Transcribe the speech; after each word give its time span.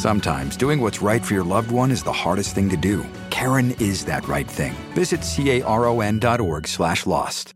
Sometimes 0.00 0.56
doing 0.56 0.80
what's 0.80 1.02
right 1.02 1.22
for 1.22 1.34
your 1.34 1.44
loved 1.44 1.70
one 1.70 1.90
is 1.90 2.02
the 2.02 2.10
hardest 2.10 2.54
thing 2.54 2.70
to 2.70 2.76
do. 2.76 3.04
Karen 3.28 3.76
is 3.78 4.02
that 4.06 4.26
right 4.26 4.48
thing. 4.48 4.72
Visit 4.94 5.20
caron.org 5.20 6.66
slash 6.66 7.06
lost. 7.06 7.52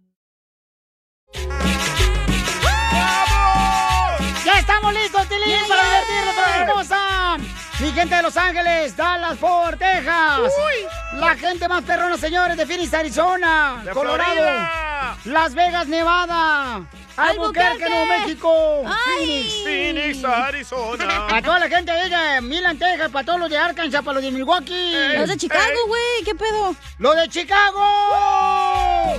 ¡Ya 4.45 4.59
estamos 4.59 4.93
listos, 4.93 5.27
Tilín, 5.27 5.57
para 5.67 5.83
divertirnos, 5.85 6.35
para 6.35 6.51
la 6.51 6.65
hermosa! 6.67 7.39
Mi 7.81 7.91
gente 7.93 8.15
de 8.15 8.23
Los 8.23 8.37
Ángeles, 8.37 8.95
Dallas, 8.95 9.39
Fort 9.39 9.79
Texas. 9.79 10.41
Uy. 10.41 11.19
La 11.19 11.35
gente 11.37 11.67
más 11.67 11.83
perrona, 11.85 12.19
señores, 12.19 12.59
de 12.59 12.67
Phoenix, 12.67 12.93
Arizona. 12.93 13.81
De 13.87 13.93
Colorado. 13.93 14.23
Florida. 14.23 14.94
Las 15.25 15.55
Vegas, 15.55 15.87
Nevada. 15.87 16.87
Albuquerque, 17.17 17.89
Nuevo 17.89 18.07
México. 18.07 18.83
Ay. 18.87 19.63
Phoenix, 19.65 20.23
Arizona. 20.25 21.29
A 21.31 21.41
toda 21.41 21.61
la 21.61 21.69
gente 21.69 21.93
de 21.93 22.41
Milan, 22.43 22.79
Texas, 22.79 23.11
para 23.11 23.25
todos 23.25 23.41
los 23.41 23.49
de 23.51 23.57
Arkansas, 23.57 24.03
para 24.03 24.15
los 24.17 24.25
de 24.25 24.31
Milwaukee. 24.31 24.93
Los 25.17 25.29
de 25.29 25.37
Chicago, 25.37 25.79
güey, 25.87 26.25
¿qué 26.25 26.35
pedo? 26.35 26.77
¡Los 26.99 27.17
de 27.17 27.29
Chicago! 27.29 29.19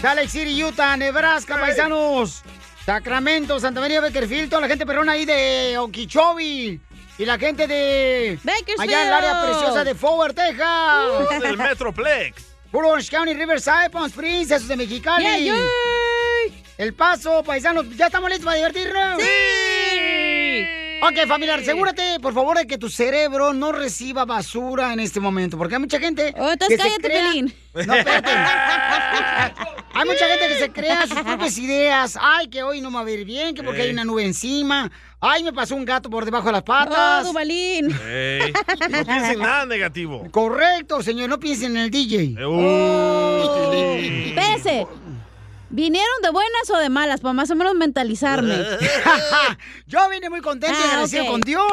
Salt 0.00 0.16
Lake 0.16 0.28
City, 0.28 0.64
Utah, 0.64 0.96
Nebraska, 0.96 1.58
paisanos. 1.60 2.42
Sacramento, 2.84 3.60
Santa 3.60 3.80
María, 3.80 4.00
Beckerfield, 4.00 4.48
toda 4.48 4.62
la 4.62 4.68
gente 4.68 4.86
perrona 4.86 5.12
ahí 5.12 5.24
de 5.24 5.76
Okeechobee. 5.78 6.80
Y 7.18 7.24
la 7.24 7.38
gente 7.38 7.66
de... 7.66 8.38
Allá 8.78 9.02
en 9.02 9.08
el 9.08 9.14
área 9.14 9.42
preciosa 9.42 9.84
de 9.84 9.94
Forward, 9.94 10.34
Texas. 10.34 11.08
Uh, 11.30 11.40
del 11.40 11.56
Metroplex. 11.56 12.45
Orange 12.72 13.10
County, 13.10 13.34
Riverside, 13.34 13.90
Palm 13.90 14.06
Springs, 14.06 14.50
esos 14.50 14.68
de 14.68 14.76
Mexicali. 14.76 15.24
Yeah, 15.24 15.38
yeah. 15.38 15.62
El 16.78 16.92
Paso, 16.92 17.42
paisanos, 17.42 17.86
¿ya 17.96 18.06
estamos 18.06 18.28
listos 18.28 18.44
para 18.44 18.56
divertirnos? 18.56 19.22
¡Sí! 19.22 20.25
Ok, 21.02 21.26
familiar, 21.28 21.60
asegúrate, 21.60 22.18
por 22.20 22.32
favor, 22.32 22.56
de 22.56 22.66
que 22.66 22.78
tu 22.78 22.88
cerebro 22.88 23.52
no 23.52 23.70
reciba 23.72 24.24
basura 24.24 24.92
en 24.92 25.00
este 25.00 25.20
momento, 25.20 25.58
porque 25.58 25.74
hay 25.74 25.80
mucha 25.80 25.98
gente 26.00 26.34
Oh, 26.38 26.50
entonces 26.52 26.76
que 26.78 26.82
se 26.82 26.88
cállate, 26.88 27.08
crea... 27.08 27.28
Pelín. 27.28 27.54
No, 27.74 27.94
espérate. 27.94 28.30
hay 29.92 30.04
mucha 30.06 30.26
gente 30.28 30.48
que 30.48 30.58
se 30.58 30.70
crea 30.72 31.06
sus 31.06 31.20
propias 31.20 31.58
ideas. 31.58 32.18
Ay, 32.20 32.48
que 32.48 32.62
hoy 32.62 32.80
no 32.80 32.90
me 32.90 32.96
va 32.96 33.02
a 33.02 33.04
ver 33.04 33.24
bien, 33.24 33.54
que 33.54 33.62
porque 33.62 33.82
hay 33.82 33.90
una 33.90 34.04
nube 34.04 34.24
encima. 34.24 34.90
Ay, 35.20 35.44
me 35.44 35.52
pasó 35.52 35.76
un 35.76 35.84
gato 35.84 36.08
por 36.08 36.24
debajo 36.24 36.46
de 36.46 36.52
las 36.52 36.62
patas. 36.62 37.24
Oh, 37.24 37.28
Duvalín. 37.28 37.90
Ey, 38.06 38.52
no 38.90 39.04
piensen 39.04 39.38
nada 39.38 39.66
negativo. 39.66 40.26
Correcto, 40.30 41.02
señor, 41.02 41.28
no 41.28 41.38
piensen 41.38 41.76
en 41.76 41.82
el 41.84 41.90
DJ. 41.90 42.36
Uy. 42.46 44.28
Espérese. 44.28 44.86
¿Vinieron 45.68 46.22
de 46.22 46.30
buenas 46.30 46.70
o 46.70 46.76
de 46.78 46.88
malas? 46.88 47.20
Para 47.20 47.32
más 47.32 47.50
o 47.50 47.56
menos 47.56 47.74
mentalizarme. 47.74 48.56
Yo 49.86 50.08
vine 50.08 50.30
muy 50.30 50.40
contento 50.40 50.76
y 50.78 50.82
Ah, 50.82 50.88
agradecido 50.90 51.26
con 51.26 51.40
Dios 51.40 51.72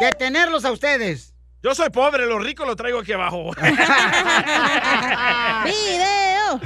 de 0.00 0.12
tenerlos 0.12 0.64
a 0.64 0.72
ustedes. 0.72 1.34
Yo 1.62 1.74
soy 1.74 1.88
pobre, 1.90 2.26
lo 2.26 2.38
rico 2.38 2.66
lo 2.66 2.76
traigo 2.76 3.00
aquí 3.00 3.12
abajo. 3.12 3.50
¡Video! 5.64 6.60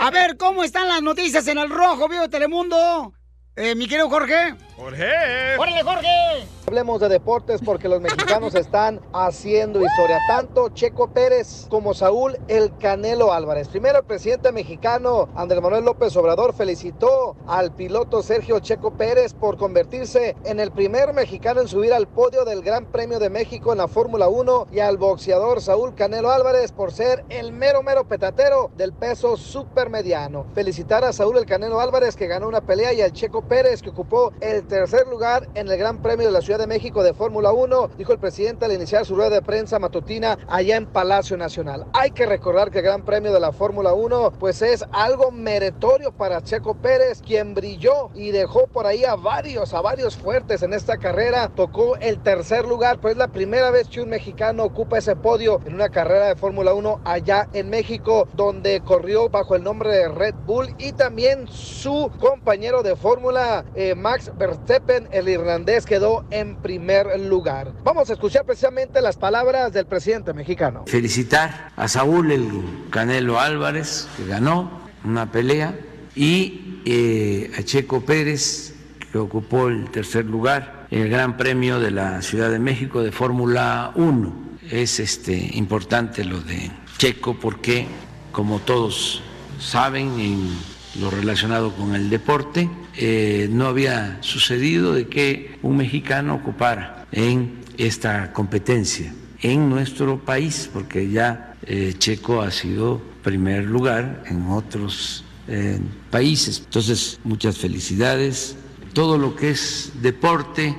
A 0.00 0.10
ver, 0.10 0.36
¿cómo 0.36 0.62
están 0.62 0.88
las 0.88 1.00
noticias 1.00 1.46
en 1.48 1.56
el 1.58 1.70
rojo, 1.70 2.08
vivo 2.08 2.28
Telemundo? 2.28 3.14
Eh, 3.54 3.74
mi 3.74 3.86
querido 3.86 4.08
Jorge. 4.08 4.54
Jorge. 4.78 5.58
¡Órale, 5.58 5.82
Jorge! 5.82 6.46
Hablemos 6.66 7.00
de 7.00 7.10
deportes 7.10 7.60
porque 7.62 7.86
los 7.86 8.00
mexicanos 8.00 8.54
están 8.54 8.98
haciendo 9.12 9.84
historia. 9.84 10.18
Tanto 10.26 10.70
Checo 10.70 11.08
Pérez 11.10 11.66
como 11.68 11.92
Saúl 11.92 12.38
El 12.48 12.74
Canelo 12.78 13.34
Álvarez. 13.34 13.68
Primero, 13.68 13.98
el 13.98 14.04
presidente 14.04 14.52
mexicano 14.52 15.28
Andrés 15.34 15.60
Manuel 15.60 15.84
López 15.84 16.16
Obrador 16.16 16.54
felicitó 16.54 17.36
al 17.46 17.74
piloto 17.74 18.22
Sergio 18.22 18.58
Checo 18.60 18.92
Pérez 18.92 19.34
por 19.34 19.58
convertirse 19.58 20.34
en 20.44 20.58
el 20.58 20.70
primer 20.72 21.12
mexicano 21.12 21.60
en 21.60 21.68
subir 21.68 21.92
al 21.92 22.08
podio 22.08 22.46
del 22.46 22.62
Gran 22.62 22.86
Premio 22.86 23.18
de 23.18 23.28
México 23.28 23.72
en 23.72 23.78
la 23.78 23.88
Fórmula 23.88 24.28
1 24.28 24.68
y 24.72 24.78
al 24.78 24.96
boxeador 24.96 25.60
Saúl 25.60 25.94
Canelo 25.94 26.30
Álvarez 26.30 26.72
por 26.72 26.90
ser 26.90 27.24
el 27.28 27.52
mero 27.52 27.82
mero 27.82 28.08
petatero 28.08 28.70
del 28.76 28.94
peso 28.94 29.36
supermediano. 29.36 30.46
Felicitar 30.54 31.04
a 31.04 31.12
Saúl 31.12 31.36
El 31.36 31.44
Canelo 31.44 31.80
Álvarez 31.80 32.16
que 32.16 32.28
ganó 32.28 32.48
una 32.48 32.62
pelea 32.62 32.94
y 32.94 33.02
al 33.02 33.12
Checo 33.12 33.41
Pérez 33.42 33.82
que 33.82 33.90
ocupó 33.90 34.32
el 34.40 34.66
tercer 34.66 35.06
lugar 35.06 35.48
en 35.54 35.68
el 35.68 35.76
Gran 35.76 36.02
Premio 36.02 36.26
de 36.26 36.32
la 36.32 36.40
Ciudad 36.40 36.58
de 36.58 36.66
México 36.66 37.02
de 37.02 37.14
Fórmula 37.14 37.52
1, 37.52 37.90
dijo 37.98 38.12
el 38.12 38.18
presidente 38.18 38.64
al 38.64 38.72
iniciar 38.72 39.04
su 39.04 39.14
rueda 39.14 39.30
de 39.30 39.42
prensa 39.42 39.78
matutina 39.78 40.38
allá 40.48 40.76
en 40.76 40.86
Palacio 40.86 41.36
Nacional. 41.36 41.86
Hay 41.92 42.10
que 42.10 42.26
recordar 42.26 42.70
que 42.70 42.78
el 42.78 42.84
Gran 42.84 43.04
Premio 43.04 43.32
de 43.32 43.40
la 43.40 43.52
Fórmula 43.52 43.92
1 43.94 44.32
pues 44.38 44.62
es 44.62 44.84
algo 44.92 45.30
meritorio 45.30 46.12
para 46.12 46.42
Checo 46.42 46.74
Pérez, 46.74 47.22
quien 47.22 47.54
brilló 47.54 48.10
y 48.14 48.30
dejó 48.30 48.66
por 48.66 48.86
ahí 48.86 49.04
a 49.04 49.16
varios, 49.16 49.74
a 49.74 49.80
varios 49.80 50.16
fuertes 50.16 50.62
en 50.62 50.72
esta 50.72 50.96
carrera. 50.96 51.48
Tocó 51.54 51.96
el 51.96 52.22
tercer 52.22 52.66
lugar, 52.66 53.00
pues 53.00 53.12
es 53.12 53.18
la 53.18 53.28
primera 53.28 53.70
vez 53.70 53.88
que 53.88 54.00
un 54.00 54.10
mexicano 54.10 54.64
ocupa 54.64 54.98
ese 54.98 55.16
podio 55.16 55.60
en 55.64 55.74
una 55.74 55.88
carrera 55.88 56.26
de 56.26 56.36
Fórmula 56.36 56.74
1 56.74 57.00
allá 57.04 57.48
en 57.52 57.70
México, 57.70 58.28
donde 58.34 58.80
corrió 58.80 59.28
bajo 59.28 59.54
el 59.56 59.62
nombre 59.62 59.90
de 59.90 60.08
Red 60.08 60.34
Bull 60.46 60.74
y 60.78 60.92
también 60.92 61.48
su 61.48 62.10
compañero 62.20 62.82
de 62.82 62.96
Fórmula, 62.96 63.31
eh, 63.74 63.94
Max 63.94 64.30
Verstappen, 64.36 65.08
el 65.10 65.28
irlandés, 65.28 65.86
quedó 65.86 66.24
en 66.30 66.56
primer 66.56 67.18
lugar. 67.20 67.72
Vamos 67.82 68.10
a 68.10 68.12
escuchar 68.12 68.44
precisamente 68.44 69.00
las 69.00 69.16
palabras 69.16 69.72
del 69.72 69.86
presidente 69.86 70.34
mexicano. 70.34 70.84
felicitar 70.86 71.72
a 71.76 71.88
Saúl 71.88 72.30
el 72.30 72.88
Canelo 72.90 73.40
Álvarez, 73.40 74.08
que 74.16 74.26
ganó 74.26 74.82
una 75.04 75.30
pelea, 75.30 75.74
y 76.14 76.80
eh, 76.84 77.50
a 77.58 77.62
Checo 77.62 78.02
Pérez, 78.02 78.74
que 79.10 79.18
ocupó 79.18 79.68
el 79.68 79.90
tercer 79.90 80.26
lugar 80.26 80.86
en 80.90 81.02
el 81.02 81.08
Gran 81.08 81.36
Premio 81.36 81.80
de 81.80 81.90
la 81.90 82.20
Ciudad 82.20 82.50
de 82.50 82.58
México 82.58 83.02
de 83.02 83.12
Fórmula 83.12 83.92
1. 83.94 84.58
Es 84.70 85.00
este, 85.00 85.34
importante 85.54 86.24
lo 86.24 86.40
de 86.40 86.70
Checo 86.98 87.34
porque, 87.38 87.86
como 88.30 88.58
todos 88.58 89.22
saben, 89.58 90.20
en 90.20 90.71
lo 91.00 91.10
relacionado 91.10 91.74
con 91.74 91.94
el 91.94 92.10
deporte, 92.10 92.68
eh, 92.96 93.48
no 93.50 93.66
había 93.66 94.18
sucedido 94.22 94.92
de 94.92 95.08
que 95.08 95.58
un 95.62 95.76
mexicano 95.76 96.34
ocupara 96.34 97.06
en 97.12 97.60
esta 97.78 98.32
competencia 98.32 99.12
en 99.40 99.68
nuestro 99.68 100.18
país, 100.18 100.70
porque 100.72 101.10
ya 101.10 101.54
eh, 101.62 101.94
Checo 101.98 102.42
ha 102.42 102.50
sido 102.50 103.00
primer 103.22 103.64
lugar 103.64 104.24
en 104.26 104.46
otros 104.48 105.24
eh, 105.48 105.80
países. 106.10 106.62
Entonces, 106.64 107.18
muchas 107.24 107.58
felicidades. 107.58 108.56
Todo 108.92 109.18
lo 109.18 109.34
que 109.34 109.50
es 109.50 109.92
deporte, 110.00 110.76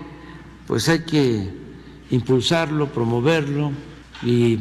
pues 0.67 0.87
hay 0.87 0.99
que 0.99 1.49
impulsarlo, 2.11 2.91
promoverlo 2.91 3.71
y 4.21 4.59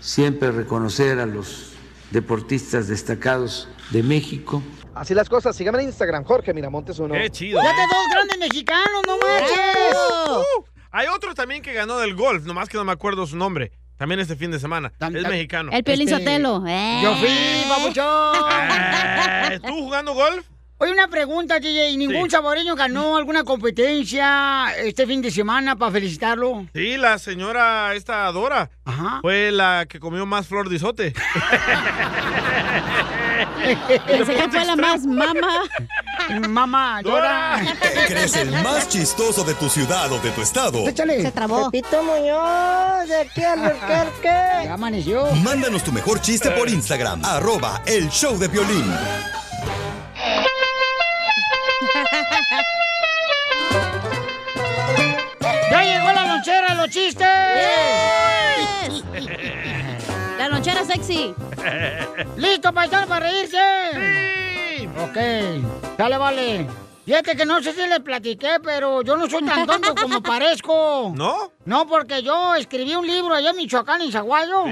siempre 0.00 0.50
reconocer 0.50 1.18
a 1.18 1.26
los 1.26 1.72
deportistas 2.10 2.88
destacados 2.88 3.68
de 3.90 4.02
México. 4.02 4.62
Así 4.98 5.14
las 5.14 5.28
cosas, 5.28 5.54
síganme 5.54 5.78
en 5.80 5.90
Instagram, 5.90 6.24
Jorge 6.24 6.52
Miramontes 6.52 6.98
uno. 6.98 7.14
Qué 7.14 7.30
chido. 7.30 7.62
¡Ya 7.62 7.70
te 7.70 7.82
dos 7.82 8.06
grandes 8.12 8.38
mexicanos, 8.38 9.00
no 9.06 9.16
manches! 9.16 9.96
Uh, 10.28 10.64
hay 10.90 11.06
otro 11.06 11.36
también 11.36 11.62
que 11.62 11.72
ganó 11.72 11.98
del 11.98 12.16
golf, 12.16 12.44
nomás 12.46 12.68
que 12.68 12.76
no 12.78 12.84
me 12.84 12.90
acuerdo 12.90 13.24
su 13.24 13.36
nombre. 13.36 13.70
También 13.96 14.18
este 14.18 14.34
fin 14.34 14.50
de 14.50 14.58
semana. 14.58 14.92
Es 15.00 15.10
mexicano. 15.10 15.70
El 15.72 15.84
Piolín 15.84 16.08
Este, 16.08 16.18
Sotelo. 16.20 16.64
Eh. 16.66 17.00
Yo 17.02 17.14
fui, 17.14 17.64
papuchón. 17.68 18.44
Eh, 19.50 19.60
¿Tú 19.60 19.72
jugando 19.72 20.12
golf? 20.12 20.46
Oye, 20.76 20.92
una 20.92 21.08
pregunta, 21.08 21.58
DJ. 21.58 21.96
¿Ningún 21.96 22.30
saboreño 22.30 22.76
ganó 22.76 23.16
alguna 23.16 23.42
competencia 23.42 24.66
este 24.76 25.06
fin 25.06 25.22
de 25.22 25.30
semana 25.30 25.74
para 25.74 25.90
felicitarlo? 25.90 26.66
Sí, 26.74 26.98
la 26.98 27.18
señora 27.18 27.94
esta 27.94 28.30
Dora 28.30 28.70
fue 29.22 29.50
la 29.52 29.86
que 29.88 29.98
comió 29.98 30.26
más 30.26 30.46
flor 30.46 30.68
de 30.68 30.76
isote. 30.76 31.14
Que 34.06 34.24
fue 34.24 34.64
la 34.64 34.76
más 34.76 35.04
mama. 35.06 35.64
Mamá, 36.48 37.00
Dora. 37.02 37.60
¿Crees 38.06 38.36
el 38.36 38.50
más 38.50 38.88
chistoso 38.88 39.44
de 39.44 39.54
tu 39.54 39.68
ciudad 39.68 40.10
o 40.12 40.18
de 40.18 40.30
tu 40.30 40.42
estado? 40.42 40.84
Se 40.84 41.32
trabó. 41.32 41.70
Pepito 41.70 42.02
Muñoz, 42.02 43.08
de 43.08 43.20
aquí 43.20 43.42
al. 43.42 43.76
Ya 44.64 44.74
amaneció. 44.74 45.26
Mándanos 45.36 45.82
tu 45.84 45.92
mejor 45.92 46.20
chiste 46.20 46.50
por 46.50 46.68
Instagram, 46.68 47.24
arroba 47.24 47.82
el 47.86 48.08
show 48.10 48.38
de 48.38 48.48
violín. 48.48 48.84
¡Ya 55.70 55.82
llegó 55.82 56.12
la 56.12 56.26
lonchera, 56.26 56.74
los 56.74 56.88
chistes! 56.90 57.26
lonchera 60.68 60.84
sexy. 60.84 61.34
¿Listo, 62.36 62.72
paisano, 62.72 63.06
para 63.06 63.26
reírse? 63.26 63.58
Sí. 63.92 64.88
Ok, 65.00 65.16
dale, 65.96 66.18
vale. 66.18 66.66
Fíjate 67.04 67.36
que 67.36 67.46
no 67.46 67.62
sé 67.62 67.72
si 67.72 67.86
le 67.86 68.00
platiqué, 68.00 68.58
pero 68.62 69.02
yo 69.02 69.16
no 69.16 69.28
soy 69.28 69.44
tan 69.44 69.66
tonto 69.66 69.94
como 70.02 70.22
parezco. 70.22 71.12
¿No? 71.14 71.52
No, 71.64 71.86
porque 71.86 72.22
yo 72.22 72.54
escribí 72.54 72.94
un 72.94 73.06
libro 73.06 73.34
allá 73.34 73.50
en 73.50 73.56
Michoacán, 73.56 74.02
en 74.02 74.12
Zaguayo. 74.12 74.64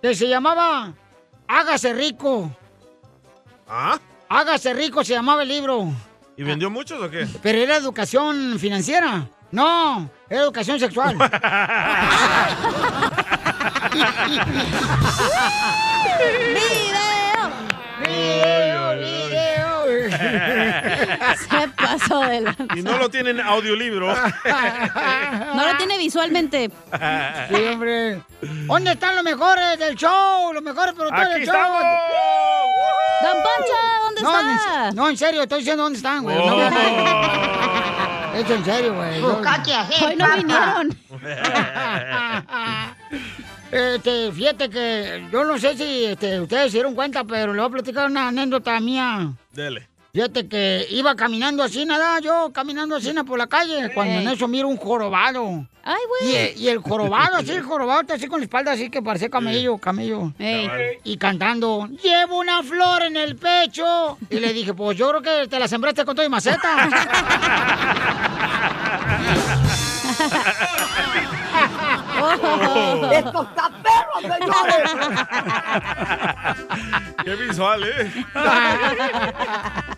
Que 0.00 0.14
se 0.14 0.28
llamaba 0.28 0.92
Hágase 1.48 1.94
rico. 1.94 2.50
¿Ah? 3.68 3.98
Hágase 4.28 4.74
rico 4.74 5.02
se 5.02 5.14
llamaba 5.14 5.42
el 5.42 5.48
libro. 5.48 5.88
¿Y 6.36 6.42
vendió 6.42 6.70
muchos 6.70 7.00
o 7.00 7.10
qué? 7.10 7.26
Pero 7.42 7.58
era 7.58 7.76
educación 7.76 8.58
financiera. 8.58 9.26
No, 9.50 10.10
era 10.28 10.42
educación 10.42 10.78
sexual. 10.78 11.16
¡Video! 18.02 18.98
¡Video! 18.98 19.82
Se 21.48 21.68
pasó 21.76 22.20
de 22.20 22.40
la... 22.42 22.54
Y 22.74 22.82
no 22.82 22.96
lo 22.98 23.08
tienen 23.10 23.40
audiolibro. 23.40 24.14
No 25.54 25.66
lo 25.70 25.76
tiene 25.76 25.98
visualmente. 25.98 26.70
Sí, 27.48 27.54
hombre. 27.70 28.22
¿Dónde 28.40 28.92
están 28.92 29.14
los 29.16 29.24
mejores 29.24 29.78
del 29.78 29.94
show? 29.96 30.50
Los 30.52 30.62
mejores 30.62 30.94
productores 30.94 31.28
¡Aquí 31.28 31.40
del 31.40 31.46
show. 31.48 31.54
estamos! 31.54 31.82
Don 33.22 33.32
Poncho, 33.42 33.76
¿dónde 34.02 34.22
No, 34.22 34.30
está? 34.40 34.88
en- 34.88 34.96
no, 34.96 35.08
en 35.10 35.16
serio, 35.18 35.42
estoy 35.42 35.58
diciendo 35.58 35.82
dónde 35.84 35.98
están, 35.98 36.22
güey. 36.22 36.36
Oh. 36.38 36.42
No, 38.32 38.38
en 38.38 38.64
serio, 38.64 38.94
güey. 38.94 39.22
Hoy 39.22 40.16
no 40.16 40.26
vinieron. 40.36 40.96
Este, 43.72 44.30
fíjate 44.32 44.68
que 44.68 45.26
yo 45.32 45.44
no 45.44 45.58
sé 45.58 45.74
si 45.76 46.04
este, 46.04 46.38
ustedes 46.40 46.66
se 46.70 46.76
dieron 46.76 46.94
cuenta, 46.94 47.24
pero 47.24 47.54
le 47.54 47.60
voy 47.60 47.68
a 47.68 47.72
platicar 47.72 48.10
una 48.10 48.28
anécdota 48.28 48.78
mía. 48.80 49.32
Dele. 49.50 49.88
Fíjate 50.12 50.46
que 50.46 50.86
iba 50.90 51.16
caminando 51.16 51.62
así, 51.62 51.86
nada, 51.86 52.20
yo 52.20 52.50
caminando 52.52 52.96
así 52.96 53.14
por 53.26 53.38
la 53.38 53.46
calle, 53.46 53.90
cuando 53.94 54.12
en 54.12 54.28
Ey. 54.28 54.34
eso 54.34 54.46
miro 54.46 54.68
un 54.68 54.76
jorobado. 54.76 55.66
Ay, 55.82 55.96
Y, 56.20 56.24
güey. 56.32 56.52
y 56.62 56.68
el 56.68 56.78
jorobado, 56.80 57.36
así, 57.36 57.52
el 57.52 57.62
jorobado 57.70 58.02
está 58.02 58.14
así 58.14 58.26
con 58.26 58.40
la 58.40 58.44
espalda 58.44 58.72
así 58.72 58.90
que 58.90 59.00
parece 59.00 59.30
camello, 59.30 59.78
camello. 59.78 60.34
Y 61.02 61.16
cantando, 61.16 61.88
llevo 62.02 62.40
una 62.40 62.62
flor 62.62 63.04
en 63.04 63.16
el 63.16 63.36
pecho. 63.36 64.18
Y 64.28 64.38
le 64.38 64.52
dije, 64.52 64.74
pues 64.74 64.98
yo 64.98 65.08
creo 65.08 65.22
que 65.22 65.48
te 65.48 65.58
la 65.58 65.66
sembraste 65.66 66.04
con 66.04 66.14
todo 66.14 66.26
y 66.26 66.28
maceta. 66.28 66.90
¡Esto 73.12 73.42
está 73.42 73.70
perro, 73.82 74.20
señores! 74.20 74.90
Qué 77.24 77.34
visual, 77.36 77.82
¿eh? 77.84 78.24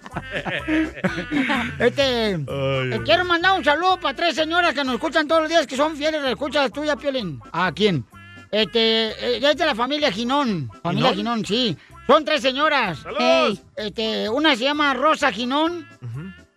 Este, 1.78 2.34
Ay, 2.34 2.44
eh, 2.48 3.00
quiero 3.04 3.24
mandar 3.24 3.56
un 3.56 3.64
saludo 3.64 3.98
para 3.98 4.14
tres 4.16 4.34
señoras 4.34 4.74
que 4.74 4.82
nos 4.84 4.94
escuchan 4.94 5.28
todos 5.28 5.42
los 5.42 5.50
días, 5.50 5.66
que 5.66 5.76
son 5.76 5.96
fieles 5.96 6.22
escuchas 6.24 6.72
tuya, 6.72 6.96
Piolín. 6.96 7.40
¿A 7.52 7.70
quién? 7.72 8.04
Este, 8.50 9.08
eh, 9.36 9.40
es 9.42 9.56
de 9.56 9.66
la 9.66 9.74
familia 9.74 10.10
Ginón. 10.10 10.70
Familia 10.82 11.10
¿Ginón? 11.14 11.44
Ginón, 11.44 11.46
sí. 11.46 11.76
Son 12.06 12.24
tres 12.24 12.42
señoras. 12.42 12.98
¡Saludos! 13.00 13.62
Este, 13.76 14.28
una 14.28 14.56
se 14.56 14.64
llama 14.64 14.94
Rosa 14.94 15.30
Ginón. 15.32 15.86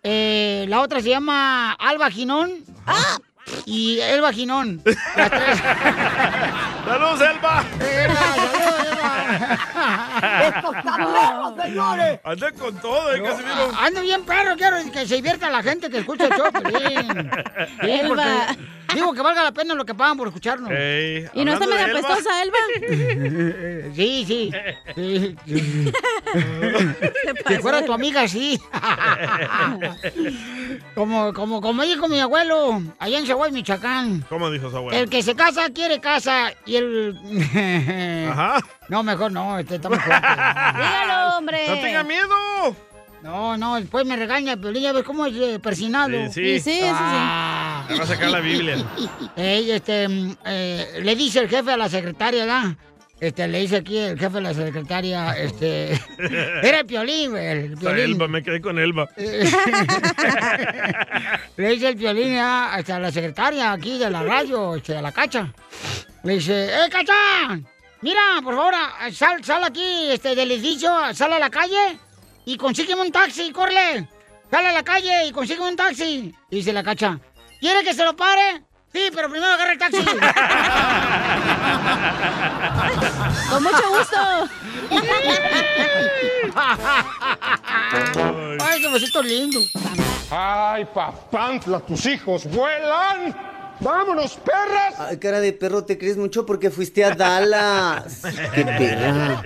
eh, 0.02 0.66
la 0.68 0.80
otra 0.80 1.00
se 1.00 1.10
llama 1.10 1.72
Alba 1.72 2.10
Ginón. 2.10 2.50
Y 3.66 4.00
Elba 4.00 4.32
Ginón. 4.32 4.82
Las 5.16 5.30
tres. 5.30 5.58
¡Saludos, 6.86 7.20
Elba! 7.20 7.64
Elba, 7.80 8.14
saludos, 8.14 8.86
Elba. 8.90 10.42
¡Esto 10.48 10.72
está 10.74 10.96
perro, 10.96 11.56
señores! 11.62 12.20
Anda 12.24 12.52
con 12.52 12.74
todo, 12.80 13.14
¿eh, 13.14 13.22
Casimiro? 13.22 13.70
Ando 13.78 14.00
bien 14.02 14.22
perro, 14.24 14.56
quiero 14.56 14.76
que 14.92 15.06
se 15.06 15.16
divierta 15.16 15.50
la 15.50 15.62
gente 15.62 15.90
que 15.90 15.98
escucha 15.98 16.24
el 16.26 16.32
show. 16.32 16.46
Sí, 17.80 17.90
Elba. 17.90 18.14
porque 18.16 18.58
digo 18.94 19.12
que 19.12 19.22
valga 19.22 19.42
la 19.42 19.52
pena 19.52 19.74
lo 19.74 19.84
que 19.84 19.94
pagan 19.94 20.16
por 20.16 20.28
escucharnos. 20.28 20.70
Ey, 20.70 21.28
¿Y 21.34 21.44
no 21.44 21.52
está 21.52 21.66
medio 21.66 21.84
apestosa, 21.84 22.42
Elba? 22.42 22.58
Sí, 23.94 24.24
sí. 24.26 24.52
sí, 24.94 25.36
Si 27.48 27.56
fuera 27.58 27.84
tu 27.84 27.92
amiga, 27.92 28.26
sí. 28.28 28.60
como, 30.94 31.32
como, 31.32 31.60
como 31.60 31.82
dijo 31.84 32.08
mi 32.08 32.20
abuelo, 32.20 32.82
allá 32.98 33.18
en 33.18 33.24
Chihuahua, 33.24 33.50
Michoacán. 33.50 34.24
¿Cómo 34.28 34.50
dijo 34.50 34.70
su 34.70 34.76
abuelo? 34.76 34.98
El 34.98 35.08
que 35.08 35.22
se 35.22 35.34
casa 35.34 35.70
quiere 35.70 36.00
casa 36.00 36.52
y 36.66 36.76
el... 36.76 38.28
Ajá. 38.30 38.58
No, 38.88 39.02
mejor 39.02 39.30
no, 39.30 39.58
este 39.58 39.74
está 39.74 39.88
fuerte. 39.88 40.06
Dígalo, 40.08 41.36
hombre. 41.36 41.68
¡No 41.68 41.74
tenga 41.74 42.02
miedo! 42.04 42.74
No, 43.22 43.56
no, 43.56 43.76
después 43.76 44.06
me 44.06 44.16
regaña, 44.16 44.56
pero 44.56 44.72
ya 44.78 44.92
ves 44.92 45.02
cómo 45.02 45.26
es 45.26 45.34
eh, 45.36 45.58
persinado. 45.58 46.16
Sí, 46.28 46.32
sí. 46.32 46.60
Sí, 46.60 46.70
sí, 46.70 46.80
sí. 46.80 46.86
Ah. 46.86 47.84
Te 47.88 47.96
va 47.96 48.04
a 48.04 48.06
sacar 48.06 48.30
la 48.30 48.40
Biblia. 48.40 48.76
Ey, 49.36 49.70
este, 49.72 50.08
mm, 50.08 50.36
eh, 50.44 51.00
le 51.02 51.16
dice 51.16 51.40
el 51.40 51.48
jefe 51.48 51.72
a 51.72 51.76
la 51.76 51.88
secretaria, 51.88 52.44
¿verdad? 52.44 52.76
Este, 53.20 53.48
le 53.48 53.58
dice 53.60 53.78
aquí 53.78 53.98
el 53.98 54.16
jefe 54.16 54.36
de 54.36 54.40
la 54.40 54.54
secretaria, 54.54 55.32
este... 55.32 56.00
Era 56.18 56.78
el 56.80 56.86
piolín, 56.86 57.32
güey, 57.32 57.46
el 57.46 57.76
piolín. 57.76 58.04
Elba, 58.04 58.28
me 58.28 58.44
quedé 58.44 58.60
con 58.60 58.78
Elba. 58.78 59.08
le 61.56 61.68
dice 61.70 61.88
el 61.88 61.96
piolín 61.96 62.38
hasta 62.38 62.94
a 62.96 63.00
la 63.00 63.10
secretaria 63.10 63.72
aquí 63.72 63.98
de 63.98 64.08
la 64.08 64.22
radio, 64.22 64.76
este, 64.76 64.96
a 64.96 65.02
la 65.02 65.10
cacha. 65.10 65.52
Le 66.22 66.34
dice, 66.34 66.66
¡eh, 66.66 66.88
cacha! 66.88 67.58
Mira, 68.02 68.20
por 68.44 68.54
favor, 68.54 68.74
sal, 69.12 69.42
sal 69.42 69.64
aquí 69.64 69.82
este, 70.10 70.36
del 70.36 70.52
edificio, 70.52 70.88
sal 71.12 71.32
a 71.32 71.40
la 71.40 71.50
calle 71.50 71.98
y 72.48 72.56
consígueme 72.56 73.02
un 73.02 73.12
taxi, 73.12 73.52
corre. 73.52 74.08
Sal 74.50 74.64
a 74.64 74.72
la 74.72 74.82
calle 74.82 75.26
y 75.26 75.32
consígueme 75.32 75.68
un 75.68 75.76
taxi. 75.76 76.34
Y 76.48 76.56
dice 76.56 76.72
la 76.72 76.82
cacha, 76.82 77.20
¿quiere 77.60 77.84
que 77.84 77.92
se 77.92 78.02
lo 78.02 78.16
pare? 78.16 78.64
Sí, 78.90 79.10
pero 79.14 79.28
primero 79.28 79.52
agarra 79.52 79.72
el 79.72 79.78
taxi. 79.78 80.02
Con 83.50 83.62
mucho 83.62 83.90
gusto. 83.90 84.16
Ay, 88.64 88.80
qué 88.80 88.88
besito 88.94 89.22
lindo. 89.22 89.60
¡Ay, 90.30 90.86
papantla, 90.86 91.80
tus 91.80 92.06
hijos 92.06 92.46
vuelan! 92.46 93.57
¡Vámonos, 93.80 94.34
perras! 94.36 94.94
Ay, 94.98 95.18
cara 95.18 95.40
de 95.40 95.52
perro, 95.52 95.84
te 95.84 95.98
crees 95.98 96.16
mucho 96.16 96.44
porque 96.44 96.70
fuiste 96.70 97.04
a 97.04 97.14
Dallas. 97.14 98.22
¡Qué 98.54 98.64
perra! 98.64 99.42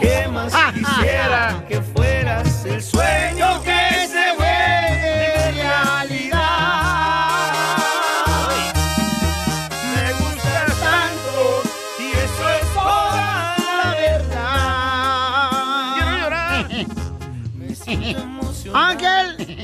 ¿Qué 0.00 0.28
más 0.28 0.52
quisiera 0.72 1.64
que 1.68 1.82
fueras 1.82 2.64
el 2.64 2.82
sueño 2.82 3.62
que 3.62 4.08
se 4.08 4.34
vuelve 4.36 4.55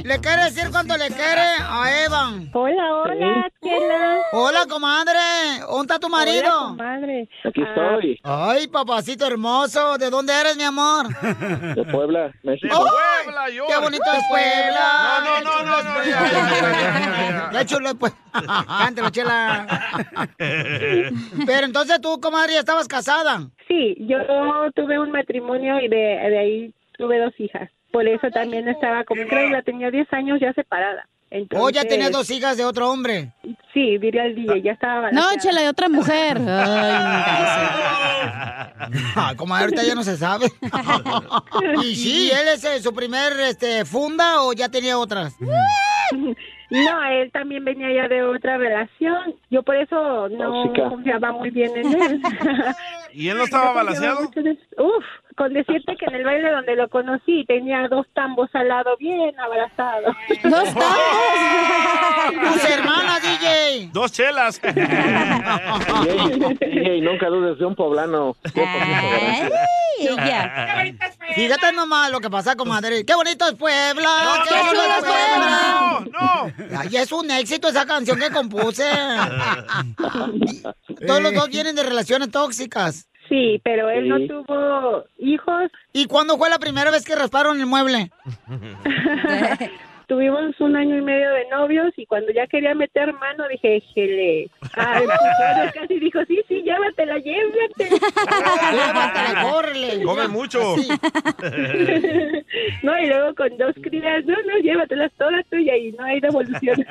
¿le 0.04 0.18
quiere 0.20 0.44
decir 0.44 0.70
cuánto 0.70 0.96
le 0.96 1.08
quiere 1.08 1.46
a 1.60 2.04
Eva? 2.04 2.32
Hola, 2.52 2.94
hola, 2.94 3.50
Chela. 3.62 4.20
Hola, 4.32 4.66
comadre. 4.68 5.18
¿Dónde 5.68 5.82
está 5.82 5.98
tu 5.98 6.08
marido? 6.08 6.50
Hola, 6.50 6.76
comadre. 6.76 7.28
Aquí 7.44 7.62
estoy, 7.62 8.20
Ay, 8.22 8.68
papacito 8.68 9.26
hermoso. 9.26 9.98
¿De 9.98 10.10
dónde 10.10 10.32
eres, 10.38 10.56
mi 10.56 10.64
amor? 10.64 11.08
de 11.74 11.84
Puebla, 11.90 12.32
México. 12.42 12.74
¡Ay! 12.74 13.24
Puebla, 13.24 13.50
yo. 13.50 13.66
¡Qué 13.66 13.76
bonito 13.78 14.04
es 14.12 14.24
Puebla! 14.28 15.20
No, 15.24 15.40
no, 15.40 15.64
no, 15.64 15.82
no, 15.82 15.82
no. 15.82 17.52
Ya 17.52 17.64
chulo, 17.66 17.94
pues. 17.94 18.12
Cántalo, 18.32 19.10
chela. 19.10 19.66
Pero 21.46 21.66
entonces 21.66 22.00
tú, 22.00 22.20
comadre, 22.20 22.54
ya 22.54 22.60
estabas 22.60 22.88
casada. 22.88 23.48
Sí, 23.68 23.96
yo 24.00 24.16
tuve 24.74 24.98
un 24.98 25.10
matrimonio 25.12 25.78
y 25.80 25.88
de, 25.88 25.96
de 25.96 26.38
ahí 26.38 26.74
tuve 26.98 27.18
dos 27.18 27.32
hijas. 27.38 27.70
Por 27.92 28.08
eso 28.08 28.28
también 28.30 28.66
estaba 28.68 29.04
como 29.04 29.22
incrédula, 29.22 29.62
tenía 29.62 29.90
10 29.90 30.12
años 30.12 30.40
ya 30.40 30.52
separada. 30.54 31.06
Entonces, 31.30 31.64
Oh, 31.66 31.70
ya 31.70 31.84
tenía 31.84 32.10
dos 32.10 32.30
hijas 32.30 32.58
de 32.58 32.64
otro 32.64 32.90
hombre. 32.90 33.32
Sí, 33.72 33.96
diría 33.96 34.26
el 34.26 34.34
DJ, 34.34 34.60
ya 34.62 34.72
estaba 34.72 34.94
No, 34.96 35.02
balanceada. 35.22 35.38
chela, 35.38 35.60
de 35.62 35.68
otra 35.68 35.88
mujer. 35.88 36.38
Ah, 39.14 39.34
como 39.36 39.54
ahorita 39.54 39.82
ya 39.84 39.94
no 39.94 40.02
se 40.02 40.16
sabe. 40.16 40.46
y 41.84 41.94
sí, 41.94 42.30
él 42.30 42.48
es 42.48 42.64
eh, 42.64 42.80
su 42.82 42.92
primer 42.94 43.32
este, 43.40 43.84
funda 43.84 44.42
o 44.42 44.52
ya 44.52 44.68
tenía 44.68 44.98
otras. 44.98 45.34
No, 46.70 47.04
él 47.04 47.30
también 47.32 47.64
venía 47.66 47.92
ya 47.92 48.08
de 48.08 48.22
otra 48.22 48.56
relación. 48.56 49.34
Yo 49.50 49.62
por 49.62 49.76
eso 49.76 50.26
no 50.30 50.64
Tóxica. 50.64 50.88
confiaba 50.88 51.30
muy 51.32 51.50
bien 51.50 51.70
en 51.76 51.86
él. 52.02 52.22
¿Y 53.14 53.28
él 53.28 53.38
no 53.38 53.44
estaba 53.44 53.72
balanceado? 53.72 54.30
Uf, 54.78 55.04
con 55.36 55.52
decirte 55.52 55.96
que 55.96 56.06
en 56.06 56.14
el 56.14 56.24
baile 56.24 56.50
donde 56.50 56.74
lo 56.76 56.88
conocí 56.88 57.44
tenía 57.46 57.86
dos 57.88 58.06
tambos 58.14 58.48
al 58.54 58.68
lado 58.68 58.96
bien 58.98 59.38
abrazados. 59.38 60.16
¿Dos 60.42 60.68
Tus 62.52 62.64
hermanas, 62.70 63.22
DJ. 63.22 63.90
Dos 63.92 64.12
chelas. 64.12 64.60
Y 66.72 67.00
nunca 67.00 67.28
dudes 67.28 67.58
de 67.58 67.64
un 67.64 67.74
poblano. 67.74 68.36
Fíjate 71.34 71.72
nomás 71.72 72.10
lo 72.10 72.20
que 72.20 72.28
pasa, 72.30 72.56
comadre. 72.56 73.04
¡Qué 73.04 73.14
bonito 73.14 73.46
es 73.46 73.54
Puebla! 73.54 74.08
No, 74.24 74.32
¡Qué 74.44 74.50
no, 74.54 74.64
bonito 74.64 74.88
no, 74.88 74.94
es 74.94 75.04
Puebla! 75.04 76.04
¡No, 76.12 76.52
Ay, 76.78 76.96
es 76.96 77.12
un 77.12 77.30
éxito 77.30 77.68
esa 77.68 77.84
canción 77.86 78.18
que 78.18 78.30
compuse. 78.30 78.84
Todos 81.06 81.22
los 81.22 81.34
dos 81.34 81.48
vienen 81.48 81.76
de 81.76 81.82
relaciones 81.82 82.30
tóxicas. 82.30 83.01
Sí, 83.32 83.58
pero 83.64 83.88
él 83.88 84.10
no 84.10 84.18
tuvo 84.26 85.04
hijos. 85.16 85.70
¿Y 85.94 86.04
cuándo 86.04 86.36
fue 86.36 86.50
la 86.50 86.58
primera 86.58 86.90
vez 86.90 87.02
que 87.02 87.16
rasparon 87.16 87.58
el 87.58 87.64
mueble? 87.66 88.10
Tuvimos 90.12 90.52
un 90.60 90.76
año 90.76 90.98
y 90.98 91.00
medio 91.00 91.30
de 91.30 91.48
novios 91.48 91.94
y 91.96 92.04
cuando 92.04 92.30
ya 92.32 92.46
quería 92.46 92.74
meter 92.74 93.14
mano 93.14 93.48
dije, 93.48 93.80
jele. 93.94 94.50
Ay, 94.74 95.06
pues, 95.06 95.72
casi 95.72 95.98
dijo, 95.98 96.18
sí, 96.28 96.38
sí, 96.46 96.62
llévatela, 96.62 97.16
llévatela. 97.16 97.96
Llévatela, 98.72 99.42
córrele. 99.50 100.04
Come 100.04 100.28
mucho. 100.28 100.60
no, 102.82 102.98
y 102.98 103.06
luego 103.06 103.34
con 103.34 103.56
dos 103.56 103.74
crías, 103.82 104.22
no, 104.26 104.36
no, 104.42 104.58
llévatelas 104.58 105.10
todas 105.16 105.46
tuya 105.46 105.78
y 105.78 105.92
no 105.92 106.04
hay 106.04 106.20
devolución. 106.20 106.84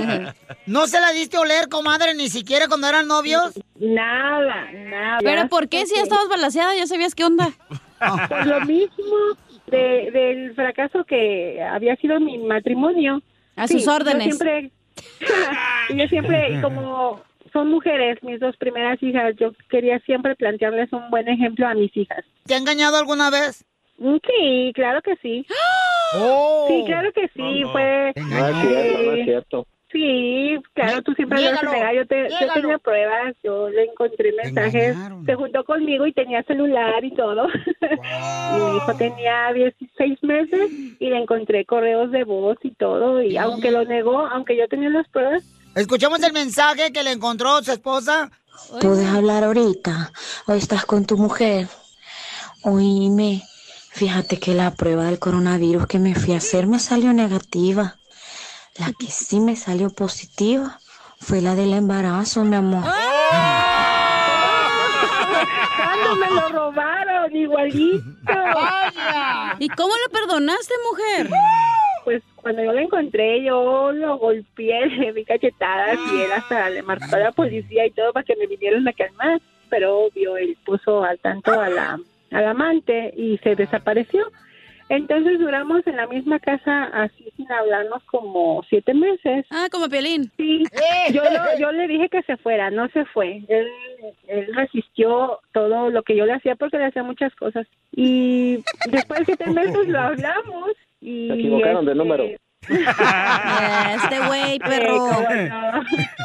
¿No 0.66 0.86
se 0.86 0.98
la 0.98 1.12
diste 1.12 1.36
a 1.36 1.40
oler, 1.40 1.68
comadre, 1.68 2.14
ni 2.14 2.30
siquiera 2.30 2.68
cuando 2.68 2.88
eran 2.88 3.06
novios? 3.06 3.52
Nada, 3.78 4.72
nada. 4.72 5.18
¿Pero 5.22 5.46
por 5.48 5.68
qué? 5.68 5.84
Si 5.84 5.94
ya 5.94 6.04
estabas 6.04 6.30
balanceada, 6.30 6.74
ya 6.74 6.86
sabías 6.86 7.14
qué 7.14 7.26
onda. 7.26 7.50
Por 7.98 8.46
lo 8.46 8.62
mismo 8.62 9.36
de, 9.66 10.10
del 10.10 10.54
fracaso 10.54 11.04
que 11.04 11.62
había 11.62 11.96
sido 11.96 12.20
mi 12.20 12.38
matrimonio. 12.38 13.22
A 13.56 13.66
sus 13.68 13.86
órdenes. 13.88 14.26
Yo 14.26 14.36
siempre, 14.36 14.70
yo 15.90 16.08
siempre, 16.08 16.60
como 16.62 17.20
son 17.52 17.68
mujeres, 17.70 18.22
mis 18.22 18.40
dos 18.40 18.56
primeras 18.56 19.02
hijas, 19.02 19.34
yo 19.36 19.52
quería 19.70 19.98
siempre 20.00 20.34
plantearles 20.36 20.92
un 20.92 21.10
buen 21.10 21.28
ejemplo 21.28 21.66
a 21.66 21.74
mis 21.74 21.94
hijas. 21.96 22.24
¿Te 22.46 22.54
ha 22.54 22.58
engañado 22.58 22.96
alguna 22.96 23.30
vez? 23.30 23.64
Mm, 23.98 24.16
Sí, 24.26 24.72
claro 24.74 25.00
que 25.02 25.16
sí. 25.16 25.46
Oh. 26.14 26.66
Sí, 26.68 26.82
claro 26.86 27.12
que 27.12 27.28
sí, 27.28 27.62
fue... 27.72 28.12
No 28.16 28.48
es 28.48 28.56
cierto, 28.60 29.02
no 29.02 29.12
es 29.12 29.24
cierto. 29.24 29.66
Sí, 29.96 30.58
claro, 30.74 31.00
tú 31.00 31.14
siempre 31.14 31.40
lo. 31.40 31.52
Yo, 31.94 32.06
te, 32.06 32.28
yo 32.28 32.52
tenía 32.52 32.76
pruebas, 32.76 33.34
yo 33.42 33.70
le 33.70 33.84
encontré 33.84 34.30
mensajes, 34.32 34.94
se 35.24 35.34
juntó 35.34 35.64
conmigo 35.64 36.06
y 36.06 36.12
tenía 36.12 36.42
celular 36.42 37.02
y 37.02 37.14
todo. 37.14 37.46
Mi 38.52 38.76
hijo 38.76 38.94
tenía 38.98 39.54
16 39.54 40.22
meses 40.22 40.70
y 40.98 41.08
le 41.08 41.16
encontré 41.16 41.64
correos 41.64 42.10
de 42.10 42.24
voz 42.24 42.58
y 42.62 42.72
todo. 42.72 43.22
Y 43.22 43.38
aunque 43.38 43.70
lo 43.70 43.86
negó, 43.86 44.18
aunque 44.26 44.54
yo 44.58 44.68
tenía 44.68 44.90
las 44.90 45.08
pruebas. 45.08 45.42
Escuchamos 45.74 46.22
el 46.22 46.34
mensaje 46.34 46.92
que 46.92 47.02
le 47.02 47.12
encontró 47.12 47.62
su 47.62 47.72
esposa. 47.72 48.30
¿Puedes 48.82 49.08
hablar 49.08 49.44
ahorita? 49.44 50.12
¿O 50.46 50.52
estás 50.52 50.84
con 50.84 51.06
tu 51.06 51.16
mujer? 51.16 51.68
Oíme, 52.64 53.42
fíjate 53.92 54.38
que 54.38 54.52
la 54.52 54.74
prueba 54.74 55.04
del 55.04 55.18
coronavirus 55.18 55.86
que 55.86 55.98
me 55.98 56.14
fui 56.14 56.34
a 56.34 56.38
hacer 56.38 56.66
me 56.66 56.80
salió 56.80 57.14
negativa. 57.14 57.96
La 58.78 58.92
que 58.98 59.06
sí 59.06 59.40
me 59.40 59.56
salió 59.56 59.90
positiva 59.90 60.78
fue 61.18 61.40
la 61.40 61.54
del 61.54 61.72
embarazo, 61.72 62.44
mi 62.44 62.56
amor. 62.56 62.84
¿Cuándo 65.76 66.16
me 66.16 66.30
lo 66.30 66.48
robaron? 66.48 67.34
Igualito. 67.34 68.32
¿Y 69.58 69.68
cómo 69.70 69.94
le 69.94 70.12
perdonaste, 70.12 70.74
mujer? 70.90 71.30
Pues 72.04 72.22
cuando 72.36 72.62
yo 72.62 72.72
lo 72.72 72.80
encontré, 72.80 73.42
yo 73.42 73.92
lo 73.92 74.18
golpeé, 74.18 74.86
le 74.98 75.12
di 75.12 75.24
cachetadas 75.24 75.98
y 76.12 76.20
él 76.20 76.32
hasta 76.32 76.68
le 76.70 76.82
marcó 76.82 77.16
a 77.16 77.18
la 77.18 77.32
policía 77.32 77.86
y 77.86 77.90
todo 77.92 78.12
para 78.12 78.24
que 78.24 78.36
me 78.36 78.46
vinieran 78.46 78.86
a 78.86 78.92
calmar. 78.92 79.40
Pero 79.70 80.00
obvio, 80.00 80.36
él 80.36 80.56
puso 80.64 81.02
al 81.02 81.18
tanto 81.18 81.58
a 81.60 81.68
la, 81.68 81.98
al 82.30 82.44
amante 82.44 83.12
y 83.16 83.38
se 83.38 83.56
desapareció. 83.56 84.30
Entonces 84.88 85.40
duramos 85.40 85.84
en 85.86 85.96
la 85.96 86.06
misma 86.06 86.38
casa 86.38 86.84
así 86.92 87.32
sin 87.36 87.50
hablarnos 87.50 88.04
como 88.04 88.62
siete 88.68 88.94
meses. 88.94 89.44
Ah, 89.50 89.66
como 89.70 89.88
Piolín. 89.88 90.30
Sí, 90.36 90.62
yo, 91.12 91.22
lo- 91.24 91.58
yo 91.58 91.72
le 91.72 91.88
dije 91.88 92.08
que 92.08 92.22
se 92.22 92.36
fuera, 92.36 92.70
no 92.70 92.88
se 92.90 93.04
fue. 93.06 93.42
Él, 93.48 93.66
él 94.28 94.46
resistió 94.54 95.40
todo 95.52 95.90
lo 95.90 96.02
que 96.04 96.14
yo 96.16 96.24
le 96.24 96.34
hacía 96.34 96.54
porque 96.54 96.78
le 96.78 96.84
hacía 96.86 97.02
muchas 97.02 97.34
cosas. 97.34 97.66
Y 97.92 98.62
después 98.90 99.20
de 99.20 99.24
siete 99.26 99.50
meses 99.50 99.88
lo 99.88 99.98
hablamos 99.98 100.70
y... 101.00 101.28
Se 101.28 101.34
equivocaron 101.34 101.84
de 101.84 101.92
este, 101.92 101.98
número. 101.98 102.24
Este 102.68 104.18
güey, 104.26 104.58
perro. 104.58 104.92
Sí, 104.94 104.98
cómo 105.14 105.28
no. 105.48 105.78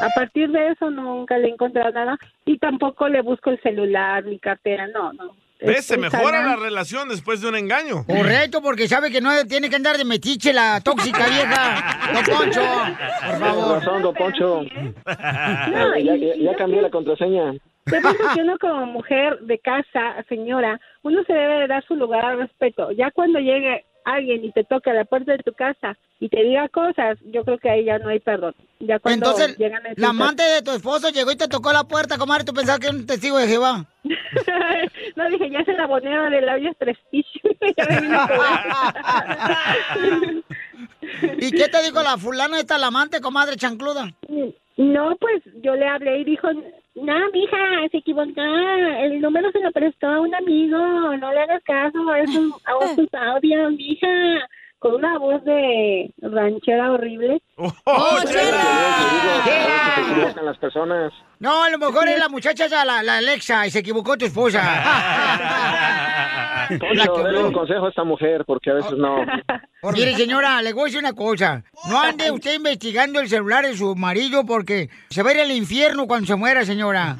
A 0.05 0.09
partir 0.15 0.49
de 0.51 0.67
eso 0.69 0.89
nunca 0.89 1.37
le 1.37 1.47
he 1.47 1.51
encontrado 1.51 1.91
nada 1.91 2.17
y 2.45 2.57
tampoco 2.57 3.07
le 3.09 3.21
busco 3.21 3.49
el 3.49 3.61
celular, 3.61 4.23
mi 4.23 4.39
cartera, 4.39 4.87
no, 4.87 5.13
no. 5.13 5.35
¿Ves? 5.61 5.85
Se 5.85 5.97
mejora 5.97 6.43
la 6.43 6.55
relación 6.55 7.07
después 7.09 7.39
de 7.41 7.47
un 7.47 7.55
engaño. 7.55 8.03
Correcto, 8.05 8.61
porque 8.61 8.87
sabe 8.87 9.11
que 9.11 9.21
no 9.21 9.29
tiene 9.47 9.69
que 9.69 9.75
andar 9.75 9.97
de 9.97 10.05
metiche 10.05 10.53
la 10.53 10.81
tóxica 10.81 11.25
vieja. 11.27 11.99
Don 12.13 12.23
Poncho, 12.37 12.61
por 13.27 13.39
favor. 13.39 13.77
razón, 13.79 14.01
don 14.01 14.13
Poncho. 14.15 14.61
No, 15.05 15.97
ya, 15.97 16.15
ya- 16.15 16.35
ya 16.35 16.55
cambié 16.55 16.81
la 16.81 16.89
contraseña. 16.89 17.53
Yo 17.53 17.99
pienso 17.99 18.33
que 18.35 18.41
uno 18.41 18.57
como 18.59 18.85
mujer 18.85 19.39
de 19.41 19.57
casa, 19.59 20.23
señora, 20.29 20.79
uno 21.03 21.23
se 21.25 21.33
debe 21.33 21.61
de 21.61 21.67
dar 21.67 21.83
su 21.85 21.95
lugar 21.95 22.23
al 22.25 22.37
respeto. 22.39 22.91
Ya 22.91 23.09
cuando 23.11 23.39
llegue 23.39 23.85
alguien 24.05 24.45
y 24.45 24.51
te 24.51 24.63
toque 24.63 24.89
a 24.89 24.93
la 24.93 25.05
puerta 25.05 25.33
de 25.33 25.39
tu 25.39 25.53
casa 25.53 25.97
y 26.19 26.29
te 26.29 26.43
diga 26.43 26.69
cosas, 26.69 27.17
yo 27.25 27.43
creo 27.43 27.57
que 27.57 27.69
ahí 27.69 27.85
ya 27.85 27.99
no 27.99 28.09
hay 28.09 28.19
perdón. 28.19 28.55
Ya 28.79 28.99
cuando 28.99 29.27
Entonces, 29.27 29.57
llegan 29.57 29.83
la 29.95 30.09
amante 30.09 30.43
de 30.43 30.61
tu 30.61 30.71
esposo 30.71 31.09
llegó 31.09 31.31
y 31.31 31.37
te 31.37 31.47
tocó 31.47 31.71
la 31.71 31.83
puerta, 31.83 32.17
comadre. 32.17 32.43
¿Tú 32.43 32.53
pensabas 32.53 32.79
que 32.79 32.87
era 32.87 32.95
un 32.95 33.05
testigo 33.05 33.37
de 33.37 33.47
Jehová? 33.47 33.85
no, 35.15 35.29
dije, 35.29 35.49
ya 35.49 35.63
se 35.63 35.73
la 35.73 35.87
bonea 35.87 36.29
de 36.29 36.41
labios 36.41 36.75
prestigio. 36.77 37.51
¿Y 41.39 41.51
qué 41.51 41.67
te 41.67 41.83
dijo 41.83 42.01
la 42.01 42.17
fulana 42.17 42.59
esta, 42.59 42.77
la 42.77 42.87
amante, 42.87 43.21
comadre 43.21 43.55
chancluda? 43.55 44.11
No, 44.77 45.15
pues 45.17 45.43
yo 45.61 45.75
le 45.75 45.87
hablé 45.87 46.19
y 46.19 46.23
dijo, 46.23 46.47
no, 46.95 47.31
mija, 47.31 47.57
se 47.89 47.97
equivocó, 47.97 48.41
el 48.41 49.21
número 49.21 49.51
se 49.51 49.61
lo 49.61 49.71
prestó 49.71 50.07
a 50.07 50.21
un 50.21 50.35
amigo, 50.35 50.77
no 51.17 51.31
le 51.31 51.39
hagas 51.39 51.63
caso 51.63 52.09
a 52.09 52.19
esos, 52.19 52.51
a 52.65 52.85
esos 52.85 53.07
audios, 53.13 53.71
mija, 53.73 54.49
con 54.81 54.95
una 54.95 55.19
voz 55.19 55.43
de 55.43 56.11
ranchera 56.23 56.91
horrible. 56.91 57.39
¡Oh, 57.55 57.71
Se 58.25 58.39
equivocan 60.01 60.43
las 60.43 60.57
personas. 60.57 61.13
No, 61.37 61.63
a 61.63 61.69
lo 61.69 61.77
mejor 61.77 62.09
es 62.09 62.17
la 62.17 62.29
muchacha 62.29 62.65
esa, 62.65 62.83
la, 62.83 63.03
la 63.03 63.17
Alexa, 63.17 63.67
y 63.67 63.69
se 63.69 63.77
equivocó 63.77 64.17
tu 64.17 64.25
esposa. 64.25 64.59
Poncho, 66.79 67.23
dale 67.23 67.43
un 67.43 67.53
consejo 67.53 67.85
a 67.85 67.89
esta 67.89 68.03
mujer, 68.03 68.43
porque 68.43 68.71
a 68.71 68.73
veces 68.73 68.93
no. 68.97 69.17
Mire, 69.93 70.15
señora, 70.15 70.59
le 70.63 70.73
voy 70.73 70.81
a 70.81 70.85
decir 70.85 70.99
una 70.99 71.13
cosa. 71.13 71.63
No 71.87 72.01
ande 72.01 72.31
usted 72.31 72.55
investigando 72.55 73.19
el 73.19 73.29
celular 73.29 73.63
de 73.63 73.77
su 73.77 73.95
marido 73.95 74.47
porque 74.47 74.89
se 75.11 75.21
va 75.21 75.29
a 75.29 75.33
ir 75.33 75.41
al 75.41 75.51
infierno 75.51 76.07
cuando 76.07 76.25
se 76.25 76.35
muera, 76.35 76.65
señora. 76.65 77.17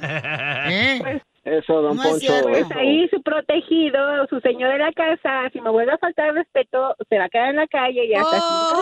¿Eh? 0.68 1.22
Eso, 1.44 1.82
don 1.82 1.98
No 1.98 2.04
es 2.04 2.10
Poncho. 2.10 2.20
cierto. 2.20 2.50
Pues 2.50 2.66
eso. 2.66 2.80
ahí 2.80 3.08
su 3.10 3.22
protegido, 3.24 4.28
su 4.30 4.40
señor 4.42 4.72
de 4.74 4.78
la 4.78 4.92
casa, 4.94 5.50
si 5.52 5.60
me 5.60 5.72
vuelve 5.72 5.92
a 5.94 5.98
faltar 5.98 6.30
el 6.30 6.36
respeto, 6.36 6.96
se 7.10 7.18
va 7.18 7.26
a 7.26 7.30
quedar 7.30 7.50
en 7.50 7.56
la 7.56 7.68
calle 7.68 8.06
y 8.06 8.14
hasta 8.14 8.38
¡Oh, 8.38 8.82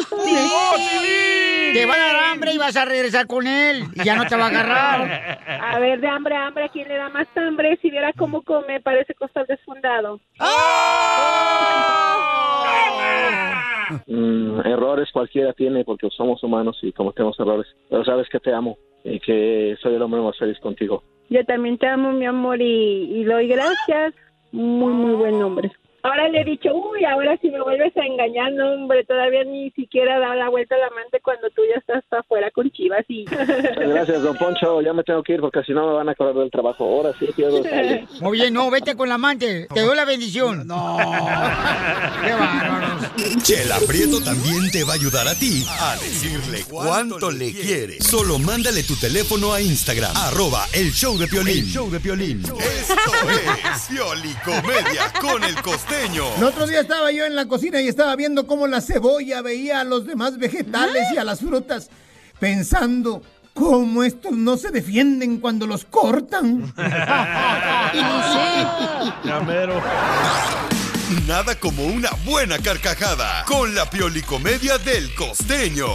así. 0.75 1.71
Te 1.73 1.85
va 1.85 1.93
a 1.93 1.97
dar 1.97 2.15
hambre 2.33 2.51
y 2.53 2.57
vas 2.57 2.75
a 2.75 2.83
regresar 2.83 3.27
con 3.27 3.47
él. 3.47 3.83
Y 3.95 4.03
ya 4.03 4.15
no 4.15 4.25
te 4.25 4.35
va 4.35 4.45
a 4.45 4.49
agarrar. 4.49 5.39
A 5.61 5.79
ver, 5.79 6.01
de 6.01 6.07
hambre 6.07 6.35
a 6.35 6.47
hambre, 6.47 6.65
¿a 6.65 6.69
quién 6.69 6.87
le 6.87 6.95
da 6.95 7.09
más 7.09 7.27
hambre? 7.37 7.77
Si 7.81 7.91
viera 7.91 8.11
cómo 8.13 8.41
come, 8.41 8.81
parece 8.81 9.13
costal 9.13 9.45
desfundado. 9.47 10.19
Mm, 14.05 14.59
errores 14.67 15.09
cualquiera 15.11 15.51
tiene 15.53 15.83
porque 15.83 16.07
somos 16.15 16.43
humanos 16.43 16.77
y 16.83 16.91
cometemos 16.91 17.39
errores. 17.39 17.65
Pero 17.89 18.05
sabes 18.05 18.27
que 18.29 18.39
te 18.39 18.53
amo 18.53 18.77
y 19.03 19.19
que 19.19 19.75
soy 19.81 19.95
el 19.95 20.01
hombre 20.01 20.21
más 20.21 20.37
feliz 20.37 20.59
contigo. 20.59 21.03
Yo 21.29 21.45
también 21.45 21.77
te 21.77 21.87
amo, 21.87 22.11
mi 22.11 22.25
amor, 22.25 22.61
y, 22.61 23.19
y 23.19 23.23
doy 23.23 23.47
gracias. 23.47 24.13
Muy, 24.51 24.93
muy 24.93 25.13
buen 25.13 25.41
hombre. 25.43 25.71
Ahora 26.01 26.29
le 26.29 26.41
he 26.41 26.45
dicho, 26.45 26.69
uy, 26.73 27.03
ahora 27.03 27.37
si 27.41 27.49
me 27.49 27.61
vuelves 27.61 27.95
a 27.97 28.05
engañar, 28.05 28.53
no, 28.53 28.71
hombre, 28.71 29.03
todavía 29.03 29.43
ni 29.43 29.69
siquiera 29.71 30.17
da 30.19 30.33
la 30.35 30.49
vuelta 30.49 30.75
a 30.75 30.77
la 30.77 30.87
amante 30.87 31.19
cuando 31.21 31.49
tú 31.49 31.61
ya 31.69 31.77
estás 31.77 32.03
afuera 32.11 32.49
con 32.51 32.71
Chivas 32.71 33.03
y... 33.09 33.25
Gracias, 33.25 34.23
don 34.23 34.37
Poncho. 34.37 34.81
Ya 34.81 34.93
me 34.93 35.03
tengo 35.03 35.21
que 35.23 35.33
ir 35.33 35.41
porque 35.41 35.63
si 35.63 35.73
no 35.73 35.87
me 35.87 35.93
van 35.95 36.09
a 36.09 36.15
correr 36.15 36.35
del 36.35 36.51
trabajo. 36.51 36.85
Ahora 36.85 37.11
sí 37.19 37.27
quiero 37.35 37.61
salir. 37.63 38.07
Oye, 38.23 38.49
no, 38.49 38.69
vete 38.71 38.95
con 38.95 39.09
la 39.09 39.15
amante. 39.15 39.67
Te 39.73 39.81
doy 39.81 39.95
la 39.95 40.05
bendición. 40.05 40.65
No. 40.65 40.97
Qué 42.23 42.31
bárbaros. 42.33 43.43
Chela 43.43 43.77
Prieto 43.85 44.21
también 44.23 44.71
te 44.71 44.83
va 44.83 44.93
a 44.93 44.95
ayudar 44.95 45.27
a 45.27 45.35
ti 45.35 45.65
a 45.67 45.95
decirle 45.95 46.63
cuánto 46.69 47.29
le 47.31 47.51
quiere. 47.51 47.99
Solo 47.99 48.39
mándale 48.39 48.83
tu 48.83 48.95
teléfono 48.95 49.53
a 49.53 49.61
Instagram, 49.61 50.15
arroba 50.15 50.65
el 50.73 50.91
show 50.91 51.17
de 51.17 51.27
Piolín. 51.27 51.59
El 51.59 51.65
show 51.65 51.89
de 51.89 51.99
Piolín. 51.99 52.41
Esto 52.41 52.57
es 52.57 53.87
Piolicomedia 53.89 55.11
con 55.19 55.43
el 55.43 55.55
costeño. 55.89 56.23
El 56.37 56.43
otro 56.43 56.67
día 56.67 56.81
estaba 56.81 57.11
yo 57.11 57.25
en 57.25 57.35
la 57.35 57.47
cocina 57.47 57.81
y 57.81 57.87
estaba 57.87 58.15
viendo 58.15 58.45
cómo 58.47 58.67
la 58.67 58.81
cebolla 58.81 59.41
veía 59.41 59.81
a 59.81 59.83
los 59.83 60.05
demás 60.05 60.37
vegetales 60.37 61.03
y 61.13 61.17
a 61.17 61.23
las 61.23 61.39
frutas, 61.39 61.89
pensando 62.39 63.23
cómo 63.53 64.03
estos 64.03 64.31
no 64.31 64.57
se 64.57 64.71
defienden 64.71 65.39
cuando 65.39 65.65
los 65.67 65.85
cortan. 65.85 66.73
Nada 71.27 71.55
como 71.59 71.85
una 71.85 72.09
buena 72.25 72.59
carcajada 72.59 73.43
con 73.45 73.73
la 73.73 73.89
Piolicomedia 73.89 74.77
del 74.77 75.13
costeño. 75.15 75.87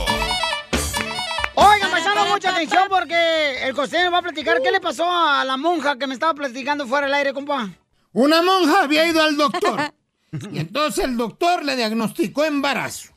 Oigan, 1.55 1.91
paisano, 1.91 2.27
mucha 2.27 2.51
atención 2.51 2.85
porque 2.89 3.65
el 3.65 3.75
costeño 3.75 4.11
va 4.11 4.19
a 4.19 4.23
platicar 4.23 4.61
qué 4.61 4.73
le 4.73 4.81
pasó 4.81 5.09
a 5.09 5.45
la 5.45 5.57
monja 5.57 5.97
que 5.97 6.09
me 6.09 6.15
estaba 6.15 6.35
platicando 6.35 6.87
fuera 6.87 7.07
del 7.07 7.15
aire, 7.15 7.33
compa. 7.33 7.71
Una 8.15 8.43
monja 8.43 8.83
había 8.83 9.07
ido 9.07 9.23
al 9.23 9.37
doctor. 9.37 9.93
Y 10.51 10.59
entonces 10.59 11.05
el 11.05 11.17
doctor 11.17 11.65
le 11.65 11.77
diagnosticó 11.77 12.45
embarazo. 12.45 13.13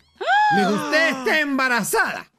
Le 0.54 0.60
dijo, 0.62 0.86
usted 0.86 1.10
está 1.10 1.40
embarazada. 1.40 2.32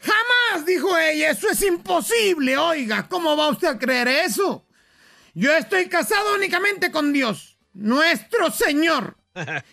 Jamás, 0.00 0.66
dijo 0.66 0.98
ella, 0.98 1.30
eso 1.30 1.48
es 1.48 1.62
imposible. 1.62 2.58
Oiga, 2.58 3.08
¿cómo 3.08 3.36
va 3.36 3.46
usted 3.46 3.68
a 3.68 3.78
creer 3.78 4.08
eso? 4.08 4.66
Yo 5.34 5.54
estoy 5.54 5.88
casado 5.88 6.34
únicamente 6.34 6.90
con 6.90 7.12
Dios, 7.12 7.58
nuestro 7.74 8.50
Señor. 8.50 9.16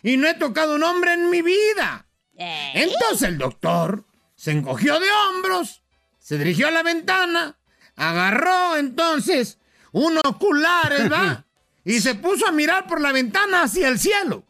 Y 0.04 0.18
no 0.18 0.28
he 0.28 0.36
tocado 0.36 0.76
un 0.76 0.84
hombre 0.84 1.14
en 1.14 1.32
mi 1.32 1.42
vida. 1.42 2.06
Entonces 2.36 3.30
el 3.30 3.40
doctor 3.40 4.06
se 4.36 4.52
encogió 4.52 5.00
de 5.00 5.08
hombros, 5.10 5.82
se 6.20 6.38
dirigió 6.38 6.68
a 6.68 6.72
la 6.72 6.84
ventana, 6.84 7.58
agarró 7.96 8.78
entonces 8.78 9.58
unos 9.92 10.22
oculares, 10.24 11.12
¿va? 11.12 11.46
Y 11.86 12.02
se 12.02 12.16
puso 12.16 12.48
a 12.48 12.52
mirar 12.52 12.88
por 12.88 13.00
la 13.00 13.12
ventana 13.12 13.62
hacia 13.62 13.88
el 13.88 14.00
cielo. 14.00 14.44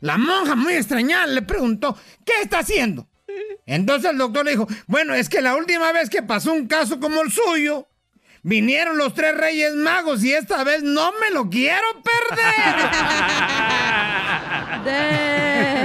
La 0.00 0.16
monja, 0.16 0.54
muy 0.54 0.72
extrañada, 0.72 1.26
le 1.26 1.42
preguntó, 1.42 1.94
¿qué 2.24 2.32
está 2.42 2.60
haciendo? 2.60 3.06
Entonces 3.66 4.10
el 4.10 4.18
doctor 4.18 4.46
le 4.46 4.52
dijo, 4.52 4.66
bueno, 4.86 5.14
es 5.14 5.28
que 5.28 5.42
la 5.42 5.54
última 5.54 5.92
vez 5.92 6.08
que 6.08 6.22
pasó 6.22 6.52
un 6.52 6.66
caso 6.66 6.98
como 6.98 7.20
el 7.20 7.30
suyo, 7.30 7.86
vinieron 8.42 8.96
los 8.96 9.14
tres 9.14 9.36
reyes 9.36 9.74
magos 9.74 10.24
y 10.24 10.32
esta 10.32 10.64
vez 10.64 10.82
no 10.82 11.12
me 11.20 11.30
lo 11.30 11.50
quiero 11.50 11.86
perder. 12.02 12.90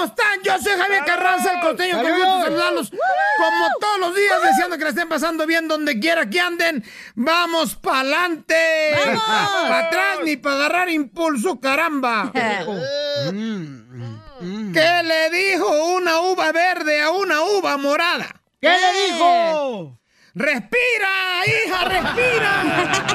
¿cómo 0.00 0.06
están? 0.06 0.40
Yo 0.42 0.58
soy 0.58 0.72
Javier 0.80 1.04
Carranza, 1.04 1.52
el 1.54 1.60
costeño, 1.60 2.02
con 2.02 2.12
gusto 2.12 2.42
saludarlos. 2.42 2.90
Como 2.90 3.68
todos 3.80 4.00
los 4.00 4.14
días, 4.14 4.42
deseando 4.42 4.76
que 4.78 4.84
la 4.84 4.90
estén 4.90 5.08
pasando 5.08 5.46
bien 5.46 5.66
donde 5.68 5.98
quiera 5.98 6.28
que 6.28 6.38
anden. 6.40 6.84
¡Vamos 7.14 7.76
pa'lante! 7.76 8.92
¡Vamos! 9.06 9.68
¡Para 9.68 9.86
atrás 9.86 10.18
ni 10.24 10.36
para 10.36 10.56
agarrar 10.56 10.90
impulso, 10.90 11.60
caramba! 11.60 12.30
¿Qué 12.32 12.40
le 15.04 15.30
dijo 15.30 15.68
una 15.94 16.20
uva 16.20 16.52
verde 16.52 17.02
a 17.02 17.10
una 17.10 17.42
uva 17.42 17.76
morada? 17.76 18.40
¿Qué 18.60 18.70
le 18.70 19.12
dijo? 19.12 19.98
¡Respira, 20.34 21.44
hija, 21.46 21.84
respira! 21.84 23.06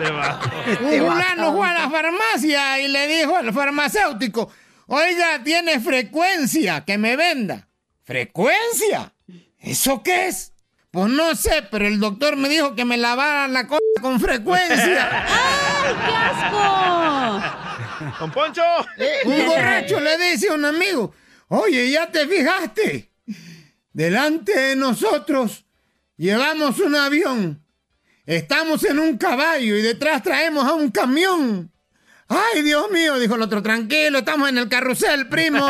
Este 0.00 1.02
Un 1.02 1.12
fulano 1.12 1.54
fue 1.54 1.68
a 1.68 1.74
la 1.74 1.90
farmacia 1.90 2.80
y 2.80 2.88
le 2.88 3.06
dijo 3.06 3.36
al 3.36 3.52
farmacéutico, 3.52 4.50
oiga, 4.90 5.42
tiene 5.42 5.80
frecuencia, 5.80 6.84
que 6.84 6.98
me 6.98 7.16
venda. 7.16 7.66
¿Frecuencia? 8.02 9.14
¿Eso 9.58 10.02
qué 10.02 10.28
es? 10.28 10.52
Pues 10.90 11.08
no 11.08 11.34
sé, 11.36 11.62
pero 11.70 11.86
el 11.86 12.00
doctor 12.00 12.36
me 12.36 12.48
dijo 12.48 12.74
que 12.74 12.84
me 12.84 12.96
lavara 12.96 13.46
la 13.46 13.68
cosa 13.68 13.78
con 14.00 14.18
frecuencia. 14.18 14.76
¡Ay, 15.28 15.94
qué 16.06 16.14
asco! 16.16 16.58
¡Don 18.18 18.32
Poncho! 18.32 18.64
Un 19.24 19.46
borracho 19.46 20.00
le 20.00 20.18
dice 20.18 20.48
a 20.48 20.54
un 20.54 20.64
amigo, 20.64 21.14
oye, 21.48 21.88
¿ya 21.90 22.10
te 22.10 22.26
fijaste? 22.26 23.12
Delante 23.92 24.58
de 24.58 24.74
nosotros 24.76 25.66
llevamos 26.16 26.80
un 26.80 26.96
avión, 26.96 27.62
estamos 28.26 28.82
en 28.84 28.98
un 28.98 29.16
caballo 29.16 29.76
y 29.76 29.82
detrás 29.82 30.24
traemos 30.24 30.66
a 30.66 30.74
un 30.74 30.90
camión. 30.90 31.70
¡Ay, 32.30 32.62
Dios 32.62 32.88
mío! 32.92 33.18
Dijo 33.18 33.34
el 33.34 33.42
otro, 33.42 33.60
tranquilo, 33.60 34.18
estamos 34.18 34.48
en 34.48 34.58
el 34.58 34.68
carrusel, 34.68 35.26
primo. 35.30 35.66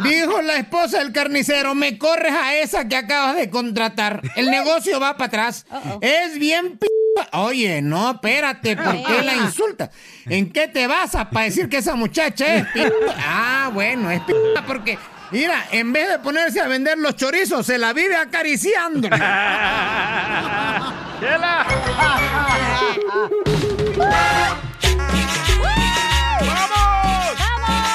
Dijo 0.00 0.42
la 0.42 0.56
esposa 0.56 0.98
del 0.98 1.12
carnicero, 1.12 1.76
me 1.76 1.96
corres 1.98 2.32
a 2.32 2.56
esa 2.56 2.88
que 2.88 2.96
acabas 2.96 3.36
de 3.36 3.48
contratar. 3.48 4.20
El 4.34 4.50
negocio 4.50 4.98
va 4.98 5.16
para 5.16 5.26
atrás. 5.28 5.66
Es 6.00 6.36
bien 6.36 6.76
p... 6.76 6.88
Oye, 7.34 7.80
no, 7.80 8.10
espérate, 8.10 8.76
¿por 8.76 9.04
qué 9.04 9.22
la 9.22 9.36
insulta? 9.36 9.92
¿En 10.26 10.50
qué 10.50 10.66
te 10.66 10.88
basas 10.88 11.26
para 11.26 11.44
decir 11.44 11.68
que 11.68 11.76
esa 11.76 11.94
muchacha 11.94 12.56
es 12.56 12.66
p... 12.66 12.92
Ah, 13.24 13.70
bueno, 13.72 14.10
es 14.10 14.20
p... 14.22 14.34
porque... 14.66 14.98
Mira, 15.30 15.66
en 15.72 15.92
vez 15.92 16.08
de 16.08 16.18
ponerse 16.18 16.60
a 16.60 16.68
vender 16.68 16.98
los 16.98 17.16
chorizos, 17.16 17.64
se 17.66 17.78
la 17.78 17.92
vive 17.92 18.16
acariciando. 18.16 19.08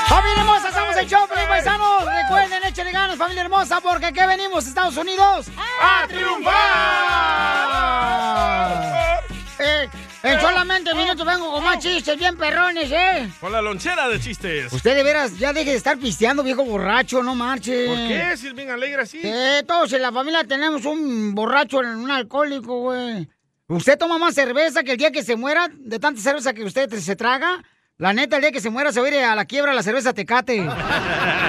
¡Familia 0.07 0.39
hermosa! 0.39 0.71
¡Somos 0.71 0.97
el 0.97 1.07
show, 1.07 1.27
Pelín 1.27 1.47
Paisanos! 1.47 2.05
Recuerden, 2.05 2.63
échenle 2.63 2.91
ganas, 2.91 3.17
familia 3.17 3.43
hermosa, 3.43 3.79
porque 3.81 4.07
aquí 4.07 4.19
venimos, 4.25 4.65
Estados 4.65 4.97
Unidos, 4.97 5.45
¡a 5.79 6.07
triunfar! 6.07 6.55
Eh, 9.59 9.87
en 10.23 10.41
solamente 10.41 10.93
minutos 10.93 11.25
vengo 11.25 11.51
con 11.51 11.63
más 11.63 11.79
chistes 11.79 12.17
bien 12.17 12.37
perrones, 12.37 12.91
¿eh? 12.91 13.29
Con 13.39 13.51
la 13.51 13.61
lonchera 13.61 14.07
de 14.07 14.19
chistes. 14.19 14.71
Usted 14.73 14.95
de 14.95 15.03
veras 15.03 15.37
ya 15.37 15.53
deje 15.53 15.71
de 15.71 15.77
estar 15.77 15.97
pisteando, 15.97 16.43
viejo 16.43 16.65
borracho, 16.65 17.23
no 17.23 17.35
marche. 17.35 17.87
¿Por 17.87 17.97
qué? 18.07 18.37
Si 18.37 18.47
es 18.47 18.53
bien 18.53 18.69
alegre 18.69 19.03
así. 19.03 19.21
Eh, 19.23 19.63
todos 19.67 19.93
en 19.93 20.01
la 20.01 20.11
familia 20.11 20.43
tenemos 20.43 20.85
un 20.85 21.33
borracho, 21.33 21.79
un 21.79 22.11
alcohólico, 22.11 22.81
güey. 22.81 23.27
Usted 23.67 23.97
toma 23.97 24.17
más 24.17 24.33
cerveza 24.33 24.83
que 24.83 24.93
el 24.93 24.97
día 24.97 25.11
que 25.11 25.23
se 25.23 25.35
muera, 25.35 25.69
de 25.71 25.99
tanta 25.99 26.19
cerveza 26.19 26.53
que 26.53 26.63
usted 26.63 26.89
se 26.99 27.15
traga. 27.15 27.63
La 27.97 28.13
neta, 28.13 28.37
el 28.37 28.41
día 28.41 28.51
que 28.51 28.61
se 28.61 28.69
muera 28.69 28.91
se 28.91 28.99
va 28.99 29.07
a 29.07 29.09
ir 29.09 29.23
a 29.23 29.35
la 29.35 29.45
quiebra 29.45 29.73
la 29.73 29.83
cerveza 29.83 30.13
Tecate. 30.13 30.67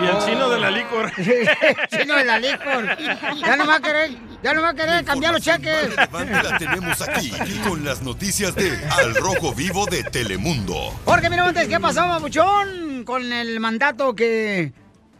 Y 0.00 0.06
el 0.06 0.18
chino 0.24 0.48
de 0.48 0.60
la 0.60 0.70
licor. 0.70 1.12
chino 1.90 2.16
de 2.16 2.24
la 2.24 2.38
licor. 2.38 2.96
Ya 3.40 3.56
no 3.56 3.66
va 3.66 3.76
a 3.76 3.80
querer, 3.80 4.10
ya 4.42 4.54
no 4.54 4.62
va 4.62 4.70
a 4.70 4.74
querer 4.74 5.04
cambiar 5.04 5.32
los 5.32 5.42
cheques. 5.42 5.96
La 5.96 6.58
tenemos 6.58 7.00
aquí 7.02 7.32
con 7.66 7.84
las 7.84 8.02
noticias 8.02 8.54
de 8.54 8.78
Al 8.90 9.14
Rojo 9.14 9.54
Vivo 9.54 9.86
de 9.86 10.04
Telemundo. 10.04 10.92
Jorge 11.04 11.28
Miramontes, 11.30 11.68
¿qué 11.68 11.80
pasó, 11.80 12.06
mamuchón? 12.06 13.04
Con 13.04 13.32
el 13.32 13.58
mandato 13.60 14.14
que 14.14 14.72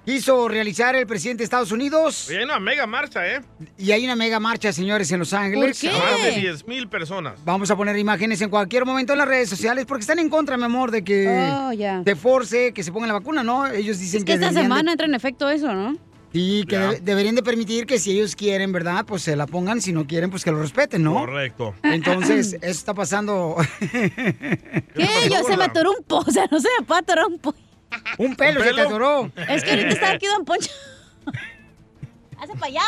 quiso 0.09 0.49
realizar 0.49 0.97
el 0.97 1.07
presidente 1.07 1.43
de 1.43 1.45
Estados 1.45 1.71
Unidos. 1.71 2.31
Y 2.31 2.37
hay 2.37 2.45
una 2.45 2.59
mega 2.59 2.87
marcha, 2.87 3.27
¿eh? 3.27 3.43
Y 3.77 3.93
hay 3.93 4.05
una 4.07 4.17
mega 4.17 4.41
marcha, 4.41 4.73
señores, 4.73 5.13
en 5.13 5.19
Los 5.19 5.35
Ángeles. 5.35 5.85
Más 5.85 6.23
de 6.35 6.41
10 6.41 6.67
mil 6.67 6.89
personas. 6.89 7.45
Vamos 7.45 7.71
a 7.71 7.77
poner 7.77 7.99
imágenes 7.99 8.41
en 8.41 8.49
cualquier 8.49 8.87
momento 8.87 9.13
en 9.13 9.19
las 9.19 9.29
redes 9.29 9.51
sociales 9.51 9.85
porque 9.87 10.01
están 10.01 10.19
en 10.19 10.31
contra, 10.31 10.57
mi 10.57 10.65
amor, 10.65 10.91
de 10.91 11.05
que 11.05 11.29
Oh, 11.29 12.03
te 12.05 12.17
force 12.17 12.73
que 12.73 12.83
se 12.83 12.91
pongan 12.91 13.09
la 13.09 13.15
vacuna, 13.15 13.43
¿no? 13.43 13.67
Ellos 13.67 13.99
dicen 13.99 14.21
Es 14.21 14.25
que 14.25 14.33
esta 14.33 14.49
de- 14.49 14.63
semana 14.63 14.93
entra 14.93 15.07
en 15.07 15.15
efecto 15.15 15.51
eso, 15.51 15.75
¿no? 15.75 15.99
Sí, 16.33 16.65
que 16.67 16.79
debe- 16.79 17.01
deberían 17.01 17.35
de 17.35 17.43
permitir 17.43 17.85
que 17.85 17.99
si 17.99 18.13
ellos 18.13 18.35
quieren, 18.35 18.73
¿verdad? 18.73 19.05
Pues 19.07 19.21
se 19.23 19.37
la 19.37 19.47
pongan, 19.47 19.83
si 19.83 19.93
no 19.93 20.07
quieren, 20.07 20.31
pues 20.31 20.43
que 20.43 20.51
lo 20.53 20.61
respeten, 20.61 21.03
¿no? 21.03 21.13
Correcto. 21.15 21.75
Entonces, 21.83 22.53
eso 22.63 22.63
está 22.63 22.95
pasando. 22.95 23.57
¿Qué? 23.81 25.09
Yo 25.31 25.43
se 25.47 25.57
me 25.57 25.65
atoró 25.65 25.91
un 25.93 26.03
po, 26.05 26.19
o 26.19 26.31
sea, 26.31 26.47
no 26.51 26.61
se 26.61 26.69
me 26.79 26.87
puede 26.87 27.01
atorar 27.01 27.27
un 27.27 27.39
po. 27.39 27.55
Un 28.19 28.37
pelo 28.37 28.63
se 28.63 28.73
te 28.73 28.81
atoró. 28.81 29.31
Es 29.49 29.65
que 29.65 29.71
ahorita 29.71 29.89
está 29.89 30.11
aquí 30.13 30.27
Don 30.27 30.45
Poncho. 30.45 30.71
¡Hace 32.39 32.53
para 32.55 32.67
allá! 32.67 32.83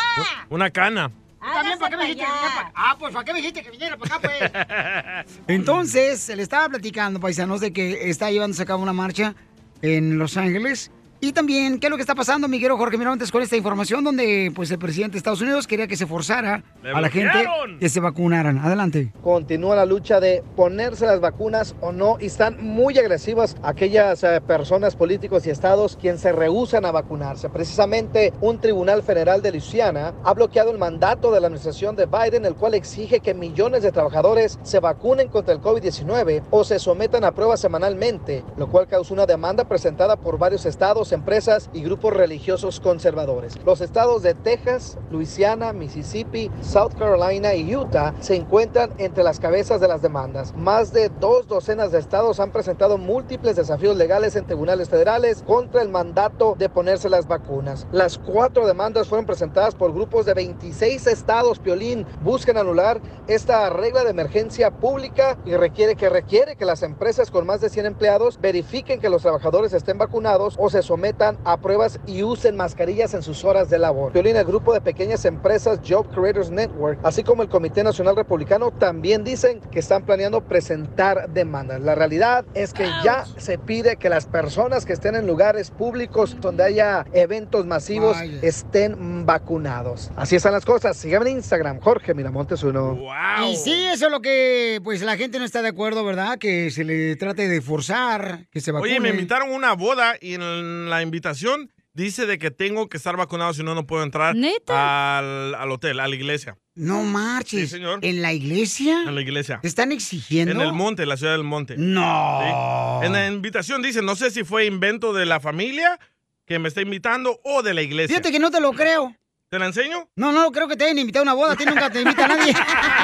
Una 0.49 0.69
cana. 0.69 1.11
También, 1.39 1.79
¿para 1.79 1.89
qué 1.89 1.97
me 1.97 2.03
dijiste 2.05 2.23
que 2.23 2.29
viniera 2.31 2.55
para 2.55 2.71
Ah, 2.75 2.95
pues, 2.99 3.13
¿para 3.13 3.25
qué 3.25 3.33
me 3.33 3.39
dijiste 3.39 3.63
que 3.63 3.71
viniera 3.71 3.97
para 3.97 4.15
acá, 4.15 5.25
pues? 5.25 5.35
Entonces, 5.47 6.19
se 6.19 6.35
le 6.35 6.43
estaba 6.43 6.69
platicando, 6.69 7.19
paisanos, 7.19 7.61
de 7.61 7.73
que 7.73 8.09
está 8.09 8.29
llevándose 8.29 8.61
a 8.61 8.65
cabo 8.65 8.83
una 8.83 8.93
marcha 8.93 9.33
en 9.81 10.19
Los 10.19 10.37
Ángeles 10.37 10.91
Y 11.23 11.33
también, 11.33 11.79
¿qué 11.79 11.85
es 11.85 11.91
lo 11.91 11.97
que 11.97 12.01
está 12.01 12.15
pasando, 12.15 12.47
Miguel 12.47 12.71
Jorge 12.71 12.97
Miramontes, 12.97 13.31
con 13.31 13.43
esta 13.43 13.55
información 13.55 14.03
donde 14.03 14.51
pues 14.55 14.71
el 14.71 14.79
presidente 14.79 15.11
de 15.11 15.17
Estados 15.19 15.39
Unidos 15.39 15.67
quería 15.67 15.85
que 15.85 15.95
se 15.95 16.07
forzara 16.07 16.63
a 16.83 16.99
la 16.99 17.09
gente 17.09 17.45
que 17.79 17.89
se 17.89 17.99
vacunaran? 17.99 18.57
Adelante. 18.57 19.13
Continúa 19.21 19.75
la 19.75 19.85
lucha 19.85 20.19
de 20.19 20.43
ponerse 20.55 21.05
las 21.05 21.19
vacunas 21.19 21.75
o 21.79 21.91
no 21.91 22.17
y 22.19 22.25
están 22.25 22.65
muy 22.65 22.97
agresivas 22.97 23.55
aquellas 23.61 24.23
eh, 24.23 24.41
personas, 24.41 24.95
políticos 24.95 25.45
y 25.45 25.51
estados 25.51 25.95
quienes 25.95 26.21
se 26.21 26.31
rehusan 26.31 26.85
a 26.85 26.91
vacunarse. 26.91 27.49
Precisamente 27.49 28.33
un 28.41 28.59
tribunal 28.59 29.03
federal 29.03 29.43
de 29.43 29.51
Luisiana 29.51 30.15
ha 30.23 30.33
bloqueado 30.33 30.71
el 30.71 30.79
mandato 30.79 31.31
de 31.31 31.39
la 31.39 31.45
administración 31.45 31.95
de 31.95 32.07
Biden, 32.07 32.45
el 32.45 32.55
cual 32.55 32.73
exige 32.73 33.19
que 33.19 33.35
millones 33.35 33.83
de 33.83 33.91
trabajadores 33.91 34.57
se 34.63 34.79
vacunen 34.79 35.27
contra 35.27 35.53
el 35.53 35.61
COVID-19 35.61 36.45
o 36.49 36.63
se 36.63 36.79
sometan 36.79 37.23
a 37.25 37.31
pruebas 37.31 37.59
semanalmente, 37.59 38.43
lo 38.57 38.71
cual 38.71 38.87
causó 38.87 39.13
una 39.13 39.27
demanda 39.27 39.65
presentada 39.65 40.15
por 40.15 40.39
varios 40.39 40.65
estados, 40.65 41.10
empresas 41.11 41.69
y 41.73 41.81
grupos 41.81 42.13
religiosos 42.13 42.79
conservadores. 42.79 43.57
Los 43.65 43.81
estados 43.81 44.23
de 44.23 44.33
Texas, 44.33 44.97
Luisiana, 45.09 45.73
Mississippi, 45.73 46.49
South 46.61 46.93
Carolina 46.97 47.53
y 47.53 47.75
Utah 47.75 48.13
se 48.21 48.35
encuentran 48.35 48.93
entre 48.97 49.23
las 49.23 49.39
cabezas 49.39 49.81
de 49.81 49.87
las 49.87 50.01
demandas. 50.01 50.55
Más 50.55 50.93
de 50.93 51.09
dos 51.09 51.47
docenas 51.47 51.91
de 51.91 51.99
estados 51.99 52.39
han 52.39 52.51
presentado 52.51 52.97
múltiples 52.97 53.55
desafíos 53.55 53.97
legales 53.97 54.35
en 54.35 54.45
tribunales 54.45 54.89
federales 54.89 55.43
contra 55.45 55.81
el 55.81 55.89
mandato 55.89 56.55
de 56.57 56.69
ponerse 56.69 57.09
las 57.09 57.27
vacunas. 57.27 57.87
Las 57.91 58.17
cuatro 58.17 58.65
demandas 58.65 59.07
fueron 59.07 59.25
presentadas 59.25 59.75
por 59.75 59.93
grupos 59.93 60.25
de 60.25 60.33
26 60.33 61.07
estados. 61.07 61.59
Piolín 61.59 62.05
buscan 62.23 62.57
anular 62.57 63.01
esta 63.27 63.69
regla 63.69 64.03
de 64.03 64.11
emergencia 64.11 64.71
pública 64.71 65.37
y 65.45 65.55
requiere 65.55 65.95
que 65.95 66.09
requiere 66.09 66.55
que 66.55 66.65
las 66.65 66.83
empresas 66.83 67.31
con 67.31 67.45
más 67.45 67.61
de 67.61 67.69
100 67.69 67.85
empleados 67.85 68.39
verifiquen 68.39 68.99
que 68.99 69.09
los 69.09 69.21
trabajadores 69.21 69.73
estén 69.73 69.97
vacunados 69.97 70.55
o 70.57 70.69
se 70.69 70.81
sometan 70.81 71.00
a 71.45 71.57
pruebas 71.57 71.99
y 72.05 72.21
usen 72.21 72.55
mascarillas 72.55 73.15
en 73.15 73.23
sus 73.23 73.43
horas 73.43 73.69
de 73.69 73.79
labor. 73.79 74.11
Piolín, 74.11 74.35
el 74.35 74.45
grupo 74.45 74.71
de 74.71 74.81
pequeñas 74.81 75.25
empresas 75.25 75.79
Job 75.87 76.07
Creators 76.13 76.51
Network, 76.51 76.99
así 77.03 77.23
como 77.23 77.41
el 77.41 77.49
Comité 77.49 77.83
Nacional 77.83 78.15
Republicano, 78.15 78.69
también 78.69 79.23
dicen 79.23 79.61
que 79.71 79.79
están 79.79 80.05
planeando 80.05 80.41
presentar 80.41 81.29
demandas. 81.31 81.81
La 81.81 81.95
realidad 81.95 82.45
es 82.53 82.71
que 82.71 82.85
ya 83.03 83.25
se 83.37 83.57
pide 83.57 83.95
que 83.95 84.09
las 84.09 84.27
personas 84.27 84.85
que 84.85 84.93
estén 84.93 85.15
en 85.15 85.25
lugares 85.25 85.71
públicos 85.71 86.37
donde 86.39 86.63
haya 86.63 87.05
eventos 87.13 87.65
masivos 87.65 88.15
Vaya. 88.15 88.39
estén 88.43 89.25
vacunados. 89.25 90.11
Así 90.15 90.35
están 90.35 90.53
las 90.53 90.65
cosas. 90.65 90.97
Síganme 90.97 91.31
en 91.31 91.37
Instagram, 91.37 91.79
Jorge 91.79 92.13
Miramontes 92.13 92.61
uno. 92.63 92.99
Y 93.47 93.55
sí, 93.55 93.85
eso 93.91 94.05
es 94.05 94.11
lo 94.11 94.21
que 94.21 94.79
pues 94.83 95.01
la 95.01 95.17
gente 95.17 95.39
no 95.39 95.45
está 95.45 95.63
de 95.63 95.69
acuerdo, 95.69 96.05
¿verdad? 96.05 96.37
Que 96.37 96.69
se 96.69 96.83
le 96.83 97.15
trate 97.15 97.47
de 97.47 97.61
forzar 97.61 98.47
que 98.51 98.61
se 98.61 98.71
vacune. 98.71 98.91
Oye, 98.91 98.99
me 98.99 99.09
invitaron 99.09 99.49
a 99.49 99.55
una 99.55 99.73
boda 99.73 100.15
y 100.21 100.35
en 100.35 100.90
la 100.91 101.01
invitación 101.01 101.71
dice 101.93 102.25
de 102.25 102.37
que 102.37 102.51
tengo 102.51 102.87
que 102.87 102.97
estar 102.97 103.17
vacunado, 103.17 103.53
si 103.53 103.63
no, 103.63 103.73
no 103.75 103.85
puedo 103.87 104.03
entrar 104.03 104.35
Al, 104.67 105.55
al 105.55 105.71
hotel, 105.71 105.99
a 105.99 106.07
la 106.07 106.15
iglesia. 106.15 106.57
No 106.75 107.03
marches. 107.03 107.61
Sí, 107.61 107.67
señor. 107.67 107.99
¿En 108.03 108.21
la 108.21 108.31
iglesia? 108.33 109.03
En 109.07 109.15
la 109.15 109.21
iglesia. 109.21 109.59
¿Te 109.61 109.67
están 109.67 109.91
exigiendo? 109.91 110.53
En 110.53 110.61
el 110.61 110.73
monte, 110.73 111.05
la 111.05 111.17
ciudad 111.17 111.33
del 111.33 111.43
monte. 111.43 111.75
No. 111.77 112.99
Sí. 113.01 113.07
En 113.07 113.13
la 113.13 113.27
invitación 113.27 113.81
dice, 113.81 114.01
no 114.01 114.15
sé 114.15 114.31
si 114.31 114.43
fue 114.43 114.65
invento 114.65 115.13
de 115.13 115.25
la 115.25 115.39
familia 115.39 115.99
que 116.45 116.59
me 116.59 116.67
está 116.67 116.81
invitando 116.81 117.39
o 117.43 117.63
de 117.63 117.73
la 117.73 117.81
iglesia. 117.81 118.15
Fíjate 118.15 118.31
que 118.31 118.39
no 118.39 118.51
te 118.51 118.61
lo 118.61 118.71
creo. 118.73 119.15
¿Te 119.49 119.59
la 119.59 119.65
enseño? 119.65 120.09
No, 120.15 120.31
no 120.31 120.49
creo 120.53 120.69
que 120.69 120.77
te 120.77 120.85
hayan 120.85 120.97
invitado 120.99 121.23
a 121.23 121.23
una 121.23 121.33
boda. 121.33 121.53
A 121.53 121.55
ti 121.57 121.65
nunca 121.65 121.89
te 121.89 122.01
invita 122.01 122.23
a 122.23 122.27
nadie. 122.29 122.53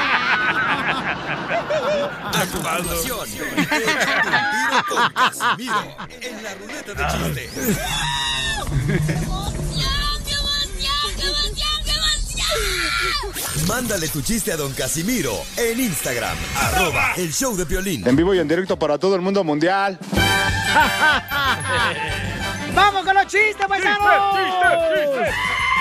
A 1.88 2.46
continuación, 2.52 3.28
échate 3.28 4.28
un 4.28 4.34
tiro 4.52 4.84
con 4.88 5.10
Casimiro 5.12 5.82
en 6.20 6.42
la 6.42 6.54
ruleta 6.54 6.92
de 6.94 7.02
chistes. 7.08 7.78
Mándale 13.66 14.08
tu 14.08 14.22
chiste 14.22 14.52
a 14.52 14.56
don 14.56 14.72
Casimiro 14.72 15.32
en 15.56 15.80
Instagram, 15.80 16.36
arroba 16.56 17.14
el 17.16 17.32
show 17.32 17.56
de 17.56 17.64
violín. 17.64 18.06
En 18.06 18.16
vivo 18.16 18.34
y 18.34 18.38
en 18.38 18.48
directo 18.48 18.78
para 18.78 18.98
todo 18.98 19.14
el 19.14 19.20
mundo 19.20 19.44
mundial. 19.44 19.98
¡Vamos 22.74 23.04
con 23.04 23.14
los 23.14 23.26
chistes, 23.26 23.66
paisanos! 23.66 24.34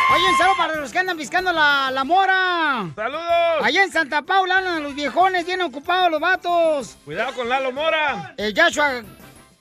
Oye, 0.09 0.25
un 0.29 0.37
saludo 0.37 0.57
para 0.57 0.75
los 0.75 0.91
que 0.91 0.99
andan 0.99 1.17
piscando 1.17 1.51
la, 1.51 1.91
la 1.91 2.03
mora. 2.03 2.89
¡Saludos! 2.95 3.63
Allá 3.63 3.83
en 3.83 3.91
Santa 3.91 4.21
Paula 4.21 4.59
andan 4.59 4.83
los 4.83 4.95
viejones 4.95 5.45
bien 5.45 5.61
ocupados 5.61 6.09
los 6.09 6.21
vatos. 6.21 6.97
Cuidado 7.03 7.33
con 7.33 7.49
Lalo 7.49 7.71
Mora. 7.73 8.33
El 8.37 8.53
Yashua 8.53 9.03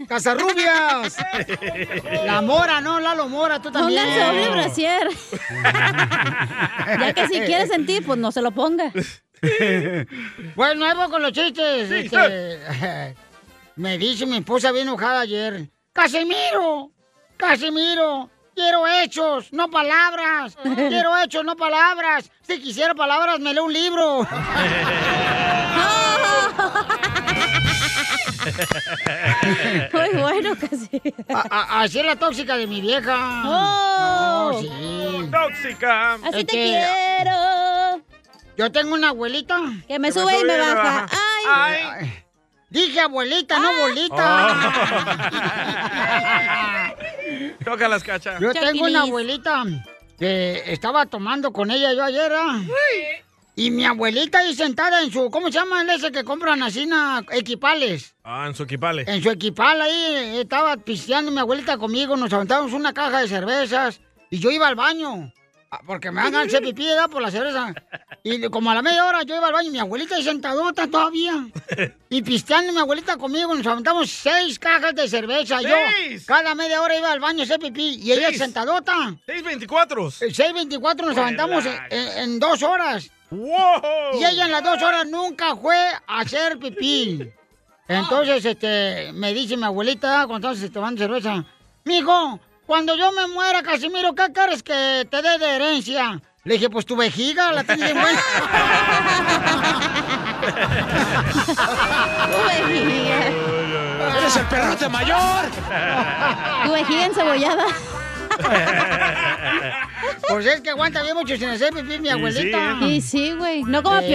Casarrubias. 0.07 1.17
La 2.25 2.43
Mora, 2.43 2.81
no, 2.81 3.01
Lalo 3.01 3.29
Mora, 3.29 3.61
tú 3.61 3.73
también. 3.73 4.05
Pónganse 4.05 4.25
doble 4.25 4.49
brasier. 4.51 5.09
ya 7.01 7.13
que 7.13 7.29
si 7.29 7.41
quiere 7.41 7.67
sentir, 7.67 8.05
pues 8.05 8.19
no 8.19 8.31
se 8.31 8.43
lo 8.43 8.51
ponga. 8.53 8.93
Bueno, 10.55 10.95
voy 10.95 11.11
con 11.11 11.23
los 11.23 11.33
chistes. 11.33 11.89
Sí, 11.89 11.95
este, 12.07 13.17
me 13.77 13.99
dice 13.99 14.27
mi 14.27 14.37
esposa 14.37 14.71
bien 14.71 14.87
enojada 14.87 15.21
ayer. 15.21 15.69
¡Casimiro! 15.93 16.91
¡Casimiro! 17.37 18.31
Quiero 18.57 18.87
hechos, 18.89 19.53
no 19.53 19.69
palabras. 19.71 20.57
Quiero 20.63 21.17
hechos, 21.19 21.45
no 21.45 21.55
palabras. 21.57 22.31
Si 22.43 22.59
quisiera 22.61 22.95
palabras, 22.95 23.39
me 23.39 23.53
leo 23.55 23.65
un 23.65 23.73
libro. 23.73 24.27
Muy 29.93 30.09
bueno, 30.21 30.55
casi. 30.59 31.03
A- 31.35 31.47
a- 31.51 31.83
así 31.83 31.99
es 32.01 32.07
la 32.07 32.17
tóxica 32.17 32.57
de 32.57 32.67
mi 32.67 32.81
vieja. 32.81 33.43
Oh. 33.45 34.53
No, 34.53 34.61
sí. 34.61 35.31
tóxica. 35.31 36.15
Así 36.15 36.25
Es 36.41 36.47
te 36.47 36.53
que- 36.53 36.63
quiero. 37.23 38.01
Yo 38.57 38.73
tengo 38.73 38.95
una 38.95 39.09
abuelita. 39.11 39.61
Que 39.87 39.99
me 39.99 40.11
sube 40.13 40.41
y 40.41 40.45
me 40.45 40.59
baja. 40.59 41.07
Ay. 41.11 41.75
Ay. 42.01 42.23
Dije 42.71 43.01
abuelita, 43.01 43.59
no 43.59 43.69
bolita. 43.81 44.49
Toca 46.19 46.86
las 47.75 48.05
cachas. 48.05 48.41
Yo 48.41 48.53
tengo 48.53 48.85
una 48.85 49.03
abuelita 49.03 49.65
que 50.19 50.63
estaba 50.73 51.07
tomando 51.07 51.53
con 51.53 51.71
ella 51.71 51.93
yo 51.93 52.05
ayer. 52.05 52.33
¿ah? 52.35 52.63
Y 53.57 53.71
mi 53.71 53.85
abuelita 53.85 54.39
ahí 54.39 54.55
sentada 54.55 55.03
en 55.03 55.11
su, 55.11 55.31
¿cómo 55.31 55.47
se 55.49 55.55
llama 55.55 55.83
el 55.83 55.91
ese 55.91 56.13
que 56.13 56.25
compran 56.25 56.63
así 56.63 56.87
na- 56.87 57.25
equipales? 57.33 58.15
Ah, 58.23 58.45
en 58.47 58.55
su 58.55 58.63
equipale. 58.65 59.05
En 59.07 59.23
su 59.23 59.31
equipal 59.31 59.81
ahí 59.81 60.37
estaba 60.39 60.77
pisteando 60.77 61.31
mi 61.31 61.39
abuelita 61.39 61.79
conmigo, 61.79 62.17
nos 62.17 62.33
aventamos 62.33 62.73
una 62.73 62.93
caja 62.93 63.21
de 63.23 63.29
cervezas 63.29 64.01
y 64.31 64.39
yo 64.39 64.51
iba 64.51 64.69
al 64.69 64.75
baño. 64.75 65.33
Ah, 65.71 65.81
Porque 65.87 66.11
me 66.11 66.21
hagan 66.21 66.47
hacer 66.49 66.63
pipí 66.63 66.85
¿verdad? 66.87 67.09
por 67.11 67.23
la 67.23 67.31
cerveza. 67.31 67.75
Y 68.23 68.41
como 68.49 68.71
a 68.71 68.75
la 68.75 68.83
media 68.83 69.05
hora 69.07 69.23
yo 69.23 69.37
iba 69.37 69.47
al 69.47 69.53
baño 69.53 69.69
y 69.69 69.73
mi 69.73 69.79
abuelita 69.79 70.17
ahí 70.17 70.23
sentadota 70.23 70.87
todavía. 70.89 71.47
Y 72.09 72.23
pisteando 72.23 72.73
mi 72.73 72.79
abuelita 72.79 73.17
conmigo, 73.17 73.53
nos 73.55 73.67
aventamos 73.67 74.09
seis 74.11 74.59
cajas 74.59 74.95
de 74.95 75.09
cerveza. 75.09 75.61
Yo 75.61 75.75
¡Seis! 75.97 76.25
cada 76.25 76.55
media 76.55 76.81
hora 76.81 76.97
iba 76.97 77.11
al 77.11 77.19
baño 77.21 77.41
a 77.41 77.45
hacer 77.45 77.59
pipí 77.59 77.97
y 78.01 78.13
ella 78.13 78.29
Seis. 78.29 78.39
sentadota. 78.39 78.93
624. 79.27 80.07
6.24 80.11 81.05
nos 81.05 81.17
aventamos 81.19 81.65
en, 81.67 82.09
en- 82.19 82.39
dos 82.39 82.63
horas. 82.63 83.11
¡Wow! 83.31 84.21
Y 84.21 84.25
ella 84.25 84.45
en 84.47 84.53
las 84.53 84.63
dos 84.63 84.81
horas 84.83 85.05
nunca 85.09 85.57
fue 85.57 85.77
a 86.07 86.21
hacer 86.21 86.59
pipí. 86.59 87.29
Entonces, 87.89 88.45
este, 88.45 89.11
me 89.13 89.33
dice 89.35 89.57
mi 89.57 89.65
abuelita, 89.65 90.27
cuando 90.27 90.51
estamos 90.53 90.73
tomando 90.73 90.99
cerveza, 91.03 91.45
mijo, 91.85 92.41
cuando 92.67 92.97
yo 92.97 93.13
me 93.13 93.27
muera, 93.29 93.63
Casimiro, 93.63 94.15
¿qué 94.15 94.33
quieres 94.33 94.63
que 94.63 95.07
te 95.11 95.23
dé 95.23 95.39
de 95.39 95.57
herencia? 95.57 96.21
Le 96.45 96.55
dije, 96.55 96.71
pues 96.71 96.87
tu 96.87 96.95
vejiga, 96.97 97.51
la 97.53 97.65
tienes 97.65 97.93
bien 97.93 98.01
buena. 98.01 98.21
Tu 102.31 102.39
vejiga. 102.47 103.19
¡Eres 104.19 104.37
el 104.37 104.45
perrote 104.47 104.89
mayor! 104.89 105.45
Tu 106.65 106.73
vejiga 106.73 107.07
encebollada. 107.07 107.65
Pues 110.29 110.47
es 110.47 110.61
que 110.61 110.71
aguanta 110.71 111.03
bien 111.03 111.17
mucho 111.17 111.37
sin 111.37 111.49
hacer 111.49 111.73
pipí 111.73 111.99
mi 111.99 112.09
abuelita. 112.11 112.77
Y 112.83 113.01
sí, 113.01 113.33
güey. 113.33 113.63
No 113.65 113.83
como 113.83 113.99
Eh. 113.99 114.09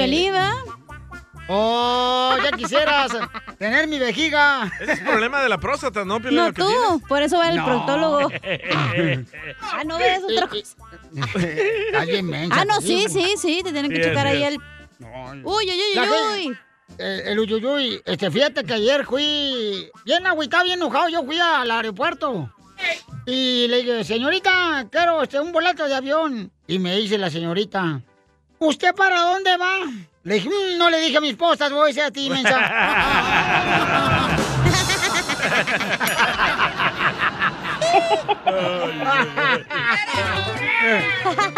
Oh, 1.53 2.35
ya 2.41 2.51
quisieras 2.51 3.11
tener 3.59 3.85
mi 3.87 3.99
vejiga. 3.99 4.71
Ese 4.79 4.93
es 4.93 4.99
el 4.99 5.05
problema 5.05 5.41
de 5.43 5.49
la 5.49 5.57
próstata, 5.57 6.05
¿no, 6.05 6.21
Piolín, 6.21 6.37
No 6.39 6.53
tú, 6.53 7.01
por 7.09 7.21
eso 7.21 7.37
va 7.37 7.49
el 7.49 7.57
No. 7.57 7.65
proctólogo. 7.65 8.29
Ah, 9.61 9.83
no 9.85 9.97
ves 9.97 10.21
otra 10.23 10.47
cosa. 10.47 10.75
Alguien 11.99 12.25
mensa, 12.27 12.61
Ah, 12.61 12.65
no, 12.65 12.79
sí, 12.81 13.05
sí, 13.09 13.33
sí, 13.37 13.61
te 13.63 13.71
tienen 13.71 13.91
que 13.91 13.97
Sí, 13.97 14.09
checar 14.09 14.27
ahí 14.27 14.43
es. 14.43 14.49
el... 14.53 14.57
Uy, 15.43 15.43
uy, 15.43 15.69
uy, 15.71 15.99
uy. 15.99 16.43
gente- 16.43 16.59
eh, 16.97 17.23
el 17.27 17.39
uyuyuy, 17.39 18.01
este, 18.05 18.29
fíjate 18.31 18.63
que 18.63 18.73
ayer 18.73 19.05
fui 19.05 19.89
bien 20.05 20.25
agüitado, 20.27 20.63
bien 20.65 20.77
enojado, 20.79 21.09
yo 21.09 21.23
fui 21.23 21.39
al 21.39 21.69
aeropuerto. 21.71 22.53
Y 23.25 23.67
le 23.67 23.77
dije, 23.77 24.03
señorita, 24.03 24.87
quiero 24.91 25.21
este, 25.23 25.39
un 25.39 25.51
boleto 25.51 25.85
de 25.87 25.95
avión. 25.95 26.51
Y 26.67 26.79
me 26.79 26.95
dice 26.97 27.17
la 27.17 27.29
señorita, 27.29 28.01
¿usted 28.59 28.93
para 28.93 29.21
dónde 29.21 29.55
va? 29.57 29.77
Le 30.23 30.35
dije, 30.35 30.49
"Mm, 30.49 30.77
no 30.77 30.89
le 30.89 30.99
dije 31.01 31.17
a 31.17 31.21
mi 31.21 31.29
esposa, 31.29 31.69
voy 31.69 31.83
a 31.83 31.87
decir 31.87 32.03
a 32.03 32.11
ti, 32.11 32.29
mensa. 32.29 32.59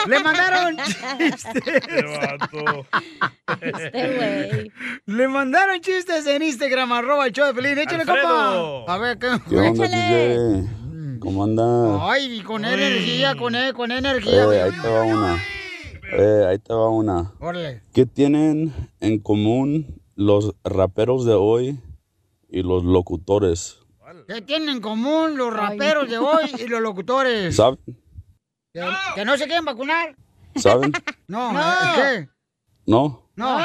Le 0.08 0.20
mandaron 0.20 0.78
chistes. 0.78 1.46
Este 3.62 4.18
güey. 4.18 4.72
Le 5.06 5.28
mandaron 5.28 5.80
chistes 5.82 6.26
en 6.28 6.44
Instagram, 6.44 6.92
arroba 6.92 7.28
el 7.28 7.32
show 7.34 7.46
de 7.48 7.54
Pelín. 7.54 7.78
Échale, 7.78 8.02
Alfredo. 8.04 8.80
compa. 8.86 8.94
A 8.94 8.98
ver, 8.98 9.18
¿qué? 9.18 9.28
¿Qué 9.50 9.56
onda, 9.58 9.86
Échale. 9.86 10.64
¿Cómo 11.20 11.44
anda? 11.46 12.12
Ay, 12.12 12.42
con 12.42 12.66
energía, 12.66 13.36
con, 13.36 13.56
e- 13.56 13.74
con 13.74 13.92
energía. 13.92 14.42
Eh, 14.42 14.46
güey. 14.46 14.60
ahí 14.60 14.72
te 14.72 14.88
va 14.90 15.04
una. 15.04 15.38
Eh, 16.18 16.46
ahí 16.48 16.60
te 16.60 16.74
va 16.74 16.90
una. 16.90 17.34
Órale. 17.40 17.84
¿Qué 17.94 18.06
tienen 18.06 18.74
en 19.00 19.20
común 19.20 20.02
los 20.16 20.54
raperos 20.64 21.26
de 21.26 21.34
hoy 21.34 21.80
y 22.50 22.64
los 22.64 22.84
locutores? 22.84 23.80
¿Qué 24.28 24.42
tienen 24.42 24.70
en 24.70 24.82
común 24.82 25.38
los 25.38 25.54
raperos 25.54 26.10
de 26.10 26.18
hoy 26.18 26.46
y 26.60 26.68
los 26.68 26.82
locutores? 26.82 27.56
¿Saben? 27.56 27.80
¿Que, 28.74 28.88
que 29.16 29.26
no 29.26 29.38
se 29.38 29.46
quieren 29.46 29.66
vacunar? 29.66 30.16
¿Saben? 30.56 30.92
No, 31.28 31.52
No. 31.52 31.60
¿qué? 31.96 32.30
¿No? 32.86 33.30
No. 33.36 33.58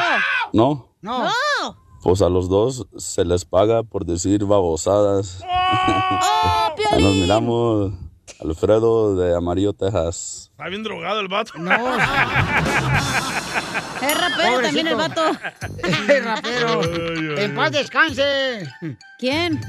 ¿No? 0.53 0.95
No. 1.03 1.29
Pues 2.03 2.23
a 2.23 2.29
los 2.29 2.49
dos 2.49 2.87
se 2.97 3.25
les 3.25 3.45
paga 3.45 3.83
por 3.83 4.07
decir 4.07 4.45
babosadas. 4.45 5.43
Ahí 6.93 7.03
nos 7.03 7.15
miramos. 7.15 7.93
Alfredo 8.40 9.16
de 9.16 9.35
Amarillo, 9.37 9.72
Texas. 9.72 10.48
Está 10.53 10.68
bien 10.68 10.83
drogado 10.83 11.20
el 11.20 11.29
vato. 11.29 11.53
No. 11.59 11.70
Es 14.01 14.16
rapero 14.16 14.61
también 14.62 14.87
el 14.87 14.94
vato. 14.94 15.22
Es 16.09 16.24
rapero. 16.24 17.38
En 17.38 17.55
paz 17.55 17.72
descanse. 17.72 18.68
¿Quién? 19.18 19.61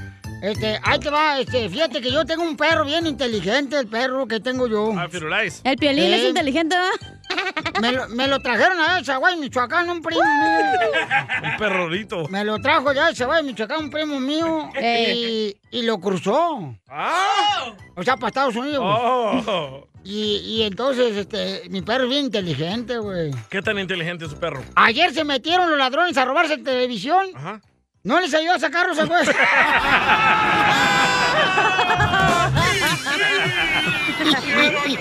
Este, 0.42 0.80
ahí 0.84 1.00
te 1.00 1.10
va, 1.10 1.40
este, 1.40 1.68
fíjate 1.70 2.00
que 2.02 2.12
yo 2.12 2.26
tengo 2.26 2.44
un 2.44 2.56
perro 2.56 2.86
bien 2.86 3.06
inteligente, 3.06 3.78
el 3.78 3.88
perro 3.88 4.26
que 4.28 4.40
tengo 4.40 4.68
yo. 4.68 4.94
Ah, 4.98 5.08
Firulais. 5.10 5.62
El 5.64 5.76
piolín 5.78 6.14
es 6.14 6.22
Eh. 6.22 6.30
inteligente, 6.30 6.76
¿va? 6.78 6.90
Me 7.82 7.92
lo, 7.92 8.08
me 8.10 8.28
lo 8.28 8.40
trajeron 8.40 8.80
a 8.82 9.04
Zaguay, 9.04 9.38
Michoacán, 9.38 9.90
un 9.90 10.02
primo 10.02 10.22
mío. 10.24 10.90
Un 11.44 11.58
perrorito. 11.58 12.28
Me 12.28 12.44
lo 12.44 12.58
trajo 12.60 12.92
ya 12.92 13.08
de 13.08 13.16
Zaguay, 13.16 13.44
Michoacán, 13.44 13.84
un 13.86 13.90
primo 13.90 14.20
mío. 14.20 14.70
Y, 14.82 15.56
y 15.72 15.82
lo 15.84 16.00
cruzó. 16.00 16.76
¡Ah! 16.90 17.74
O 17.96 18.04
sea, 18.04 18.16
para 18.18 18.28
Estados 18.30 18.56
Unidos. 18.56 18.82
Oh. 18.84 19.88
Y, 20.04 20.38
y 20.38 20.64
entonces, 20.64 21.16
este, 21.16 21.64
mi 21.70 21.82
perro 21.82 22.04
es 22.06 22.10
bien 22.10 22.26
inteligente, 22.26 22.98
güey. 22.98 23.32
¿Qué 23.50 23.62
tan 23.62 23.78
inteligente 23.80 24.26
es 24.26 24.32
su 24.32 24.38
perro? 24.40 24.64
Ayer 24.76 25.14
se 25.14 25.24
metieron 25.24 25.70
los 25.70 25.78
ladrones 25.78 26.18
a 26.18 26.26
robarse 26.26 26.58
televisión. 26.58 27.28
Ajá. 27.36 27.62
¿No 28.04 28.20
les 28.20 28.34
ayudó 28.34 28.54
a 28.54 28.60
sacarlos 28.60 28.98
al 28.98 29.08
güey? 29.10 29.28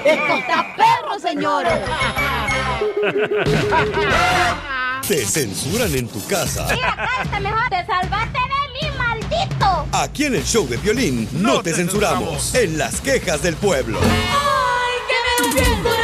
¡Está 0.05 0.75
perro, 0.77 1.19
señores! 1.21 1.81
Te 5.07 5.25
censuran 5.25 5.95
en 5.95 6.09
tu 6.09 6.27
casa. 6.27 6.67
Cállate 6.67 7.41
mejor. 7.41 7.69
Te 7.71 7.87
salvaste 7.87 8.39
de 8.39 8.73
mí, 8.73 8.91
maldito. 8.99 9.87
Aquí 9.93 10.25
en 10.25 10.35
el 10.35 10.45
show 10.45 10.67
de 10.67 10.77
violín 10.77 11.29
no, 11.33 11.63
te, 11.63 11.73
censuramos. 11.73 12.55
En 12.55 12.77
las 12.79 13.01
quejas 13.01 13.43
del 13.43 13.55
pueblo. 13.55 14.01
Ay, 14.03 14.99
que 15.09 15.61
me 15.61 15.98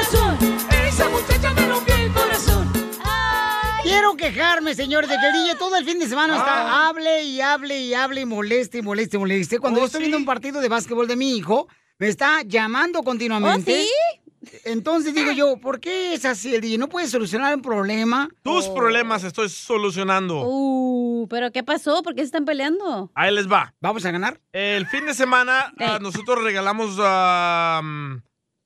Quiero 4.17 4.35
quejarme, 4.35 4.75
señores, 4.75 5.09
de 5.11 5.17
que 5.19 5.27
el 5.27 5.33
DJ 5.33 5.55
todo 5.57 5.77
el 5.77 5.85
fin 5.85 5.99
de 5.99 6.07
semana 6.07 6.35
Ah. 6.35 6.39
está 6.39 6.89
hable 6.89 7.23
y 7.25 7.41
hable 7.41 7.81
y 7.81 7.95
hable 7.95 8.21
y 8.23 8.25
moleste 8.27 8.79
y 8.79 8.83
moleste 8.83 9.17
y 9.17 9.21
moleste. 9.21 9.59
Cuando 9.59 9.81
Oh, 9.81 9.83
yo 9.83 9.87
estoy 9.87 10.01
viendo 10.01 10.17
un 10.19 10.25
partido 10.25 10.61
de 10.61 10.69
básquetbol 10.69 11.09
de 11.09 11.17
mi 11.17 11.37
hijo, 11.37 11.69
me 11.99 12.09
está 12.09 12.43
llamando 12.43 13.03
continuamente. 13.03 13.87
¿Oh, 13.87 14.21
Entonces 14.65 15.15
digo 15.15 15.33
yo, 15.33 15.57
¿por 15.57 15.81
qué 15.81 16.15
es 16.15 16.25
así 16.27 16.55
el 16.55 16.61
DJ? 16.61 16.79
¿No 16.79 16.89
puede 16.89 17.09
solucionar 17.09 17.55
un 17.55 17.63
problema? 17.63 18.29
Tus 18.43 18.69
problemas 18.69 19.25
estoy 19.25 19.49
solucionando. 19.49 20.43
Uh, 20.47 21.27
¿pero 21.29 21.51
qué 21.51 21.63
pasó? 21.63 22.03
¿Por 22.03 22.15
qué 22.15 22.21
se 22.21 22.27
están 22.27 22.45
peleando? 22.45 23.11
Ahí 23.15 23.35
les 23.35 23.51
va. 23.51 23.75
¿Vamos 23.81 24.05
a 24.05 24.11
ganar? 24.11 24.41
El 24.53 24.87
fin 24.87 25.07
de 25.07 25.15
semana 25.15 25.73
ah, 25.81 25.99
nosotros 26.01 26.43
regalamos 26.45 26.97
ah, 27.01 27.81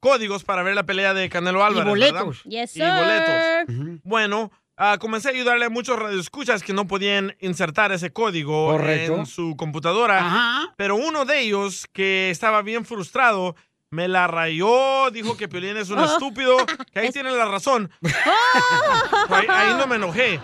códigos 0.00 0.42
para 0.44 0.62
ver 0.62 0.74
la 0.74 0.84
pelea 0.84 1.14
de 1.14 1.28
Canelo 1.28 1.64
Álvarez. 1.64 1.88
boletos. 1.88 2.44
¿verdad? 2.44 2.50
Yes, 2.66 2.76
Y 2.76 2.80
boletos. 2.80 4.00
Bueno, 4.04 4.50
ah, 4.79 4.97
comencé 4.99 5.29
a 5.29 5.33
ayudarle 5.33 5.67
a 5.67 5.71
muchos 5.71 5.99
radioescuchas 5.99 6.62
que 6.62 6.73
no 6.73 6.87
podían 6.87 7.37
insertar 7.41 7.93
ese 7.93 8.11
código 8.12 8.69
Correcto. 8.69 9.17
en 9.17 9.27
su 9.27 9.55
computadora. 9.57 10.19
Ajá. 10.27 10.75
Pero 10.77 10.97
uno 10.97 11.25
de 11.27 11.41
ellos, 11.41 11.87
que 11.93 12.31
estaba 12.31 12.62
bien 12.62 12.85
frustrado, 12.87 13.55
me 13.91 14.07
la 14.09 14.27
rayó, 14.27 15.11
dijo 15.11 15.37
que 15.37 15.49
Piolín 15.49 15.77
es 15.77 15.91
un 15.91 15.99
Oh. 16.01 16.05
estúpido, 16.05 16.57
que 16.93 17.01
ahí 17.01 17.11
tiene 17.11 17.31
la 17.33 17.45
razón. 17.47 17.91
ahí, 19.31 19.47
ahí 19.49 19.75
no 19.75 19.87
me 19.87 19.97
enojé. 19.97 20.41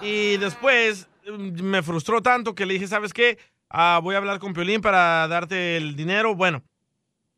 Y 0.00 0.36
después 0.36 1.08
mm, 1.26 1.62
me 1.62 1.82
frustró 1.82 2.22
tanto 2.22 2.54
que 2.54 2.66
le 2.66 2.74
dije, 2.74 2.86
¿sabes 2.86 3.12
qué? 3.12 3.38
Ah, 3.70 4.00
voy 4.02 4.14
a 4.14 4.18
hablar 4.18 4.38
con 4.38 4.52
Piolín 4.54 4.80
para 4.80 5.26
darte 5.28 5.76
el 5.76 5.94
dinero. 5.96 6.34
Bueno, 6.34 6.62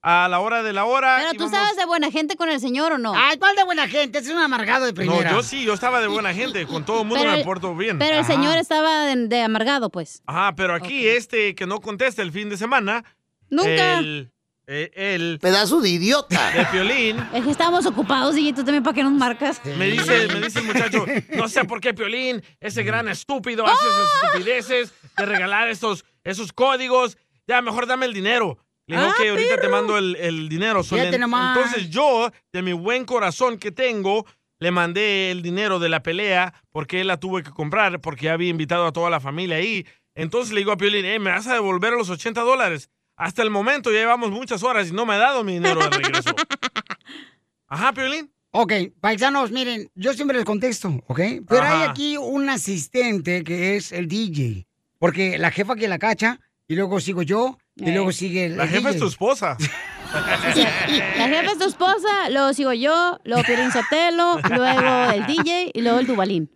a 0.03 0.29
la 0.29 0.41
hora 0.41 0.63
de 0.63 0.73
la 0.73 0.85
hora... 0.87 1.17
¿Pero 1.19 1.35
tú 1.35 1.45
estabas 1.45 1.77
de 1.77 1.85
buena 1.85 2.11
gente 2.11 2.37
con 2.37 2.49
el 2.49 2.59
señor 2.61 2.93
o 2.93 2.99
no? 2.99 3.13
Ay, 3.15 3.37
¿cuál 3.39 3.55
de 3.57 3.65
buena 3.65 3.87
gente? 3.87 4.19
Es 4.19 4.29
un 4.29 4.39
amargado 4.39 4.87
de 4.87 4.93
No, 4.93 4.97
primera. 4.97 5.31
yo 5.31 5.43
sí, 5.43 5.65
yo 5.65 5.75
estaba 5.75 6.01
de 6.01 6.07
buena 6.07 6.33
gente. 6.33 6.67
Con 6.67 6.85
todo 6.85 7.03
el 7.03 7.07
mundo 7.07 7.21
Pero 7.21 7.33
me 7.33 7.39
el- 7.41 7.45
porto 7.45 7.75
bien. 7.77 7.99
Pero 7.99 8.17
el 8.19 8.25
señor 8.25 8.57
estaba 8.57 9.05
de, 9.07 9.29
de 9.29 9.43
amargado, 9.43 9.91
pues. 9.91 10.23
Ajá, 10.27 10.55
pero 10.57 10.75
aquí 10.75 11.07
este 11.07 11.55
que 11.55 11.67
no 11.67 11.81
contesta 11.81 12.23
el 12.23 12.33
fin 12.33 12.49
de 12.49 12.57
semana... 12.57 13.05
Nunca. 13.51 13.99
El, 13.99 14.31
eh, 14.69 14.91
el 14.95 15.39
Pedazo 15.43 15.81
de 15.81 15.89
idiota. 15.91 16.51
de 16.53 16.65
Piolín... 16.67 17.19
Es 17.35 17.45
que 17.45 17.51
estábamos 17.51 17.85
ocupados 17.85 18.39
y 18.39 18.53
tú 18.53 18.63
también 18.65 18.83
para 18.85 18.95
qué 18.95 19.03
nos 19.03 19.13
marcas. 19.13 19.61
Me 19.77 19.87
dice, 19.87 20.29
me 20.29 20.41
dice 20.41 20.61
el 20.61 20.67
muchacho, 20.67 21.05
no 21.37 21.49
sé 21.49 21.65
por 21.65 21.81
qué 21.81 21.93
Piolín, 21.93 22.43
ese 22.61 22.85
gran 22.85 23.09
estúpido, 23.09 23.67
hace 23.67 23.85
esas 23.87 24.25
estupideces 24.25 24.93
de 25.17 25.27
regalar 25.27 25.69
estos, 25.69 26.05
esos 26.25 26.53
códigos. 26.53 27.19
Ya, 27.49 27.61
mejor 27.61 27.87
dame 27.89 28.07
el 28.07 28.15
dinero. 28.15 28.57
Le 28.87 28.97
digo, 28.97 29.09
Ah, 29.09 29.12
ok, 29.19 29.29
ahorita 29.29 29.61
te 29.61 29.69
mando 29.69 29.97
el, 29.99 30.16
el 30.16 30.49
dinero. 30.49 30.83
So, 30.83 30.97
le- 30.97 31.11
entonces 31.59 31.90
yo, 31.90 32.31
de 32.53 32.62
mi 32.62 32.73
buen 32.73 33.05
corazón 33.05 33.59
que 33.59 33.71
tengo, 33.73 34.27
le 34.59 34.71
mandé 34.71 35.31
el 35.31 35.43
dinero 35.43 35.79
de 35.79 35.88
la 35.88 36.03
pelea 36.03 36.53
porque 36.71 37.01
él 37.01 37.07
la 37.07 37.19
tuve 37.19 37.43
que 37.43 37.51
comprar, 37.51 38.01
porque 38.01 38.27
ya 38.27 38.33
había 38.35 38.49
invitado 38.51 38.87
a 38.87 38.93
toda 38.93 39.09
la 39.11 39.21
familia 39.21 39.57
ahí. 39.57 39.87
Entonces 40.14 40.53
le 40.53 40.61
digo 40.61 40.73
a 40.73 40.77
Piolín, 40.77 41.05
eh, 41.05 41.19
¿me 41.19 41.31
vas 41.31 41.47
a 41.47 41.55
devolver 41.55 41.93
los 41.93 42.11
80 42.11 42.40
dólares? 42.43 42.90
Hasta 43.16 43.43
el 43.43 43.51
momento 43.51 43.90
ya 43.93 43.99
llevamos 44.01 44.31
muchas 44.31 44.62
horas 44.62 44.88
y 44.88 44.93
no 44.93 45.07
me 45.07 45.14
ha 45.14 45.19
dado 45.19 45.45
mi 45.45 45.53
dinero 45.55 45.81
de 45.81 45.90
regreso. 45.90 46.31
Ajá, 47.69 47.93
Piolín. 47.93 48.33
Ok, 48.53 48.73
paisanos, 49.01 49.53
miren, 49.53 49.88
yo 49.95 50.12
siempre 50.12 50.37
les 50.37 50.45
contesto, 50.45 50.88
¿ok? 51.07 51.21
Pero 51.49 51.62
hay 51.62 51.83
aquí 51.88 52.16
un 52.16 52.49
asistente 52.49 53.45
que 53.45 53.77
es 53.77 53.93
el 53.93 54.09
DJ. 54.09 54.66
Porque 54.99 55.38
la 55.38 55.53
jefa 55.53 55.77
que 55.77 55.87
la 55.87 55.99
cacha, 56.01 56.40
y 56.66 56.75
luego 56.75 56.99
sigo 57.01 57.23
yo, 57.23 57.59
y 57.77 57.89
Eh. 57.89 57.93
luego 57.95 58.13
sigue 58.13 58.47
el 58.47 58.57
La 58.57 58.65
el 58.65 58.71
jefa 58.71 58.91
es 58.91 58.99
tu 58.99 59.07
esposa. 59.07 59.57
La 60.15 61.29
jefa 61.29 61.53
es 61.53 61.59
tu 61.59 61.65
esposa, 61.65 62.29
luego 62.31 62.53
sigo 62.53 62.73
yo, 62.73 63.19
luego 63.25 63.43
Piolín 63.45 63.71
Sotelo, 63.73 64.39
luego 64.49 65.11
el 65.13 65.27
DJ 65.27 65.71
y 65.75 65.81
luego 65.83 65.99
el 65.99 66.07
Dubalín. 66.07 66.51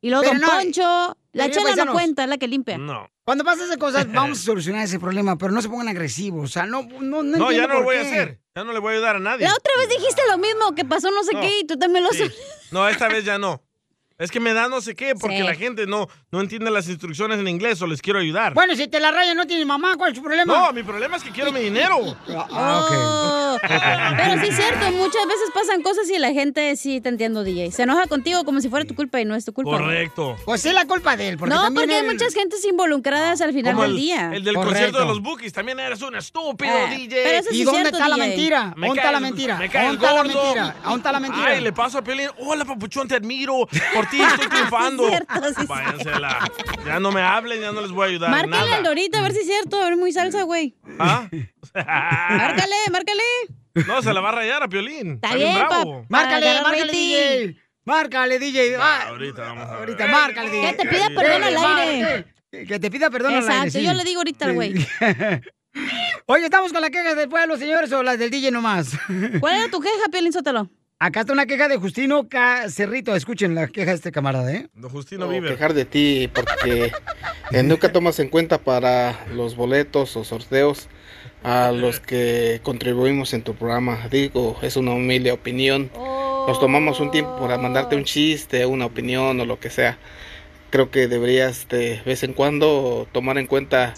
Y 0.00 0.08
luego 0.10 0.22
Pero 0.24 0.38
Don 0.38 0.40
no, 0.40 0.48
Poncho. 0.48 1.16
La 1.32 1.48
chela 1.48 1.60
no 1.62 1.66
paisanos. 1.68 1.94
cuenta, 1.94 2.22
es 2.24 2.28
la 2.28 2.38
que 2.38 2.48
limpia. 2.48 2.78
No. 2.78 3.08
Cuando 3.24 3.44
pasan 3.44 3.66
esas 3.66 3.76
cosas, 3.76 4.06
vamos 4.12 4.38
a 4.38 4.42
solucionar 4.42 4.84
ese 4.84 4.98
problema, 4.98 5.36
pero 5.36 5.52
no 5.52 5.60
se 5.62 5.68
pongan 5.68 5.88
agresivos. 5.88 6.44
O 6.44 6.52
sea, 6.52 6.66
no, 6.66 6.82
no, 7.00 7.22
no, 7.22 7.36
No, 7.38 7.52
ya 7.52 7.66
no 7.66 7.74
lo 7.74 7.82
voy 7.84 7.96
a 7.96 8.00
hacer. 8.02 8.40
Ya 8.56 8.64
no 8.64 8.72
le 8.72 8.78
voy 8.80 8.92
a 8.92 8.96
ayudar 8.96 9.16
a 9.16 9.20
nadie. 9.20 9.44
La 9.46 9.52
otra 9.54 9.72
vez 9.78 9.88
dijiste 9.90 10.22
lo 10.28 10.38
mismo, 10.38 10.74
que 10.74 10.84
pasó 10.84 11.10
no 11.10 11.22
sé 11.22 11.34
No. 11.34 11.40
qué 11.40 11.60
y 11.60 11.66
tú 11.66 11.78
también 11.78 12.02
lo 12.04 12.10
Sí. 12.10 12.18
sabes. 12.18 12.36
No, 12.72 12.88
esta 12.88 13.08
vez 13.08 13.24
ya 13.24 13.38
no. 13.38 13.62
Es 14.20 14.30
que 14.30 14.38
me 14.38 14.52
da 14.52 14.68
no 14.68 14.80
sé 14.82 14.94
qué 14.94 15.14
porque 15.14 15.38
Sí. 15.38 15.42
la 15.42 15.54
gente 15.54 15.86
no, 15.86 16.06
no 16.30 16.40
entiende 16.42 16.70
las 16.70 16.88
instrucciones 16.88 17.38
en 17.40 17.48
inglés 17.48 17.80
o 17.82 17.86
les 17.86 18.00
quiero 18.02 18.18
ayudar. 18.20 18.52
Bueno, 18.54 18.76
si 18.76 18.86
te 18.86 19.00
la 19.00 19.10
raya 19.10 19.34
no 19.34 19.46
tienes 19.46 19.66
mamá, 19.66 19.96
¿cuál 19.96 20.12
es 20.12 20.16
tu 20.18 20.22
problema? 20.22 20.44
No, 20.52 20.72
mi 20.72 20.82
problema 20.82 21.16
es 21.16 21.22
que 21.24 21.30
quiero 21.30 21.50
mi 21.52 21.60
dinero. 21.60 21.96
Ah, 22.52 22.82
ok. 22.84 23.60
Pero 24.16 24.40
sí 24.42 24.48
es 24.48 24.56
cierto, 24.56 24.90
muchas 24.92 25.26
veces 25.26 25.50
pasan 25.52 25.82
cosas 25.82 26.08
y 26.10 26.18
la 26.18 26.32
gente 26.32 26.76
sí 26.76 27.00
te 27.00 27.08
entiendo, 27.08 27.42
DJ. 27.42 27.72
Se 27.72 27.82
enoja 27.82 28.06
contigo 28.06 28.44
como 28.44 28.60
si 28.60 28.68
fuera 28.68 28.84
tu 28.84 28.94
culpa 28.94 29.20
y 29.20 29.24
no 29.24 29.34
es 29.34 29.44
tu 29.44 29.52
culpa. 29.52 29.72
Correcto. 29.72 30.36
Pues 30.44 30.64
es 30.66 30.74
la 30.74 30.86
culpa 30.86 31.16
de 31.16 31.30
él, 31.30 31.36
porque 31.38 31.54
no, 31.54 31.62
también 31.62 31.86
porque 31.88 31.94
hay 31.96 32.06
muchas 32.06 32.34
gentes 32.34 32.64
involucradas 32.64 33.40
al 33.40 33.52
final 33.52 33.72
Como 33.74 33.82
del 33.84 33.92
el, 33.92 33.96
día. 33.96 34.30
el 34.34 34.44
del 34.44 34.54
Correcto. 34.54 34.70
concierto 34.74 34.98
de 35.00 35.04
los 35.06 35.20
Bookies. 35.22 35.52
También 35.52 35.80
eres 35.80 36.00
un 36.02 36.14
estúpido, 36.16 36.70
Ah, 36.72 36.90
DJ. 36.94 37.22
pero 37.24 37.38
eso 37.38 37.50
sí 37.50 37.56
¿Y 37.56 37.60
es 37.60 37.66
dónde 37.66 37.80
cierto, 37.80 37.96
está 37.98 38.08
la 38.08 38.14
DJ. 38.16 38.28
mentira? 38.28 38.74
Me 38.76 38.86
¿Dónde 38.86 39.02
cae 39.02 39.10
está 39.10 39.12
la 39.12 39.20
mentira? 39.20 39.56
Me 39.58 39.68
cae 39.70 39.86
el 39.88 39.98
¿Dónde 39.98 40.06
está 40.06 40.14
la 40.14 40.22
gordo. 40.22 40.42
mentira? 40.44 40.76
¿Dónde 40.84 40.96
está 40.98 41.12
la 41.12 41.20
mentira? 41.20 41.46
Ay, 41.46 41.60
le 41.60 41.72
paso 41.72 41.98
a 41.98 42.02
Pelín. 42.02 42.28
Hola, 42.38 42.64
papuchón, 42.64 43.08
te 43.08 43.16
admiro. 43.16 43.66
Por 43.94 44.06
ti 44.10 44.20
estoy 44.20 44.48
triunfando. 44.48 45.02
Sí 45.08 45.14
es 45.14 45.26
cierto, 45.26 45.48
sí 45.54 45.60
es 45.62 45.68
Váyanse 45.68 46.10
a 46.10 46.18
la- 46.18 46.50
Ya 46.84 47.00
no 47.00 47.12
me 47.12 47.22
hablen, 47.22 47.60
ya 47.60 47.72
no 47.72 47.80
les 47.80 47.90
voy 47.90 48.06
a 48.06 48.08
ayudar. 48.10 48.30
Márcale 48.30 48.50
nada. 48.64 48.76
al 48.76 48.82
Dorito 48.84 49.18
a 49.18 49.22
ver 49.22 49.32
si 49.32 49.40
es 49.40 49.46
cierto, 49.46 49.80
a 49.80 49.84
ver 49.84 49.96
muy 49.96 50.12
salsa, 50.12 50.42
güey. 50.42 50.74
¿Ah? 50.98 51.28
Márcale, 51.74 52.74
márcale. 52.90 53.22
No, 53.86 54.02
se 54.02 54.12
la 54.12 54.20
va 54.20 54.30
a 54.30 54.32
rayar 54.32 54.62
a 54.62 54.68
Piolín. 54.68 55.12
Está 55.14 55.28
Está 55.28 55.36
bien 55.38 55.54
bien, 55.54 55.66
bravo. 55.68 56.06
Márcale, 56.08 56.62
márcale. 56.62 56.92
DJ. 56.92 57.56
Márcale, 57.84 58.38
DJ. 58.38 58.76
Ah, 58.78 59.04
Ahorita 59.08 59.42
vamos 59.42 59.64
a 59.64 59.70
ver. 59.70 59.78
ahorita, 59.80 60.06
márcale, 60.08 60.50
DJ. 60.50 60.66
Que 60.70 60.76
te 60.82 60.88
pida 60.88 61.08
perdón 61.14 61.42
al 61.44 61.56
aire. 61.78 62.24
Que 62.50 62.78
te 62.80 62.90
pida 62.90 63.10
perdón 63.10 63.34
al 63.34 63.40
aire, 63.42 63.54
Exacto, 63.54 63.78
sí. 63.78 63.84
yo 63.84 63.94
le 63.94 64.04
digo 64.04 64.20
ahorita 64.20 64.44
al 64.46 64.54
güey. 64.54 64.74
Oye, 66.26 66.44
estamos 66.44 66.72
con 66.72 66.80
la 66.82 66.90
queja 66.90 67.14
del 67.14 67.28
pueblo, 67.28 67.56
señores, 67.56 67.92
o 67.92 68.02
las 68.02 68.18
del 68.18 68.30
DJ 68.30 68.50
nomás. 68.50 68.90
¿Cuál 69.38 69.56
era 69.56 69.70
tu 69.70 69.80
queja, 69.80 70.08
Piolín 70.10 70.32
Sotelo? 70.32 70.68
Acá 71.02 71.20
está 71.20 71.32
una 71.32 71.46
queja 71.46 71.66
de 71.68 71.78
Justino 71.78 72.28
Ca- 72.28 72.68
Cerrito. 72.68 73.16
Escuchen 73.16 73.54
la 73.54 73.68
queja 73.68 73.92
de 73.92 73.96
este 73.96 74.12
camarada, 74.12 74.52
¿eh? 74.52 74.68
Don 74.74 74.90
Justino 74.90 75.24
o 75.24 75.28
vive. 75.30 75.48
quejar 75.48 75.72
de 75.72 75.86
ti 75.86 76.28
porque 76.34 76.92
eh, 77.52 77.62
nunca 77.62 77.90
tomas 77.90 78.18
en 78.20 78.28
cuenta 78.28 78.58
para 78.58 79.24
los 79.34 79.56
boletos 79.56 80.14
o 80.16 80.24
sorteos 80.24 80.88
a 81.42 81.72
los 81.72 82.00
que 82.00 82.60
contribuimos 82.62 83.32
en 83.32 83.40
tu 83.42 83.54
programa. 83.54 84.08
Digo, 84.10 84.58
es 84.60 84.76
una 84.76 84.90
humilde 84.92 85.32
opinión. 85.32 85.90
Nos 86.46 86.60
tomamos 86.60 87.00
un 87.00 87.10
tiempo 87.10 87.34
para 87.40 87.56
mandarte 87.56 87.96
un 87.96 88.04
chiste, 88.04 88.66
una 88.66 88.84
opinión 88.84 89.40
o 89.40 89.46
lo 89.46 89.58
que 89.58 89.70
sea. 89.70 89.96
Creo 90.68 90.90
que 90.90 91.08
deberías 91.08 91.66
de 91.70 92.02
vez 92.04 92.22
en 92.24 92.34
cuando 92.34 93.08
tomar 93.12 93.38
en 93.38 93.46
cuenta 93.46 93.94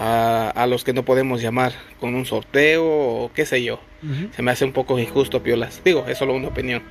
a, 0.00 0.50
a 0.50 0.66
los 0.66 0.82
que 0.82 0.92
no 0.92 1.04
podemos 1.04 1.40
llamar 1.42 1.72
con 2.00 2.14
un 2.16 2.26
sorteo 2.26 2.84
o 2.84 3.30
qué 3.34 3.46
sé 3.46 3.62
yo. 3.62 3.78
Se 4.34 4.40
me 4.42 4.50
hace 4.50 4.64
un 4.64 4.72
poco 4.72 4.98
injusto, 4.98 5.42
Piolas. 5.42 5.82
Digo, 5.84 6.06
es 6.08 6.16
solo 6.18 6.32
una 6.34 6.48
opinión. 6.48 6.82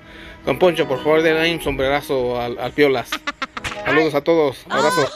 Don 0.46 0.60
Poncho, 0.60 0.88
por 0.88 1.00
favor, 1.00 1.22
denle 1.24 1.54
un 1.54 1.62
sombrerazo 1.62 2.40
al, 2.40 2.60
al 2.60 2.72
Piolas. 2.72 3.10
Saludos 3.84 4.14
a 4.14 4.22
todos. 4.22 4.64
Abrazo. 4.70 5.10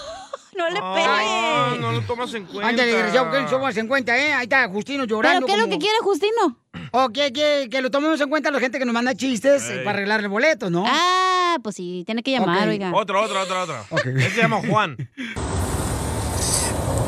No 0.58 0.69
le 0.69 0.79
pegues. 0.82 1.79
no 1.82 1.91
lo 1.91 2.01
tomas 2.01 2.34
en 2.34 2.45
cuenta. 2.45 2.67
Ándale, 2.69 2.91
desgraciado, 2.93 3.32
que 3.32 3.39
lo 3.41 3.45
tomas 3.47 3.77
en 3.77 3.88
cuenta, 3.88 4.17
¿eh? 4.17 4.34
Ahí 4.34 4.43
está 4.43 4.67
Justino 4.69 5.03
llorando. 5.06 5.45
¿Pero 5.45 5.47
qué 5.47 5.53
es 5.53 5.58
lo 5.60 5.65
como- 5.65 5.75
que 5.79 5.79
quiere 5.86 5.97
Justino? 6.01 6.58
O 6.91 7.10
que, 7.10 7.32
que, 7.34 7.67
que 7.71 7.82
lo 7.82 7.89
tomemos 7.91 8.19
en 8.21 8.29
cuenta 8.29 8.49
la 8.51 8.60
gente 8.60 8.77
que 8.79 8.86
nos 8.86 8.93
manda 8.93 9.15
chistes 9.15 9.67
eh, 9.69 9.79
Ey. 9.79 9.84
para 9.86 9.97
arreglarle 9.97 10.27
boletos, 10.27 10.69
¿no? 10.71 10.86
Ah, 10.88 11.58
pues 11.63 11.75
sí, 11.75 12.03
tiene 12.06 12.21
que 12.23 12.32
llamar, 12.32 12.63
Ok. 12.63 12.69
oiga. 12.69 12.91
Otro, 12.93 13.21
otro, 13.21 13.41
otro, 13.41 13.62
otro. 13.63 13.75
Él 14.06 14.21
se 14.32 14.41
llama 14.41 14.62
Juan. 14.67 14.97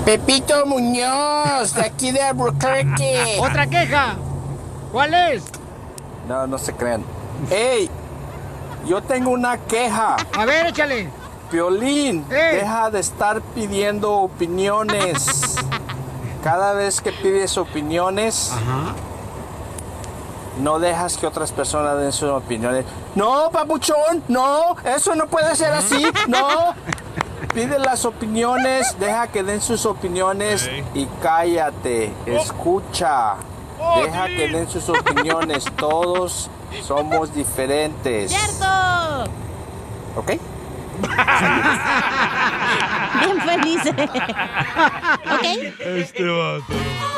Pepito 0.06 0.68
Muñoz, 0.68 1.74
de 1.74 1.82
aquí 1.82 2.12
de 2.12 2.22
Albuquerque. 2.22 3.38
Otra 3.42 3.66
queja. 3.66 4.16
¿Cuál 4.92 5.14
es? 5.16 5.44
No, 6.28 6.46
no 6.46 6.60
se 6.60 6.74
crean. 6.74 7.04
¡Ey! 7.50 7.90
Yo 8.88 9.02
tengo 9.02 9.32
una 9.32 9.58
queja. 9.58 10.16
A 10.38 10.46
ver, 10.46 10.68
échale. 10.68 11.10
Piolín, 11.50 12.28
deja 12.30 12.92
de 12.92 13.00
estar 13.00 13.42
pidiendo 13.42 14.14
opiniones. 14.14 15.56
Cada 16.44 16.74
vez 16.74 17.02
que 17.02 17.12
pides 17.12 17.58
opiniones, 17.58 18.52
no 20.60 20.78
dejas 20.78 21.18
que 21.18 21.26
otras 21.26 21.52
personas 21.52 21.98
den 21.98 22.12
sus 22.12 22.30
opiniones. 22.30 22.86
No, 23.16 23.50
papuchón, 23.52 24.24
no, 24.28 24.76
eso 24.84 25.16
no 25.16 25.26
puede 25.26 25.56
ser 25.56 25.74
así, 25.74 26.06
no. 26.28 26.76
Pide 27.56 27.80
las 27.80 28.04
opiniones, 28.04 29.00
deja 29.00 29.28
que 29.28 29.42
den 29.42 29.62
sus 29.62 29.86
opiniones 29.86 30.70
y 30.94 31.06
cállate, 31.22 32.12
escucha. 32.26 33.36
Deja 34.04 34.26
que 34.28 34.50
den 34.50 34.70
sus 34.70 34.90
opiniones, 34.90 35.64
todos 35.78 36.50
somos 36.84 37.34
diferentes. 37.34 38.34
¡Cierto! 38.34 38.66
¿Ok? 40.18 40.34
Bien 43.20 43.42
felices. 43.42 43.94
¿Ok? 43.96 45.46
Este 45.80 46.24
vato. 46.24 46.64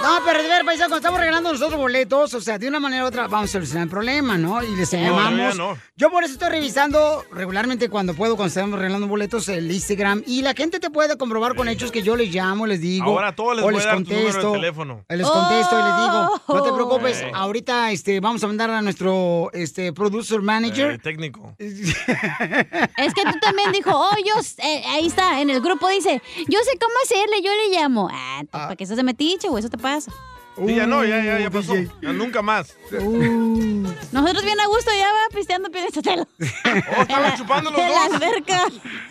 No, 0.03 0.19
pero 0.23 0.41
de 0.43 0.47
ver, 0.47 0.63
paisano, 0.63 0.89
cuando 0.89 0.97
estamos 0.97 1.19
regalando 1.19 1.51
nosotros 1.51 1.79
boletos, 1.79 2.33
o 2.35 2.39
sea, 2.41 2.59
de 2.59 2.67
una 2.67 2.79
manera 2.79 3.03
u 3.03 3.07
otra 3.07 3.27
vamos 3.27 3.49
a 3.49 3.53
solucionar 3.53 3.83
el 3.85 3.89
problema, 3.89 4.37
¿no? 4.37 4.63
Y 4.63 4.75
les 4.75 4.91
llamamos. 4.91 5.55
no. 5.57 5.75
Yo 5.95 6.11
por 6.11 6.23
eso 6.23 6.33
estoy 6.33 6.49
revisando 6.49 7.25
regularmente 7.31 7.89
cuando 7.89 8.13
puedo, 8.13 8.35
cuando 8.35 8.49
estamos 8.49 8.77
regalando 8.77 9.07
boletos, 9.07 9.49
el 9.49 9.69
Instagram. 9.71 10.21
Y 10.27 10.43
la 10.43 10.53
gente 10.53 10.79
te 10.79 10.91
puede 10.91 11.17
comprobar 11.17 11.55
con 11.55 11.67
hechos 11.67 11.91
que 11.91 12.03
yo 12.03 12.15
les 12.15 12.33
llamo, 12.33 12.67
les 12.67 12.79
digo. 12.79 13.05
Ahora 13.05 13.33
todos 13.35 13.55
les 13.55 13.63
o 13.63 13.65
voy 13.65 13.73
a 13.73 13.77
les 13.77 13.85
dar 13.85 13.95
tu 13.95 14.01
número 14.03 14.17
de 14.19 14.23
contesto. 14.25 14.51
teléfono. 14.53 15.03
eh, 15.09 15.17
Les 15.17 15.27
contesto 15.27 15.79
y 15.79 15.83
les 15.83 15.95
digo, 15.97 16.41
no 16.47 16.63
te 16.63 16.71
preocupes, 16.73 17.23
Oh. 17.33 17.35
ahorita 17.35 17.91
este, 17.91 18.19
vamos 18.19 18.43
a 18.43 18.47
mandar 18.47 18.69
a 18.69 18.81
nuestro 18.83 19.49
este, 19.53 19.91
producer 19.93 20.41
manager. 20.41 20.91
Eh, 20.91 20.99
técnico. 20.99 21.55
Es 21.59 23.13
que 23.13 23.23
tú 23.23 23.39
también 23.41 23.66
dijo, 23.71 23.91
oh, 23.93 24.15
yo, 24.25 24.33
eh, 24.63 24.83
ahí 24.87 25.07
está, 25.07 25.41
en 25.41 25.49
el 25.49 25.61
grupo 25.61 25.87
dice, 25.89 26.21
yo 26.47 26.59
sé 26.63 26.77
cómo 26.79 26.93
hacerle, 27.03 27.41
yo 27.41 27.51
le 27.53 27.69
llamo. 27.77 28.09
Ah, 28.11 28.43
¿para 28.49 28.75
qué 28.75 28.83
estás 28.83 28.97
de 28.97 29.03
metiche, 29.03 29.47
güey? 29.49 29.59
Eso 29.61 29.69
te 29.69 29.77
pasa. 29.77 30.11
Sí, 30.57 30.73
ya 30.75 30.87
no, 30.87 31.05
ya, 31.05 31.19
Uh, 31.19 31.23
ya, 31.23 31.39
ya 31.39 31.51
pasó. 31.51 31.75
Ya 32.01 32.13
nunca 32.13 32.41
más. 32.41 32.75
Nosotros 32.91 34.43
bien 34.43 34.59
a 34.59 34.65
gusto 34.65 34.89
ya 34.97 35.05
va 35.13 35.19
pisteando 35.35 35.69
Piolín 35.69 35.91
Sotelo. 35.93 36.27
Oh, 36.39 37.01
estaban 37.03 37.37
chupando 37.37 37.69
los 37.69 37.79
En 37.83 37.91
la 37.91 38.05
dos. 38.07 38.15
alberca. 38.15 38.63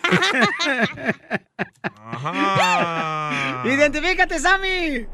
Ajá. 2.11 3.63
¡Identifícate, 3.65 4.39
Sammy! 4.39 5.05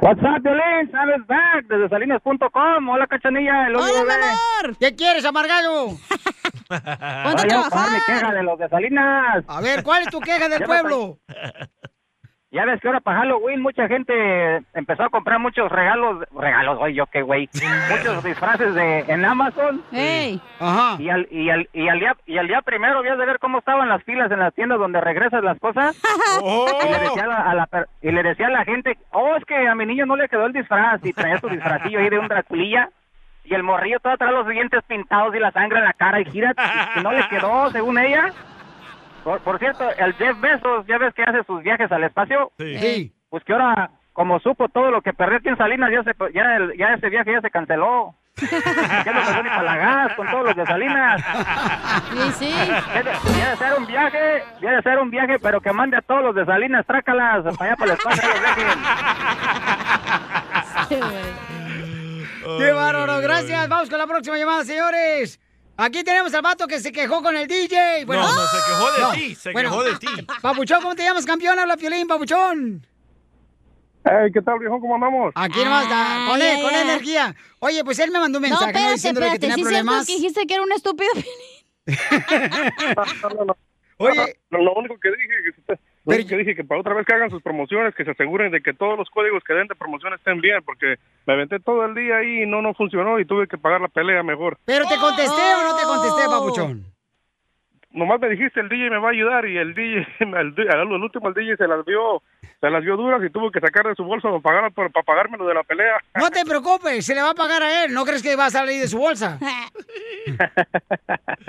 What's 0.00 0.20
up, 0.22 0.42
Violín? 0.42 0.90
¿Sabes 0.92 1.26
back? 1.26 1.66
Desde 1.68 1.88
salinas.com. 1.88 2.88
Hola, 2.88 3.06
cachanilla. 3.08 3.66
El 3.66 3.76
¡Hola, 3.76 4.04
mi 4.04 4.12
amor! 4.12 4.76
¿Qué 4.78 4.94
quieres, 4.94 5.24
amargado? 5.24 5.88
Ponte 6.68 7.42
a 7.42 7.46
trabajar. 7.46 7.90
mi 7.90 7.98
queja 8.06 8.32
de 8.32 8.42
los 8.42 8.58
de 8.58 8.68
Salinas. 8.68 9.44
A 9.48 9.60
ver, 9.60 9.82
¿cuál 9.82 10.02
es 10.02 10.08
tu 10.08 10.20
queja 10.20 10.48
del 10.48 10.62
pueblo? 10.62 11.18
Ya 12.50 12.64
ves 12.64 12.80
que 12.80 12.88
ahora 12.88 13.00
para 13.00 13.18
Halloween 13.18 13.60
mucha 13.60 13.86
gente 13.88 14.62
empezó 14.72 15.02
a 15.02 15.10
comprar 15.10 15.38
muchos 15.38 15.70
regalos, 15.70 16.24
regalos, 16.34 16.78
oye, 16.80 16.94
yo 16.94 17.04
qué 17.06 17.20
güey, 17.20 17.46
muchos 17.90 18.24
disfraces 18.24 18.74
de 18.74 19.00
en 19.00 19.22
Amazon. 19.22 19.82
Ey. 19.92 20.40
Ajá. 20.58 20.96
Y 20.98 21.10
al, 21.10 21.28
y 21.30 21.50
al, 21.50 21.68
y 21.74 21.88
al 21.88 22.00
día, 22.00 22.16
y 22.24 22.38
al 22.38 22.48
día 22.48 22.62
primero 22.62 23.00
habías 23.00 23.18
de 23.18 23.26
ver 23.26 23.38
cómo 23.38 23.58
estaban 23.58 23.90
las 23.90 24.02
filas 24.04 24.30
en 24.30 24.38
las 24.38 24.54
tiendas 24.54 24.78
donde 24.78 24.98
regresas 25.00 25.44
las 25.44 25.58
cosas. 25.58 26.00
Y 26.42 26.90
le 26.92 26.98
decía 27.00 27.24
a 27.24 27.26
la, 27.26 27.36
a 27.50 27.54
la 27.54 27.66
per- 27.66 27.88
y 28.00 28.10
le 28.12 28.22
decía 28.22 28.46
a 28.46 28.50
la 28.50 28.64
gente, 28.64 28.96
oh, 29.12 29.36
es 29.36 29.44
que 29.44 29.68
a 29.68 29.74
mi 29.74 29.84
niño 29.84 30.06
no 30.06 30.16
le 30.16 30.28
quedó 30.28 30.46
el 30.46 30.52
disfraz 30.54 31.04
y 31.04 31.12
traía 31.12 31.38
su 31.38 31.48
disfrazillo 31.48 31.98
ahí 31.98 32.08
de 32.08 32.18
un 32.18 32.28
Draculilla. 32.28 32.88
Y 33.44 33.54
el 33.54 33.62
morrillo 33.62 33.98
todo 34.00 34.16
trae 34.18 34.30
los 34.32 34.46
dientes 34.46 34.82
pintados 34.84 35.34
y 35.34 35.38
la 35.38 35.50
sangre 35.52 35.78
en 35.78 35.84
la 35.86 35.94
cara 35.94 36.20
y 36.20 36.24
gira, 36.26 36.54
y 36.96 37.00
no 37.02 37.12
le 37.12 37.26
quedó, 37.28 37.70
según 37.70 37.98
ella. 37.98 38.30
Por, 39.28 39.40
por 39.40 39.58
cierto, 39.58 39.84
el 39.98 40.14
Jeff 40.14 40.40
Bezos, 40.40 40.86
ya 40.86 40.96
ves 40.96 41.12
que 41.12 41.22
hace 41.22 41.44
sus 41.44 41.62
viajes 41.62 41.92
al 41.92 42.02
espacio. 42.02 42.50
Sí. 42.58 43.12
Pues 43.28 43.44
que 43.44 43.52
ahora, 43.52 43.90
como 44.14 44.40
supo 44.40 44.70
todo 44.70 44.90
lo 44.90 45.02
que 45.02 45.12
perdió 45.12 45.36
aquí 45.36 45.48
en 45.50 45.58
Salinas, 45.58 45.90
ya, 45.92 46.02
se, 46.02 46.14
ya, 46.32 46.56
el- 46.56 46.74
ya 46.78 46.94
ese 46.94 47.10
viaje 47.10 47.32
ya 47.32 47.42
se 47.42 47.50
canceló. 47.50 48.14
Ya 49.04 49.12
no 49.12 49.20
pasó 49.20 49.42
ni 49.42 49.48
para 49.50 49.62
la 49.64 49.76
gas 49.76 50.14
con 50.14 50.30
todos 50.30 50.44
los 50.46 50.56
de 50.56 50.64
Salinas. 50.64 51.22
Sí, 52.38 52.46
sí. 52.46 52.54
Ya 53.38 53.50
de 53.50 53.56
ser 53.58 53.74
un 53.78 53.86
viaje, 53.86 54.42
ya 54.62 54.70
de 54.70 54.82
ser 54.82 54.98
un 54.98 55.10
viaje, 55.10 55.38
pero 55.40 55.60
que 55.60 55.72
mande 55.74 55.98
a 55.98 56.00
todos 56.00 56.22
los 56.22 56.34
de 56.34 56.46
Salinas, 56.46 56.86
trácalas 56.86 57.42
para 57.58 57.72
allá 57.72 57.76
para 57.76 57.92
el 57.92 57.98
espacio. 57.98 58.28
los 58.30 58.40
dejen. 58.40 58.78
¡Qué 62.58 62.72
bárbaro! 62.72 63.20
Gracias. 63.20 63.68
Vamos 63.68 63.90
con 63.90 63.98
la 63.98 64.06
próxima 64.06 64.38
llamada, 64.38 64.64
señores. 64.64 65.38
Aquí 65.80 66.02
tenemos 66.02 66.34
al 66.34 66.42
vato 66.42 66.66
que 66.66 66.80
se 66.80 66.90
quejó 66.90 67.22
con 67.22 67.36
el 67.36 67.46
DJ. 67.46 68.04
No, 68.04 68.14
no, 68.14 68.46
se 68.48 68.56
quejó 68.66 68.90
de 69.12 69.16
ti, 69.16 69.34
se 69.36 69.52
quejó 69.52 69.84
de 69.84 69.96
ti. 69.96 70.06
Papuchón, 70.42 70.82
¿cómo 70.82 70.96
te 70.96 71.04
llamas, 71.04 71.24
campeón? 71.24 71.56
Habla 71.56 71.76
Piolín, 71.76 72.08
Papuchón. 72.08 72.84
Hey, 74.04 74.30
¿qué 74.34 74.42
tal, 74.42 74.58
viejo? 74.58 74.80
¿Cómo 74.80 74.96
andamos? 74.96 75.32
Aquí 75.36 75.62
nomás, 75.62 75.88
da- 75.88 76.24
con 76.28 76.42
él, 76.42 76.60
con 76.62 76.74
energía. 76.74 77.34
Oye, 77.60 77.84
pues 77.84 77.98
él 78.00 78.10
me 78.10 78.18
mandó 78.18 78.38
un 78.38 78.42
No, 78.42 78.48
mensaje 78.48 78.72
¿no? 78.72 78.78
espérate, 78.78 78.94
diciéndole 78.94 79.26
que 79.28 79.32
espérate. 79.34 79.54
tenía 79.54 79.54
Sí, 79.56 79.62
problemas. 79.62 80.06
que 80.06 80.12
dijiste 80.14 80.46
que 80.48 80.54
era 80.54 80.62
un 80.64 80.72
estúpido 80.72 81.10
Piolín. 81.12 81.32
Oye. 83.98 84.40
Lo, 84.50 84.62
lo 84.62 84.74
único 84.74 84.98
que 84.98 85.10
dije 85.10 85.28
que, 85.66 85.78
único 86.14 86.28
que 86.28 86.36
dije 86.36 86.54
que 86.54 86.64
para 86.64 86.80
otra 86.80 86.94
vez 86.94 87.06
que 87.06 87.14
hagan 87.14 87.30
sus 87.30 87.42
promociones, 87.42 87.94
que 87.94 88.04
se 88.04 88.12
aseguren 88.12 88.50
de 88.50 88.60
que 88.60 88.74
todos 88.74 88.98
los 88.98 89.08
códigos 89.10 89.42
que 89.44 89.54
den 89.54 89.68
de 89.68 89.74
promoción 89.74 90.14
estén 90.14 90.40
bien, 90.40 90.62
porque 90.64 90.96
me 91.26 91.34
aventé 91.34 91.60
todo 91.60 91.84
el 91.84 91.94
día 91.94 92.16
ahí 92.16 92.42
y 92.42 92.46
no, 92.46 92.62
no 92.62 92.74
funcionó 92.74 93.18
y 93.20 93.24
tuve 93.24 93.46
que 93.46 93.58
pagar 93.58 93.80
la 93.80 93.88
pelea 93.88 94.22
mejor. 94.22 94.58
¿Pero 94.64 94.84
te 94.86 94.96
contesté 94.96 95.54
o 95.54 95.62
no 95.62 95.76
te 95.76 95.84
contesté, 95.84 96.22
Papuchón? 96.28 96.97
Nomás 97.90 98.20
me 98.20 98.28
dijiste 98.28 98.60
el 98.60 98.68
DJ 98.68 98.90
me 98.90 98.98
va 98.98 99.08
a 99.08 99.12
ayudar 99.12 99.46
y 99.46 99.56
el 99.56 99.74
DJ, 99.74 100.06
el, 100.20 100.34
al, 100.36 100.54
al 100.70 100.92
último 101.02 101.28
el 101.28 101.34
DJ 101.34 101.56
se 101.56 101.66
las 101.66 101.82
vio, 101.86 102.22
se 102.60 102.68
las 102.70 102.84
vio 102.84 102.96
duras 102.98 103.20
y 103.24 103.30
tuvo 103.30 103.50
que 103.50 103.60
sacar 103.60 103.86
de 103.86 103.94
su 103.94 104.04
bolsa 104.04 104.28
para, 104.28 104.40
pagar, 104.40 104.72
para, 104.72 104.88
para 104.90 105.04
pagarme 105.04 105.38
lo 105.38 105.46
de 105.46 105.54
la 105.54 105.62
pelea. 105.62 105.96
No 106.14 106.30
te 106.30 106.44
preocupes, 106.44 107.06
se 107.06 107.14
le 107.14 107.22
va 107.22 107.30
a 107.30 107.34
pagar 107.34 107.62
a 107.62 107.84
él. 107.84 107.94
¿No 107.94 108.04
crees 108.04 108.22
que 108.22 108.36
va 108.36 108.46
a 108.46 108.50
salir 108.50 108.80
de 108.80 108.88
su 108.88 108.98
bolsa? 108.98 109.38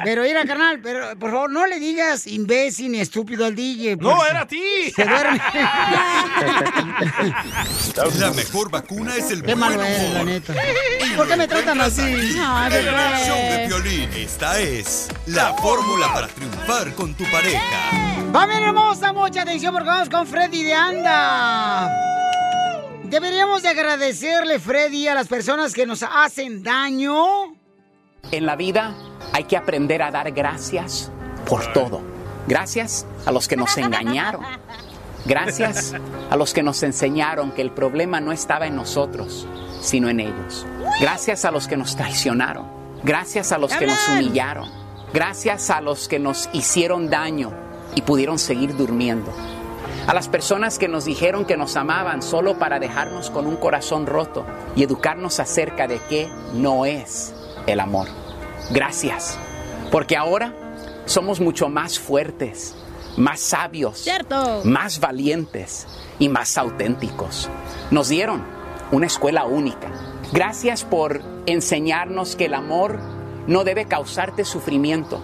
Pero 0.03 0.23
mira, 0.23 0.45
carnal, 0.45 0.79
pero 0.81 1.19
por 1.19 1.31
favor, 1.31 1.51
no 1.51 1.67
le 1.67 1.77
digas 1.79 2.25
imbécil 2.25 2.93
ni 2.93 3.01
estúpido 3.01 3.45
al 3.45 3.53
DJ. 3.53 3.97
No, 3.97 4.25
era 4.25 4.41
a 4.41 4.47
ti. 4.47 4.63
Se 4.95 5.03
duerme. 5.03 5.39
La 8.19 8.31
mejor 8.31 8.71
vacuna 8.71 9.15
es 9.15 9.31
el 9.31 9.41
Qué 9.41 9.55
buen 9.55 9.59
malo 9.59 9.83
eres, 9.83 10.13
la 10.13 10.23
neta. 10.23 10.53
¿Por 11.17 11.27
qué 11.27 11.35
me 11.35 11.47
tratan 11.47 11.81
así? 11.81 12.01
en 12.01 12.13
el 12.13 13.25
show 13.25 13.37
de 13.37 13.65
Piolín. 13.67 14.09
Esta 14.13 14.57
es 14.59 15.09
la 15.27 15.53
fórmula 15.55 16.13
para 16.13 16.27
triunfar 16.39 16.93
con 16.95 17.13
tu 17.13 17.25
pareja. 17.25 17.91
Familia 18.31 18.69
hermosa, 18.69 19.11
mucha 19.11 19.41
atención 19.41 19.73
porque 19.73 19.89
vamos 19.89 20.09
con 20.09 20.25
Freddy 20.25 20.63
de 20.63 20.73
Anda. 20.73 21.91
Deberíamos 23.03 23.61
de 23.63 23.69
agradecerle, 23.69 24.59
Freddy, 24.59 25.07
a 25.07 25.15
las 25.15 25.27
personas 25.27 25.73
que 25.73 25.85
nos 25.85 26.03
hacen 26.03 26.63
daño. 26.63 27.55
En 28.31 28.45
la 28.45 28.55
vida 28.55 28.95
hay 29.33 29.43
que 29.45 29.57
aprender 29.57 30.01
a 30.01 30.11
dar 30.11 30.31
gracias 30.31 31.11
por 31.45 31.73
todo. 31.73 32.01
Gracias 32.47 33.05
a 33.25 33.31
los 33.31 33.47
que 33.47 33.57
nos 33.57 33.77
engañaron. 33.77 34.43
Gracias 35.25 35.93
a 36.29 36.35
los 36.37 36.53
que 36.53 36.63
nos 36.63 36.81
enseñaron 36.83 37.51
que 37.51 37.61
el 37.61 37.71
problema 37.71 38.21
no 38.21 38.31
estaba 38.31 38.67
en 38.67 38.75
nosotros, 38.75 39.45
sino 39.81 40.07
en 40.09 40.21
ellos. 40.21 40.65
Gracias 41.01 41.43
a 41.43 41.51
los 41.51 41.67
que 41.67 41.75
nos 41.75 41.95
traicionaron. 41.95 42.65
Gracias 43.03 43.51
a 43.51 43.57
los 43.57 43.73
que 43.73 43.87
nos 43.87 44.07
humillaron. 44.07 44.78
Gracias 45.13 45.71
a 45.71 45.81
los 45.81 46.07
que 46.07 46.19
nos 46.19 46.49
hicieron 46.53 47.09
daño 47.09 47.51
y 47.95 48.01
pudieron 48.01 48.37
seguir 48.37 48.75
durmiendo. 48.75 49.31
A 50.05 50.13
las 50.13 50.27
personas 50.27 50.77
que 50.77 50.87
nos 50.87 51.05
dijeron 51.05 51.45
que 51.45 51.57
nos 51.57 51.75
amaban 51.75 52.21
solo 52.21 52.59
para 52.59 52.79
dejarnos 52.79 53.29
con 53.29 53.47
un 53.47 53.57
corazón 53.57 54.05
roto 54.05 54.45
y 54.75 54.83
educarnos 54.83 55.39
acerca 55.39 55.87
de 55.87 55.99
qué 56.09 56.29
no 56.53 56.85
es 56.85 57.33
el 57.65 57.79
amor. 57.79 58.07
Gracias, 58.71 59.37
porque 59.91 60.15
ahora 60.15 60.53
somos 61.05 61.39
mucho 61.39 61.69
más 61.69 61.97
fuertes, 61.97 62.75
más 63.17 63.39
sabios, 63.39 64.05
más 64.63 64.99
valientes 64.99 65.87
y 66.19 66.29
más 66.29 66.57
auténticos. 66.57 67.49
Nos 67.89 68.09
dieron 68.09 68.43
una 68.91 69.07
escuela 69.07 69.45
única. 69.45 69.89
Gracias 70.31 70.83
por 70.83 71.21
enseñarnos 71.47 72.35
que 72.35 72.45
el 72.45 72.53
amor 72.53 72.99
no 73.49 73.63
debe 73.63 73.85
causarte 73.85 74.45
sufrimiento. 74.45 75.21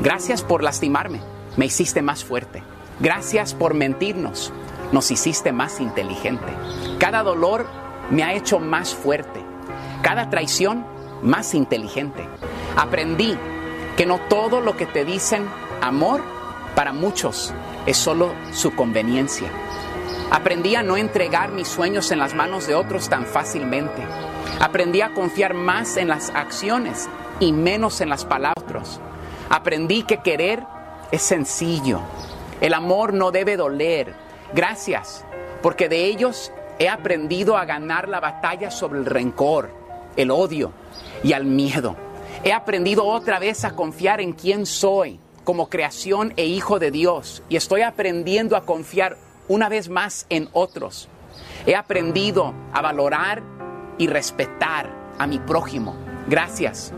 Gracias 0.00 0.42
por 0.42 0.62
lastimarme, 0.62 1.22
me 1.56 1.64
hiciste 1.64 2.02
más 2.02 2.22
fuerte. 2.22 2.62
Gracias 3.00 3.54
por 3.54 3.72
mentirnos, 3.72 4.52
nos 4.92 5.10
hiciste 5.10 5.52
más 5.52 5.80
inteligente. 5.80 6.52
Cada 6.98 7.22
dolor 7.22 7.66
me 8.10 8.24
ha 8.24 8.34
hecho 8.34 8.58
más 8.58 8.94
fuerte. 8.94 9.42
Cada 10.02 10.28
traición 10.28 10.84
más 11.22 11.54
inteligente. 11.54 12.28
Aprendí 12.76 13.38
que 13.96 14.04
no 14.04 14.20
todo 14.28 14.60
lo 14.60 14.76
que 14.76 14.84
te 14.84 15.06
dicen 15.06 15.46
amor 15.80 16.22
para 16.74 16.92
muchos 16.92 17.54
es 17.86 17.96
solo 17.96 18.34
su 18.52 18.74
conveniencia. 18.74 19.48
Aprendí 20.30 20.74
a 20.74 20.82
no 20.82 20.98
entregar 20.98 21.52
mis 21.52 21.68
sueños 21.68 22.10
en 22.10 22.18
las 22.18 22.34
manos 22.34 22.66
de 22.66 22.74
otros 22.74 23.08
tan 23.08 23.24
fácilmente. 23.24 24.02
Aprendí 24.60 25.00
a 25.00 25.14
confiar 25.14 25.54
más 25.54 25.96
en 25.96 26.08
las 26.08 26.30
acciones 26.30 27.08
y 27.42 27.52
menos 27.52 28.00
en 28.00 28.08
las 28.08 28.24
palabras. 28.24 29.00
Aprendí 29.50 30.04
que 30.04 30.18
querer 30.18 30.62
es 31.10 31.22
sencillo. 31.22 32.00
El 32.60 32.72
amor 32.72 33.12
no 33.12 33.32
debe 33.32 33.56
doler. 33.56 34.14
Gracias, 34.54 35.24
porque 35.60 35.88
de 35.88 36.06
ellos 36.06 36.52
he 36.78 36.88
aprendido 36.88 37.56
a 37.56 37.64
ganar 37.64 38.08
la 38.08 38.20
batalla 38.20 38.70
sobre 38.70 39.00
el 39.00 39.06
rencor, 39.06 39.70
el 40.16 40.30
odio 40.30 40.70
y 41.24 41.32
al 41.32 41.44
miedo. 41.44 41.96
He 42.44 42.52
aprendido 42.52 43.06
otra 43.06 43.40
vez 43.40 43.64
a 43.64 43.74
confiar 43.74 44.20
en 44.20 44.34
quién 44.34 44.64
soy 44.64 45.18
como 45.42 45.68
creación 45.68 46.32
e 46.36 46.46
hijo 46.46 46.78
de 46.78 46.92
Dios 46.92 47.42
y 47.48 47.56
estoy 47.56 47.82
aprendiendo 47.82 48.56
a 48.56 48.64
confiar 48.64 49.16
una 49.48 49.68
vez 49.68 49.88
más 49.88 50.26
en 50.28 50.48
otros. 50.52 51.08
He 51.66 51.74
aprendido 51.74 52.54
a 52.72 52.82
valorar 52.82 53.42
y 53.98 54.06
respetar 54.06 54.90
a 55.18 55.26
mi 55.26 55.40
prójimo. 55.40 55.96
Gracias, 56.28 56.92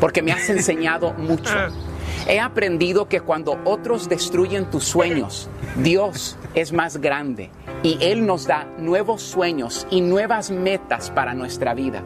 porque 0.00 0.22
me 0.22 0.32
has 0.32 0.48
enseñado 0.48 1.12
mucho. 1.14 1.54
He 2.28 2.40
aprendido 2.40 3.08
que 3.08 3.20
cuando 3.20 3.60
otros 3.64 4.08
destruyen 4.08 4.68
tus 4.68 4.84
sueños, 4.84 5.48
Dios 5.76 6.36
es 6.54 6.72
más 6.72 6.96
grande 6.96 7.50
y 7.84 7.98
Él 8.00 8.26
nos 8.26 8.46
da 8.46 8.66
nuevos 8.78 9.22
sueños 9.22 9.86
y 9.90 10.00
nuevas 10.00 10.50
metas 10.50 11.10
para 11.10 11.34
nuestra 11.34 11.72
vida. 11.74 12.02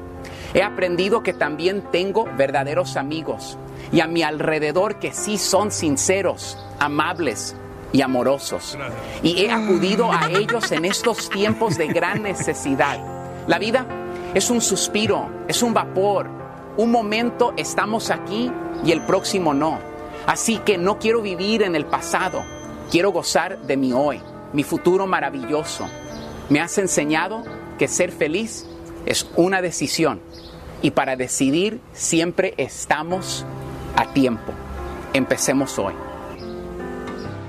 He 0.52 0.62
aprendido 0.62 1.22
que 1.22 1.32
también 1.32 1.82
tengo 1.90 2.26
verdaderos 2.36 2.96
amigos 2.96 3.56
y 3.92 4.00
a 4.00 4.06
mi 4.06 4.22
alrededor 4.22 4.98
que 4.98 5.12
sí 5.12 5.38
son 5.38 5.70
sinceros, 5.70 6.58
amables 6.78 7.56
y 7.92 8.02
amorosos. 8.02 8.76
Y 9.22 9.44
he 9.44 9.50
acudido 9.50 10.12
a 10.12 10.28
ellos 10.28 10.70
en 10.72 10.84
estos 10.84 11.30
tiempos 11.30 11.78
de 11.78 11.88
gran 11.88 12.22
necesidad. 12.22 12.98
La 13.46 13.58
vida 13.58 13.86
es 14.34 14.50
un 14.50 14.60
suspiro, 14.60 15.28
es 15.48 15.62
un 15.62 15.72
vapor. 15.72 16.39
Un 16.80 16.90
momento 16.92 17.52
estamos 17.58 18.08
aquí 18.10 18.50
y 18.86 18.92
el 18.92 19.02
próximo 19.02 19.52
no. 19.52 19.78
Así 20.26 20.56
que 20.56 20.78
no 20.78 20.98
quiero 20.98 21.20
vivir 21.20 21.60
en 21.62 21.76
el 21.76 21.84
pasado, 21.84 22.42
quiero 22.90 23.12
gozar 23.12 23.58
de 23.66 23.76
mi 23.76 23.92
hoy, 23.92 24.18
mi 24.54 24.62
futuro 24.64 25.06
maravilloso. 25.06 25.86
Me 26.48 26.58
has 26.58 26.78
enseñado 26.78 27.42
que 27.78 27.86
ser 27.86 28.10
feliz 28.10 28.64
es 29.04 29.26
una 29.36 29.60
decisión 29.60 30.22
y 30.80 30.92
para 30.92 31.16
decidir 31.16 31.82
siempre 31.92 32.54
estamos 32.56 33.44
a 33.94 34.14
tiempo. 34.14 34.54
Empecemos 35.12 35.78
hoy. 35.78 35.92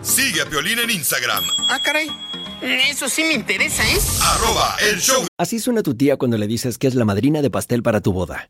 Sigue 0.01 0.41
a 0.41 0.45
Piolín 0.45 0.77
en 0.79 0.89
Instagram, 0.89 1.45
Ah, 1.69 1.79
caray. 1.81 2.09
Eso 2.61 3.07
sí 3.07 3.23
me 3.23 3.33
interesa, 3.35 3.81
¿eh? 3.83 3.97
arroba 4.23 4.75
el 4.91 4.99
show. 4.99 5.25
Así 5.37 5.57
suena 5.59 5.83
tu 5.83 5.95
tía 5.95 6.17
cuando 6.17 6.37
le 6.37 6.47
dices 6.47 6.77
que 6.77 6.87
es 6.87 6.95
la 6.95 7.05
madrina 7.05 7.41
de 7.41 7.49
pastel 7.49 7.81
para 7.81 8.01
tu 8.01 8.11
boda. 8.11 8.49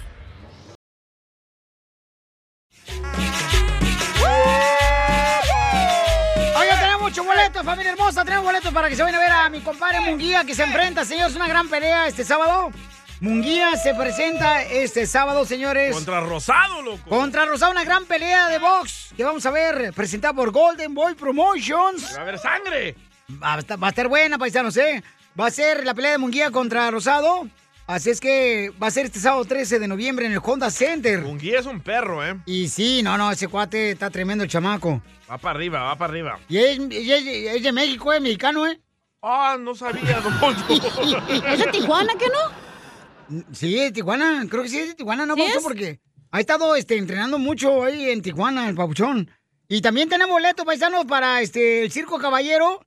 Tenemos 6.79 7.01
muchos 7.01 7.25
boletos, 7.25 7.63
familia 7.63 7.91
hermosa. 7.91 8.23
Tenemos 8.23 8.45
boletos 8.45 8.73
para 8.73 8.89
que 8.89 8.95
se 8.95 9.03
vayan 9.03 9.19
a 9.19 9.23
ver 9.23 9.31
a 9.31 9.49
mi 9.49 9.61
compadre 9.61 9.99
Munguía 10.01 10.43
que 10.43 10.55
se 10.55 10.63
enfrenta, 10.63 11.05
señores, 11.05 11.35
una 11.35 11.47
gran 11.47 11.67
pelea 11.69 12.07
este 12.07 12.23
sábado. 12.23 12.71
Munguía 13.19 13.75
se 13.77 13.93
presenta 13.93 14.63
este 14.63 15.05
sábado, 15.05 15.45
señores. 15.45 15.93
Contra 15.93 16.21
Rosado, 16.21 16.81
loco. 16.81 17.07
Contra 17.07 17.45
Rosado, 17.45 17.71
una 17.71 17.83
gran 17.83 18.05
pelea 18.05 18.47
de 18.49 18.57
box 18.57 19.13
que 19.15 19.23
vamos 19.23 19.45
a 19.45 19.51
ver 19.51 19.93
presentada 19.93 20.33
por 20.33 20.51
Golden 20.51 20.95
Boy 20.95 21.13
Promotions. 21.13 22.15
Va 22.15 22.19
a 22.19 22.21
haber 22.21 22.39
sangre. 22.39 22.95
Va 23.41 23.53
a 23.53 23.59
estar, 23.59 23.81
va 23.81 23.87
a 23.87 23.89
estar 23.91 24.07
buena, 24.07 24.39
paisanos, 24.39 24.75
¿eh? 24.77 25.03
Va 25.39 25.47
a 25.47 25.51
ser 25.51 25.85
la 25.85 25.93
pelea 25.93 26.13
de 26.13 26.17
Munguía 26.17 26.49
contra 26.49 26.89
Rosado. 26.89 27.47
Así 27.91 28.09
es 28.09 28.21
que 28.21 28.71
va 28.81 28.87
a 28.87 28.91
ser 28.91 29.05
este 29.05 29.19
sábado 29.19 29.43
13 29.43 29.77
de 29.79 29.87
noviembre 29.87 30.25
en 30.25 30.31
el 30.31 30.39
Honda 30.41 30.71
Center. 30.71 31.19
Munguía 31.23 31.59
es 31.59 31.65
un 31.65 31.81
perro, 31.81 32.25
¿eh? 32.25 32.37
Y 32.45 32.69
sí, 32.69 33.01
no, 33.03 33.17
no, 33.17 33.29
ese 33.31 33.49
cuate 33.49 33.91
está 33.91 34.09
tremendo 34.09 34.45
el 34.45 34.49
chamaco. 34.49 35.01
Va 35.29 35.37
para 35.37 35.57
arriba, 35.57 35.81
va 35.83 35.97
para 35.97 36.11
arriba. 36.13 36.39
Y 36.47 36.57
es, 36.57 36.79
y 36.89 37.11
es- 37.11 37.55
es 37.57 37.63
de 37.63 37.71
México, 37.73 38.13
es 38.13 38.21
mexicano, 38.21 38.65
¿eh? 38.65 38.79
Ah, 39.21 39.57
no 39.59 39.75
sabía, 39.75 40.21
don 40.21 40.39
Poncho. 40.39 40.63
¿Es 41.47 41.59
de 41.59 41.67
Tijuana, 41.71 42.13
qué 42.17 42.27
no? 42.27 43.43
Sí, 43.53 43.75
de 43.75 43.91
Tijuana. 43.91 44.45
Creo 44.49 44.63
que 44.63 44.69
sí 44.69 44.79
es 44.79 44.87
de 44.87 44.95
Tijuana, 44.95 45.25
¿no, 45.25 45.35
¿Sí? 45.35 45.43
Porque 45.61 45.99
ha 46.31 46.39
estado 46.39 46.77
este, 46.77 46.97
entrenando 46.97 47.39
mucho 47.39 47.83
ahí 47.83 48.09
en 48.09 48.21
Tijuana, 48.21 48.69
el 48.69 48.75
Papuchón. 48.75 49.29
Y 49.67 49.81
también 49.81 50.07
tenemos 50.07 50.31
boletos, 50.33 50.65
paisanos, 50.65 51.03
para 51.05 51.41
este, 51.41 51.83
el 51.83 51.91
Circo 51.91 52.19
Caballero, 52.19 52.85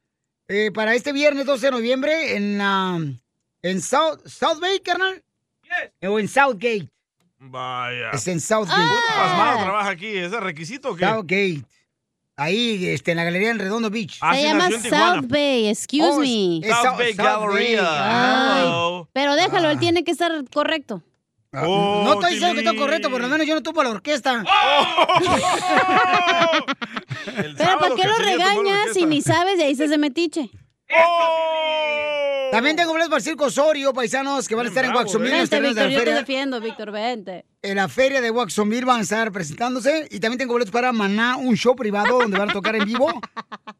eh, 0.48 0.70
para 0.72 0.94
este 0.94 1.12
viernes 1.12 1.44
12 1.44 1.66
de 1.66 1.70
noviembre 1.72 2.36
en 2.36 2.56
la, 2.58 2.98
¿En 3.64 3.80
South, 3.80 4.20
South 4.26 4.60
Bay, 4.60 4.78
carnal? 4.80 5.22
¿O 6.02 6.18
en 6.18 6.28
Southgate? 6.28 6.90
Vaya. 7.38 8.10
Es 8.12 8.28
en 8.28 8.38
Southgate. 8.38 8.76
Puro 8.88 9.00
pasmado 9.16 9.58
trabaja 9.64 9.88
aquí. 9.88 10.06
¿Es 10.06 10.32
el 10.34 10.40
requisito 10.42 10.90
o 10.90 10.96
qué? 10.96 11.06
Southgate. 11.06 11.62
Ahí, 12.36 12.86
este, 12.88 13.12
en 13.12 13.16
la 13.16 13.24
galería 13.24 13.50
en 13.50 13.58
Redondo 13.58 13.88
Beach. 13.88 14.18
Ah, 14.20 14.34
Se 14.34 14.42
llama 14.42 14.68
South 14.70 15.24
Bay, 15.28 15.68
excuse 15.68 16.04
Oh, 16.06 16.18
me. 16.20 16.58
es 16.58 16.76
South 16.76 16.98
Bay 16.98 17.14
Galleria. 17.14 17.88
Pero 19.14 19.34
déjalo, 19.34 19.70
él 19.70 19.78
tiene 19.78 20.04
que 20.04 20.10
estar 20.10 20.30
correcto. 20.52 21.02
no 21.52 22.12
estoy 22.14 22.32
diciendo 22.34 22.54
que 22.60 22.66
está 22.68 22.76
correcto, 22.76 23.10
por 23.10 23.22
lo 23.22 23.28
menos 23.28 23.46
yo 23.46 23.54
no 23.54 23.62
tuvo 23.62 23.82
la 23.82 23.90
orquesta. 23.90 24.44
Pero 27.56 27.78
¿para 27.78 27.94
qué 27.94 28.04
lo 28.04 28.16
regañas 28.18 28.92
si 28.92 29.06
ni 29.06 29.22
sabes 29.22 29.56
de 29.56 29.64
ahí 29.64 29.74
se 29.74 29.84
hace 29.84 29.96
metiche? 30.94 32.50
También 32.52 32.76
tengo 32.76 32.92
boletos 32.92 33.10
para 33.10 33.18
el 33.18 33.24
Circo 33.24 33.44
Osorio, 33.46 33.92
paisanos, 33.92 34.46
que 34.46 34.54
van 34.54 34.66
a 34.66 34.68
estar 34.68 34.84
en 34.84 34.94
Waxomil. 34.94 35.32
en 35.32 35.40
los 35.40 35.50
Vente, 35.50 35.60
Víctor, 35.66 35.82
la 35.84 35.90
yo 35.90 35.98
te 35.98 36.04
feria. 36.04 36.14
defiendo, 36.20 36.60
Víctor, 36.60 36.92
vente. 36.92 37.44
En 37.62 37.76
la 37.76 37.88
feria 37.88 38.20
de 38.20 38.30
Waxomil 38.30 38.84
van 38.84 39.00
a 39.00 39.02
estar 39.02 39.32
presentándose. 39.32 40.06
Y 40.10 40.20
también 40.20 40.38
tengo 40.38 40.52
boletos 40.52 40.70
para 40.70 40.92
Maná, 40.92 41.36
un 41.36 41.56
show 41.56 41.74
privado 41.74 42.18
donde 42.20 42.38
van 42.38 42.50
a 42.50 42.52
tocar 42.52 42.76
en 42.76 42.84
vivo. 42.84 43.12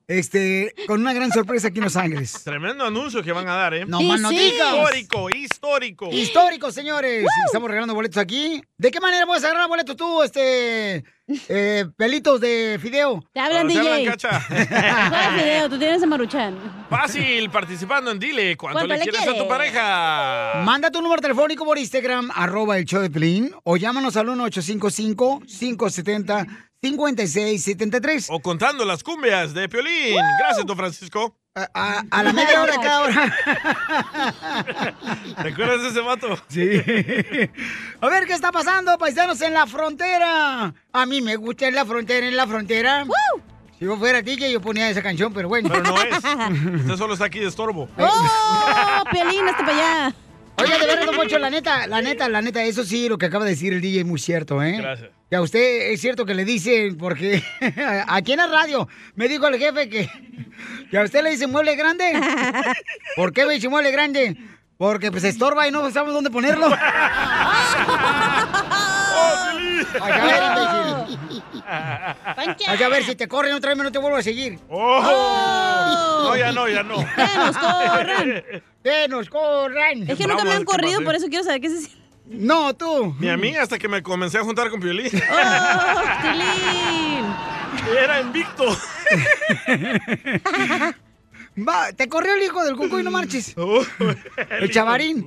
Este, 0.09 0.75
con 0.87 1.01
una 1.01 1.12
gran 1.12 1.31
sorpresa 1.31 1.69
aquí 1.69 1.79
en 1.79 1.85
Los 1.85 1.97
Ángeles. 1.97 2.43
Tremendo 2.45 2.85
anuncio 2.85 3.23
que 3.23 3.33
van 3.33 3.49
a 3.49 3.55
dar, 3.55 3.75
¿eh? 3.75 3.85
No 3.87 4.01
más 4.01 4.21
no 4.21 4.31
digas. 4.31 4.75
Histórico, 4.75 5.31
histórico. 5.31 6.09
Histórico, 6.12 6.73
señores. 6.73 7.25
Estamos 7.47 7.69
regalando 7.69 7.95
boletos 7.95 8.19
aquí. 8.19 8.61
¿De 8.77 8.91
qué 8.91 9.01
manera 9.01 9.25
puedes 9.25 9.45
agarrar 9.45 9.69
boletos 9.69 9.97
tú, 9.97 10.23
este, 10.23 11.05
eh, 11.49 11.87
pelitos 11.97 12.41
de 12.41 12.79
fideo? 12.81 13.22
Te 13.33 13.41
hablan, 13.41 13.66
Cuando 13.66 13.72
te 13.75 13.81
DJ. 13.81 13.93
hablan, 13.93 14.11
cacha. 14.12 14.47
¿Cuál 15.09 15.35
video? 15.37 15.68
Tú 15.70 15.79
tienes 15.79 16.03
a 16.03 16.07
Maruchan. 16.07 16.87
Fácil, 16.91 17.51
participando 17.51 18.11
en 18.11 18.18
Dile 18.18 18.57
cuánto 18.57 18.79
¿Cuánto 18.81 18.89
le 18.89 18.99
le 18.99 19.03
quieres 19.03 19.22
a 19.22 19.27
tu 19.27 19.31
quieres? 19.33 19.49
pareja. 19.49 20.62
Manda 20.64 20.91
tu 20.91 21.01
número 21.01 21.20
telefónico 21.22 21.64
por 21.64 21.79
Instagram, 21.79 22.31
arroba 22.35 22.77
el 22.79 22.85
show 22.85 23.01
de 23.01 23.11
Pelín, 23.11 23.53
o 23.64 23.77
llámanos 23.77 24.16
al 24.16 24.29
1-855-570-5673. 26.85 28.26
O 28.30 28.41
contando 28.41 28.85
las 28.85 29.03
cumbias 29.03 29.55
de 29.55 29.68
Piolín. 29.68 30.16
Gracias, 30.39 30.66
don 30.66 30.76
Francisco. 30.76 31.37
A, 31.57 32.03
a 32.11 32.22
la 32.24 32.32
media 32.32 32.62
hora 32.62 32.74
cada 32.82 33.03
hora. 33.03 33.35
¿Te 35.43 35.49
acuerdas 35.51 35.82
de 35.82 35.89
ese 35.89 36.01
vato? 36.01 36.37
Sí. 36.49 36.68
A 38.01 38.09
ver 38.09 38.26
qué 38.26 38.32
está 38.32 38.51
pasando, 38.51 38.99
paisanos, 38.99 39.41
en 39.41 39.55
la 39.55 39.64
frontera. 39.66 40.74
A 40.93 41.07
mí 41.07 41.22
me 41.22 41.37
gusta 41.37 41.68
en 41.68 41.76
la 41.76 41.85
frontera, 41.85 42.26
en 42.26 42.37
la 42.37 42.49
frontera. 42.49 43.05
Si 43.78 43.85
yo 43.85 43.97
fuera 43.97 44.20
DJ, 44.20 44.51
yo 44.51 44.61
ponía 44.61 44.91
esa 44.91 45.01
canción, 45.03 45.32
pero 45.32 45.49
bueno. 45.49 45.68
Pero 45.68 45.82
no 45.85 45.97
es. 46.03 46.16
Usted 46.80 46.97
solo 46.97 47.12
está 47.12 47.26
aquí 47.26 47.39
de 47.39 47.47
estorbo. 47.47 47.89
¡Oh, 47.99 49.05
Piolín, 49.12 49.49
hasta 49.49 49.64
para 49.64 49.78
allá! 50.07 50.14
Oiga, 50.57 50.78
de 50.78 50.87
verdad, 50.87 51.07
don 51.07 51.16
Poncho, 51.16 51.39
la 51.39 51.51
neta, 51.51 51.87
la 51.87 52.01
neta, 52.01 52.28
la 52.28 52.41
neta, 52.41 52.62
eso 52.64 52.85
sí, 52.85 53.09
lo 53.09 53.18
que 53.18 53.26
acaba 53.26 53.45
de 53.45 53.51
decir 53.51 53.72
el 53.72 53.80
DJ 53.80 54.01
es 54.01 54.07
muy 54.07 54.20
cierto, 54.20 54.62
¿eh? 54.62 54.76
Gracias. 54.78 55.11
Que 55.35 55.39
a 55.39 55.43
usted 55.43 55.91
es 55.91 56.01
cierto 56.01 56.24
que 56.24 56.32
le 56.32 56.45
dicen, 56.45 56.97
porque 56.97 57.43
aquí 58.07 58.35
en 58.35 58.39
la 58.39 58.47
radio 58.47 58.87
me 59.16 59.26
dijo 59.26 59.49
el 59.49 59.59
jefe 59.59 59.89
que, 59.89 60.09
que 60.89 60.97
a 60.97 61.03
usted 61.03 61.24
le 61.24 61.30
dicen 61.30 61.51
mueble 61.51 61.74
grande. 61.74 62.12
¿Por 63.16 63.32
qué 63.32 63.45
me 63.45 63.55
dice 63.55 63.68
mueble 63.68 63.91
grande? 63.91 64.37
Porque 64.76 65.11
pues 65.11 65.24
estorba 65.24 65.66
y 65.66 65.72
no 65.72 65.91
sabemos 65.91 66.14
dónde 66.14 66.30
ponerlo. 66.30 66.68
Ay, 70.01 70.12
a 70.12 70.24
ver, 70.24 70.43
imbécil. 70.45 71.43
Ay, 72.68 72.82
a 72.85 72.89
ver, 72.89 73.03
si 73.03 73.16
te 73.16 73.26
corren 73.26 73.55
otra 73.55 73.74
vez, 73.74 73.82
no 73.82 73.91
te 73.91 73.99
vuelvo 73.99 74.18
a 74.18 74.22
seguir. 74.22 74.61
Oh. 74.68 76.26
No, 76.28 76.37
ya 76.37 76.53
no, 76.53 76.68
ya 76.68 76.85
no. 76.85 76.99
¡Que 76.99 77.39
nos 77.39 77.59
corran! 77.59 78.45
¡Que 78.85 79.09
nos 79.09 79.28
corran! 79.28 80.09
Es 80.09 80.16
que 80.16 80.28
nunca 80.28 80.45
me 80.45 80.53
han 80.53 80.64
Bravo, 80.64 80.76
¿qué 80.76 80.76
corrido, 80.76 81.03
por 81.03 81.16
eso 81.16 81.26
quiero 81.26 81.43
saber 81.43 81.61
qué 81.61 81.70
se 81.70 81.78
siente. 81.78 82.03
No, 82.27 82.75
tú. 82.75 83.14
Ni 83.18 83.29
a 83.29 83.37
mí 83.37 83.55
hasta 83.57 83.79
que 83.79 83.89
me 83.89 84.03
comencé 84.03 84.39
a 84.39 84.43
juntar 84.43 84.70
con 84.70 84.81
Piolín. 84.81 85.11
¡Oh, 85.14 86.22
Piolín! 86.22 87.27
Era 87.99 88.20
invicto. 88.20 88.77
Va, 91.57 91.92
te 91.92 92.09
corrió 92.09 92.34
el 92.34 92.42
hijo 92.42 92.64
del 92.64 92.76
cuco 92.76 92.98
y 92.98 93.02
no 93.05 93.11
marches. 93.11 93.55
el 94.61 94.70
chavarín. 94.70 95.24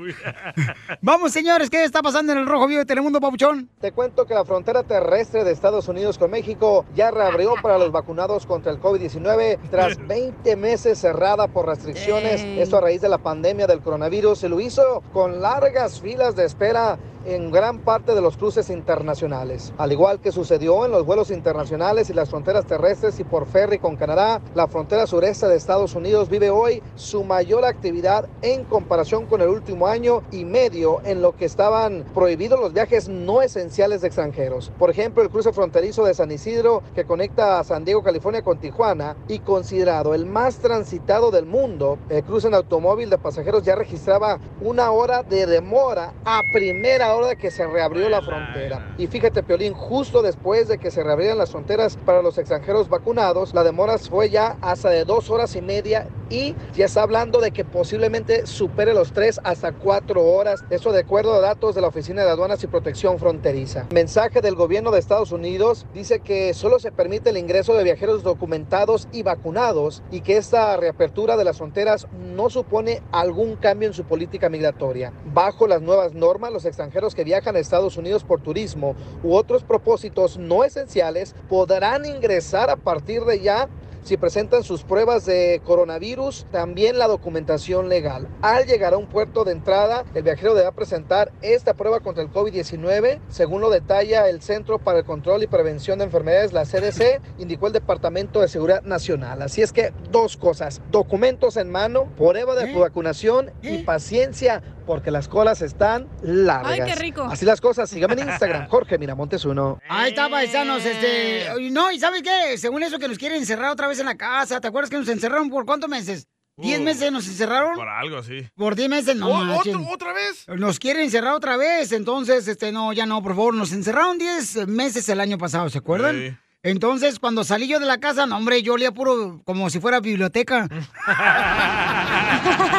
Vamos, 1.02 1.32
señores, 1.32 1.70
¿qué 1.70 1.84
está 1.84 2.02
pasando 2.02 2.34
en 2.34 2.40
el 2.40 2.46
Rojo 2.46 2.68
Vivo 2.68 2.80
de 2.80 2.86
Telemundo, 2.86 3.22
Papuchón? 3.22 3.70
Te 3.80 3.92
cuento 3.94 4.26
que 4.26 4.34
la 4.34 4.44
frontera 4.44 4.84
terrestre 4.84 5.44
de 5.44 5.52
Estados 5.52 5.88
Unidos 5.88 6.18
con 6.18 6.32
México 6.32 6.86
ya 6.96 7.12
reabrió 7.12 7.54
para 7.62 7.78
los 7.78 7.92
vacunados 7.92 8.46
contra 8.46 8.72
el 8.72 8.82
COVID-19 8.82 9.60
tras 9.72 10.06
20 10.06 10.56
meses 10.58 11.00
cerrada 11.00 11.48
por 11.48 11.66
restricciones. 11.66 12.42
Ey. 12.42 12.60
Esto 12.60 12.78
a 12.78 12.82
raíz 12.82 13.02
de 13.02 13.10
la 13.10 13.20
pandemia 13.20 13.68
del 13.68 13.80
coronavirus. 13.80 14.40
Se 14.40 14.50
lo 14.50 14.60
hizo 14.60 15.04
con 15.14 15.42
largas 15.42 16.02
filas 16.02 16.36
de 16.36 16.46
espera 16.46 16.98
en 17.28 17.52
gran 17.52 17.80
parte 17.80 18.16
de 18.16 18.22
los 18.22 18.38
cruces 18.38 18.70
internacionales. 18.70 19.74
Al 19.78 19.92
igual 19.92 20.22
que 20.22 20.32
sucedió 20.32 20.86
en 20.86 20.92
los 20.92 21.06
vuelos 21.06 21.30
internacionales 21.30 22.10
y 22.10 22.14
las 22.14 22.30
fronteras 22.30 22.66
terrestres 22.66 23.20
y 23.20 23.26
por 23.26 23.46
ferry 23.46 23.80
con 23.80 23.98
Canadá, 23.98 24.42
la 24.56 24.68
frontera 24.68 25.06
sureste 25.06 25.46
de 25.48 25.58
Estados 25.58 25.94
Unidos 25.94 26.30
vive 26.30 26.50
hoy 26.50 26.82
su 26.96 27.26
mayor 27.26 27.66
actividad 27.66 28.30
en 28.42 28.64
comparación 28.64 29.26
con 29.26 29.42
el 29.42 29.50
último 29.50 29.88
año 29.88 30.24
y 30.32 30.46
medio 30.46 31.02
en 31.04 31.22
lo 31.22 31.36
que 31.36 31.44
estaban 31.44 32.06
prohibidos 32.14 32.62
los 32.62 32.72
viajes 32.72 33.10
no 33.10 33.42
esenciales 33.42 34.02
de 34.02 34.08
extranjeros. 34.08 34.72
Por 34.80 34.90
ejemplo, 34.90 35.22
el 35.22 35.30
cruce 35.30 35.52
fronterizo 35.52 36.06
de 36.06 36.14
San 36.14 36.32
Isidro 36.32 36.82
que 36.96 37.04
conecta 37.04 37.60
a 37.60 37.64
San 37.66 37.84
Diego, 37.84 38.04
California 38.04 38.42
con 38.42 38.60
Tijuana 38.60 39.18
y 39.28 39.40
considerado 39.40 40.16
el 40.16 40.26
más 40.26 40.60
transitado 40.60 41.30
del 41.30 41.46
mundo, 41.46 41.98
el 42.10 42.24
cruce 42.24 42.48
en 42.48 42.54
automóvil 42.54 43.10
de 43.10 43.18
pasajeros 43.18 43.64
ya 43.64 43.76
registraba 43.76 44.40
una 44.62 44.92
hora 44.92 45.24
de 45.24 45.46
demora 45.46 46.14
a 46.24 46.40
primera 46.54 47.16
hora 47.16 47.17
de 47.26 47.36
que 47.36 47.52
se 47.52 47.66
reabrió 47.66 48.10
la 48.10 48.22
frontera. 48.22 48.94
Y 48.98 49.08
fíjate, 49.08 49.44
Piolín, 49.44 49.74
justo 49.74 50.22
después 50.22 50.68
de 50.68 50.78
que 50.78 50.92
se 50.92 51.04
reabrieran 51.04 51.38
las 51.38 51.52
fronteras 51.52 51.98
para 51.98 52.22
los 52.22 52.38
extranjeros 52.38 52.90
vacunados, 52.90 53.54
la 53.54 53.64
demora 53.64 53.98
fue 53.98 54.30
ya 54.30 54.58
hasta 54.62 54.90
de 54.90 55.06
dos 55.06 55.30
horas 55.30 55.56
y 55.56 55.62
media 55.62 56.08
y 56.30 56.56
ya 56.76 56.86
está 56.86 57.04
hablando 57.04 57.40
de 57.40 57.52
que 57.52 57.66
posiblemente 57.66 58.46
supere 58.46 58.94
los 58.94 59.14
tres 59.14 59.40
hasta 59.44 59.72
cuatro 59.72 60.24
horas. 60.24 60.64
Eso 60.70 60.92
de 60.92 61.00
acuerdo 61.00 61.34
a 61.34 61.40
datos 61.40 61.76
de 61.76 61.82
la 61.82 61.88
Oficina 61.88 62.24
de 62.24 62.30
Aduanas 62.30 62.64
y 62.64 62.68
Protección 62.68 63.20
Fronteriza. 63.20 63.88
Mensaje 63.92 64.42
del 64.42 64.56
gobierno 64.56 64.92
de 64.92 65.00
Estados 65.00 65.32
Unidos 65.32 65.86
dice 65.94 66.20
que 66.20 66.54
solo 66.54 66.80
se 66.80 66.92
permite 66.92 67.30
el 67.30 67.38
ingreso 67.38 67.74
de 67.74 67.84
viajeros 67.84 68.24
documentados 68.24 69.08
y 69.12 69.24
vacunados 69.24 70.04
y 70.12 70.22
que 70.22 70.38
esta 70.38 70.78
reapertura 70.78 71.38
de 71.38 71.44
las 71.44 71.58
fronteras 71.58 72.08
no 72.36 72.50
supone 72.50 73.02
algún 73.12 73.56
cambio 73.56 73.88
en 73.88 73.94
su 73.94 74.04
política 74.04 74.50
migratoria. 74.50 75.14
Bajo 75.34 75.68
las 75.68 75.82
nuevas 75.82 76.14
normas, 76.14 76.52
los 76.52 76.66
extranjeros 76.66 77.16
que 77.16 77.24
viajan 77.24 77.56
a 77.56 77.60
Estados 77.60 77.98
Unidos 77.98 78.24
por 78.24 78.42
turismo 78.42 78.96
u 79.24 79.36
otros 79.36 79.64
propósitos 79.64 80.38
no 80.38 80.64
esenciales 80.64 81.36
podrán 81.50 82.06
ingresar 82.06 82.70
a 82.70 82.76
partir 82.76 83.24
de 83.24 83.40
ya 83.40 83.68
si 84.08 84.16
presentan 84.16 84.64
sus 84.64 84.84
pruebas 84.84 85.26
de 85.26 85.62
coronavirus, 85.66 86.46
también 86.50 86.98
la 86.98 87.08
documentación 87.08 87.90
legal. 87.90 88.30
Al 88.42 88.66
llegar 88.66 88.94
a 88.94 88.98
un 88.98 89.08
puerto 89.08 89.44
de 89.44 89.52
entrada, 89.52 90.06
el 90.16 90.24
viajero 90.24 90.54
deberá 90.54 90.72
presentar 90.72 91.34
esta 91.42 91.74
prueba 91.74 92.00
contra 92.00 92.24
el 92.24 92.32
COVID-19, 92.32 93.20
según 93.28 93.60
lo 93.60 93.70
detalla 93.70 94.30
el 94.30 94.42
Centro 94.42 94.80
para 94.80 95.00
el 95.00 95.04
Control 95.04 95.44
y 95.44 95.48
Prevención 95.48 96.00
de 96.00 96.06
Enfermedades, 96.06 96.54
la 96.54 96.64
CDC, 96.64 97.20
indicó 97.38 97.68
el 97.68 97.74
Departamento 97.74 98.40
de 98.40 98.48
Seguridad 98.48 98.82
Nacional. 98.84 99.42
Así 99.42 99.62
es 99.62 99.74
que 99.74 99.92
dos 100.10 100.38
cosas, 100.38 100.82
documentos 100.90 101.58
en 101.58 101.70
mano, 101.70 102.06
prueba 102.16 102.56
de 102.56 102.74
vacunación 102.74 103.52
y 103.62 103.80
paciencia, 103.80 104.64
porque 104.88 105.12
las 105.12 105.28
colas 105.28 105.62
están 105.62 106.08
largas. 106.24 106.74
Ay, 106.74 106.80
qué 106.86 106.96
rico. 106.96 107.24
Así 107.30 107.46
las 107.46 107.62
cosas, 107.62 107.88
síganme 107.90 108.20
en 108.20 108.30
Instagram, 108.30 108.68
Jorge 108.70 108.98
Miramontes 108.98 109.46
uno. 109.46 109.80
Ahí 109.88 110.10
está, 110.10 110.30
paisanos, 110.30 110.84
este... 110.84 111.46
No, 111.72 111.92
¿y 111.92 112.00
sabes 112.00 112.24
qué? 112.24 112.58
Según 112.58 112.82
eso 112.82 112.98
que 112.98 113.08
nos 113.08 113.20
quieren 113.20 113.38
encerrar 113.38 113.70
otra 113.70 113.88
vez 113.88 114.00
en 114.00 114.08
la 114.08 114.16
casa, 114.16 114.60
¿te 114.60 114.68
acuerdas 114.68 114.90
que 114.90 114.98
nos 114.98 115.08
encerraron 115.10 115.50
por 115.52 115.66
cuántos 115.66 115.90
meses? 115.90 116.26
¿Diez 116.60 116.80
Uh, 116.80 116.84
meses 116.84 117.12
nos 117.12 117.28
encerraron? 117.28 117.76
Por 117.76 117.88
algo 117.88 118.18
así. 118.18 118.50
Por 118.56 118.76
10 118.76 118.90
meses, 118.90 119.16
no 119.16 119.28
¿O- 119.28 119.44
manchen. 119.46 119.76
otro- 119.76 119.94
¿Otra 119.94 120.12
vez? 120.14 120.44
Nos 120.48 120.80
quieren 120.80 121.04
encerrar 121.04 121.36
otra 121.36 121.56
vez, 121.56 121.92
entonces, 121.92 122.48
este, 122.48 122.72
no, 122.72 122.94
ya 122.94 123.06
no, 123.06 123.22
por 123.22 123.34
favor. 123.34 123.54
Nos 123.54 123.72
encerraron 123.74 124.18
10 124.18 124.66
meses 124.68 125.08
el 125.10 125.20
año 125.20 125.38
pasado, 125.38 125.70
¿se 125.70 125.78
acuerdan? 125.78 126.16
Sí. 126.16 126.36
Entonces, 126.64 127.20
cuando 127.20 127.44
salí 127.44 127.68
yo 127.68 127.80
de 127.80 127.86
la 127.86 128.00
casa, 128.00 128.26
no, 128.26 128.36
hombre, 128.38 128.64
yo 128.64 128.74
olía 128.74 128.92
puro 128.92 129.40
como 129.46 129.70
si 129.70 129.80
fuera 129.80 130.00
biblioteca. 130.00 130.68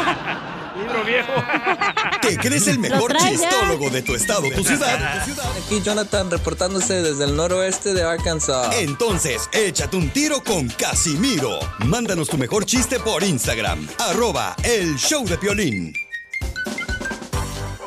Viejo. 1.09 1.33
¿Te 2.21 2.37
crees 2.37 2.67
el 2.67 2.79
mejor 2.79 3.15
ya. 3.15 3.31
chistólogo 3.31 3.89
de 3.89 4.03
tu 4.03 4.15
estado, 4.15 4.43
tu 4.55 4.63
ciudad? 4.63 5.23
Aquí 5.65 5.81
Jonathan 5.83 6.31
reportándose 6.31 7.03
desde 7.03 7.25
el 7.25 7.35
noroeste 7.35 7.95
de 7.95 8.03
Arkansas. 8.03 8.77
Entonces, 8.77 9.49
échate 9.53 9.97
un 9.97 10.11
tiro 10.11 10.45
con 10.45 10.69
Casimiro. 10.69 11.59
Mándanos 11.79 12.29
tu 12.29 12.37
mejor 12.37 12.67
chiste 12.67 13.01
por 13.01 13.23
Instagram. 13.23 13.89
Arroba 13.99 14.55
el 14.65 14.97
show 14.97 15.27
de 15.27 15.39
Piolín. 15.39 15.95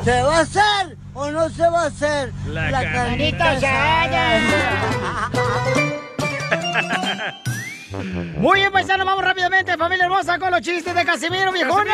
¿Se 0.04 0.22
va 0.24 0.38
a 0.38 0.42
hacer 0.42 0.98
o 1.14 1.30
no 1.30 1.48
se 1.52 1.70
va 1.70 1.84
a 1.84 1.86
hacer? 1.86 2.34
La 2.48 2.82
carnita 2.92 3.60
Muy 8.38 8.60
bien, 8.60 8.72
paisano, 8.72 9.06
vamos 9.06 9.24
rápidamente, 9.24 9.78
familia 9.78 10.06
hermosa, 10.06 10.40
con 10.40 10.50
los 10.50 10.62
chistes 10.62 10.96
de 10.96 11.06
Casimiro, 11.06 11.52
viejones. 11.52 11.94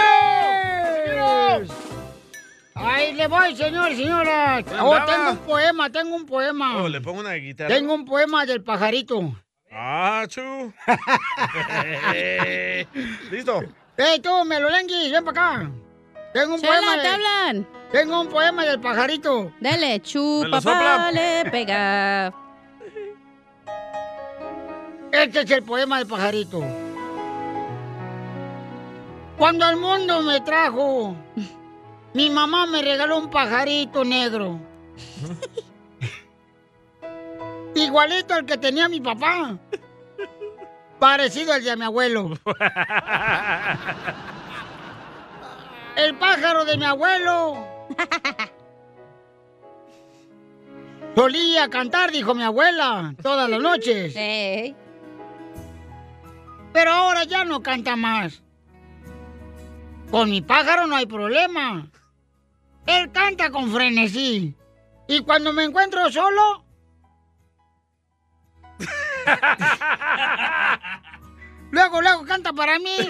Le 3.16 3.28
voy, 3.28 3.56
señor 3.56 3.92
y 3.92 3.96
señoras. 3.98 4.64
Oh, 4.80 4.96
tengo 5.06 5.32
un 5.32 5.38
poema, 5.38 5.90
tengo 5.92 6.16
un 6.16 6.26
poema. 6.26 6.78
Oh, 6.84 6.88
le 6.88 7.02
pongo 7.02 7.20
una 7.22 7.34
guitarra. 7.34 7.74
Tengo 7.74 7.94
un 7.94 8.06
poema 8.06 8.46
del 8.46 8.64
pajarito. 8.64 9.34
Ah, 9.72 10.26
chu. 10.28 10.74
Listo. 13.32 13.64
¡Ey, 13.98 14.20
tú, 14.20 14.44
Melolenguis, 14.46 15.12
ven 15.12 15.26
para 15.26 15.56
acá! 15.58 15.72
Tengo 16.34 16.56
un 16.56 16.62
Chela, 16.62 16.74
poema. 16.78 16.96
¿te 16.96 17.02
de- 17.02 17.08
hablan? 17.08 17.68
Tengo 17.92 18.22
un 18.22 18.28
poema 18.30 18.66
del 18.66 18.80
pajarito. 18.80 19.52
Dale, 19.60 19.88
¿Me 19.94 20.02
chupa, 20.02 20.48
lo 20.48 20.62
sopla? 20.62 21.12
le 21.12 21.50
pega. 21.50 22.34
Este 25.12 25.42
es 25.42 25.52
el 25.52 25.64
poema 25.64 25.98
del 25.98 26.08
pajarito. 26.08 26.64
Cuando 29.38 29.66
al 29.66 29.78
mundo 29.78 30.24
me 30.24 30.42
trajo, 30.42 31.16
mi 32.14 32.30
mamá 32.32 32.66
me 32.66 32.82
regaló 32.82 33.20
un 33.20 33.30
pajarito 33.30 34.04
negro. 34.04 34.60
Igualito 37.76 38.34
al 38.34 38.46
que 38.46 38.58
tenía 38.58 38.90
mi 38.90 39.00
papá. 39.00 39.58
Parecido 41.00 41.54
al 41.54 41.64
de 41.64 41.76
mi 41.76 41.86
abuelo. 41.86 42.32
El 45.96 46.16
pájaro 46.16 46.66
de 46.66 46.78
mi 46.78 46.86
abuelo. 46.86 47.68
Solía 51.16 51.70
cantar, 51.70 52.12
dijo 52.12 52.34
mi 52.34 52.42
abuela, 52.44 53.14
todas 53.22 53.48
las 53.50 53.60
noches. 53.60 54.14
Pero 56.74 56.92
ahora 56.92 57.24
ya 57.24 57.46
no 57.46 57.62
canta 57.62 57.96
más. 57.96 58.42
Con 60.12 60.30
mi 60.30 60.42
pájaro 60.42 60.86
no 60.88 60.96
hay 60.96 61.06
problema. 61.06 61.86
Él 62.86 63.12
canta 63.12 63.50
con 63.50 63.70
frenesí. 63.72 64.56
Y 65.08 65.22
cuando 65.22 65.54
me 65.54 65.66
encuentro 65.66 66.12
solo... 66.12 66.66
luego, 71.72 72.02
luego 72.02 72.26
canta 72.26 72.54
para 72.54 72.80
mí. 72.80 72.98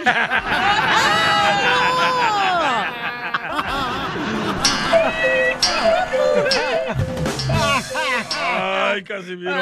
Ay, 8.40 9.04
Casimiro. 9.04 9.54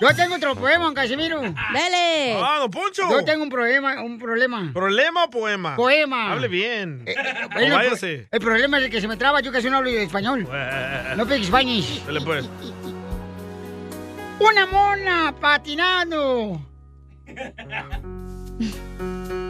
Yo 0.00 0.14
tengo 0.16 0.36
otro 0.36 0.54
poema, 0.54 0.92
Casimiro. 0.94 1.40
Dale. 1.42 2.34
Ah, 2.42 2.58
don 2.60 2.70
Poncho. 2.70 3.02
Yo 3.10 3.24
tengo 3.24 3.42
un 3.42 3.50
problema, 3.50 4.00
un 4.02 4.18
problema. 4.18 4.70
¿Problema 4.72 5.24
o 5.24 5.30
poema? 5.30 5.76
Poema. 5.76 6.32
Hable 6.32 6.48
bien. 6.48 7.04
Bueno, 7.52 7.74
o 7.74 7.78
váyase. 7.78 8.14
el, 8.14 8.28
el 8.30 8.40
problema 8.40 8.78
es 8.78 8.84
el 8.84 8.90
que 8.90 9.00
se 9.00 9.08
me 9.08 9.16
traba, 9.16 9.40
yo 9.40 9.52
casi 9.52 9.68
no 9.68 9.76
hablo 9.76 9.90
español. 9.90 10.48
No 11.16 11.24
speak 11.24 11.44
Spanish. 11.44 12.02
Dale 12.06 12.20
pues. 12.22 12.48
Una 14.38 14.64
mona 14.66 15.34
patinando. 15.38 16.66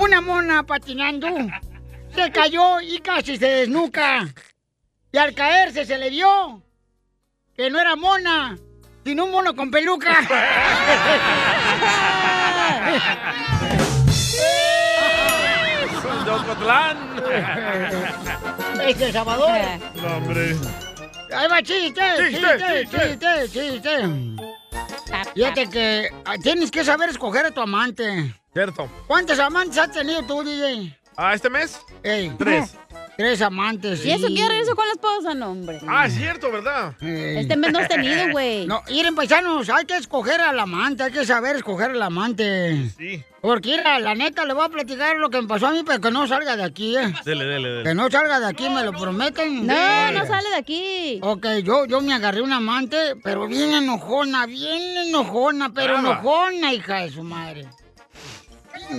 Una 0.01 0.21
mona 0.21 0.65
patinando. 0.65 1.29
Se 2.15 2.33
cayó 2.33 2.81
y 2.81 2.99
casi 2.99 3.37
se 3.37 3.47
desnuca. 3.47 4.27
Y 5.13 5.19
al 5.19 5.33
caerse 5.33 5.85
se 5.85 5.97
le 5.97 6.11
vio 6.11 6.63
que 7.57 7.71
no 7.71 7.79
era 7.79 7.95
mona, 7.95 8.59
sino 9.11 9.25
un 9.25 9.33
mono 9.33 9.57
con 9.57 9.73
peluca. 9.73 10.21
De 16.25 16.31
Ocotlán. 16.31 16.97
Este 18.87 19.11
Salvador. 19.11 19.59
No, 19.97 20.17
hombre. 20.17 20.57
Ahí 21.35 21.49
va 21.49 21.61
chiste, 21.61 22.01
Chiste, 22.19 22.87
chiste, 22.89 23.49
chiste, 23.49 23.83
chiste. 23.83 23.93
Fíjate 25.35 25.69
que 25.71 26.09
ah, 26.25 26.37
tienes 26.41 26.71
que 26.71 26.85
saber 26.85 27.09
escoger 27.11 27.47
a 27.47 27.51
tu 27.51 27.61
amante. 27.61 28.33
Cierto. 28.53 28.89
¿Cuántos 29.09 29.41
amantes 29.41 29.77
has 29.79 29.91
tenido 29.91 30.23
tú, 30.23 30.45
DJ? 30.45 30.97
¿Ah, 31.17 31.35
este 31.35 31.51
mes? 31.51 31.81
Ey. 32.05 32.33
Tres. 32.39 32.77
Tres 33.17 33.43
amantes. 33.43 34.05
¿Y 34.07 34.11
eso 34.13 34.29
sí. 34.29 34.35
qué 34.35 34.49
regreso 34.49 34.75
con 34.75 34.87
la 34.87 34.93
esposa? 34.93 35.35
No, 35.35 35.51
hombre. 35.51 35.79
Ah, 35.87 36.07
es 36.07 36.15
cierto, 36.15 36.51
¿verdad? 36.51 36.95
Este 37.03 37.55
mes 37.57 37.71
no 37.73 37.79
has 37.81 37.89
tenido, 37.89 38.31
güey. 38.31 38.67
No, 38.71 38.83
miren, 38.89 39.15
paisanos, 39.15 39.69
hay 39.69 39.85
que 39.85 39.97
escoger 39.97 40.41
al 40.41 40.59
amante, 40.59 41.03
hay 41.03 41.13
que 41.13 41.27
saber 41.27 41.57
escoger 41.57 41.91
al 41.91 42.03
amante. 42.03 42.89
Sí. 42.97 43.23
Porque, 43.43 43.71
mira, 43.77 43.99
la 43.99 44.15
neta, 44.15 44.45
le 44.45 44.55
voy 44.55 44.65
a 44.65 44.69
platicar 44.69 45.17
lo 45.17 45.29
que 45.31 45.41
me 45.43 45.49
pasó 45.49 45.67
a 45.67 45.71
mí, 45.73 45.83
pero 45.85 46.01
que 46.01 46.11
no 46.11 46.27
salga 46.27 46.57
de 46.57 46.63
aquí, 46.65 46.97
¿eh? 46.97 47.13
Dele, 47.25 47.45
dele, 47.45 47.69
Que 47.69 47.75
dele. 47.89 47.95
no 47.95 48.11
salga 48.11 48.39
de 48.41 48.47
aquí, 48.47 48.69
me 48.69 48.85
lo 48.85 48.93
prometen. 48.93 49.67
No, 49.67 50.13
no 50.13 50.27
sale 50.27 50.49
de 50.51 50.57
aquí. 50.57 51.19
Ok, 51.23 51.47
yo, 51.65 51.87
yo 51.87 52.01
me 52.01 52.15
agarré 52.15 52.41
una 52.43 52.57
amante, 52.57 53.17
pero 53.23 53.47
bien 53.49 53.73
enojona, 53.73 54.47
bien 54.47 54.97
enojona, 55.09 55.73
pero 55.75 55.95
Brava. 55.95 56.11
enojona, 56.21 56.73
hija 56.73 56.97
de 57.01 57.11
su 57.11 57.23
madre. 57.23 57.67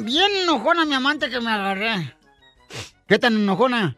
Bien 0.04 0.32
enojona 0.44 0.86
mi 0.86 0.94
amante 0.96 1.30
que 1.30 1.40
me 1.40 1.52
agarré. 1.52 2.16
¿Qué 3.08 3.20
tan 3.20 3.34
enojona? 3.36 3.96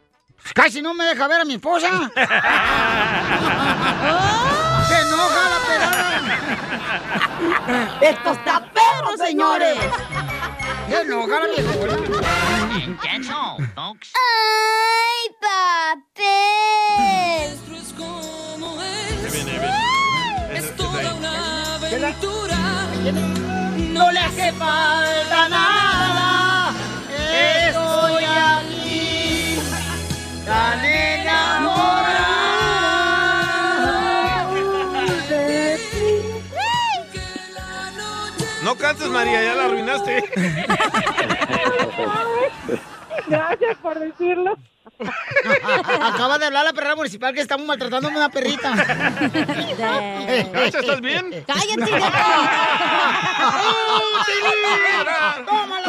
Casi 0.54 0.82
no 0.82 0.94
me 0.94 1.06
deja 1.06 1.28
ver 1.28 1.42
a 1.42 1.46
mi 1.46 1.56
esposa. 1.56 1.88
¡Se 4.88 5.02
enoja 5.02 5.50
la 5.50 5.60
pelada! 5.68 6.22
¡Esto 8.02 8.32
está 8.32 8.60
perro, 8.72 9.18
señores! 9.18 9.78
¡Se 10.90 11.02
enoja 11.02 11.40
la 11.40 11.48
viejona! 11.48 11.94
¡Ay, 14.14 15.36
papel! 15.42 17.60
Es 20.54 20.76
toda 20.76 21.14
una 21.16 21.76
aventura. 21.76 22.58
No 23.92 24.12
le 24.12 24.20
hace 24.20 24.52
falta 24.54 25.50
nada. 25.50 25.93
Tan 30.46 30.86
enamorado. 30.86 32.14
No 38.64 38.76
cantes, 38.78 39.10
María, 39.10 39.44
ya 39.44 39.56
la 39.56 39.66
arruinaste. 39.66 40.24
Gracias 43.28 43.78
por 43.78 44.00
decirlo. 44.00 44.58
Acaba 46.02 46.38
de 46.38 46.46
hablar 46.46 46.66
la 46.66 46.74
perra 46.74 46.96
municipal 46.96 47.34
que 47.34 47.42
estamos 47.42 47.66
maltratando 47.66 48.10
a 48.10 48.12
una 48.12 48.30
perrita. 48.30 48.74
¿estás 50.66 51.02
bien? 51.02 51.44
¡Cállate, 51.48 51.92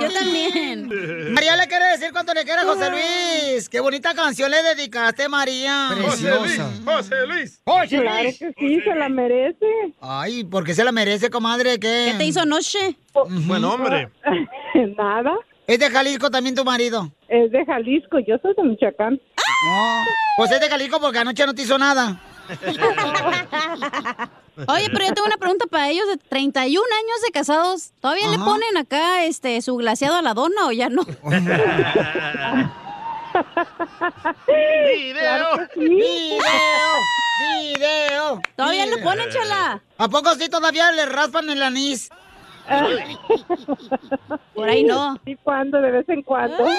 Yo 0.01 0.13
también. 0.13 1.33
María 1.33 1.57
le 1.57 1.67
quiere 1.67 1.87
decir 1.87 2.11
cuánto 2.13 2.35
le 2.35 2.45
quiere 2.45 2.61
a 2.63 2.65
José 2.65 2.91
Luis. 2.91 3.69
Qué 3.69 3.81
bonita 3.81 4.15
canción 4.15 4.51
le 4.51 4.63
dedicaste, 4.63 5.29
María. 5.29 5.91
José 6.01 6.31
Luis, 6.39 6.61
José 6.85 7.27
Luis. 7.27 7.61
José 7.65 8.01
Claro 8.01 8.23
Luis. 8.23 8.39
que 8.39 8.53
sí, 8.59 8.81
se 8.81 8.95
la 8.95 9.09
merece. 9.09 9.67
Ay, 10.01 10.45
¿por 10.45 10.65
qué 10.65 10.75
se 10.75 10.85
la 10.85 10.93
merece, 10.93 11.31
comadre? 11.31 11.79
¿Qué, 11.79 12.11
¿Qué 12.13 12.19
te 12.19 12.25
hizo 12.25 12.45
noche? 12.47 12.97
Buen 13.29 13.65
hombre. 13.65 14.11
Nada. 14.97 15.35
¿Es 15.67 15.79
de 15.79 15.91
Jalisco 15.91 16.31
también 16.31 16.55
tu 16.55 16.65
marido? 16.65 17.11
Es 17.29 17.51
de 17.51 17.65
Jalisco, 17.65 18.19
yo 18.19 18.37
soy 18.43 18.55
de 18.55 18.63
Michoacán. 18.65 19.15
No. 19.15 20.05
Pues 20.37 20.51
es 20.51 20.61
de 20.61 20.69
Jalisco 20.69 21.01
porque 21.01 21.19
anoche 21.19 21.47
no 21.47 21.55
te 21.55 21.63
hizo 21.63 21.79
nada. 21.79 22.21
Oye, 24.69 24.89
pero 24.93 25.07
yo 25.07 25.15
tengo 25.15 25.27
una 25.27 25.39
pregunta 25.39 25.67
para 25.67 25.89
ellos 25.89 26.07
de 26.07 26.17
31 26.19 26.85
años 26.85 27.23
de 27.25 27.31
casados. 27.33 27.93
¿Todavía 28.01 28.29
le 28.29 28.39
ponen 28.39 28.77
acá 28.77 29.25
este 29.25 29.61
su 29.63 29.77
glaseado 29.77 30.17
a 30.17 30.23
la 30.23 30.35
dona 30.35 30.67
o 30.67 30.73
ya 30.73 30.91
no? 30.91 31.03
¡Video! 34.47 35.47
¡Video! 35.77 36.39
¡Video! 37.61 38.41
¿Todavía 38.55 38.87
le 38.87 38.99
ponen, 38.99 39.29
chala? 39.31 39.83
¿A 39.99 40.09
poco 40.09 40.35
sí 40.35 40.49
todavía 40.49 40.93
le 40.93 41.07
raspan 41.07 41.51
el 41.51 41.63
anís? 41.63 42.11
Por 44.55 44.69
ahí 44.69 44.85
no. 44.85 45.19
¿Y 45.25 45.37
cuándo? 45.37 45.81
De 45.81 45.91
vez 45.91 46.09
en 46.09 46.23
cuando. 46.23 46.57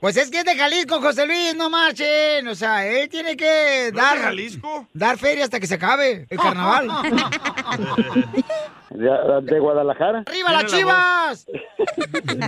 Pues 0.00 0.18
es 0.18 0.30
que 0.30 0.40
es 0.40 0.44
de 0.44 0.54
Jalisco, 0.54 1.00
José 1.00 1.24
Luis, 1.24 1.56
no 1.56 1.70
marchen. 1.70 2.46
O 2.48 2.54
sea, 2.54 2.86
él 2.86 3.08
tiene 3.08 3.38
que 3.38 3.90
dar. 3.90 4.18
Jalisco? 4.18 4.86
Dar 4.92 5.16
feria 5.16 5.44
hasta 5.44 5.58
que 5.58 5.66
se 5.66 5.76
acabe 5.76 6.26
el 6.28 6.38
carnaval. 6.38 6.90
De, 8.94 9.10
de 9.42 9.58
Guadalajara. 9.60 10.22
¡Arriba 10.26 10.52
las 10.52 10.66
chivas! 10.66 11.46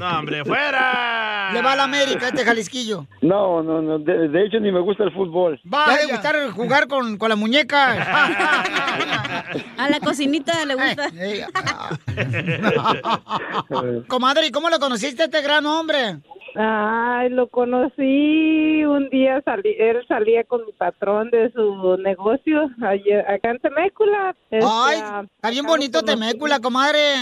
No, 0.00 0.18
hombre, 0.18 0.44
fuera. 0.44 1.50
le 1.52 1.60
va 1.62 1.72
a 1.72 1.76
la 1.76 1.84
América, 1.84 2.28
este 2.28 2.44
Jalisquillo. 2.44 3.06
No, 3.20 3.62
no, 3.62 3.82
no. 3.82 3.98
De, 3.98 4.28
de 4.28 4.46
hecho, 4.46 4.58
ni 4.60 4.72
me 4.72 4.80
gusta 4.80 5.04
el 5.04 5.12
fútbol. 5.12 5.60
Va 5.72 5.84
a 5.86 6.06
gustar 6.10 6.50
jugar 6.50 6.86
con, 6.88 7.18
con 7.18 7.28
la 7.28 7.36
muñeca. 7.36 7.92
A 9.78 9.88
la 9.90 10.00
cocinita 10.00 10.64
le 10.64 10.74
gusta. 10.74 11.10
Comadre, 14.08 14.46
¿y 14.46 14.50
cómo 14.50 14.70
lo 14.70 14.78
conociste 14.78 15.22
a 15.22 15.26
este 15.26 15.42
gran 15.42 15.66
hombre? 15.66 16.18
Ay, 16.58 17.28
lo 17.28 17.48
conocí 17.48 18.82
un 18.86 19.10
día, 19.10 19.42
salí, 19.44 19.76
él 19.78 19.98
salía 20.08 20.42
con 20.44 20.64
mi 20.64 20.72
patrón 20.72 21.28
de 21.30 21.52
su 21.52 21.98
negocio 21.98 22.70
allá- 22.82 23.26
acá 23.30 23.50
en 23.50 23.58
Temécula. 23.58 24.34
Este, 24.50 24.66
Ay, 24.66 24.98
ah, 25.02 25.22
está 25.36 25.50
bien 25.50 25.66
bonito 25.66 25.98
conocí. 26.00 26.14
Temécula, 26.36 26.60
comadre. 26.60 27.14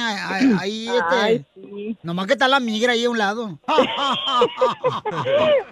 Ahí, 0.58 0.88
este. 0.88 1.14
Ay, 1.14 1.46
Nomás 2.02 2.26
que 2.26 2.32
está 2.32 2.48
la 2.48 2.58
migra 2.60 2.92
ahí 2.92 3.04
a 3.04 3.10
un 3.10 3.18
lado. 3.18 3.58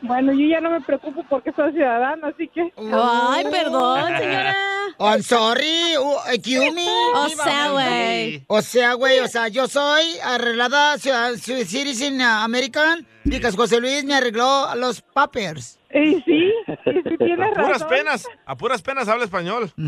Bueno, 0.03 0.33
yo 0.33 0.47
ya 0.47 0.61
no 0.61 0.71
me 0.71 0.81
preocupo 0.81 1.25
porque 1.29 1.53
soy 1.53 1.73
ciudadana, 1.73 2.29
así 2.29 2.49
que... 2.49 2.73
Ay, 2.93 3.45
perdón, 3.51 4.07
señora. 4.19 4.57
Oh, 4.99 5.09
I'm 5.09 5.23
sorry, 5.23 5.97
uh, 5.97 6.19
excuse 6.33 6.71
me. 6.73 6.87
O 7.15 7.29
sea, 7.29 7.71
güey. 7.71 8.45
O 8.49 8.61
sea, 8.63 8.95
güey, 8.95 9.21
o 9.21 9.29
sea, 9.29 9.49
yo 9.49 9.69
soy 9.69 10.03
arreglada 10.23 10.99
ciudad- 10.99 11.35
ciudad- 11.37 11.65
citizen 11.65 12.21
uh, 12.21 12.43
American 12.45 13.07
because 13.25 13.57
José 13.57 13.81
Luis 13.81 14.05
me 14.05 14.15
arregló 14.15 14.75
los 14.77 15.01
papers. 15.03 15.79
Y 15.95 16.21
sí, 16.23 16.53
y 16.67 17.09
sí 17.09 17.17
tienes 17.19 17.49
A 17.51 17.51
puras 17.55 17.69
razón. 17.81 17.89
penas, 17.89 18.27
a 18.47 18.57
puras 18.57 18.83
penas 18.83 19.09
habla 19.09 19.25
español. 19.25 19.71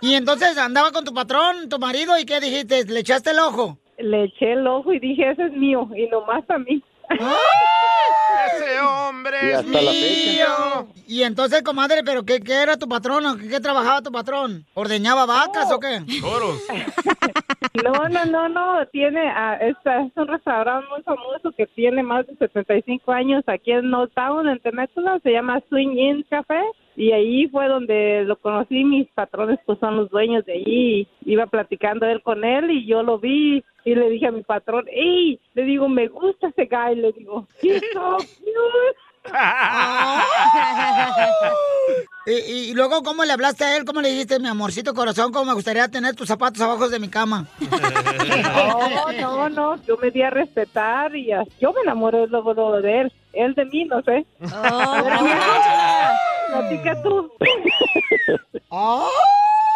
Y 0.00 0.14
entonces 0.14 0.56
andaba 0.58 0.90
con 0.92 1.04
tu 1.04 1.12
patrón, 1.14 1.68
tu 1.68 1.78
marido, 1.78 2.18
¿y 2.18 2.24
qué 2.24 2.40
dijiste? 2.40 2.84
¿Le 2.86 3.00
echaste 3.00 3.30
el 3.30 3.38
ojo? 3.38 3.78
Le 3.98 4.24
eché 4.24 4.52
el 4.52 4.66
ojo 4.66 4.92
y 4.92 4.98
dije, 4.98 5.30
ese 5.30 5.44
es 5.46 5.52
mío, 5.52 5.88
y 5.96 6.06
nomás 6.08 6.44
a 6.50 6.58
mí. 6.58 6.82
Ese 7.10 8.80
hombre 8.80 9.36
Y 9.42 9.50
es 9.50 9.62
fecha. 9.66 10.48
mío. 10.48 10.88
Y 11.06 11.22
entonces, 11.22 11.62
comadre, 11.62 12.02
¿pero 12.04 12.24
qué, 12.24 12.40
qué 12.40 12.54
era 12.62 12.76
tu 12.76 12.88
patrón? 12.88 13.24
o 13.26 13.36
¿Qué, 13.36 13.48
qué 13.48 13.60
trabajaba 13.60 14.02
tu 14.02 14.10
patrón? 14.10 14.64
¿Ordeñaba 14.74 15.26
vacas 15.26 15.70
o 15.70 15.78
qué? 15.80 16.00
Toros. 16.20 16.60
No, 17.82 18.08
no, 18.08 18.24
no, 18.26 18.48
no, 18.48 18.86
tiene, 18.92 19.20
ah, 19.28 19.56
esta- 19.60 20.00
es 20.02 20.12
un 20.16 20.28
restaurante 20.28 20.86
muy 20.90 21.02
famoso 21.02 21.50
que 21.56 21.66
tiene 21.68 22.02
más 22.02 22.26
de 22.26 22.36
75 22.36 23.12
años 23.12 23.42
aquí 23.46 23.72
en 23.72 23.90
North 23.90 24.12
Town, 24.14 24.48
en 24.48 24.60
Temecula, 24.60 25.18
se 25.22 25.30
llama 25.32 25.60
Swing 25.68 25.96
Inn 25.96 26.26
Café, 26.30 26.60
y 26.96 27.12
ahí 27.12 27.48
fue 27.48 27.68
donde 27.68 28.24
lo 28.24 28.36
conocí, 28.36 28.84
mis 28.84 29.08
patrones 29.08 29.58
pues 29.66 29.78
son 29.78 29.96
los 29.96 30.10
dueños 30.10 30.44
de 30.44 30.54
allí, 30.54 31.08
iba 31.24 31.46
platicando 31.46 32.06
él 32.06 32.22
con 32.22 32.44
él 32.44 32.70
y 32.70 32.86
yo 32.86 33.02
lo 33.02 33.18
vi 33.18 33.64
y 33.84 33.94
le 33.94 34.10
dije 34.10 34.28
a 34.28 34.32
mi 34.32 34.42
patrón, 34.42 34.86
¡Ey! 34.90 35.38
Le 35.54 35.64
digo, 35.64 35.88
me 35.88 36.08
gusta 36.08 36.48
ese 36.48 36.66
guy, 36.66 36.96
le 36.96 37.12
digo, 37.12 37.46
"He's 37.62 37.82
so 37.92 38.16
cute". 38.16 38.98
y, 42.26 42.32
y 42.70 42.74
luego, 42.74 43.02
¿cómo 43.02 43.24
le 43.24 43.32
hablaste 43.32 43.64
a 43.64 43.76
él? 43.76 43.84
¿Cómo 43.84 44.00
le 44.02 44.10
dijiste, 44.10 44.38
mi 44.38 44.48
amorcito 44.48 44.94
corazón, 44.94 45.32
cómo 45.32 45.46
me 45.46 45.54
gustaría 45.54 45.88
tener 45.88 46.14
tus 46.14 46.28
zapatos 46.28 46.60
abajo 46.60 46.88
de 46.88 46.98
mi 46.98 47.08
cama? 47.08 47.46
No, 48.54 49.12
no, 49.12 49.48
no, 49.48 49.84
yo 49.84 49.96
me 49.96 50.10
di 50.10 50.22
a 50.22 50.30
respetar 50.30 51.14
y 51.16 51.32
ah, 51.32 51.44
yo 51.60 51.72
me 51.72 51.80
enamoré 51.82 52.26
luego, 52.26 52.54
luego 52.54 52.80
de 52.80 53.02
él. 53.02 53.12
Él 53.32 53.54
de 53.54 53.64
mí, 53.66 53.84
no 53.84 54.00
sé. 54.02 54.24
A 54.52 54.98
amiga, 54.98 56.18
platica 56.48 57.02
tú. 57.02 57.32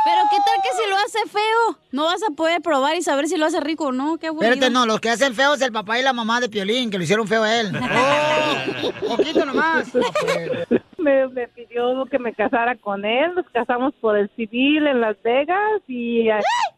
Pero 0.04 0.22
¿qué 0.30 0.36
tal 0.38 0.62
que 0.62 0.70
si 0.70 0.88
lo 0.88 0.96
hace 0.96 1.18
feo? 1.30 1.78
No 1.92 2.04
vas 2.04 2.22
a 2.22 2.30
poder 2.34 2.62
probar 2.62 2.96
y 2.96 3.02
saber 3.02 3.28
si 3.28 3.36
lo 3.36 3.46
hace 3.46 3.60
rico 3.60 3.86
o 3.88 3.92
no. 3.92 4.16
Qué 4.16 4.28
aburrido. 4.28 4.54
Espérate, 4.54 4.72
no, 4.72 4.86
los 4.86 5.00
que 5.00 5.10
hacen 5.10 5.34
feo 5.34 5.54
es 5.54 5.60
el 5.60 5.70
papá 5.72 5.98
y 5.98 6.02
la 6.02 6.12
mamá 6.12 6.40
de 6.40 6.48
Piolín, 6.48 6.90
que 6.90 6.96
lo 6.98 7.04
hicieron 7.04 7.28
feo 7.28 7.42
a 7.42 7.60
él. 7.60 7.72
Oh, 9.10 9.16
poquito 9.16 9.44
nomás. 9.44 9.88
Me, 10.98 11.28
me 11.28 11.46
pidió 11.48 12.04
que 12.06 12.18
me 12.18 12.32
casara 12.34 12.74
con 12.76 13.04
él, 13.04 13.34
nos 13.34 13.46
casamos 13.50 13.94
por 14.00 14.16
el 14.18 14.28
civil 14.36 14.86
en 14.86 15.00
Las 15.00 15.20
Vegas 15.22 15.80
y, 15.86 16.28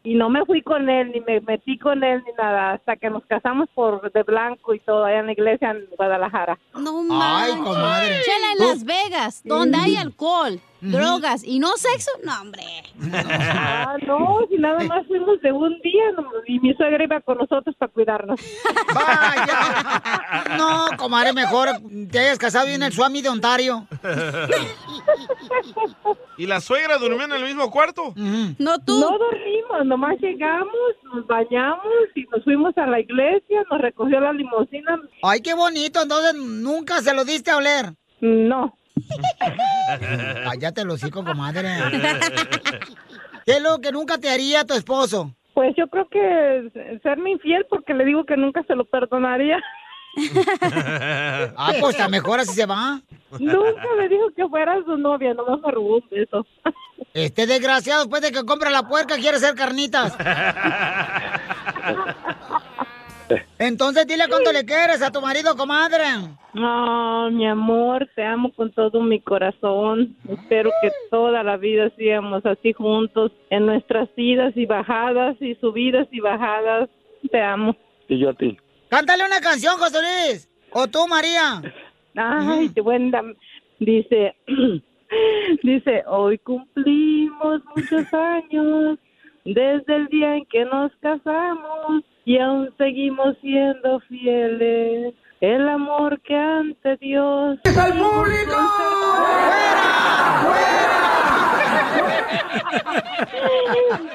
y 0.04 0.14
no 0.14 0.28
me 0.28 0.44
fui 0.44 0.60
con 0.62 0.90
él, 0.90 1.10
ni 1.12 1.20
me 1.20 1.40
metí 1.40 1.78
con 1.78 2.04
él, 2.04 2.22
ni 2.26 2.32
nada, 2.34 2.72
hasta 2.72 2.96
que 2.96 3.08
nos 3.08 3.24
casamos 3.24 3.68
por 3.74 4.12
de 4.12 4.22
blanco 4.22 4.74
y 4.74 4.80
todo, 4.80 5.04
allá 5.06 5.20
en 5.20 5.26
la 5.26 5.32
iglesia 5.32 5.70
en 5.70 5.86
Guadalajara. 5.96 6.58
No 6.74 7.00
Ay, 7.10 7.52
comadre. 7.62 8.16
Chela, 8.22 8.52
en 8.52 8.58
Tú- 8.58 8.64
Las 8.68 8.84
Vegas, 8.84 9.40
donde 9.44 9.78
hay 9.78 9.96
alcohol, 9.96 10.60
drogas 10.80 11.44
y 11.44 11.58
no 11.58 11.76
sexo, 11.76 12.10
no, 12.24 12.40
hombre. 12.40 12.62
Ah, 13.24 13.96
no, 14.06 14.38
si 14.48 14.56
nada 14.58 14.82
más 14.84 15.06
fuimos 15.06 15.40
de 15.40 15.52
un 15.52 15.78
día 15.80 16.12
no, 16.16 16.24
y 16.46 16.58
mi 16.60 16.74
suegra 16.74 17.02
iba 17.04 17.20
con 17.20 17.38
nosotros 17.38 17.74
para 17.78 17.92
cuidarnos. 17.92 18.40
No, 20.56 20.86
comadre, 20.96 21.32
mejor 21.32 21.68
te 22.10 22.18
hayas 22.18 22.38
casado 22.38 22.68
en 22.68 22.82
el 22.82 22.92
Swami 22.92 23.22
de 23.22 23.28
Ontario. 23.28 23.86
¿Y 26.36 26.46
la 26.46 26.60
suegra 26.60 26.98
durmió 26.98 27.24
en 27.24 27.32
el 27.32 27.44
mismo 27.44 27.70
cuarto? 27.70 28.12
No 28.16 28.78
tú. 28.78 29.00
No 29.00 29.18
dormimos, 29.18 29.86
nomás 29.86 30.18
llegamos, 30.20 30.70
nos 31.12 31.26
bañamos 31.26 31.84
y 32.14 32.24
nos 32.24 32.42
fuimos 32.44 32.76
a 32.78 32.86
la 32.86 33.00
iglesia, 33.00 33.62
nos 33.70 33.80
recogió 33.80 34.20
la 34.20 34.32
limusina. 34.32 35.00
Ay, 35.22 35.40
qué 35.40 35.54
bonito, 35.54 36.02
entonces 36.02 36.34
nunca 36.34 37.00
se 37.00 37.14
lo 37.14 37.24
diste 37.24 37.50
a 37.50 37.58
oler. 37.58 37.92
No. 38.20 38.76
Cállate 40.44 40.84
los 40.84 41.02
hijos, 41.04 41.24
comadre. 41.24 41.68
¿Qué 43.44 43.52
es 43.52 43.62
lo 43.62 43.80
que 43.80 43.92
nunca 43.92 44.18
te 44.18 44.30
haría 44.30 44.64
tu 44.64 44.74
esposo? 44.74 45.34
Pues 45.54 45.74
yo 45.76 45.88
creo 45.88 46.08
que 46.08 46.98
serme 47.02 47.32
infiel 47.32 47.66
porque 47.68 47.94
le 47.94 48.04
digo 48.04 48.24
que 48.24 48.36
nunca 48.36 48.62
se 48.64 48.74
lo 48.74 48.84
perdonaría. 48.84 49.58
Ah, 51.56 51.72
pues 51.80 51.94
está 51.94 52.08
mejor 52.08 52.40
así 52.40 52.54
se 52.54 52.66
va. 52.66 53.00
Nunca 53.38 53.86
me 53.96 54.08
dijo 54.08 54.26
que 54.34 54.46
fuera 54.48 54.82
su 54.84 54.96
novia, 54.96 55.34
nomás 55.34 55.60
me 55.60 55.70
robó 55.70 55.96
un 55.96 56.08
beso. 56.10 56.46
Este 57.14 57.46
desgraciado, 57.46 58.02
después 58.02 58.22
de 58.22 58.32
que 58.32 58.44
compra 58.44 58.70
la 58.70 58.88
puerca, 58.88 59.16
quiere 59.16 59.36
hacer 59.36 59.54
carnitas. 59.54 60.16
Entonces 63.58 64.06
dile 64.06 64.24
cuánto 64.28 64.52
le 64.52 64.64
quieres 64.64 65.02
a 65.02 65.10
tu 65.10 65.20
marido, 65.20 65.56
comadre. 65.56 66.04
No, 66.54 67.30
mi 67.30 67.46
amor, 67.46 68.08
te 68.14 68.24
amo 68.24 68.52
con 68.52 68.72
todo 68.72 69.00
mi 69.02 69.20
corazón. 69.20 70.16
Espero 70.28 70.70
que 70.82 70.90
toda 71.10 71.42
la 71.42 71.56
vida 71.56 71.90
sigamos 71.96 72.44
así 72.44 72.72
juntos, 72.72 73.32
en 73.50 73.66
nuestras 73.66 74.08
idas 74.16 74.56
y 74.56 74.66
bajadas 74.66 75.36
y 75.40 75.54
subidas 75.56 76.08
y 76.10 76.20
bajadas. 76.20 76.88
Te 77.30 77.40
amo. 77.40 77.76
Y 78.08 78.18
yo 78.18 78.30
a 78.30 78.34
ti. 78.34 78.56
Cántale 78.88 79.24
una 79.24 79.40
canción, 79.40 79.76
José 79.76 79.98
Luis. 80.00 80.48
O 80.72 80.86
tú, 80.86 81.06
María. 81.08 81.62
Ay, 82.16 82.70
qué 82.74 82.80
buena. 82.80 83.22
Dice, 83.78 84.34
dice, 85.62 86.02
hoy 86.06 86.38
cumplimos 86.38 87.62
muchos 87.76 88.12
años 88.12 88.98
desde 89.44 89.96
el 89.96 90.06
día 90.08 90.36
en 90.36 90.44
que 90.46 90.64
nos 90.64 90.92
casamos 90.96 92.04
y 92.24 92.38
aún 92.38 92.72
seguimos 92.78 93.36
siendo 93.40 94.00
fieles. 94.00 95.14
El 95.40 95.68
amor 95.68 96.20
que 96.20 96.36
ante 96.36 96.96
Dios. 96.98 97.58
¡Al 97.64 97.92
público! 97.94 98.56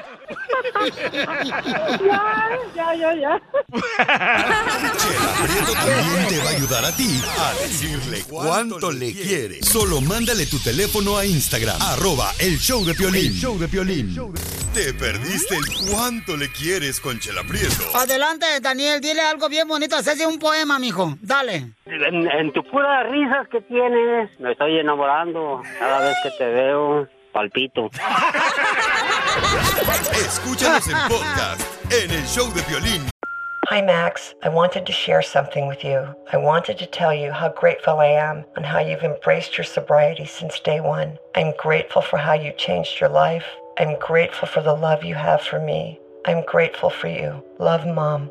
ya, 2.06 2.58
ya, 2.74 2.94
ya, 2.94 3.14
ya. 3.14 3.40
Prieto 5.42 5.72
también 5.72 6.28
te 6.28 6.38
va 6.38 6.44
a 6.44 6.52
ayudar 6.56 6.84
a 6.84 6.92
ti 6.96 7.20
a 7.38 7.54
decirle 7.62 8.22
cuánto 8.28 8.90
le 8.90 9.12
quiere. 9.12 9.62
Solo 9.62 10.00
mándale 10.00 10.46
tu 10.46 10.58
teléfono 10.58 11.16
a 11.16 11.24
Instagram, 11.24 11.80
arroba 11.80 12.32
el 12.38 12.58
show 12.58 12.84
de 12.84 12.94
Piolín. 12.94 13.26
El 13.26 13.34
show 13.34 13.58
de 13.58 13.68
Piolín. 13.68 14.16
Te 14.74 14.92
perdiste 14.92 15.56
el 15.56 15.64
cuánto 15.90 16.36
le 16.36 16.50
quieres 16.52 17.00
con 17.00 17.18
Chela 17.18 17.42
Prieto. 17.44 17.82
Adelante, 17.94 18.44
Daniel, 18.60 19.00
dile 19.00 19.22
algo 19.22 19.48
bien 19.48 19.66
bonito. 19.66 19.96
Hacese 19.96 20.26
un 20.26 20.38
poema, 20.38 20.78
mijo. 20.78 21.16
Dale. 21.22 21.72
En, 21.86 22.30
en 22.30 22.52
tu 22.52 22.62
puras 22.64 23.08
risas 23.10 23.48
que 23.48 23.62
tienes, 23.62 24.38
me 24.38 24.52
estoy 24.52 24.78
enamorando. 24.78 25.62
Cada 25.78 26.00
vez 26.00 26.16
que 26.22 26.30
te 26.32 26.44
veo, 26.44 27.08
palpito. 27.36 27.90
Escúchanos 30.12 30.88
en 30.88 30.96
podcast 31.06 31.92
en 31.92 32.10
el 32.10 32.24
show 32.26 32.50
de 32.54 32.62
Piolín. 32.62 33.10
Hi, 33.68 33.82
Max. 33.82 34.34
I 34.42 34.48
wanted 34.48 34.86
to 34.86 34.92
share 34.92 35.20
something 35.20 35.66
with 35.66 35.84
you. 35.84 36.14
I 36.32 36.38
wanted 36.38 36.78
to 36.78 36.86
tell 36.86 37.12
you 37.12 37.32
how 37.32 37.50
grateful 37.50 38.00
I 38.00 38.06
am 38.06 38.44
and 38.56 38.64
how 38.64 38.80
you've 38.80 39.02
embraced 39.02 39.58
your 39.58 39.66
sobriety 39.66 40.24
since 40.24 40.60
day 40.60 40.80
one. 40.80 41.18
I'm 41.34 41.52
grateful 41.58 42.00
for 42.00 42.16
how 42.16 42.32
you 42.32 42.52
changed 42.56 43.00
your 43.00 43.10
life. 43.10 43.44
I'm 43.78 43.98
grateful 43.98 44.48
for 44.48 44.62
the 44.62 44.72
love 44.72 45.04
you 45.04 45.16
have 45.16 45.42
for 45.42 45.60
me. 45.60 46.00
I'm 46.24 46.42
grateful 46.46 46.88
for 46.88 47.08
you. 47.08 47.42
Love, 47.58 47.84
Mom. 47.86 48.30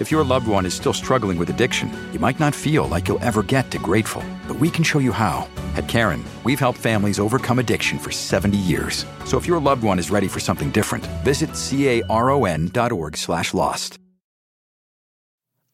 If 0.00 0.12
your 0.12 0.22
loved 0.22 0.46
one 0.46 0.64
is 0.64 0.74
still 0.74 0.92
struggling 0.92 1.38
with 1.38 1.50
addiction, 1.50 1.90
you 2.12 2.20
might 2.20 2.38
not 2.38 2.54
feel 2.54 2.86
like 2.86 3.08
you'll 3.08 3.22
ever 3.22 3.42
get 3.42 3.70
to 3.72 3.78
grateful, 3.78 4.22
but 4.46 4.58
we 4.60 4.70
can 4.70 4.84
show 4.84 5.00
you 5.00 5.10
how. 5.10 5.48
At 5.74 5.88
Karen, 5.88 6.24
we've 6.44 6.60
helped 6.60 6.78
families 6.78 7.18
overcome 7.18 7.58
addiction 7.58 7.98
for 7.98 8.12
70 8.12 8.56
years. 8.56 9.04
So 9.24 9.38
if 9.38 9.46
your 9.46 9.60
loved 9.60 9.82
one 9.82 9.98
is 9.98 10.10
ready 10.10 10.28
for 10.28 10.38
something 10.38 10.70
different, 10.70 11.04
visit 11.24 11.50
caron.org 12.06 13.16
slash 13.16 13.54
lost. 13.54 13.98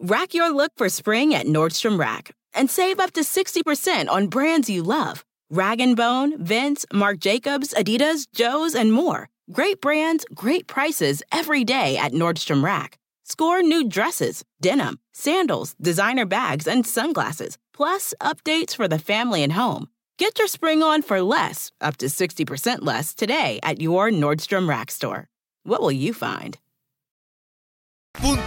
Rack 0.00 0.32
your 0.32 0.50
look 0.50 0.72
for 0.76 0.88
spring 0.88 1.34
at 1.34 1.46
Nordstrom 1.46 1.98
Rack 1.98 2.34
and 2.54 2.70
save 2.70 3.00
up 3.00 3.12
to 3.12 3.20
60% 3.20 4.08
on 4.08 4.28
brands 4.28 4.70
you 4.70 4.82
love. 4.82 5.22
Rag 5.50 5.82
& 5.96 5.96
Bone, 5.96 6.42
Vince, 6.42 6.86
Marc 6.92 7.20
Jacobs, 7.20 7.74
Adidas, 7.74 8.26
Joe's, 8.34 8.74
and 8.74 8.90
more. 8.90 9.28
Great 9.52 9.82
brands, 9.82 10.24
great 10.34 10.66
prices 10.66 11.22
every 11.30 11.64
day 11.64 11.98
at 11.98 12.12
Nordstrom 12.12 12.64
Rack. 12.64 12.98
Score 13.24 13.62
new 13.62 13.88
dresses, 13.88 14.44
denim, 14.60 14.98
sandals, 15.12 15.74
designer 15.80 16.26
bags, 16.26 16.68
and 16.68 16.86
sunglasses, 16.86 17.58
plus 17.72 18.14
updates 18.20 18.76
for 18.76 18.86
the 18.86 18.98
family 18.98 19.42
and 19.42 19.54
home. 19.54 19.88
Get 20.18 20.38
your 20.38 20.46
spring 20.46 20.82
on 20.82 21.02
for 21.02 21.20
less, 21.22 21.72
up 21.80 21.96
to 21.98 22.06
60% 22.06 22.82
less, 22.82 23.14
today 23.14 23.58
at 23.62 23.80
your 23.80 24.10
Nordstrom 24.10 24.68
Rack 24.68 24.90
store. 24.90 25.28
What 25.64 25.80
will 25.80 25.90
you 25.92 26.14
find? 26.14 26.58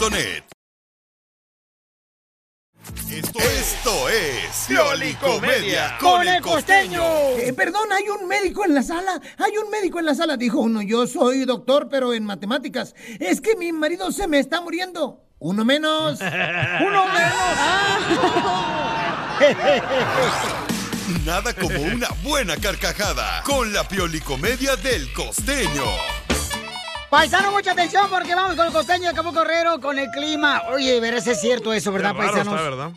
Net. 0.09 0.56
Esto, 3.11 3.39
esto 3.39 4.09
es 4.09 4.65
Piolicomedia 4.67 5.97
con 5.99 6.27
el 6.27 6.41
costeño. 6.41 7.01
Eh, 7.37 7.53
perdón, 7.53 7.91
hay 7.91 8.09
un 8.09 8.27
médico 8.27 8.65
en 8.65 8.73
la 8.73 8.83
sala. 8.83 9.19
Hay 9.37 9.57
un 9.57 9.69
médico 9.69 9.99
en 9.99 10.05
la 10.05 10.15
sala. 10.15 10.37
Dijo 10.37 10.59
uno, 10.59 10.81
yo 10.81 11.07
soy 11.07 11.45
doctor, 11.45 11.87
pero 11.89 12.13
en 12.13 12.25
matemáticas. 12.25 12.95
Es 13.19 13.41
que 13.41 13.55
mi 13.55 13.71
marido 13.71 14.11
se 14.11 14.27
me 14.27 14.39
está 14.39 14.61
muriendo. 14.61 15.23
Uno 15.39 15.65
menos. 15.65 16.19
Uno 16.81 17.05
menos. 17.07 17.47
Nada 21.25 21.53
como 21.53 21.81
una 21.81 22.07
buena 22.23 22.57
carcajada 22.57 23.43
con 23.43 23.71
la 23.73 23.87
Piolicomedia 23.87 24.75
del 24.75 25.11
costeño. 25.13 25.85
Paisano, 27.09 27.51
mucha 27.51 27.71
atención 27.71 28.09
porque 28.09 28.35
vamos 28.35 28.55
con 28.55 28.67
el 28.67 28.73
costeño 28.73 29.03
de 29.03 29.09
Acapulco 29.09 29.39
Correro 29.39 29.79
con 29.79 29.97
el 29.97 30.09
clima. 30.09 30.63
Oye, 30.73 30.99
verás, 30.99 31.25
es 31.27 31.39
cierto 31.39 31.71
eso, 31.73 31.91
¿verdad, 31.91 32.11
Qué 32.13 32.17
raro 32.21 32.33
paisanos? 32.33 32.53
está, 32.59 32.69
¿verdad? 32.69 32.91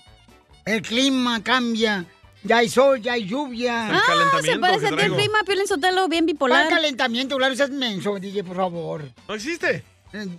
El 0.65 0.83
clima 0.83 1.43
cambia. 1.43 2.05
Ya 2.43 2.57
hay 2.59 2.69
sol, 2.71 3.01
ya 3.01 3.13
hay 3.13 3.27
lluvia. 3.27 3.89
Ah, 3.93 4.01
se 4.43 4.59
parece 4.59 4.87
a 4.89 4.91
ti 4.91 5.03
el 5.03 5.13
clima, 5.15 5.39
Piolín 5.45 5.67
Sotelo, 5.69 6.09
bien 6.09 6.25
bipolar. 6.27 6.67
¿Cuál 6.67 6.77
calentamiento? 6.81 7.37
Claro, 7.37 7.55
seas 7.55 7.71
menso, 7.71 8.19
DJ, 8.19 8.43
por 8.45 8.57
favor. 8.57 9.05
¿No 9.29 9.35
existe? 9.35 9.85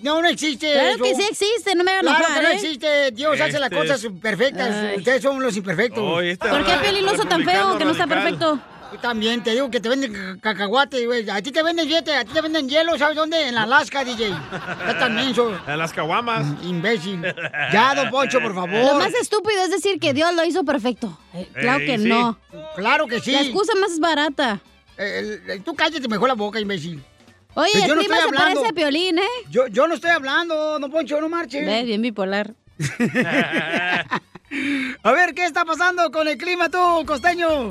No, 0.02 0.22
no 0.22 0.28
existe 0.28 0.74
Claro 0.74 0.90
eso. 0.96 1.04
que 1.04 1.16
sí 1.16 1.22
existe, 1.30 1.76
no 1.76 1.84
me 1.86 1.92
hagan 1.92 2.04
Claro 2.04 2.18
enojar, 2.20 2.38
que 2.38 2.44
no 2.44 2.50
¿eh? 2.50 2.56
existe. 2.56 3.12
Dios 3.12 3.40
hace 3.40 3.58
las 3.60 3.72
Este 3.72 3.76
cosas 3.88 4.06
perfectas. 4.22 4.98
Ustedes 4.98 5.22
son 5.22 5.42
los 5.42 5.56
imperfectos. 5.56 6.04
Oye, 6.04 6.32
este 6.32 6.50
¿Por 6.50 6.66
qué 6.66 6.74
Piolín 6.82 7.06
lo 7.06 7.14
hizo 7.14 7.24
tan 7.26 7.46
feo 7.46 7.78
que 7.78 7.86
no 7.86 7.92
está 7.92 8.08
perfecto? 8.08 8.60
También 9.00 9.42
te 9.44 9.52
digo 9.52 9.70
que 9.72 9.80
te 9.80 9.88
venden 9.90 10.14
ca- 10.14 10.38
cacahuate, 10.54 11.06
güey. 11.06 11.30
A 11.30 11.42
ti 11.42 11.52
te 11.52 11.64
venden 11.64 11.88
fíjate, 11.88 12.14
a 12.14 12.26
ti 12.26 12.32
te 12.34 12.42
venden 12.42 12.68
hielo, 12.68 12.98
¿sabes 12.98 13.16
dónde? 13.16 13.48
En 13.48 13.58
Alaska, 13.58 14.04
DJ. 14.04 14.30
Ya 14.30 15.00
tan 15.00 15.16
menso. 15.16 15.58
En 15.68 15.78
las 15.78 15.94
caguamas. 15.94 16.46
Imbécil. 16.64 17.22
Ya, 17.72 17.96
don 17.96 18.10
Poncho, 18.10 18.40
por 18.42 18.54
favor. 18.54 18.70
Lo 18.84 18.96
más 19.00 19.14
estúpido 19.14 19.62
es 19.64 19.72
decir 19.72 20.00
que 20.00 20.14
Dios 20.14 20.34
lo 20.36 20.44
hizo 20.44 20.64
perfecto. 20.66 21.18
Eh, 21.34 21.48
claro 21.54 21.80
Ey, 21.80 21.86
que 21.86 21.98
sí. 22.00 22.10
no. 22.10 22.38
Claro 22.76 23.08
que 23.08 23.20
sí. 23.22 23.32
La 23.32 23.42
excusa 23.42 23.74
más 23.80 23.98
barata. 24.00 24.60
Eh, 24.98 25.40
el- 25.48 25.64
tú 25.64 25.74
cállate 25.76 26.08
mejor 26.08 26.28
la 26.28 26.34
boca, 26.36 26.60
imbécil. 26.60 27.02
Oye, 27.54 27.70
Pues 27.74 27.84
el 27.84 27.90
yo 27.90 27.96
no 27.96 28.02
se 28.02 28.14
hablando. 28.14 28.38
parece 28.38 28.68
a 28.68 28.72
Piolín, 28.74 29.18
¿eh? 29.20 29.24
Yo, 29.50 29.68
yo 29.68 29.88
no 29.88 29.96
estoy 29.96 30.12
hablando, 30.12 30.80
don 30.80 30.90
Poncho, 30.92 31.20
no 31.20 31.28
marche. 31.30 31.64
Ves, 31.64 31.86
bien 31.86 32.02
bipolar. 32.02 32.54
A 35.04 35.12
ver, 35.12 35.34
¿qué 35.34 35.46
está 35.46 35.64
pasando 35.66 36.12
con 36.12 36.28
el 36.28 36.38
clima 36.38 36.70
tú, 36.70 37.04
costeño? 37.06 37.70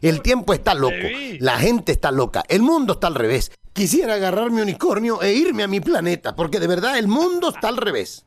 El 0.00 0.22
tiempo 0.22 0.52
está 0.54 0.74
loco, 0.74 0.94
la 1.40 1.58
gente 1.58 1.92
está 1.92 2.10
loca, 2.10 2.42
el 2.48 2.62
mundo 2.62 2.94
está 2.94 3.06
al 3.08 3.14
revés. 3.14 3.50
Quisiera 3.72 4.14
agarrar 4.14 4.50
mi 4.50 4.60
unicornio 4.62 5.22
e 5.22 5.32
irme 5.34 5.62
a 5.62 5.68
mi 5.68 5.80
planeta, 5.80 6.34
porque 6.34 6.58
de 6.58 6.66
verdad 6.66 6.98
el 6.98 7.06
mundo 7.08 7.50
está 7.50 7.68
al 7.68 7.76
revés. 7.76 8.24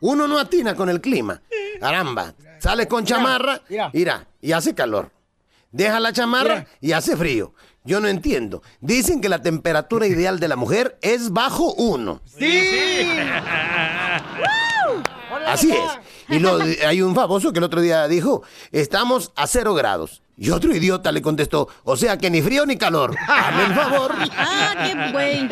Uno 0.00 0.28
no 0.28 0.38
atina 0.38 0.74
con 0.74 0.88
el 0.90 1.00
clima. 1.00 1.40
Caramba, 1.80 2.34
sale 2.58 2.86
con 2.88 3.04
chamarra, 3.04 3.60
mira, 3.92 4.26
y 4.42 4.52
hace 4.52 4.74
calor. 4.74 5.10
Deja 5.72 5.98
la 5.98 6.12
chamarra 6.12 6.66
y 6.80 6.92
hace 6.92 7.16
frío. 7.16 7.54
Yo 7.86 8.00
no 8.00 8.08
entiendo. 8.08 8.62
Dicen 8.80 9.20
que 9.20 9.28
la 9.28 9.42
temperatura 9.42 10.06
ideal 10.06 10.38
de 10.40 10.48
la 10.48 10.56
mujer 10.56 10.98
es 11.02 11.30
bajo 11.32 11.74
uno. 11.74 12.20
¡Sí! 12.24 13.08
Así 15.46 15.70
es. 15.72 15.78
Y 16.28 16.38
lo- 16.38 16.58
hay 16.86 17.02
un 17.02 17.14
famoso 17.14 17.52
que 17.52 17.58
el 17.58 17.64
otro 17.64 17.80
día 17.80 18.06
dijo, 18.08 18.42
estamos 18.72 19.32
a 19.36 19.46
cero 19.46 19.74
grados. 19.74 20.22
Y 20.36 20.50
otro 20.50 20.74
idiota 20.74 21.12
le 21.12 21.22
contestó, 21.22 21.68
o 21.84 21.96
sea 21.96 22.18
que 22.18 22.28
ni 22.28 22.42
frío 22.42 22.66
ni 22.66 22.76
calor. 22.76 23.14
Hazme 23.28 23.64
el 23.66 23.74
favor. 23.74 24.12
Ah, 24.36 24.74
qué 24.84 25.12
güey. 25.12 25.48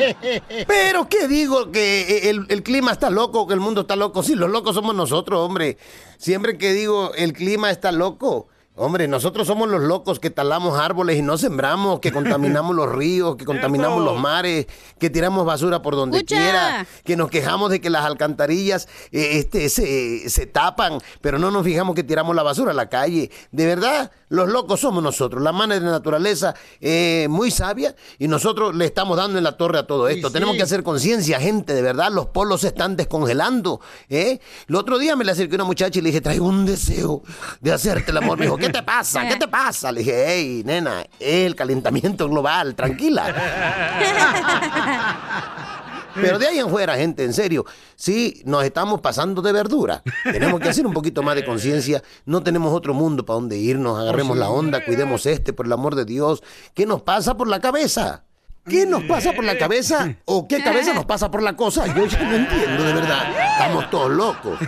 Pero 0.67 1.09
¿qué 1.09 1.29
digo? 1.29 1.71
Que 1.71 2.31
el, 2.31 2.47
el 2.49 2.63
clima 2.63 2.91
está 2.93 3.11
loco, 3.11 3.47
que 3.47 3.55
el 3.55 3.61
mundo 3.61 3.83
está 3.83 3.95
loco. 3.97 4.23
Sí, 4.23 4.35
los 4.35 4.51
locos 4.51 4.75
somos 4.75 4.95
nosotros, 4.95 5.39
hombre. 5.41 5.79
Siempre 6.19 6.59
que 6.59 6.73
digo 6.73 7.13
el 7.15 7.33
clima 7.33 7.71
está 7.71 7.93
loco. 7.93 8.49
Hombre, 8.75 9.07
nosotros 9.07 9.47
somos 9.47 9.69
los 9.69 9.83
locos 9.83 10.19
que 10.19 10.31
talamos 10.31 10.79
árboles 10.79 11.19
y 11.19 11.23
no 11.23 11.37
sembramos, 11.37 12.01
que 12.01 12.11
contaminamos 12.11 12.75
los 12.75 12.91
ríos, 12.91 13.37
que 13.37 13.45
contaminamos 13.45 14.03
los 14.03 14.19
mares, 14.19 14.67
que 14.99 15.11
tiramos 15.11 15.45
basura 15.45 15.83
por 15.83 15.95
donde 15.95 16.19
Escucha. 16.19 16.37
quiera, 16.37 16.87
que 17.05 17.15
nos 17.15 17.29
quejamos 17.29 17.71
de 17.71 17.83
que 17.83 17.91
las 17.91 18.07
alcantarillas 18.07 18.89
eh, 19.11 19.33
este, 19.33 19.69
se, 19.69 20.27
se 20.31 20.47
tapan, 20.47 21.01
pero 21.21 21.39
no 21.39 21.51
nos 21.51 21.65
fijamos 21.65 21.95
que 21.95 22.03
tiramos 22.03 22.35
la 22.35 22.43
basura 22.43 22.71
a 22.71 22.75
la 22.75 22.89
calle. 22.89 23.31
De 23.51 23.67
verdad, 23.67 24.11
los 24.31 24.49
locos 24.49 24.81
somos 24.81 25.03
nosotros. 25.03 25.43
La 25.43 25.53
mano 25.53 25.75
de 25.75 25.81
la 25.81 25.91
naturaleza 25.91 26.55
es 26.81 27.29
muy 27.29 27.51
sabia 27.51 27.95
y 28.19 28.27
nosotros 28.27 28.75
le 28.75 28.87
estamos 28.87 29.19
dando 29.19 29.37
en 29.37 29.45
la 29.45 29.59
torre 29.59 29.81
a 29.81 29.87
todo 29.87 30.09
esto. 30.09 30.29
sí. 30.29 30.33
Tenemos 30.33 30.57
que 30.57 30.63
hacer 30.63 30.83
conciencia, 30.83 31.39
gente, 31.39 31.75
de 31.75 31.83
verdad, 31.83 32.11
los 32.11 32.29
polos 32.29 32.63
se 32.63 32.69
están 32.69 32.97
descongelando. 32.97 33.83
¿eh? 34.09 34.41
El 34.67 34.77
otro 34.77 34.99
día 34.99 35.15
me 35.15 35.27
le 35.27 35.33
acerqué 35.33 35.57
a 35.57 35.59
una 35.59 35.65
muchacha 35.65 35.99
y 35.99 36.03
le 36.03 36.09
dije, 36.09 36.23
traigo 36.23 36.47
un 36.47 36.65
deseo 36.65 37.23
de 37.61 37.71
hacerte 37.71 38.13
el 38.13 38.17
amor. 38.17 38.41
Dijo, 38.41 38.57
¿qué 38.67 38.73
te 38.73 38.83
pasa? 38.83 39.29
¿Qué 39.29 39.37
te 39.37 39.49
pasa? 39.49 39.93
Le 39.93 40.01
dije, 40.01 40.25
hey, 40.27 40.63
nena, 40.65 41.05
el 41.19 41.55
calentamiento 41.55 42.29
global, 42.29 42.75
tranquila. 42.75 43.25
Pero 46.15 46.39
de 46.39 46.47
ahí 46.47 46.59
en 46.59 46.69
fuera, 46.69 46.97
gente, 46.97 47.25
en 47.25 47.33
serio, 47.33 47.65
sí, 47.97 48.43
nos 48.45 48.65
estamos 48.65 49.01
pasando 49.01 49.41
de 49.41 49.53
verdura. 49.53 50.03
Tenemos 50.25 50.61
que 50.61 50.69
hacer 50.69 50.87
un 50.87 50.93
poquito 50.93 51.23
más 51.23 51.35
de 51.35 51.45
conciencia. 51.45 52.03
No 52.27 52.43
tenemos 52.43 52.73
otro 52.73 52.95
mundo 52.95 53.25
para 53.25 53.37
donde 53.37 53.57
irnos. 53.57 53.99
Agarremos 53.99 54.37
la 54.37 54.51
onda, 54.51 54.85
cuidemos 54.85 55.27
este, 55.27 55.53
por 55.53 55.67
el 55.67 55.73
amor 55.73 55.95
de 55.95 56.05
Dios. 56.05 56.43
¿Qué 56.75 56.87
nos 56.87 57.03
pasa 57.03 57.37
por 57.37 57.49
la 57.49 57.61
cabeza? 57.61 58.25
¿Qué 58.65 58.87
nos 58.87 59.03
pasa 59.05 59.33
por 59.33 59.45
la 59.45 59.59
cabeza? 59.59 60.17
¿O 60.25 60.47
qué 60.47 60.63
cabeza 60.63 60.95
nos 60.95 61.05
pasa 61.05 61.31
por 61.31 61.43
la 61.43 61.57
cosa? 61.57 61.87
Yo 61.87 62.07
ya 62.07 62.23
no 62.23 62.37
entiendo, 62.37 62.85
de 62.85 62.93
verdad. 62.93 63.59
Estamos 63.59 63.91
todos 63.91 64.11
locos. 64.11 64.59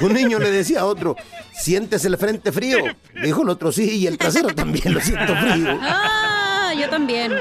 Un 0.00 0.12
niño 0.12 0.38
le 0.38 0.50
decía 0.50 0.80
a 0.80 0.86
otro, 0.86 1.16
¿sientes 1.52 2.04
el 2.04 2.16
frente 2.16 2.52
frío? 2.52 2.78
Dijo 3.22 3.42
el 3.42 3.48
otro, 3.48 3.72
sí, 3.72 3.98
y 3.98 4.06
el 4.06 4.18
trasero 4.18 4.48
también 4.54 4.92
lo 4.94 5.00
siento 5.00 5.34
frío. 5.36 5.78
Ah, 5.80 6.72
yo 6.78 6.88
también. 6.88 7.32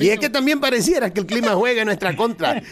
Y 0.00 0.08
es 0.08 0.18
que 0.18 0.30
también 0.30 0.60
pareciera 0.60 1.12
que 1.12 1.20
el 1.20 1.26
clima 1.26 1.50
juega 1.52 1.82
en 1.82 1.86
nuestra 1.86 2.16
contra. 2.16 2.62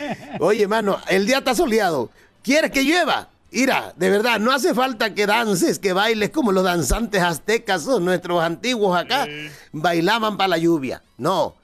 Oye, 0.40 0.66
mano, 0.66 0.98
el 1.08 1.26
día 1.26 1.38
está 1.38 1.54
soleado. 1.54 2.10
¿Quieres 2.42 2.70
que 2.70 2.84
llueva? 2.84 3.28
Mira, 3.50 3.94
de 3.96 4.10
verdad, 4.10 4.38
no 4.38 4.52
hace 4.52 4.74
falta 4.74 5.14
que 5.14 5.26
dances, 5.26 5.78
que 5.78 5.92
bailes 5.92 6.30
como 6.30 6.52
los 6.52 6.64
danzantes 6.64 7.22
aztecas 7.22 7.86
o 7.86 7.98
nuestros 7.98 8.42
antiguos 8.42 8.98
acá 8.98 9.26
bailaban 9.72 10.36
para 10.36 10.48
la 10.48 10.58
lluvia. 10.58 11.02
No, 11.16 11.56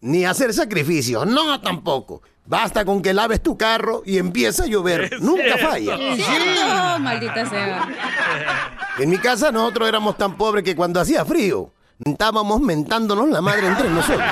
ni 0.00 0.24
hacer 0.24 0.52
sacrificios, 0.52 1.26
no 1.26 1.60
tampoco. 1.60 2.22
Basta 2.50 2.84
con 2.84 3.00
que 3.00 3.14
laves 3.14 3.40
tu 3.44 3.56
carro 3.56 4.02
y 4.04 4.18
empieza 4.18 4.64
a 4.64 4.66
llover. 4.66 5.22
Nunca 5.22 5.56
falla. 5.56 5.96
Cierto, 6.16 6.98
maldita 6.98 7.48
sea. 7.48 7.88
En 8.98 9.08
mi 9.08 9.18
casa 9.18 9.52
nosotros 9.52 9.88
éramos 9.88 10.18
tan 10.18 10.36
pobres 10.36 10.64
que 10.64 10.74
cuando 10.74 10.98
hacía 10.98 11.24
frío, 11.24 11.72
estábamos 12.04 12.60
mentándonos 12.60 13.28
la 13.28 13.40
madre 13.40 13.68
entre 13.68 13.88
nosotros. 13.88 14.28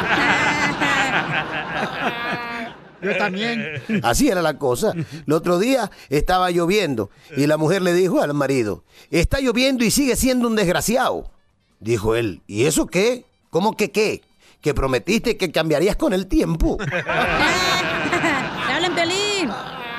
Yo 3.02 3.16
también. 3.16 3.80
Así 4.02 4.28
era 4.28 4.42
la 4.42 4.58
cosa. 4.58 4.94
El 5.24 5.32
otro 5.32 5.60
día 5.60 5.88
estaba 6.08 6.50
lloviendo 6.50 7.10
y 7.36 7.46
la 7.46 7.56
mujer 7.56 7.82
le 7.82 7.92
dijo 7.92 8.20
al 8.20 8.34
marido, 8.34 8.82
está 9.12 9.38
lloviendo 9.38 9.84
y 9.84 9.92
sigue 9.92 10.16
siendo 10.16 10.48
un 10.48 10.56
desgraciado. 10.56 11.30
Dijo 11.78 12.16
él, 12.16 12.42
¿y 12.48 12.64
eso 12.64 12.88
qué? 12.88 13.26
¿Cómo 13.50 13.76
que 13.76 13.92
qué? 13.92 14.22
Que 14.60 14.74
prometiste 14.74 15.36
que 15.36 15.52
cambiarías 15.52 15.94
con 15.94 16.12
el 16.12 16.26
tiempo. 16.26 16.78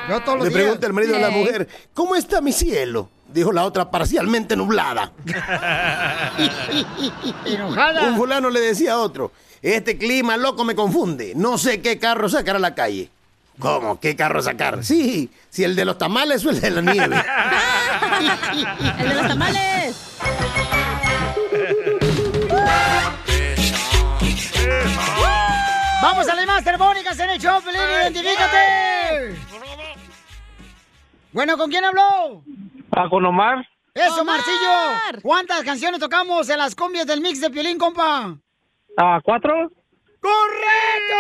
Le 0.10 0.49
días. 0.49 0.53
pregunta 0.53 0.88
el 0.88 0.93
marido 0.93 1.16
a 1.16 1.20
la 1.20 1.30
mujer, 1.30 1.68
¿cómo 1.93 2.16
está 2.16 2.41
mi 2.41 2.51
cielo? 2.51 3.10
Dijo 3.28 3.51
la 3.51 3.64
otra 3.64 3.91
parcialmente 3.91 4.55
nublada. 4.55 5.12
Enojada. 7.45 8.07
Un 8.07 8.18
fulano 8.18 8.49
le 8.49 8.60
decía 8.60 8.93
a 8.93 8.97
otro, 8.97 9.32
este 9.62 9.97
clima 9.97 10.36
loco 10.38 10.64
me 10.64 10.76
confunde, 10.76 11.34
no 11.36 11.57
sé 11.57 11.82
qué 11.82 11.99
carro 11.99 12.28
sacar 12.28 12.55
a 12.55 12.60
la 12.60 12.74
calle. 12.74 13.10
¿Cómo? 13.60 13.99
¿Qué 13.99 14.16
carro 14.16 14.41
sacar? 14.41 14.84
Sí, 14.86 15.30
si 15.49 15.64
el 15.64 15.76
de 15.76 15.86
los 15.86 15.97
tamales 15.97 16.45
o 16.45 16.49
el 16.49 16.62
de 16.62 16.72
la 16.72 16.82
nieve. 16.82 17.18
¡El 18.99 19.10
de 19.10 19.16
los 19.16 19.28
tamales! 19.28 19.95
Vamos 26.01 26.30
a 26.30 26.36
la 26.36 26.43
imagen 26.43 26.49
llamadas 26.49 26.64
telefónicas 26.64 27.20
en 27.20 27.30
el 27.30 27.39
show, 27.39 27.62
Pelín, 27.62 27.82
identifícate. 27.82 29.36
Bueno, 31.32 31.58
¿con 31.58 31.70
quién 31.70 31.86
habló? 31.86 32.44
Ah, 32.92 33.08
con 33.10 33.26
Omar. 33.26 33.68
Eso, 33.94 34.24
Marcillo. 34.26 35.22
¿Cuántas 35.22 35.64
canciones 35.64 36.00
tocamos 36.00 36.50
en 36.50 36.58
las 36.58 36.76
combias 36.76 37.06
del 37.06 37.22
mix 37.22 37.42
de 37.42 37.50
Piolín, 37.50 37.78
compa? 37.78 38.36
Ah, 38.98 39.20
¿cuatro? 39.24 39.72
¡Correcto! 40.22 41.16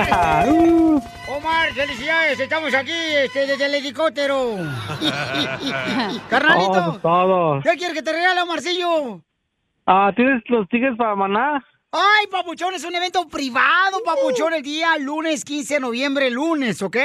Omar, 1.36 1.72
felicidades, 1.74 2.40
estamos 2.40 2.72
aquí 2.74 2.92
este, 2.92 3.46
desde 3.46 3.66
el 3.66 3.74
helicóptero. 3.74 4.56
Carnalito, 6.28 6.72
Todo, 6.72 6.98
todo. 7.00 7.60
¿qué 7.62 7.76
quieres 7.76 7.94
que 7.94 8.02
te 8.02 8.12
regale, 8.12 8.44
Marcillo? 8.46 9.20
Ah, 9.86 10.12
¿tienes 10.14 10.42
los 10.48 10.68
tickets 10.68 10.96
para 10.96 11.14
Maná? 11.14 11.64
Ay, 11.92 12.26
Papuchón, 12.30 12.74
es 12.74 12.84
un 12.84 12.94
evento 12.94 13.26
privado, 13.28 14.02
Papuchón, 14.04 14.54
el 14.54 14.62
día 14.62 14.96
lunes 14.98 15.44
15 15.44 15.74
de 15.74 15.80
noviembre, 15.80 16.30
lunes, 16.30 16.80
¿ok? 16.82 16.96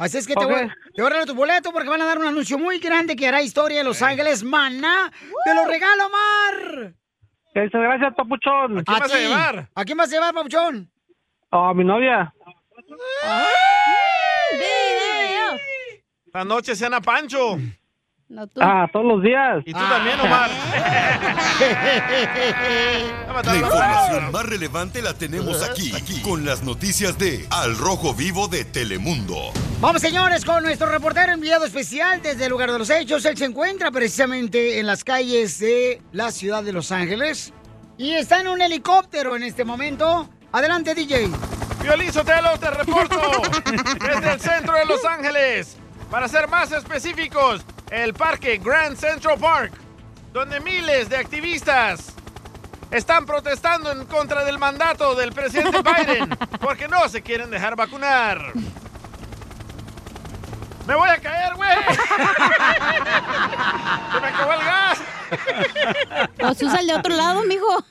Así 0.00 0.16
es 0.16 0.26
que 0.26 0.34
te, 0.34 0.46
voy, 0.46 0.66
te 0.94 1.02
voy 1.02 1.06
a 1.06 1.08
regalar 1.10 1.26
tu 1.26 1.34
boleto 1.34 1.72
porque 1.72 1.90
van 1.90 2.00
a 2.00 2.06
dar 2.06 2.16
un 2.16 2.26
anuncio 2.26 2.58
muy 2.58 2.78
grande 2.78 3.14
que 3.14 3.28
hará 3.28 3.42
historia 3.42 3.80
en 3.80 3.86
Los 3.86 4.00
Ángeles. 4.00 4.42
Maná, 4.42 5.12
te 5.44 5.54
lo 5.54 5.66
regalo, 5.66 6.06
Omar. 6.06 6.94
Muchas 7.54 7.80
gracias, 7.82 8.14
papuchón. 8.16 8.78
¿A 8.78 8.82
quién 8.82 8.98
vas 8.98 9.12
a 9.12 9.18
llevar? 9.18 9.68
¿A 9.74 9.84
quién 9.84 9.98
vas 9.98 10.08
a 10.08 10.12
llevar, 10.12 10.32
Papuchón? 10.32 10.90
A 11.50 11.74
mi 11.74 11.84
novia. 11.84 12.32
Esta 16.24 16.44
noche 16.46 16.74
cena 16.74 17.02
Pancho. 17.02 17.58
Ah, 18.60 18.86
todos 18.92 19.06
los 19.06 19.22
días. 19.22 19.62
Y 19.66 19.72
tú 19.72 19.78
también, 19.78 20.20
Omar. 20.20 20.50
La 23.44 23.56
información 23.56 24.30
más 24.32 24.46
relevante 24.46 25.02
la 25.02 25.14
tenemos 25.14 25.62
aquí, 25.62 25.92
aquí, 25.94 26.20
con 26.22 26.44
las 26.44 26.62
noticias 26.62 27.18
de 27.18 27.46
Al 27.50 27.76
Rojo 27.76 28.14
Vivo 28.14 28.46
de 28.48 28.64
Telemundo. 28.64 29.52
Vamos, 29.80 30.00
señores, 30.00 30.44
con 30.44 30.62
nuestro 30.62 30.88
reportero 30.88 31.32
enviado 31.32 31.64
especial 31.64 32.22
desde 32.22 32.44
el 32.44 32.50
lugar 32.50 32.70
de 32.70 32.78
los 32.78 32.90
hechos. 32.90 33.24
Él 33.24 33.36
se 33.36 33.46
encuentra 33.46 33.90
precisamente 33.90 34.78
en 34.78 34.86
las 34.86 35.02
calles 35.02 35.58
de 35.58 36.00
la 36.12 36.30
ciudad 36.30 36.62
de 36.62 36.72
Los 36.72 36.92
Ángeles 36.92 37.52
y 37.98 38.12
está 38.12 38.40
en 38.40 38.48
un 38.48 38.60
helicóptero 38.60 39.34
en 39.36 39.42
este 39.42 39.64
momento. 39.64 40.28
Adelante, 40.52 40.94
DJ. 40.94 41.28
Violín 41.82 42.12
Sotelo, 42.12 42.58
te 42.58 42.70
reporto 42.70 43.16
desde 44.00 44.32
el 44.34 44.40
centro 44.40 44.74
de 44.74 44.84
Los 44.84 45.04
Ángeles. 45.04 45.76
Para 46.10 46.28
ser 46.28 46.48
más 46.48 46.72
específicos, 46.72 47.64
el 47.90 48.14
parque 48.14 48.58
Grand 48.58 48.96
Central 48.96 49.38
Park, 49.38 49.72
donde 50.32 50.60
miles 50.60 51.08
de 51.08 51.16
activistas 51.16 52.14
están 52.90 53.26
protestando 53.26 53.90
en 53.92 54.04
contra 54.06 54.44
del 54.44 54.58
mandato 54.58 55.14
del 55.14 55.32
presidente 55.32 55.78
Biden 56.06 56.28
porque 56.60 56.88
no 56.88 57.08
se 57.08 57.22
quieren 57.22 57.50
dejar 57.50 57.76
vacunar. 57.76 58.52
¡Me 60.86 60.94
voy 60.94 61.08
a 61.08 61.18
caer, 61.18 61.54
güey! 61.54 61.70
¡Se 64.12 64.20
me 64.20 64.26
acabó 64.26 64.52
el 64.52 64.64
gas! 64.64 64.98
Pues 66.38 66.62
usa 66.62 66.80
el 66.80 66.86
de 66.86 66.94
otro 66.94 67.14
lado, 67.14 67.44
mijo. 67.44 67.84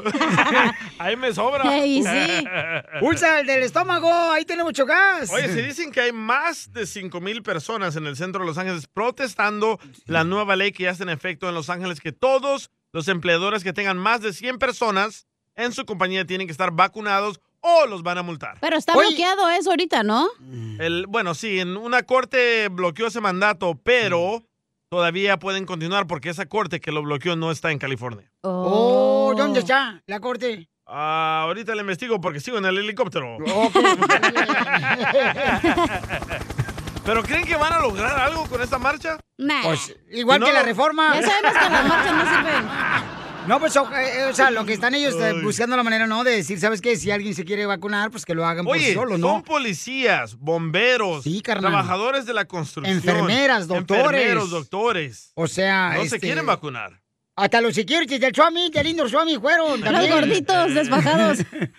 Ahí 0.98 1.16
me 1.16 1.34
sobra. 1.34 1.64
Ey, 1.78 2.04
sí. 2.04 2.48
Pulsa 3.00 3.40
el 3.40 3.48
del 3.48 3.64
estómago, 3.64 4.12
ahí 4.32 4.46
tiene 4.46 4.64
mucho 4.64 4.86
gas. 4.86 5.30
Oye, 5.32 5.48
se 5.48 5.62
dicen 5.62 5.92
que 5.92 6.02
hay 6.02 6.12
más 6.12 6.72
de 6.74 6.86
5 6.86 7.22
mil 7.22 7.44
personas 7.44 7.96
en 7.96 8.06
el 8.08 8.16
centro 8.16 8.42
de 8.42 8.48
Los 8.48 8.58
Ángeles 8.58 8.88
protestando 8.88 9.80
la 10.06 10.24
nueva 10.24 10.56
ley 10.56 10.72
que 10.72 10.84
ya 10.84 10.92
está 10.92 11.04
en 11.04 11.10
efecto 11.10 11.48
en 11.48 11.56
Los 11.56 11.70
Ángeles, 11.70 12.00
que 12.00 12.12
todos 12.12 12.72
los 12.92 13.08
empleadores 13.08 13.64
que 13.64 13.74
tengan 13.74 13.98
más 13.98 14.22
de 14.22 14.34
100 14.34 14.58
personas 14.58 15.28
en 15.56 15.74
su 15.74 15.86
compañía 15.86 16.26
tienen 16.26 16.48
que 16.48 16.52
estar 16.52 16.72
vacunados 16.72 17.40
o 17.62 17.86
los 17.86 18.04
van 18.04 18.18
a 18.18 18.24
multar. 18.24 18.58
Pero 18.62 18.78
está 18.78 18.94
bloqueado 18.96 19.50
eso 19.50 19.72
ahorita, 19.72 20.04
¿no? 20.04 20.30
El, 20.80 21.06
bueno, 21.08 21.36
sí, 21.36 21.60
en 21.60 21.76
una 21.78 22.04
corte 22.04 22.70
bloqueó 22.70 23.08
ese 23.08 23.22
mandato, 23.22 23.80
pero 23.84 24.44
todavía 24.90 25.38
pueden 25.38 25.66
continuar 25.66 26.08
porque 26.08 26.30
esa 26.30 26.48
corte 26.48 26.82
que 26.82 26.92
lo 26.92 27.02
bloqueó 27.04 27.36
no 27.36 27.52
está 27.52 27.72
en 27.72 27.80
California. 27.80 28.32
Oh, 28.42 29.34
¿dónde 29.38 29.60
está 29.60 30.02
la 30.08 30.20
corte? 30.20 30.68
Ah, 30.88 31.44
ahorita 31.44 31.76
le 31.76 31.82
investigo 31.82 32.20
porque 32.20 32.40
sigo 32.40 32.58
en 32.58 32.66
el 32.66 32.80
helicóptero. 32.80 33.38
¿Pero 37.06 37.24
creen 37.24 37.46
que 37.46 37.56
van 37.56 37.74
a 37.74 37.80
lograr 37.80 38.20
algo 38.20 38.46
con 38.48 38.62
esta 38.62 38.80
marcha? 38.80 39.18
Pues, 39.64 39.96
igual 40.12 40.38
Si 40.38 40.42
no, 40.42 40.46
que 40.48 40.54
la 40.54 40.64
reforma. 40.64 41.14
Ya 41.16 41.28
sabemos 41.28 41.54
que 41.54 41.70
las 41.70 41.88
marchas 41.88 42.14
no 42.14 42.26
sirven. 42.26 42.70
No, 43.48 43.60
pues, 43.60 43.76
o, 43.78 43.90
eh, 43.96 44.26
o 44.26 44.34
sea, 44.34 44.52
lo 44.52 44.66
que 44.66 44.74
están 44.74 44.94
ellos 44.94 45.16
eh, 45.16 45.34
buscando 45.42 45.76
la 45.76 45.84
manera, 45.84 46.06
¿no? 46.08 46.24
De 46.24 46.32
decir, 46.32 46.60
¿sabes 46.60 46.82
qué? 46.82 46.96
Si 46.96 47.10
alguien 47.10 47.34
se 47.34 47.46
quiere 47.46 47.66
vacunar, 47.66 48.12
pues 48.12 48.26
que 48.26 48.36
lo 48.36 48.46
hagan 48.46 48.66
por 48.66 48.78
sí 48.78 48.86
Oye, 48.86 48.94
solo, 48.94 49.12
son 49.12 49.22
¿no? 49.22 49.44
policías, 49.44 50.38
bomberos, 50.38 51.26
trabajadores 51.44 52.26
de 52.26 52.34
la 52.34 52.46
construcción, 52.46 52.96
Enfermeras, 52.96 53.68
doctores. 53.68 54.04
enfermeros, 54.22 54.50
doctores. 54.52 55.32
O 55.36 55.48
sea, 55.48 55.94
no 55.96 56.02
se 56.02 56.06
este, 56.06 56.20
quieren 56.20 56.46
vacunar. 56.46 57.02
Hasta 57.36 57.62
los 57.62 57.74
securities 57.74 58.20
del 58.20 58.36
Swami, 58.36 58.70
del 58.70 58.88
Indoor 58.88 59.10
Swami 59.10 59.38
fueron 59.38 59.82
también. 59.82 60.12
gorditos, 60.12 60.74
desfajados. 60.74 61.38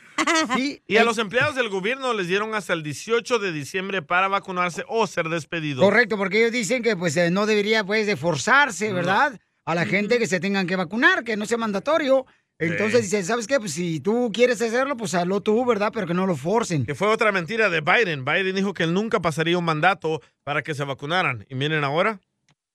sí. 0.57 0.83
Y 0.87 0.97
a 0.97 1.05
los 1.05 1.19
empleados 1.19 1.55
del 1.55 1.69
gobierno 1.69 2.15
les 2.15 2.29
dieron 2.29 2.55
hasta 2.55 2.73
el 2.73 2.83
18 2.83 3.39
de 3.39 3.53
diciembre 3.53 4.01
para 4.01 4.29
vacunarse 4.29 4.85
o 4.89 5.07
ser 5.07 5.29
despedidos. 5.29 5.85
Correcto, 5.85 6.17
porque 6.17 6.41
ellos 6.41 6.53
dicen 6.53 6.83
que 6.83 6.97
pues 6.97 7.15
eh, 7.19 7.31
no 7.31 7.45
debería 7.45 7.85
pues 7.85 8.07
de 8.07 8.17
forzarse, 8.17 8.91
¿verdad? 8.95 9.39
A 9.65 9.75
la 9.75 9.87
gente 9.87 10.19
que 10.19 10.27
se 10.27 10.41
tengan 10.41 10.67
que 10.67 10.77
vacunar, 10.77 11.23
que 11.25 11.37
no 11.37 11.47
sea 11.47 11.59
mandatorio. 11.59 12.27
Entonces 12.59 13.03
dicen, 13.03 13.25
¿sabes 13.25 13.47
qué? 13.47 13.59
Pues 13.59 13.73
si 13.73 14.01
tú 14.01 14.31
quieres 14.33 14.61
hacerlo, 14.61 14.97
pues 14.97 15.15
hazlo 15.15 15.41
tú, 15.41 15.65
¿verdad? 15.65 15.91
Pero 15.95 16.07
que 16.07 16.13
no 16.15 16.27
lo 16.27 16.37
forcen. 16.37 16.85
Que 16.85 16.95
fue 16.95 17.09
otra 17.09 17.33
mentira 17.33 17.71
de 17.71 17.81
Biden. 17.81 18.25
Biden 18.25 18.55
dijo 18.55 18.75
que 18.75 18.83
él 18.83 18.93
nunca 18.93 19.21
pasaría 19.21 19.57
un 19.57 19.65
mandato 19.65 20.21
para 20.45 20.63
que 20.63 20.75
se 20.75 20.85
vacunaran. 20.85 21.47
Y 21.49 21.55
miren 21.55 21.85
ahora. 21.85 22.21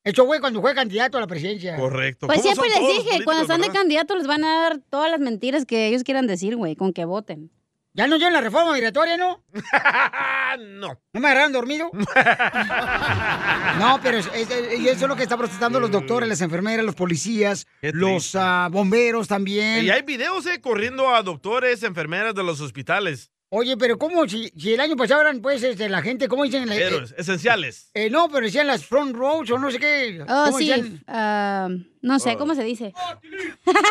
Eso 0.04 0.26
fue 0.26 0.40
cuando 0.40 0.62
fue 0.62 0.74
candidato 0.74 1.18
a 1.18 1.22
la 1.22 1.28
presidencia. 1.28 1.76
Correcto. 1.76 2.28
Pues 2.28 2.42
¿Cómo 2.42 2.54
siempre 2.54 2.80
les 2.80 3.04
dije, 3.04 3.24
cuando 3.24 3.44
están 3.44 3.62
de 3.62 3.68
verdad? 3.68 3.82
candidato 3.82 4.16
les 4.16 4.28
van 4.28 4.44
a 4.44 4.62
dar 4.62 4.80
todas 4.90 5.10
las 5.10 5.20
mentiras 5.20 5.66
que 5.66 5.88
ellos 5.88 6.04
quieran 6.04 6.28
decir, 6.28 6.56
güey, 6.56 6.76
con 6.76 6.94
que 6.94 7.06
voten. 7.06 7.52
¿Ya 7.98 8.08
no 8.08 8.18
llevan 8.18 8.34
la 8.34 8.41
reforma 8.41 8.74
migratoria, 8.74 9.16
no? 9.16 9.41
no. 10.60 11.00
¿No 11.14 11.20
me 11.22 11.28
agarraron 11.28 11.54
dormido? 11.54 11.89
no, 13.80 14.00
pero 14.04 14.18
es- 14.18 14.30
es- 14.34 14.80
y 14.80 14.88
eso 14.89 15.06
es 15.06 15.08
lo 15.08 15.16
que 15.16 15.24
están 15.24 15.38
protestando 15.39 15.80
los 15.80 15.91
doctores, 15.91 16.28
las 16.28 16.41
enfermeras, 16.41 16.86
los 16.86 16.96
policías, 16.96 17.66
los 17.82 18.36
ah, 18.36 18.68
bomberos 18.72 19.28
también. 19.28 19.86
Y 19.86 19.89
hay 19.89 20.02
videos, 20.02 20.46
eh, 20.46 20.60
corriendo 20.62 21.14
a 21.14 21.22
doctores, 21.24 21.84
enfermeras 21.84 22.36
de 22.36 22.43
los 22.43 22.60
hospitales. 22.62 23.32
Oye, 23.50 23.78
pero 23.78 23.98
¿cómo? 23.98 24.28
Si, 24.28 24.50
si 24.58 24.74
el 24.74 24.80
año 24.82 24.98
pasado 24.98 25.22
eran, 25.22 25.39
pues, 25.39 25.64
este, 25.64 25.88
la 25.88 26.02
gente, 26.02 26.28
¿cómo 26.28 26.43
dicen? 26.43 26.68
La- 26.68 26.76
Héroes, 26.76 27.14
esenciales. 27.18 27.91
Eh, 27.93 28.10
no, 28.10 28.28
pero 28.28 28.46
decían 28.46 28.68
las 28.68 28.86
front 28.86 29.16
rows 29.16 29.50
o 29.52 29.58
no 29.60 29.72
sé 29.72 29.80
qué. 29.80 30.20
Oh, 30.28 30.46
¿Cómo 30.48 30.58
sí. 30.58 31.00
ah, 31.08 31.70
no 32.02 32.20
sé, 32.20 32.32
Oh. 32.34 32.38
¿cómo 32.39 32.56
se 32.56 32.64
dice? 32.64 32.91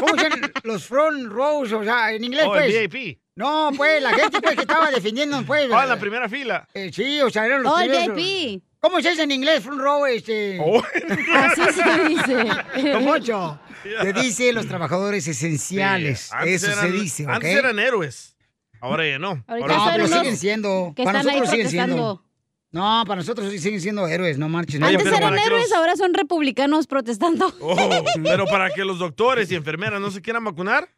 ¿Cómo 0.01 0.15
decían 0.17 0.53
los 0.65 0.85
front 0.85 1.33
rows? 1.33 1.73
O 1.73 1.83
sea, 1.85 2.13
en 2.13 2.25
inglés, 2.25 2.45
Oh, 2.47 2.55
el 2.57 2.65
pues. 2.71 2.91
VIP. 2.93 3.19
No, 3.37 3.71
pues, 3.77 4.01
la 4.03 4.11
gente 4.13 4.41
pues, 4.41 4.55
que 4.55 4.61
estaba 4.63 4.91
defendiendo, 4.91 5.43
pues. 5.45 5.69
Ah, 5.73 5.83
en 5.83 5.89
la 5.89 5.99
primera 5.99 6.29
fila. 6.29 6.69
Eh, 6.73 6.91
sí, 6.93 7.21
o 7.21 7.31
sea, 7.31 7.47
eran 7.47 7.63
los 7.65 7.73
Oh, 7.73 7.77
primeros. 7.79 8.17
VIP. 8.17 8.63
¿Cómo 8.81 9.01
se 9.01 9.11
dice 9.11 9.23
en 9.23 9.31
inglés, 9.33 9.63
front 9.65 9.81
row, 9.81 10.05
este? 10.07 10.59
Oh. 10.61 10.81
Así 11.35 11.63
se 11.73 12.09
dice. 12.09 12.91
Don 12.93 13.05
Poncho, 13.05 13.59
Se 14.03 14.13
dice 14.13 14.53
los 14.53 14.67
trabajadores 14.69 15.27
esenciales. 15.27 16.31
Antes 16.33 16.63
Eso 16.63 16.73
eran- 16.73 16.85
se 16.87 16.93
dice, 16.93 17.25
¿ok? 17.25 17.31
Antes 17.33 17.57
eran 17.57 17.79
héroes. 17.79 18.37
Ahora 18.81 19.09
ya 19.09 19.19
no. 19.19 19.43
Ahorita 19.49 19.75
Ahora 19.75 19.77
No, 19.79 19.91
pero 19.95 20.07
siguen 20.09 20.37
siendo. 20.37 20.93
que 20.95 21.05
para 21.05 21.21
están 21.21 21.35
ahí 21.35 21.41
nosotros 21.41 21.51
siguen 21.51 21.71
siendo. 21.71 21.97
protestando. 21.97 22.25
No, 22.71 23.05
para 23.07 23.17
nosotros 23.21 23.51
sí 23.51 23.59
siguen 23.59 23.81
siendo 23.81 24.07
héroes, 24.07 24.37
no 24.37 24.49
marchen. 24.49 24.83
Oye, 24.83 24.97
Antes 24.97 25.13
eran 25.13 25.39
héroes, 25.39 25.71
los- 25.71 25.73
ahora 25.73 25.97
son 25.97 26.13
republicanos 26.13 26.87
protestando. 26.87 27.53
Oh, 27.61 27.77
pero 28.23 28.45
para 28.47 28.71
que 28.71 28.85
los 28.85 28.99
doctores 28.99 29.51
y 29.51 29.55
enfermeras 29.55 30.01
no 30.01 30.11
se 30.11 30.21
quieran 30.21 30.45
vacunar. 30.45 30.89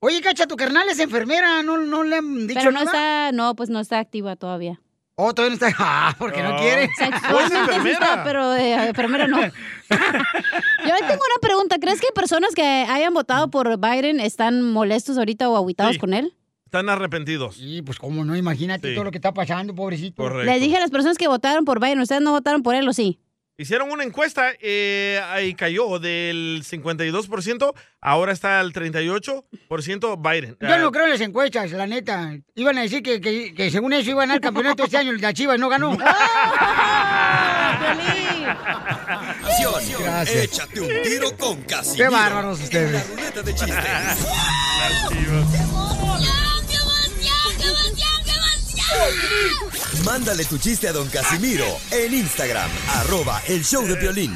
Oye, 0.00 0.20
Cacha, 0.22 0.46
tu 0.46 0.56
carnal 0.56 0.88
es 0.88 0.98
enfermera, 0.98 1.62
¿no, 1.62 1.76
no 1.78 2.02
le 2.04 2.16
han 2.16 2.46
dicho 2.46 2.58
Pero 2.60 2.72
no 2.72 2.84
nada? 2.84 2.90
está, 3.28 3.32
no, 3.32 3.54
pues 3.54 3.68
no 3.68 3.80
está 3.80 3.98
activa 3.98 4.34
todavía. 4.36 4.80
Oh, 5.14 5.34
todavía 5.34 5.58
no 5.60 5.66
está. 5.66 5.76
Ah, 5.84 6.16
porque 6.18 6.42
no, 6.42 6.52
No. 6.54 6.58
quiere. 6.58 6.88
Sexualmente 6.96 7.72
sí 7.82 7.90
está, 7.90 8.24
pero 8.24 8.50
de 8.50 8.72
enfermera 8.72 9.26
no. 9.28 9.38
Yo 9.42 9.50
tengo 11.06 11.22
una 11.22 11.40
pregunta. 11.42 11.78
¿Crees 11.78 12.00
que 12.00 12.06
personas 12.14 12.54
que 12.54 12.62
hayan 12.62 13.12
votado 13.12 13.50
por 13.50 13.78
Biden 13.78 14.20
están 14.20 14.62
molestos 14.72 15.18
ahorita 15.18 15.48
o 15.50 15.56
aguitados 15.58 15.94
Sí. 15.94 15.98
con 15.98 16.14
él? 16.14 16.34
Están 16.64 16.88
arrepentidos. 16.88 17.56
Sí, 17.56 17.82
pues 17.82 17.98
cómo 17.98 18.24
no, 18.24 18.34
imagínate 18.36 18.88
Sí. 18.88 18.94
todo 18.94 19.04
lo 19.04 19.10
que 19.10 19.18
está 19.18 19.34
pasando, 19.34 19.74
pobrecito. 19.74 20.22
Correcto. 20.22 20.50
Les 20.50 20.60
dije 20.62 20.76
a 20.76 20.80
las 20.80 20.90
personas 20.90 21.18
que 21.18 21.28
votaron 21.28 21.64
por 21.66 21.80
Biden, 21.80 22.00
¿ustedes 22.00 22.22
no 22.22 22.30
votaron 22.30 22.62
por 22.62 22.74
él 22.74 22.88
o 22.88 22.92
sí? 22.94 23.18
Hicieron 23.60 23.90
una 23.90 24.04
encuesta 24.04 24.52
eh, 24.58 25.20
y 25.44 25.52
cayó 25.52 25.98
del 25.98 26.64
52%, 26.66 27.74
ahora 28.00 28.32
está 28.32 28.58
al 28.58 28.72
38% 28.72 29.42
Biden. 30.18 30.56
Yo 30.58 30.78
no 30.78 30.90
creo 30.90 31.04
en 31.04 31.10
las 31.10 31.20
encuestas, 31.20 31.70
la 31.72 31.86
neta. 31.86 32.38
Iban 32.54 32.78
a 32.78 32.80
decir 32.80 33.02
que, 33.02 33.20
que- 33.20 33.52
que 33.52 33.70
según 33.70 33.92
eso 33.92 34.08
iban 34.12 34.30
al 34.30 34.40
campeonato 34.40 34.84
este 34.84 34.96
año, 34.96 35.12
la 35.12 35.34
Chivas 35.34 35.58
no 35.58 35.68
ganó. 35.68 35.90
Acción. 39.44 39.74
Gracias. 40.00 40.44
Échate 40.44 40.80
un 40.80 41.02
tiro 41.02 41.36
con 41.36 41.60
Casimiro. 41.64 42.08
Qué 42.08 42.14
bárbaros 42.16 42.60
ustedes. 42.62 42.92
la 42.92 43.02
ruleta 43.14 43.42
de 43.42 43.54
chistes. 43.54 43.84
Mándale 50.04 50.44
tu 50.44 50.56
chiste 50.58 50.88
a 50.88 50.92
don 50.92 51.08
Casimiro 51.08 51.64
en 51.90 52.14
Instagram, 52.14 52.70
arroba 52.96 53.42
el 53.46 53.64
show 53.64 53.86
de 53.86 53.96
violín. 53.96 54.34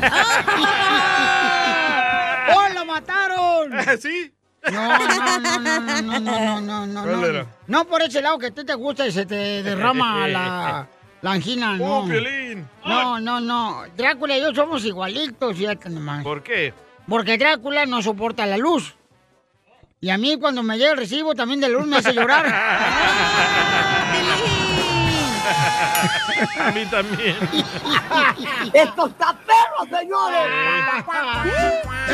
¡Oh, 2.55 2.69
lo 2.75 2.85
mataron! 2.85 3.73
¿Sí? 4.01 4.33
No, 4.71 4.99
no, 4.99 5.39
no, 5.39 5.39
no, 5.39 5.81
no, 5.81 6.21
no, 6.21 6.61
no, 6.61 6.87
no. 6.87 7.07
No, 7.07 7.47
no 7.67 7.85
por 7.87 8.03
ese 8.03 8.21
lado 8.21 8.39
que 8.39 8.47
a 8.47 8.51
ti 8.51 8.65
te 8.65 8.75
gusta 8.75 9.07
y 9.07 9.12
se 9.12 9.25
te 9.27 9.62
derrama 9.62 10.29
la, 10.29 10.87
angina, 11.23 11.77
no. 11.77 11.99
¡Oh, 11.99 12.05
violín! 12.05 12.69
No, 12.85 13.19
no, 13.21 13.41
no. 13.41 13.85
Drácula 13.97 14.37
y 14.37 14.43
yo 14.43 14.55
somos 14.55 14.85
igualitos, 14.85 15.57
fíjate 15.57 15.89
nomás. 15.89 16.23
¿Por 16.23 16.43
qué? 16.43 16.75
Porque 17.09 17.39
Drácula 17.39 17.87
no 17.87 18.03
soporta 18.03 18.45
la 18.47 18.59
luz. 18.59 18.95
Y 20.01 20.11
a 20.11 20.19
mí 20.19 20.37
cuando 20.39 20.62
me 20.62 20.77
llega 20.77 20.93
el 20.93 20.99
recibo 20.99 21.35
también 21.35 21.61
de 21.61 21.71
luz 21.71 21.87
me 21.87 21.97
hace 21.97 22.12
llorar. 22.12 22.45
A 26.59 26.70
mí 26.72 26.86
también. 26.86 27.36
¡Esto 28.72 29.07
está 29.07 29.36
perro, 29.47 29.99
señores! 29.99 30.40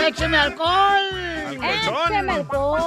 ¡Écheme 0.07 0.39
alcohol! 0.39 1.51
¡Écheme 1.51 2.33
alcohol! 2.33 2.81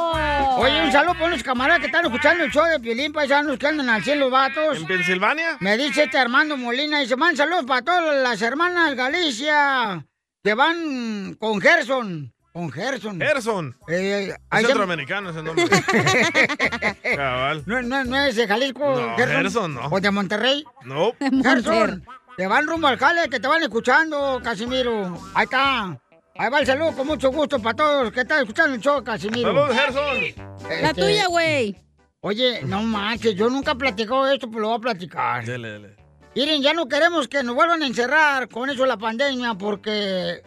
Oye, 0.57 0.81
un 0.81 0.91
saludo 0.91 1.13
para 1.13 1.25
unos 1.25 1.43
camaradas 1.43 1.79
que 1.79 1.87
están 1.87 2.05
escuchando 2.05 2.43
el 2.43 2.51
show 2.51 2.65
de 2.65 2.79
Piolín, 2.79 3.11
paisanos 3.11 3.57
que 3.57 3.67
andan 3.67 3.89
al 3.89 4.03
cielo, 4.03 4.29
vatos. 4.29 4.77
¿En 4.77 4.87
Pensilvania? 4.87 5.57
Me 5.59 5.77
dice 5.77 6.03
este 6.03 6.17
Armando 6.17 6.57
Molina, 6.57 6.99
dice, 6.99 7.15
man, 7.15 7.35
saludos 7.35 7.65
para 7.65 7.81
todas 7.81 8.15
las 8.21 8.41
hermanas 8.41 8.95
Galicia 8.95 10.05
que 10.43 10.53
van 10.53 11.35
con 11.35 11.61
Gerson. 11.61 12.32
Con 12.54 12.72
Gerson. 12.72 13.20
Gerson. 13.20 13.76
Eh, 13.88 14.28
Es 14.30 14.36
ahí 14.51 14.62
se- 14.62 14.68
centroamericano 14.68 15.32
ese 15.32 15.41
nombre. 15.41 15.66
Cabal. 17.16 17.64
no, 17.66 17.82
no, 17.82 18.04
no 18.04 18.18
es 18.22 18.36
de 18.36 18.47
Jalisco, 18.47 18.80
No, 18.99 19.16
Gerson 19.18 19.74
no. 19.76 19.88
¿O 19.88 19.99
de 19.99 20.12
Monterrey? 20.12 20.64
No. 20.86 21.14
Gerson, 21.41 22.06
te 22.38 22.47
van 22.47 22.68
rumbo 22.68 22.88
al 22.88 22.97
jale, 22.97 23.28
que 23.30 23.39
te 23.39 23.47
van 23.47 23.64
escuchando, 23.64 24.39
Casimiro. 24.43 25.18
Ahí 25.34 25.45
está. 25.45 25.99
Ahí 26.36 26.49
va 26.51 26.60
el 26.60 26.66
saludo 26.66 26.95
con 26.95 27.08
mucho 27.08 27.32
gusto 27.32 27.60
para 27.60 27.76
todos 27.76 28.12
que 28.12 28.22
están 28.22 28.41
escuchando 28.41 28.76
el 28.76 28.82
show, 28.82 29.04
Casimiro. 29.04 29.47
Saludos, 29.68 29.76
Gerson. 29.76 30.70
La 30.82 30.89
Este, 30.89 31.01
tuya, 31.01 31.28
güey. 31.28 31.76
Oye, 32.22 32.62
no 32.64 32.82
manches, 32.84 33.36
yo 33.36 33.49
nunca 33.49 33.72
he 33.72 33.76
platicado 33.76 34.28
esto, 34.32 34.47
pero 34.49 34.62
lo 34.62 34.68
voy 34.70 34.78
a 34.78 34.82
platicar. 34.82 35.43
Dele, 35.45 35.70
dele. 35.72 35.95
Miren, 36.36 36.62
ya 36.62 36.74
no 36.74 36.88
queremos 36.88 37.28
que 37.28 37.43
nos 37.43 37.54
vuelvan 37.54 37.84
a 37.84 37.88
encerrar 37.88 38.47
con 38.49 38.70
eso 38.70 38.84
de 38.84 38.88
la 38.89 38.97
pandemia, 38.97 39.54
porque 39.56 40.41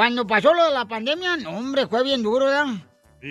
cuando 0.00 0.26
pasó 0.26 0.54
lo 0.54 0.64
de 0.64 0.70
la 0.70 0.86
pandemia, 0.86 1.36
no, 1.36 1.50
hombre, 1.50 1.86
fue 1.86 2.02
bien 2.02 2.22
duro, 2.22 2.46
¿verdad? 2.46 2.68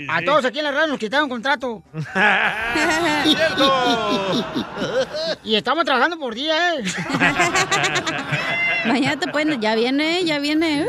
a 0.07 0.20
sí. 0.20 0.26
todos 0.26 0.45
aquí 0.45 0.59
en 0.59 0.65
la 0.65 0.72
radio 0.72 0.86
nos 0.86 0.99
quitaron 0.99 1.28
contrato. 1.28 1.82
y 5.43 5.55
estamos 5.55 5.84
trabajando 5.84 6.20
por 6.20 6.36
día, 6.36 6.76
¿eh? 6.76 6.84
Mañana 8.86 9.20
te 9.20 9.28
pueden... 9.30 9.59
Ya 9.59 9.74
viene, 9.74 10.24
ya 10.26 10.38
viene. 10.38 10.86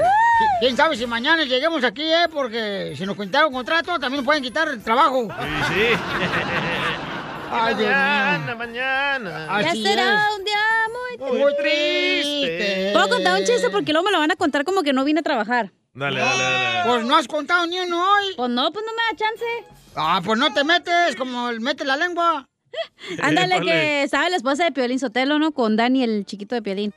¿Quién 0.61 0.77
sabe 0.77 0.99
si 0.99 1.07
mañana 1.07 1.45
lleguemos 1.45 1.83
aquí, 1.83 2.03
eh? 2.03 2.27
Porque 2.31 2.93
si 2.95 3.07
nos 3.07 3.17
quitaron 3.17 3.51
contrato, 3.51 3.99
también 3.99 4.17
nos 4.17 4.27
pueden 4.27 4.43
quitar 4.43 4.69
el 4.69 4.83
trabajo. 4.83 5.29
Sí, 5.69 5.75
sí. 5.75 5.97
Ay, 7.53 7.75
mañana, 7.75 8.55
mañana. 8.55 9.63
Ya 9.63 9.73
será 9.75 10.27
es. 10.29 10.39
un 10.39 10.45
día 10.45 10.89
muy 11.29 11.39
Muy 11.39 11.57
triste. 11.57 12.91
¿Puedo 12.93 13.09
contar 13.09 13.39
un 13.41 13.45
chiste? 13.47 13.71
Porque 13.71 13.93
luego 13.93 14.07
me 14.07 14.13
lo 14.13 14.19
van 14.19 14.31
a 14.31 14.37
contar 14.37 14.65
como 14.65 14.83
que 14.83 14.93
no 14.93 15.05
vine 15.05 15.21
a 15.21 15.23
trabajar. 15.23 15.73
Dale, 15.93 16.21
dale, 16.21 16.43
dale. 16.43 16.89
Pues 16.91 17.05
no 17.05 17.17
has 17.17 17.27
contado 17.27 17.67
ni 17.67 17.79
uno 17.81 18.01
hoy. 18.13 18.25
Pues 18.37 18.51
no, 18.51 18.71
pues 18.73 18.85
no 18.87 18.93
me 18.93 19.03
da 19.11 19.17
chance. 19.17 19.45
Ah, 19.97 20.21
pues 20.25 20.39
no 20.39 20.53
te 20.55 20.63
metes, 20.65 21.17
como 21.17 21.49
el 21.49 21.61
mete 21.61 21.85
la 21.85 21.97
lengua. 21.97 22.49
Ándale, 23.23 23.61
que 23.61 24.05
estaba 24.05 24.31
la 24.31 24.37
esposa 24.37 24.65
de 24.65 24.71
Piolín 24.73 25.01
Sotelo, 25.01 25.39
¿no? 25.41 25.51
Con 25.53 25.77
Dani, 25.77 26.05
el 26.05 26.25
chiquito 26.25 26.55
de 26.55 26.63
Piolín. 26.63 26.95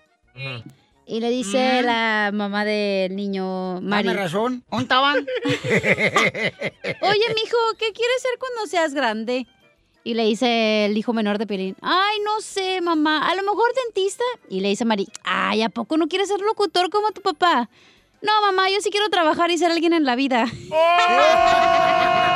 Y 1.06 1.20
le 1.20 1.30
dice 1.32 1.82
Mm. 1.82 1.86
la 1.86 2.30
mamá 2.34 2.64
del 2.64 3.16
niño, 3.16 3.82
Mari. 3.82 4.08
Dame 4.08 4.20
razón. 4.22 4.64
¿Dónde 4.70 4.84
estaban? 4.84 5.18
Oye, 7.02 7.26
mijo, 7.36 7.58
¿qué 7.80 7.92
quieres 7.92 8.22
ser 8.22 8.32
cuando 8.40 8.68
seas 8.68 8.94
grande? 8.94 9.48
Y 10.06 10.16
le 10.16 10.26
dice 10.26 10.86
el 10.86 10.98
hijo 10.98 11.14
menor 11.14 11.38
de 11.38 11.48
Piolín, 11.48 11.78
ay, 11.82 12.18
no 12.26 12.42
sé, 12.42 12.82
mamá, 12.82 13.30
a 13.30 13.36
lo 13.36 13.44
mejor 13.44 13.72
dentista. 13.86 14.24
Y 14.50 14.60
le 14.60 14.68
dice 14.70 14.84
Mari, 14.84 15.08
ay, 15.24 15.62
¿a 15.62 15.70
poco 15.70 15.96
no 15.98 16.08
quieres 16.08 16.28
ser 16.28 16.42
locutor 16.42 16.90
como 16.90 17.12
tu 17.12 17.22
papá? 17.22 17.70
No, 18.22 18.32
mamá, 18.42 18.70
yo 18.70 18.82
sí 18.82 18.90
quiero 18.90 19.10
trabajar 19.10 19.52
y 19.52 19.58
ser 19.58 19.72
alguien 19.72 19.94
en 19.94 20.06
la 20.06 20.16
vida. 20.16 20.46
¡Ay, 20.72 22.33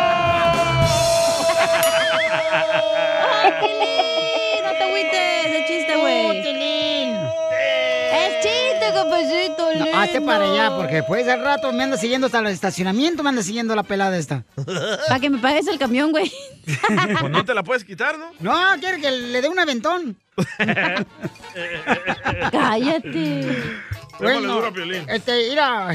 No, 9.30 9.72
lindo. 9.86 9.98
hazte 9.98 10.22
para 10.22 10.46
allá, 10.52 10.76
porque 10.76 10.96
después 10.96 11.26
del 11.26 11.42
rato 11.42 11.72
me 11.74 11.84
anda 11.84 11.98
siguiendo 11.98 12.28
hasta 12.28 12.40
el 12.40 12.48
estacionamiento, 12.48 13.24
me 13.24 13.30
anda 13.30 13.44
siguiendo 13.44 13.76
la 13.76 13.84
pelada 13.84 14.18
esta. 14.18 14.44
Para 15.08 15.20
que 15.20 15.30
me 15.30 15.38
pagues 15.40 15.68
el 15.68 15.78
camión, 15.78 16.12
güey. 16.12 16.32
Pues 17.20 17.32
no 17.32 17.46
te 17.46 17.54
la 17.54 17.64
puedes 17.64 17.84
quitar, 17.86 18.18
¿no? 18.18 18.32
No, 18.40 18.80
quiere 18.80 19.00
que 19.00 19.10
le 19.12 19.42
dé 19.42 19.48
un 19.50 19.58
aventón. 19.60 20.18
Cállate. 22.52 23.64
Démosle 24.20 24.48
duro 24.48 24.68
a 24.68 24.72
Piolín. 24.74 25.06
este, 25.10 25.50
mira, 25.50 25.90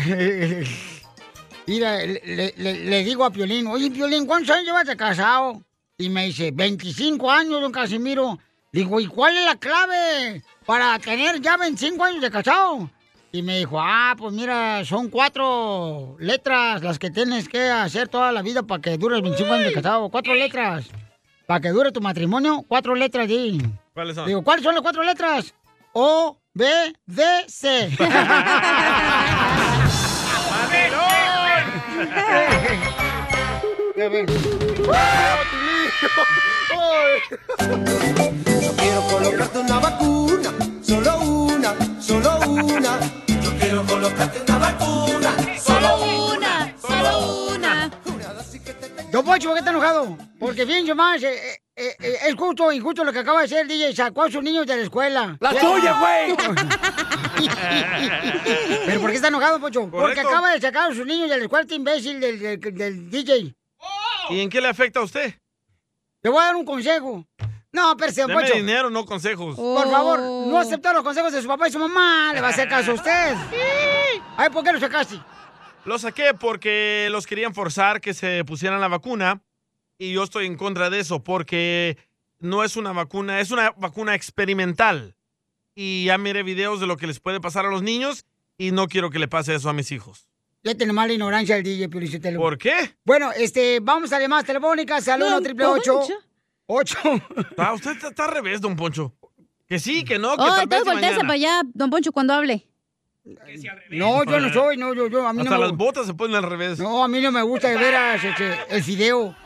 mira, 1.66 1.98
le, 1.98 2.54
le- 2.56 2.84
le 2.84 3.04
digo 3.04 3.24
a 3.24 3.30
Piolín, 3.30 3.66
oye, 3.66 3.90
Piolín, 3.90 4.26
¿cuántos 4.26 4.50
años 4.54 4.66
llevas 4.66 4.86
de 4.86 4.96
casado? 4.96 5.62
Y 5.98 6.08
me 6.08 6.26
dice, 6.26 6.50
25 6.52 7.30
años, 7.30 7.60
don 7.60 7.72
Casimiro. 7.72 8.38
Digo, 8.72 8.98
¿y 9.00 9.06
cuál 9.06 9.36
es 9.36 9.44
la 9.44 9.56
clave 9.56 10.42
para 10.64 10.98
tener 10.98 11.40
ya 11.40 11.56
25 11.58 12.02
años 12.04 12.22
de 12.22 12.30
casado? 12.30 12.90
Y 13.34 13.40
me 13.40 13.56
dijo, 13.58 13.80
ah, 13.80 14.14
pues 14.18 14.34
mira, 14.34 14.84
son 14.84 15.08
cuatro 15.08 16.16
letras 16.18 16.82
las 16.82 16.98
que 16.98 17.10
tienes 17.10 17.48
que 17.48 17.62
hacer 17.62 18.08
toda 18.08 18.30
la 18.30 18.42
vida 18.42 18.62
para 18.62 18.82
que 18.82 18.98
dures 18.98 19.22
25 19.22 19.54
años 19.54 19.66
de 19.68 19.72
casado. 19.72 20.10
Cuatro 20.10 20.34
letras. 20.34 20.90
Para 21.46 21.60
que 21.60 21.70
dure 21.70 21.92
tu 21.92 22.02
matrimonio, 22.02 22.62
cuatro 22.68 22.94
letras, 22.94 23.26
di. 23.26 23.58
¿Cuáles 23.94 24.16
son? 24.16 24.26
Digo, 24.26 24.42
¿cuáles 24.42 24.62
son 24.62 24.74
las 24.74 24.82
cuatro 24.82 25.02
letras? 25.02 25.54
O, 25.94 26.38
B, 26.52 26.66
D, 27.06 27.24
C. 27.46 27.90
Yo 38.60 38.76
quiero 38.76 39.02
colocarte 39.10 39.58
una 39.58 39.78
vacuna, 39.78 40.50
solo 40.92 41.18
una, 41.20 41.74
solo 42.00 42.38
una. 42.50 42.98
Yo 43.26 43.50
quiero 43.58 43.84
colocarte 43.86 44.42
una 44.46 44.58
vacuna, 44.58 45.30
solo 45.58 46.04
una, 46.34 46.74
solo 46.80 47.52
una. 47.54 47.90
Don 49.10 49.24
Poncho, 49.24 49.48
¿por 49.48 49.54
qué 49.54 49.58
está 49.60 49.70
enojado? 49.70 50.16
Porque 50.38 50.66
fíjense 50.66 50.94
más, 50.94 51.22
eh, 51.22 51.60
eh, 51.76 51.96
eh, 52.00 52.16
es 52.28 52.34
justo 52.34 52.64
o 52.64 52.72
injusto 52.72 53.04
lo 53.04 53.12
que 53.12 53.20
acaba 53.20 53.40
de 53.40 53.46
hacer 53.46 53.58
el 53.60 53.68
DJ. 53.68 53.94
Sacó 53.94 54.24
a 54.24 54.30
sus 54.30 54.42
niños 54.42 54.66
de 54.66 54.76
la 54.76 54.82
escuela. 54.82 55.36
¡La 55.40 55.50
tuya, 55.50 55.98
güey! 55.98 56.36
¿Pero 58.86 59.00
por 59.00 59.10
qué 59.10 59.16
está 59.16 59.28
enojado, 59.28 59.60
Poncho? 59.60 59.88
Porque 59.90 60.20
acaba 60.20 60.52
de 60.52 60.60
sacar 60.60 60.90
a 60.90 60.94
sus 60.94 61.06
niños 61.06 61.28
de 61.30 61.38
la 61.38 61.42
escuela, 61.44 61.62
este 61.62 61.74
imbécil 61.76 62.20
del, 62.20 62.38
del- 62.38 62.60
del 62.74 63.10
DJ. 63.10 63.54
¿Y 64.30 64.40
en 64.40 64.50
qué 64.50 64.60
le 64.60 64.68
afecta 64.68 65.00
a 65.00 65.04
usted? 65.04 65.34
Le 66.22 66.30
voy 66.30 66.40
a 66.40 66.46
dar 66.46 66.56
un 66.56 66.64
consejo. 66.64 67.26
No, 67.72 67.96
pero 67.96 68.12
Deme 68.12 68.34
Poncho. 68.34 68.54
dinero, 68.54 68.90
no 68.90 69.06
consejos. 69.06 69.56
Por 69.56 69.90
favor, 69.90 70.20
no 70.20 70.54
oh. 70.54 70.58
aceptar 70.58 70.94
los 70.94 71.02
consejos 71.02 71.32
de 71.32 71.40
su 71.40 71.48
papá 71.48 71.68
y 71.68 71.72
su 71.72 71.78
mamá. 71.78 72.32
Le 72.34 72.40
va 72.42 72.48
a 72.48 72.50
hacer 72.50 72.68
caso 72.68 72.90
a 72.90 72.94
usted. 72.94 73.34
Ay, 74.36 74.50
¿por 74.50 74.62
qué 74.62 74.72
lo 74.72 74.80
sacaste? 74.80 75.18
Lo 75.86 75.98
saqué 75.98 76.34
porque 76.38 77.08
los 77.10 77.26
querían 77.26 77.54
forzar 77.54 78.00
que 78.00 78.12
se 78.12 78.44
pusieran 78.44 78.80
la 78.80 78.88
vacuna 78.88 79.42
y 79.98 80.12
yo 80.12 80.22
estoy 80.22 80.46
en 80.46 80.56
contra 80.56 80.90
de 80.90 81.00
eso 81.00 81.24
porque 81.24 81.96
no 82.38 82.62
es 82.62 82.76
una 82.76 82.92
vacuna, 82.92 83.40
es 83.40 83.50
una 83.50 83.70
vacuna 83.70 84.14
experimental. 84.14 85.16
Y 85.74 86.04
ya 86.04 86.18
miré 86.18 86.42
videos 86.42 86.78
de 86.78 86.86
lo 86.86 86.98
que 86.98 87.06
les 87.06 87.20
puede 87.20 87.40
pasar 87.40 87.64
a 87.64 87.70
los 87.70 87.82
niños 87.82 88.26
y 88.58 88.72
no 88.72 88.86
quiero 88.86 89.10
que 89.10 89.18
le 89.18 89.28
pase 89.28 89.54
eso 89.54 89.70
a 89.70 89.72
mis 89.72 89.90
hijos. 89.92 90.28
Ya 90.62 90.74
tenemos 90.74 91.06
la 91.06 91.12
ignorancia 91.12 91.54
del 91.56 91.64
DJ, 91.64 91.88
Piolichotelo. 91.88 92.38
¿Por 92.38 92.58
qué? 92.58 92.96
Bueno, 93.04 93.32
este, 93.32 93.80
vamos 93.80 94.12
a 94.12 94.16
las 94.16 94.22
llamadas 94.22 94.44
telefónicas 94.44 95.08
al 95.08 95.22
1 95.22 95.36
888 95.36 96.31
Ocho. 96.74 96.98
Ah, 97.58 97.74
usted 97.74 97.92
está, 98.02 98.24
al 98.24 98.32
revés, 98.32 98.60
don 98.60 98.74
Poncho. 98.76 99.12
Que 99.68 99.78
sí, 99.78 100.04
que 100.04 100.18
no, 100.18 100.36
que 100.36 100.42
oh, 100.42 100.60
entonces 100.62 100.86
voltease 100.86 101.20
para 101.20 101.34
allá, 101.34 101.62
don 101.74 101.90
Poncho, 101.90 102.12
cuando 102.12 102.32
hable. 102.32 102.66
No, 103.90 104.24
yo 104.24 104.40
no 104.40 104.52
soy, 104.52 104.76
no, 104.78 104.94
yo, 104.94 105.06
yo, 105.08 105.26
a 105.26 105.32
mí 105.32 105.42
no 105.44 105.50
me... 105.50 105.58
las 105.58 105.72
botas 105.72 106.06
se 106.06 106.14
ponen 106.14 106.36
al 106.36 106.44
revés. 106.44 106.78
No, 106.78 107.04
a 107.04 107.08
mí 107.08 107.20
no 107.20 107.30
me 107.30 107.42
gusta 107.42 107.68
de 107.68 107.76
veras 107.76 108.24
este, 108.24 108.58
el 108.70 108.82
fideo. 108.82 109.36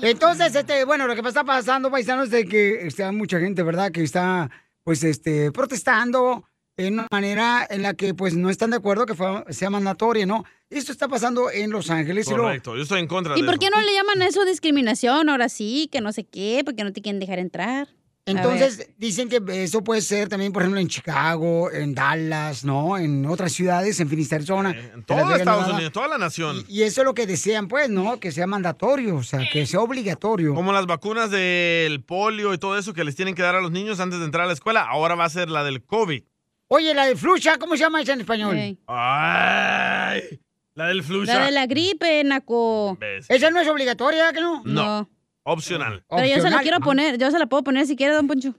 Entonces, 0.00 0.54
este, 0.54 0.84
bueno, 0.84 1.06
lo 1.06 1.14
que 1.14 1.28
está 1.28 1.44
pasando, 1.44 1.90
paisanos, 1.90 2.26
es 2.26 2.30
de 2.30 2.46
que 2.46 2.86
está 2.86 3.12
mucha 3.12 3.38
gente, 3.38 3.62
¿verdad?, 3.62 3.92
que 3.92 4.02
está, 4.02 4.50
pues, 4.84 5.04
este, 5.04 5.52
protestando 5.52 6.48
en 6.76 6.94
una 6.94 7.06
manera 7.10 7.66
en 7.70 7.82
la 7.82 7.94
que, 7.94 8.14
pues, 8.14 8.34
no 8.34 8.50
están 8.50 8.70
de 8.70 8.76
acuerdo 8.76 9.06
que 9.06 9.14
fue- 9.14 9.44
sea 9.50 9.70
mandatoria, 9.70 10.26
¿no? 10.26 10.44
Esto 10.70 10.90
está 10.92 11.06
pasando 11.08 11.50
en 11.50 11.70
Los 11.70 11.88
Ángeles. 11.90 12.26
y 12.26 12.30
lo- 12.30 12.38
Correcto, 12.38 12.74
yo 12.76 12.82
estoy 12.82 13.00
en 13.00 13.06
contra 13.06 13.36
¿Y 13.38 13.40
de 13.42 13.46
por 13.46 13.54
eso. 13.54 13.60
qué 13.60 13.70
no 13.70 13.80
le 13.80 13.92
llaman 13.94 14.22
a 14.22 14.26
eso 14.26 14.44
discriminación? 14.44 15.28
Ahora 15.28 15.48
sí, 15.48 15.88
que 15.92 16.00
no 16.00 16.12
sé 16.12 16.24
qué, 16.24 16.62
porque 16.64 16.82
no 16.84 16.92
te 16.92 17.00
quieren 17.00 17.20
dejar 17.20 17.38
entrar. 17.38 17.88
Entonces, 18.26 18.88
dicen 18.96 19.28
que 19.28 19.38
eso 19.62 19.84
puede 19.84 20.00
ser 20.00 20.30
también, 20.30 20.50
por 20.50 20.62
ejemplo, 20.62 20.80
en 20.80 20.88
Chicago, 20.88 21.70
en 21.70 21.94
Dallas, 21.94 22.64
¿no? 22.64 22.96
En 22.96 23.26
otras 23.26 23.52
ciudades, 23.52 24.00
en 24.00 24.08
Phoenix, 24.08 24.32
Arizona. 24.32 24.70
en 24.70 25.04
Todo 25.04 25.18
Estados 25.18 25.38
Nevada. 25.66 25.74
Unidos, 25.74 25.92
toda 25.92 26.08
la 26.08 26.16
nación. 26.16 26.64
Y 26.66 26.82
eso 26.84 27.02
es 27.02 27.04
lo 27.04 27.12
que 27.12 27.26
desean, 27.26 27.68
pues, 27.68 27.90
¿no? 27.90 28.18
Que 28.20 28.32
sea 28.32 28.46
mandatorio, 28.46 29.16
o 29.16 29.22
sea, 29.22 29.40
que 29.52 29.66
sea 29.66 29.80
obligatorio. 29.80 30.54
Como 30.54 30.72
las 30.72 30.86
vacunas 30.86 31.30
del 31.30 32.02
polio 32.02 32.54
y 32.54 32.58
todo 32.58 32.78
eso 32.78 32.94
que 32.94 33.04
les 33.04 33.14
tienen 33.14 33.34
que 33.34 33.42
dar 33.42 33.56
a 33.56 33.60
los 33.60 33.70
niños 33.70 34.00
antes 34.00 34.18
de 34.18 34.24
entrar 34.24 34.44
a 34.44 34.46
la 34.46 34.54
escuela, 34.54 34.80
ahora 34.88 35.14
va 35.16 35.26
a 35.26 35.30
ser 35.30 35.50
la 35.50 35.62
del 35.62 35.82
COVID. 35.84 36.22
Oye, 36.68 36.94
la 36.94 37.06
de 37.06 37.16
flucha, 37.16 37.58
¿cómo 37.58 37.76
se 37.76 37.80
llama 37.80 38.00
esa 38.00 38.14
en 38.14 38.20
español? 38.20 38.56
Ay, 38.86 40.40
la 40.74 40.88
del 40.88 41.02
flusha. 41.02 41.38
La 41.38 41.46
de 41.46 41.52
la 41.52 41.66
gripe, 41.66 42.24
Naco. 42.24 42.98
Esa 43.28 43.50
no 43.50 43.60
es 43.60 43.68
obligatoria, 43.68 44.32
¿que 44.32 44.40
no? 44.40 44.62
No. 44.64 45.08
Opcional. 45.44 46.04
Pero 46.08 46.26
yo 46.26 46.40
se 46.40 46.50
la 46.50 46.60
quiero 46.60 46.80
poner, 46.80 47.18
yo 47.18 47.30
se 47.30 47.38
la 47.38 47.46
puedo 47.46 47.62
poner 47.62 47.86
si 47.86 47.96
quiere, 47.96 48.14
don 48.14 48.26
Poncho. 48.26 48.54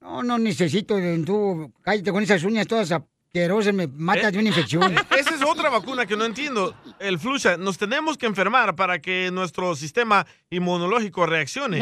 No, 0.00 0.22
no 0.22 0.38
necesito, 0.38 0.96
tú 1.24 1.72
cállate 1.82 2.10
con 2.10 2.22
esas 2.22 2.42
uñas 2.42 2.66
todas 2.66 2.92
asquerosas, 3.36 3.72
me 3.72 3.86
matas 3.86 4.30
de 4.32 4.38
una 4.40 4.48
infección. 4.50 4.94
Esa 5.18 5.34
es 5.34 5.42
otra 5.42 5.70
vacuna 5.70 6.04
que 6.04 6.16
no 6.16 6.26
entiendo. 6.26 6.74
El 6.98 7.18
flusha, 7.18 7.56
nos 7.56 7.78
tenemos 7.78 8.18
que 8.18 8.26
enfermar 8.26 8.76
para 8.76 9.00
que 9.00 9.30
nuestro 9.32 9.74
sistema 9.74 10.26
inmunológico 10.50 11.24
reaccione. 11.24 11.78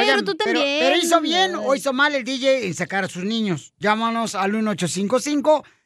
Oigan, 0.00 0.16
pero- 0.44 0.60
Pero, 0.60 0.96
hizo 0.98 1.20
bien 1.22 1.54
o 1.54 1.74
hizo 1.74 1.94
mal 1.94 2.14
el 2.14 2.24
DJ 2.24 2.66
en 2.66 2.74
sacar 2.74 3.04
a 3.04 3.08
sus 3.08 3.24
niños. 3.24 3.72
Llámanos 3.78 4.34
al 4.34 4.52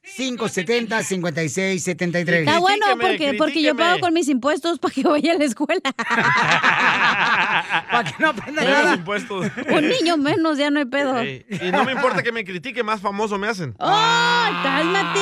1855-570-5673. 0.06 2.28
Está 2.40 2.58
bueno 2.60 2.86
porque, 3.00 3.34
porque 3.34 3.62
yo 3.62 3.74
pago 3.76 4.00
con 4.00 4.12
mis 4.14 4.28
impuestos 4.28 4.78
para 4.78 4.94
que 4.94 5.02
vaya 5.02 5.32
a 5.32 5.38
la 5.38 5.44
escuela. 5.44 5.80
para 7.90 8.04
que 8.04 8.14
no 8.18 8.28
aprenda 8.28 8.62
Menos 8.62 8.84
nada. 8.84 8.94
impuestos. 8.94 9.46
Un 9.68 9.88
niño 9.88 10.16
menos, 10.16 10.58
ya 10.58 10.70
no 10.70 10.78
hay 10.78 10.84
pedo. 10.86 11.18
Ey, 11.18 11.44
Y 11.50 11.70
no 11.72 11.84
me 11.84 11.92
importa 11.92 12.22
que 12.22 12.32
me 12.32 12.44
critique, 12.44 12.82
más 12.82 13.00
famoso 13.00 13.38
me 13.38 13.48
hacen. 13.48 13.74
¡Oh, 13.78 14.48
cálmate! 14.62 15.20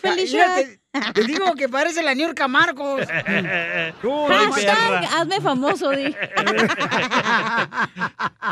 Felicia. 0.00 0.46
Mira, 0.54 0.54
te, 0.54 0.80
te 1.12 1.24
digo 1.26 1.54
que 1.54 1.68
parece 1.68 2.02
la 2.02 2.14
New 2.14 2.26
York 2.26 2.40
Marcos. 2.48 3.02
Hashtag, 3.10 5.04
hazme 5.12 5.40
famoso, 5.40 5.90
di. 5.90 6.04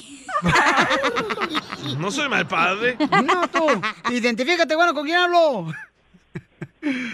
No 1.98 2.10
soy 2.10 2.28
mal 2.28 2.46
padre. 2.46 2.96
No, 3.24 3.46
tú. 3.48 3.66
Identifícate, 4.12 4.74
bueno, 4.76 4.92
¿con 4.92 5.04
quién 5.04 5.16
hablo? 5.18 5.66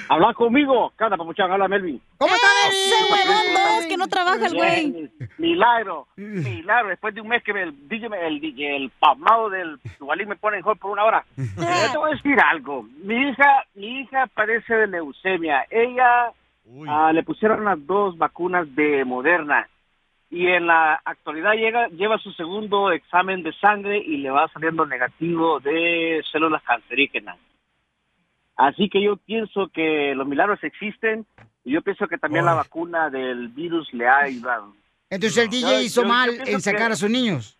Habla 0.08 0.32
conmigo. 0.34 0.92
Cada 0.96 1.16
papuchón, 1.16 1.50
habla 1.50 1.66
Melvin. 1.68 2.00
¿Cómo 2.18 2.32
está, 2.34 2.46
Ese 2.68 3.12
huevón 3.12 3.44
dos, 3.54 3.86
que 3.86 3.96
no 3.96 4.06
trabaja 4.06 4.46
el 4.46 4.54
güey. 4.54 4.90
Bien, 4.92 5.10
Milagro, 5.38 6.06
milagro. 6.16 6.88
Después 6.90 7.14
de 7.14 7.20
un 7.20 7.28
mes 7.28 7.42
que 7.42 7.52
me- 7.52 7.64
el 7.64 7.88
DJ, 7.88 8.08
me- 8.08 8.26
el, 8.26 8.40
DJ, 8.40 8.76
el 8.76 8.90
pasmado 8.98 9.50
del 9.50 9.78
Duvalín 9.98 10.28
me 10.28 10.36
pone 10.36 10.58
en 10.58 10.64
hold 10.64 10.78
por 10.78 10.92
una 10.92 11.04
hora. 11.04 11.24
Yo 11.36 11.90
te 11.92 11.98
voy 11.98 12.12
a 12.12 12.14
decir 12.14 12.36
algo. 12.40 12.84
Mi 13.02 13.28
hija, 13.28 13.64
mi 13.74 14.00
hija 14.00 14.26
padece 14.34 14.72
de 14.72 14.86
leucemia. 14.86 15.66
Ella 15.68 16.32
ah, 16.88 17.12
le 17.12 17.22
pusieron 17.24 17.64
las 17.64 17.84
dos 17.86 18.16
vacunas 18.16 18.72
de 18.76 19.04
Moderna 19.04 19.68
y 20.36 20.46
en 20.48 20.66
la 20.66 21.00
actualidad 21.04 21.52
llega, 21.54 21.88
lleva 21.88 22.18
su 22.18 22.30
segundo 22.32 22.92
examen 22.92 23.42
de 23.42 23.52
sangre 23.54 23.98
y 23.98 24.18
le 24.18 24.30
va 24.30 24.48
saliendo 24.48 24.84
negativo 24.84 25.60
de 25.60 26.22
células 26.30 26.62
cancerígenas. 26.62 27.38
Así 28.56 28.88
que 28.90 29.02
yo 29.02 29.16
pienso 29.16 29.68
que 29.68 30.14
los 30.14 30.26
milagros 30.26 30.62
existen 30.62 31.24
y 31.64 31.72
yo 31.72 31.80
pienso 31.82 32.06
que 32.06 32.18
también 32.18 32.44
la 32.44 32.54
vacuna 32.54 33.08
del 33.10 33.48
virus 33.48 33.92
le 33.94 34.06
ha 34.08 34.18
ayudado. 34.20 34.74
Entonces 35.08 35.38
el 35.44 35.48
DJ 35.50 35.70
Yo- 35.70 35.80
hizo 35.80 36.02
yo- 36.02 36.08
mal 36.08 36.30
en 36.46 36.60
sacar 36.60 36.88
que- 36.88 36.92
a 36.92 36.96
sus 36.96 37.10
niños. 37.10 37.52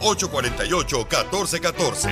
848 0.00 1.06
1414 1.10 2.10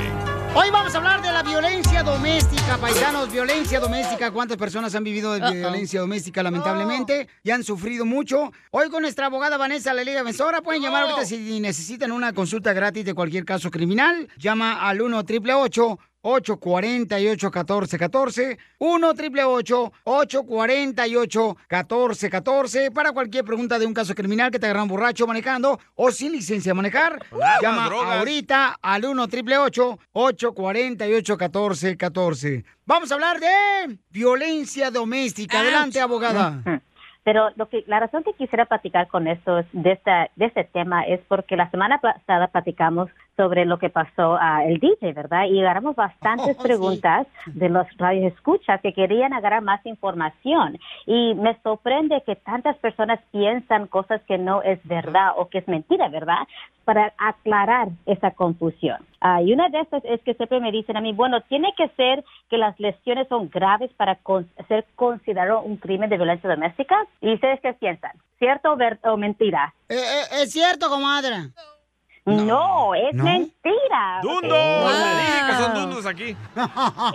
Hoy 0.56 0.70
vamos 0.70 0.94
a 0.94 0.98
hablar 0.98 1.20
de 1.20 1.32
la 1.32 1.42
violencia 1.42 2.04
doméstica, 2.04 2.78
paisanos, 2.78 3.32
violencia 3.32 3.80
doméstica. 3.80 4.30
¿Cuántas 4.30 4.56
personas 4.56 4.94
han 4.94 5.02
vivido 5.02 5.32
de 5.32 5.40
violencia 5.50 5.98
doméstica, 5.98 6.44
lamentablemente? 6.44 7.28
Y 7.42 7.50
han 7.50 7.64
sufrido 7.64 8.04
mucho. 8.04 8.52
Hoy 8.70 8.88
con 8.88 9.02
nuestra 9.02 9.26
abogada 9.26 9.56
Vanessa 9.56 9.92
La 9.92 10.04
Liga 10.04 10.22
pueden 10.62 10.82
llamar 10.82 11.02
ahorita 11.02 11.26
si 11.26 11.58
necesitan 11.58 12.12
una 12.12 12.32
consulta 12.32 12.72
gratis 12.72 13.04
de 13.04 13.14
cualquier 13.14 13.44
caso 13.44 13.68
criminal. 13.68 14.28
Llama 14.38 14.88
al 14.88 15.02
1 15.02 15.18
888 15.18 15.82
848 15.82 16.13
1414 16.24 18.58
1 18.78 19.08
888 19.08 19.92
848 20.04 21.56
1414 21.70 22.90
para 22.90 23.12
cualquier 23.12 23.44
pregunta 23.44 23.78
de 23.78 23.86
un 23.86 23.94
caso 23.94 24.14
criminal 24.14 24.50
que 24.50 24.58
te 24.58 24.66
agarran 24.66 24.88
borracho 24.88 25.26
manejando 25.26 25.78
o 25.94 26.10
sin 26.10 26.32
licencia 26.32 26.70
de 26.70 26.74
manejar. 26.74 27.20
Llama 27.62 27.86
ahorita 27.86 28.78
al 28.82 29.04
1 29.04 29.22
888 29.22 29.98
848 30.12 31.36
1414 31.36 32.64
Vamos 32.86 33.10
a 33.10 33.14
hablar 33.14 33.40
de 33.40 33.98
violencia 34.10 34.90
doméstica. 34.90 35.60
Adelante, 35.60 36.00
abogada. 36.00 36.60
Pero 37.24 37.48
lo 37.56 37.70
que, 37.70 37.82
la 37.86 38.00
razón 38.00 38.22
que 38.22 38.34
quisiera 38.34 38.66
platicar 38.66 39.08
con 39.08 39.26
esto 39.26 39.60
es- 39.60 39.66
de, 39.72 39.92
esta, 39.92 40.28
de 40.36 40.44
este 40.44 40.64
tema 40.64 41.04
es 41.04 41.20
porque 41.26 41.56
la 41.56 41.70
semana 41.70 41.98
pasada 41.98 42.48
platicamos 42.48 43.08
sobre 43.36 43.64
lo 43.64 43.78
que 43.78 43.90
pasó 43.90 44.36
a 44.40 44.64
el 44.64 44.78
DJ, 44.78 45.12
¿verdad? 45.12 45.46
Y 45.46 45.60
agarramos 45.60 45.96
bastantes 45.96 46.56
Oh, 46.56 46.62
sí. 46.62 46.68
preguntas 46.68 47.26
de 47.46 47.68
los 47.68 47.86
radios 47.96 48.32
escuchas 48.32 48.80
que 48.80 48.92
querían 48.92 49.32
agarrar 49.32 49.62
más 49.62 49.84
información. 49.86 50.78
Y 51.06 51.34
me 51.34 51.58
sorprende 51.62 52.22
que 52.24 52.36
tantas 52.36 52.76
personas 52.78 53.18
piensan 53.32 53.86
cosas 53.88 54.20
que 54.28 54.38
no 54.38 54.62
es 54.62 54.78
verdad 54.84 55.32
o 55.36 55.48
que 55.48 55.58
es 55.58 55.68
mentira, 55.68 56.08
¿verdad? 56.08 56.46
Para 56.84 57.12
aclarar 57.18 57.88
esa 58.06 58.30
confusión. 58.32 58.98
Ah, 59.20 59.40
y 59.42 59.52
una 59.52 59.68
de 59.68 59.80
estas 59.80 60.04
es 60.04 60.20
que 60.22 60.34
siempre 60.34 60.60
me 60.60 60.70
dicen 60.70 60.96
a 60.96 61.00
mí, 61.00 61.12
bueno, 61.12 61.40
tiene 61.42 61.72
que 61.76 61.88
ser 61.96 62.24
que 62.50 62.58
las 62.58 62.78
lesiones 62.78 63.26
son 63.28 63.48
graves 63.48 63.90
para 63.96 64.16
con- 64.16 64.48
ser 64.68 64.84
considerado 64.94 65.62
un 65.62 65.76
crimen 65.78 66.10
de 66.10 66.16
violencia 66.16 66.48
doméstica. 66.50 66.96
¿Y 67.20 67.32
ustedes 67.34 67.60
qué 67.60 67.72
piensan? 67.72 68.12
¿Cierto 68.38 68.72
o, 68.72 68.76
ver- 68.76 68.98
o 69.04 69.16
mentira? 69.16 69.72
Eh, 69.88 69.94
eh, 69.94 70.42
es 70.42 70.52
cierto, 70.52 70.88
comadre. 70.90 71.34
No, 72.26 72.94
es 72.94 73.14
¿No? 73.14 73.24
mentira. 73.24 74.20
¡Dundo! 74.22 74.54
Wow. 74.54 74.88
Le 74.88 75.20
dije 75.20 75.46
que 75.46 75.52
son 75.62 75.74
dundos 75.74 76.06
aquí. 76.06 76.36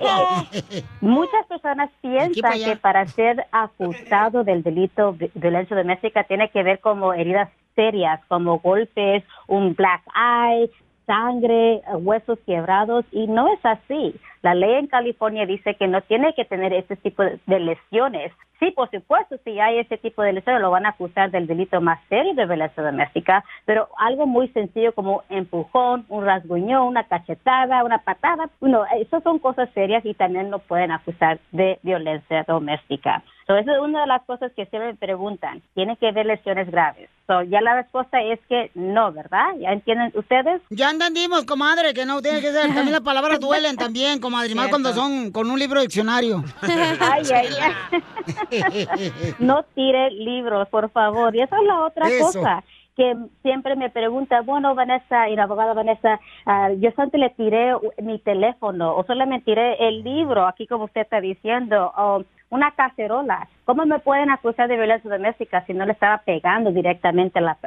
Eh, 0.02 0.84
Muchas 1.02 1.46
personas 1.48 1.90
piensan 2.02 2.42
para 2.42 2.56
que 2.56 2.76
para 2.76 3.08
ser 3.08 3.46
acusado 3.52 4.44
del 4.44 4.62
delito 4.62 5.14
de 5.14 5.32
violencia 5.34 5.76
doméstica 5.76 6.24
tiene 6.26 6.50
que 6.52 6.62
ver 6.62 6.80
como 6.80 7.14
heridas 7.14 7.50
serias, 7.76 8.20
como 8.28 8.60
golpes, 8.60 9.24
un 9.48 9.74
black 9.74 10.04
eye, 10.16 10.70
sangre, 11.08 11.76
eh, 11.78 11.82
huesos 11.96 12.38
quebrados, 12.46 13.04
y 13.12 13.26
no 13.28 13.48
es 13.48 13.60
así. 13.66 14.16
La 14.42 14.54
ley 14.56 14.74
en 14.76 14.88
California 14.88 15.46
dice 15.46 15.76
que 15.76 15.88
no 15.88 16.02
tiene 16.02 16.34
que 16.34 16.46
tener 16.46 16.74
ese 16.74 16.96
tipo 16.96 17.24
de- 17.24 17.40
lesiones. 17.60 18.32
Sí, 18.60 18.72
por 18.72 18.90
supuesto, 18.92 19.38
si 19.46 19.58
hay 19.60 19.80
ese 19.80 19.98
tipo 19.98 20.22
de 20.22 20.34
lesiones, 20.34 20.62
lo 20.62 20.70
van 20.72 20.86
a 20.86 20.90
acusar 20.90 21.32
del 21.32 21.48
delito 21.48 21.80
más 21.80 22.00
serio 22.10 22.34
de 22.34 22.46
violencia 22.46 22.84
doméstica, 22.84 23.44
pero 23.66 23.88
algo 23.98 24.26
muy 24.28 24.50
sencillo 24.50 24.94
como 24.94 25.24
empujón, 25.30 26.06
un 26.10 26.26
rasguñón, 26.26 26.88
una 26.88 27.06
cachetada, 27.06 27.84
una 27.86 28.00
patada, 28.00 28.50
no, 28.60 28.86
esas 29.00 29.24
son 29.24 29.40
cosas 29.40 29.70
serias 29.74 30.06
y 30.06 30.14
también 30.14 30.52
lo 30.52 30.60
pueden 30.60 30.92
acusar 30.92 31.40
de 31.52 31.80
violencia 31.84 32.44
doméstica. 32.48 33.24
So, 33.48 33.56
esa 33.56 33.74
es 33.74 33.80
una 33.80 34.02
de 34.02 34.08
las 34.08 34.22
cosas 34.26 34.52
que 34.56 34.66
siempre 34.68 34.92
me 34.92 34.96
preguntan. 34.98 35.64
¿Tiene 35.74 35.98
que 35.98 36.10
haber 36.10 36.28
lesiones 36.28 36.70
graves? 36.70 37.10
So, 37.26 37.42
ya 37.44 37.62
la 37.62 37.76
respuesta 37.78 38.22
es 38.22 38.40
que 38.48 38.70
no, 38.76 39.12
¿verdad? 39.12 39.56
¿Ya 39.60 39.72
entienden 39.72 40.12
ustedes? 40.14 40.62
Ya 40.70 40.92
entendimos, 40.92 41.46
comadre, 41.46 41.96
que 41.96 42.06
no 42.06 42.22
tiene 42.22 42.42
que 42.42 42.52
ser. 42.52 42.68
También 42.68 42.92
las 42.92 43.02
palabras 43.02 43.40
duelen 43.40 43.76
también, 43.76 44.20
comadre, 44.30 44.56
más 44.56 44.70
cuando 44.70 44.94
son 44.94 45.32
con 45.32 45.50
un 45.50 45.60
libro 45.60 45.82
diccionario. 45.82 46.44
Ay, 46.62 47.24
ay, 47.34 47.48
ay. 47.62 49.34
no 49.40 49.64
tire 49.76 50.12
libros, 50.12 50.68
por 50.70 50.90
favor. 50.92 51.36
Y 51.36 51.42
esa 51.42 51.58
es 51.58 51.68
la 51.68 51.86
otra 51.86 52.08
Eso. 52.08 52.26
cosa 52.26 52.64
que 52.96 53.16
siempre 53.44 53.78
me 53.78 53.90
pregunta, 53.90 54.42
bueno, 54.42 54.76
Vanessa, 54.76 55.30
y 55.30 55.36
la 55.38 55.44
abogada 55.44 55.74
Vanessa, 55.74 56.20
ah, 56.46 56.70
yo 56.74 56.92
solamente 56.92 57.18
le 57.18 57.30
tiré 57.30 57.72
mi 58.04 58.20
teléfono 58.20 58.94
o 58.94 59.06
solamente 59.06 59.46
tiré 59.46 59.88
el 59.88 60.04
libro, 60.04 60.46
aquí 60.46 60.68
como 60.68 60.84
usted 60.84 61.02
está 61.02 61.22
diciendo, 61.22 61.94
o 61.96 62.26
una 62.50 62.72
cacerola. 62.72 63.48
¿Cómo 63.66 63.86
me 63.86 64.00
pueden 64.00 64.32
acusar 64.32 64.68
de 64.68 64.76
violencia 64.78 65.10
doméstica 65.10 65.64
si 65.66 65.74
no 65.74 65.86
le 65.86 65.92
estaba 65.92 66.18
pegando 66.20 66.72
directamente 66.72 67.38
a, 67.40 67.42
la- 67.44 67.58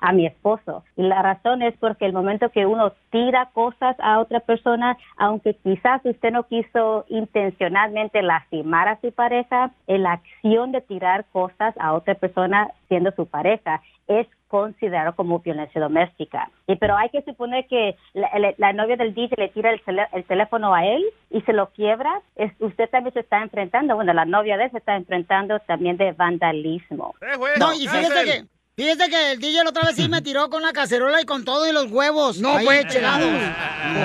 a- 0.00 0.12
mi 0.12 0.26
esposo? 0.26 0.84
Y 0.96 1.02
la 1.02 1.22
razón 1.22 1.62
es 1.62 1.74
porque 1.78 2.06
el 2.06 2.12
momento 2.12 2.50
que 2.50 2.66
uno 2.66 2.92
tira 3.10 3.46
cosas 3.52 3.96
a 4.00 4.20
otra 4.20 4.40
persona, 4.40 4.96
aunque 5.16 5.54
quizás 5.54 6.00
usted 6.04 6.30
no 6.32 6.44
quiso 6.44 7.04
intencionalmente 7.08 8.22
lastimar 8.22 8.88
a 8.88 9.00
su 9.00 9.12
pareja, 9.12 9.70
la 9.86 10.12
acción 10.12 10.72
de 10.72 10.80
tirar 10.80 11.24
cosas 11.32 11.74
a 11.78 11.92
otra 11.92 12.14
persona 12.14 12.68
siendo 12.88 13.10
su 13.12 13.26
pareja 13.26 13.80
es 14.10 14.26
considerado 14.48 15.14
como 15.14 15.38
violencia 15.38 15.80
doméstica. 15.80 16.50
Y 16.66 16.74
pero 16.76 16.96
hay 16.96 17.08
que 17.10 17.22
suponer 17.22 17.66
que 17.68 17.96
la, 18.12 18.28
la- 18.38 18.54
la 18.58 18.72
novia 18.72 18.96
del 18.96 19.14
DJ 19.14 19.36
le 19.38 19.48
tira 19.50 19.70
el, 19.70 19.80
el 20.12 20.24
teléfono 20.24 20.74
a 20.74 20.84
él 20.84 21.04
y 21.30 21.40
se 21.42 21.52
lo 21.52 21.68
quiebra, 21.70 22.20
es- 22.34 22.52
usted 22.58 22.90
también 22.90 23.14
se 23.14 23.20
está 23.20 23.40
enfrentando, 23.40 23.94
bueno, 23.94 24.12
la 24.12 24.24
novia 24.24 24.56
de 24.56 24.64
él 24.64 24.70
se 24.72 24.78
está 24.78 24.96
enfrentando 24.96 25.60
también 25.60 25.96
de 25.96 26.10
vandalismo. 26.12 27.14
No, 27.60 27.72
y 27.72 27.86
fíjate 27.86 28.24
que, 28.24 28.44
fíjate 28.80 29.10
que 29.10 29.32
el 29.32 29.38
DJ 29.38 29.64
la 29.64 29.70
otra 29.70 29.82
vez 29.86 29.96
sí 29.96 30.08
me 30.08 30.22
tiró 30.22 30.48
con 30.48 30.62
la 30.62 30.72
cacerola 30.72 31.20
y 31.20 31.24
con 31.24 31.44
todo 31.44 31.68
y 31.68 31.72
los 31.72 31.90
huevos. 31.90 32.40
No, 32.40 32.56
ahí 32.56 32.64
pues. 32.64 32.94
pegados. 32.94 33.28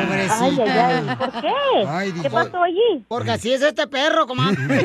Pobrecita. 0.05 0.45
Ay, 0.45 0.57
ay, 0.59 1.07
ay, 1.09 1.15
¿por 1.15 1.31
qué? 1.41 1.87
Ay, 1.87 2.13
¿Qué 2.21 2.29
pasó 2.29 2.63
allí? 2.63 3.05
Porque 3.07 3.31
así 3.31 3.53
es 3.53 3.61
este 3.61 3.87
perro, 3.87 4.27
comadre. 4.27 4.55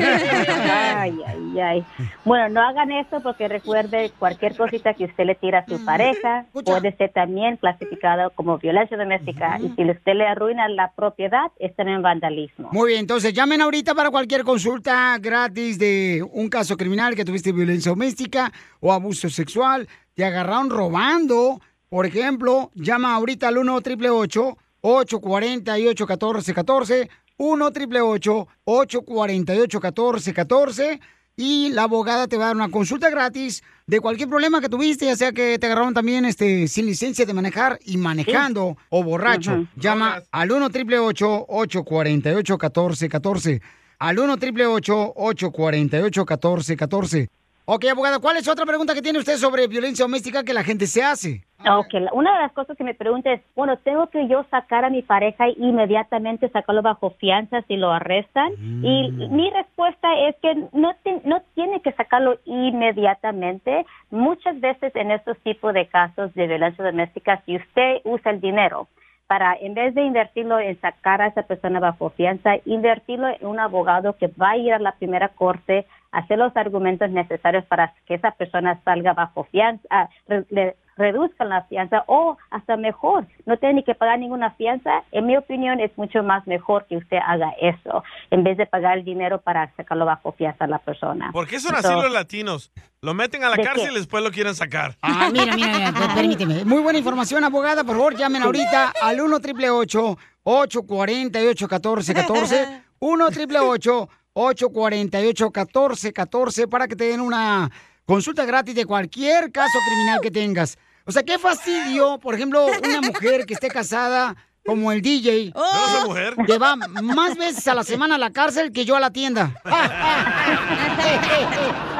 Ay, 1.01 1.17
ay, 1.25 1.59
ay. 1.59 1.85
Bueno, 2.23 2.49
no 2.49 2.61
hagan 2.61 2.91
eso 2.91 3.21
porque 3.21 3.47
recuerde 3.47 4.11
cualquier 4.19 4.55
cosita 4.55 4.93
que 4.93 5.05
usted 5.05 5.25
le 5.25 5.35
tira 5.35 5.59
a 5.59 5.65
su 5.65 5.83
pareja 5.83 6.45
puede 6.53 6.95
ser 6.95 7.11
también 7.11 7.57
clasificado 7.57 8.29
como 8.35 8.57
violencia 8.57 8.97
doméstica 8.97 9.57
y 9.59 9.69
si 9.69 9.89
usted 9.89 10.13
le 10.13 10.27
arruina 10.27 10.67
la 10.69 10.91
propiedad 10.91 11.51
es 11.59 11.75
también 11.75 12.01
vandalismo. 12.01 12.69
Muy 12.71 12.89
bien, 12.89 13.01
entonces 13.01 13.33
llamen 13.33 13.61
ahorita 13.61 13.95
para 13.95 14.11
cualquier 14.11 14.43
consulta 14.43 15.17
gratis 15.19 15.79
de 15.79 16.23
un 16.31 16.49
caso 16.49 16.77
criminal 16.77 17.15
que 17.15 17.25
tuviste 17.25 17.51
violencia 17.51 17.89
doméstica 17.89 18.51
o 18.79 18.91
abuso 18.91 19.29
sexual, 19.29 19.80
te 20.13 20.25
agarraron 20.25 20.69
robando, 20.69 21.61
por 21.89 22.05
ejemplo, 22.05 22.71
llama 22.75 23.15
ahorita 23.15 23.47
al 23.47 23.57
1 23.57 23.75
888 23.75 24.57
848 24.81 26.05
1414 26.05 27.09
1 27.37 27.65
888 27.65 28.47
848 28.65 29.79
1414 29.79 30.99
y 31.37 31.69
la 31.69 31.83
abogada 31.83 32.27
te 32.27 32.37
va 32.37 32.45
a 32.45 32.47
dar 32.47 32.55
una 32.55 32.69
consulta 32.69 33.09
gratis 33.09 33.63
de 33.87 33.99
cualquier 33.99 34.29
problema 34.29 34.61
que 34.61 34.69
tuviste, 34.69 35.05
ya 35.05 35.15
sea 35.15 35.31
que 35.31 35.57
te 35.57 35.65
agarraron 35.65 35.93
también 35.93 36.25
este 36.25 36.67
sin 36.67 36.85
licencia 36.85 37.25
de 37.25 37.33
manejar 37.33 37.79
y 37.83 37.97
manejando 37.97 38.77
o 38.89 39.03
borracho. 39.03 39.53
Ujú. 39.53 39.67
Llama 39.75 40.21
al 40.31 40.51
1 40.51 40.65
888 40.67 41.45
848 41.47 42.53
1414 42.53 43.61
al 43.99 44.19
1 44.19 44.33
888 44.33 45.13
848 45.15 46.21
1414 46.21 47.29
Ok, 47.65 47.85
abogada, 47.91 48.19
¿cuál 48.19 48.37
es 48.37 48.47
otra 48.47 48.65
pregunta 48.65 48.93
que 48.93 49.01
tiene 49.01 49.19
usted 49.19 49.35
sobre 49.35 49.67
violencia 49.67 50.03
doméstica 50.03 50.43
que 50.43 50.53
la 50.53 50.63
gente 50.63 50.87
se 50.87 51.03
hace? 51.03 51.43
Ok, 51.59 51.93
la- 51.93 52.11
una 52.11 52.33
de 52.35 52.41
las 52.41 52.51
cosas 52.53 52.75
que 52.75 52.83
me 52.83 52.95
pregunta 52.95 53.31
es, 53.31 53.41
bueno, 53.55 53.77
¿tengo 53.77 54.07
que 54.07 54.27
yo 54.27 54.43
sacar 54.49 54.83
a 54.83 54.89
mi 54.89 55.03
pareja 55.03 55.47
e 55.47 55.53
inmediatamente 55.57 56.49
sacarlo 56.49 56.81
bajo 56.81 57.11
fianza 57.11 57.61
si 57.67 57.77
lo 57.77 57.91
arrestan? 57.91 58.51
Y 58.57 59.11
mi 59.29 59.49
respuesta 59.51 60.07
es 60.27 60.35
que 60.41 60.55
no, 60.73 60.95
te- 61.03 61.21
no 61.23 61.43
tiene 61.53 61.81
que 61.81 61.91
sacarlo 61.93 62.39
inmediatamente. 62.45 63.85
Muchas 64.09 64.59
veces 64.59 64.95
en 64.95 65.11
estos 65.11 65.37
tipos 65.39 65.73
de 65.73 65.87
casos 65.87 66.33
de 66.33 66.47
violencia 66.47 66.83
doméstica, 66.83 67.41
si 67.45 67.57
usted 67.57 67.97
usa 68.03 68.31
el 68.31 68.41
dinero 68.41 68.87
para, 69.27 69.55
en 69.55 69.75
vez 69.75 69.93
de 69.95 70.03
invertirlo 70.03 70.59
en 70.59 70.79
sacar 70.81 71.21
a 71.21 71.27
esa 71.27 71.43
persona 71.43 71.79
bajo 71.79 72.09
fianza, 72.09 72.55
invertirlo 72.65 73.27
en 73.29 73.45
un 73.45 73.59
abogado 73.59 74.17
que 74.17 74.27
va 74.27 74.51
a 74.51 74.57
ir 74.57 74.73
a 74.73 74.79
la 74.79 74.93
primera 74.93 75.29
corte, 75.29 75.85
hacer 76.11 76.37
los 76.37 76.55
argumentos 76.57 77.09
necesarios 77.11 77.65
para 77.65 77.93
que 78.05 78.15
esa 78.15 78.31
persona 78.31 78.79
salga 78.83 79.13
bajo 79.13 79.45
fianza, 79.45 79.81
ah, 79.89 80.09
re- 80.27 80.45
le 80.49 80.75
reduzcan 80.97 81.49
la 81.49 81.63
fianza 81.63 82.03
o 82.07 82.37
hasta 82.51 82.75
mejor, 82.77 83.25
no 83.45 83.57
tiene 83.57 83.75
ni 83.75 83.83
que 83.83 83.95
pagar 83.95 84.19
ninguna 84.19 84.51
fianza. 84.51 85.03
En 85.11 85.25
mi 85.25 85.35
opinión 85.37 85.79
es 85.79 85.89
mucho 85.97 86.21
más 86.21 86.45
mejor 86.45 86.85
que 86.85 86.97
usted 86.97 87.17
haga 87.25 87.53
eso 87.61 88.03
en 88.29 88.43
vez 88.43 88.57
de 88.57 88.65
pagar 88.67 88.97
el 88.99 89.05
dinero 89.05 89.39
para 89.41 89.73
sacarlo 89.75 90.05
bajo 90.05 90.33
fianza 90.33 90.65
a 90.65 90.67
la 90.67 90.79
persona. 90.79 91.31
¿Por 91.31 91.47
qué 91.47 91.59
son 91.59 91.73
así 91.75 91.87
Entonces, 91.87 92.03
los 92.03 92.13
latinos? 92.13 92.71
Lo 93.01 93.13
meten 93.15 93.43
a 93.43 93.49
la 93.49 93.55
¿De 93.55 93.63
cárcel 93.63 93.87
qué? 93.87 93.93
y 93.93 93.95
después 93.95 94.23
lo 94.23 94.29
quieren 94.31 94.53
sacar. 94.53 94.95
Ah, 95.01 95.29
mira, 95.31 95.55
mira, 95.55 95.67
mira, 95.77 95.91
per- 95.91 96.13
permíteme. 96.15 96.65
Muy 96.65 96.81
buena 96.81 96.99
información, 96.99 97.43
abogada. 97.43 97.83
Por 97.83 97.95
favor, 97.95 98.15
llamen 98.15 98.43
ahorita 98.43 98.93
al 99.01 99.21
1 99.21 99.37
888 99.37 100.17
848 100.43 101.67
1414 101.67 102.83
1 102.99 103.25
888 103.25 103.71
848 103.71 104.20
1414 104.33 106.67
para 106.67 106.87
que 106.87 106.95
te 106.95 107.05
den 107.05 107.21
una 107.21 107.69
consulta 108.05 108.45
gratis 108.45 108.75
de 108.75 108.85
cualquier 108.85 109.51
caso 109.51 109.77
criminal 109.87 110.19
que 110.21 110.31
tengas. 110.31 110.77
O 111.05 111.11
sea, 111.11 111.23
qué 111.23 111.39
fastidio, 111.39 112.19
por 112.19 112.35
ejemplo, 112.35 112.65
una 112.65 113.01
mujer 113.01 113.45
que 113.45 113.53
esté 113.53 113.69
casada 113.69 114.35
como 114.65 114.91
el 114.91 115.01
DJ. 115.01 115.47
esa 115.47 116.05
mujer? 116.05 116.35
Que 116.45 116.57
va 116.57 116.75
más 116.75 117.37
veces 117.37 117.67
a 117.67 117.73
la 117.73 117.83
semana 117.83 118.15
a 118.15 118.17
la 118.17 118.31
cárcel 118.31 118.71
que 118.71 118.85
yo 118.85 118.95
a 118.95 118.99
la 118.99 119.11
tienda. 119.11 119.55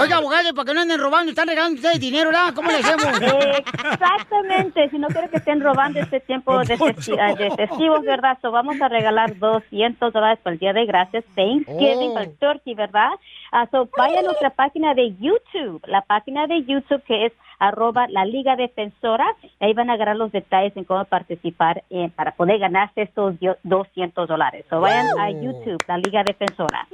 Oiga, 0.00 0.16
abogado, 0.16 0.54
para 0.54 0.66
que 0.66 0.74
no 0.74 0.80
anden 0.80 1.00
robando, 1.00 1.30
están 1.30 1.48
regalando 1.48 1.76
ustedes 1.76 2.00
dinero, 2.00 2.30
¿verdad? 2.30 2.52
¿Cómo 2.54 2.70
le 2.70 2.78
hacemos? 2.78 3.04
Exactamente, 3.92 4.88
si 4.90 4.98
no 4.98 5.08
quiero 5.08 5.30
que 5.30 5.36
estén 5.36 5.60
robando 5.60 6.00
este 6.00 6.20
tiempo 6.20 6.58
de, 6.64 6.76
festi- 6.78 7.16
ah, 7.20 7.34
de 7.34 7.50
festivos, 7.52 8.02
¿verdad? 8.02 8.36
So, 8.42 8.50
vamos 8.50 8.80
a 8.80 8.88
regalar 8.88 9.38
200 9.38 10.12
dólares 10.12 10.38
para 10.42 10.54
el 10.54 10.58
Día 10.60 10.72
de 10.72 10.86
Gracias, 10.86 11.24
Thanksgiving, 11.34 12.10
Oh. 12.10 12.14
para 12.14 12.26
el 12.26 12.36
turkey, 12.38 12.74
¿verdad? 12.74 13.10
Ah, 13.52 13.66
so, 13.70 13.88
vaya 13.96 14.20
a 14.20 14.22
nuestra 14.22 14.50
página 14.50 14.94
de 14.94 15.14
YouTube, 15.20 15.80
la 15.86 16.02
página 16.02 16.46
de 16.46 16.64
YouTube 16.64 17.02
que 17.06 17.26
es 17.26 17.32
arroba 17.60 18.06
la 18.08 18.24
Liga 18.24 18.56
Defensora, 18.56 19.24
ahí 19.60 19.72
van 19.74 19.88
a 19.88 19.92
agarrar 19.94 20.16
los 20.16 20.32
detalles 20.32 20.76
en 20.76 20.84
cómo 20.84 21.04
participar 21.04 21.84
eh, 21.88 22.10
para 22.14 22.32
poder 22.32 22.58
ganarse 22.58 23.02
estos 23.02 23.38
dio- 23.38 23.56
200 23.62 24.28
dólares. 24.28 24.64
So, 24.68 24.80
vayan 24.80 25.06
a 25.18 25.30
YouTube, 25.30 25.78
la 25.86 25.96
Liga 25.98 26.24
Defensora. 26.24 26.86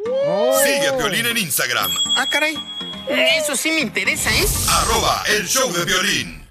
Sigue 0.63 0.89
a 0.89 0.97
Piolín 0.99 1.27
en 1.27 1.39
Instagram, 1.39 1.70
Ah, 1.79 2.27
caray. 2.29 2.57
Eso 3.09 3.55
sí 3.55 3.71
me 3.71 3.81
interesa, 3.81 4.31
¿eh? 4.31 4.45
arroba 4.69 5.23
el 5.29 5.47
show 5.47 5.71
de 5.73 5.85
violín. 5.85 6.45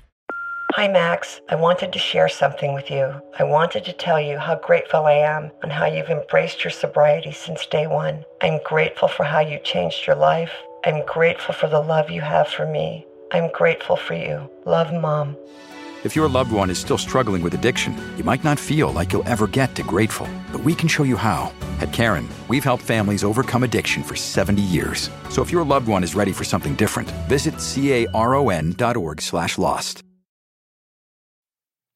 Hi, 0.76 0.88
Max. 0.88 1.42
I 1.50 1.56
wanted 1.56 1.92
to 1.92 2.00
share 2.00 2.30
something 2.30 2.74
with 2.74 2.90
you. 2.90 3.12
I 3.38 3.44
wanted 3.44 3.84
to 3.86 3.94
tell 3.94 4.22
you 4.22 4.38
how 4.38 4.56
grateful 4.56 5.06
I 5.08 5.14
am 5.14 5.52
on 5.64 5.72
how 5.72 5.88
you've 5.88 6.10
embraced 6.10 6.64
your 6.64 6.72
sobriety 6.72 7.34
since 7.34 7.66
day 7.66 7.86
one. 7.86 8.24
I'm 8.42 8.60
grateful 8.64 9.10
for 9.10 9.26
how 9.26 9.42
you 9.42 9.60
changed 9.60 10.08
your 10.08 10.16
life. 10.16 10.54
I'm 10.86 11.04
grateful 11.06 11.54
for 11.54 11.68
the 11.68 11.82
love 11.82 12.10
you 12.10 12.22
have 12.22 12.48
for 12.48 12.66
me. 12.66 13.06
I'm 13.34 13.52
grateful 13.52 13.98
for 13.98 14.14
you. 14.14 14.50
Love, 14.66 14.94
Mom. 14.94 15.36
If 16.06 16.16
your 16.16 16.30
loved 16.30 16.54
one 16.54 16.70
is 16.70 16.80
still 16.80 16.98
struggling 16.98 17.44
with 17.44 17.54
addiction, 17.54 17.94
you 18.18 18.24
might 18.24 18.44
not 18.44 18.58
feel 18.58 18.94
like 18.94 19.12
you'll 19.12 19.28
ever 19.28 19.48
get 19.48 19.76
to 19.76 19.84
grateful, 19.84 20.30
but 20.52 20.64
we 20.64 20.74
can 20.74 20.88
show 20.88 21.04
you 21.04 21.18
how. 21.18 21.52
At 21.82 21.92
Karen, 21.92 22.28
we've 22.48 22.64
helped 22.64 22.84
families 22.84 23.24
overcome 23.24 23.64
addiction 23.64 24.04
for 24.04 24.16
70 24.16 24.62
years. 24.62 25.10
So 25.30 25.42
if 25.42 25.52
your 25.52 25.66
loved 25.66 25.90
one 25.90 26.04
is 26.04 26.16
ready 26.16 26.32
for 26.32 26.46
something 26.46 26.76
different, 26.76 27.12
visit 27.28 27.56
caron.org 27.60 29.22
slash 29.22 29.58
lost. 29.58 30.04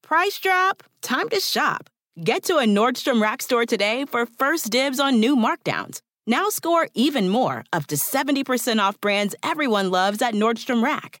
Price 0.02 0.38
drop? 0.38 0.82
Time 1.00 1.30
to 1.30 1.40
shop. 1.40 1.88
Get 2.22 2.44
to 2.44 2.58
a 2.58 2.66
Nordstrom 2.66 3.22
Rack 3.22 3.40
store 3.40 3.64
today 3.64 4.04
for 4.04 4.26
first 4.26 4.70
dibs 4.70 5.00
on 5.00 5.18
new 5.18 5.34
markdowns. 5.34 6.02
Now 6.26 6.50
score 6.50 6.88
even 6.94 7.30
more, 7.30 7.64
up 7.72 7.86
to 7.86 7.96
70% 7.96 8.80
off 8.80 9.00
brands 9.00 9.34
everyone 9.42 9.90
loves 9.90 10.20
at 10.20 10.34
Nordstrom 10.34 10.84
Rack. 10.84 11.20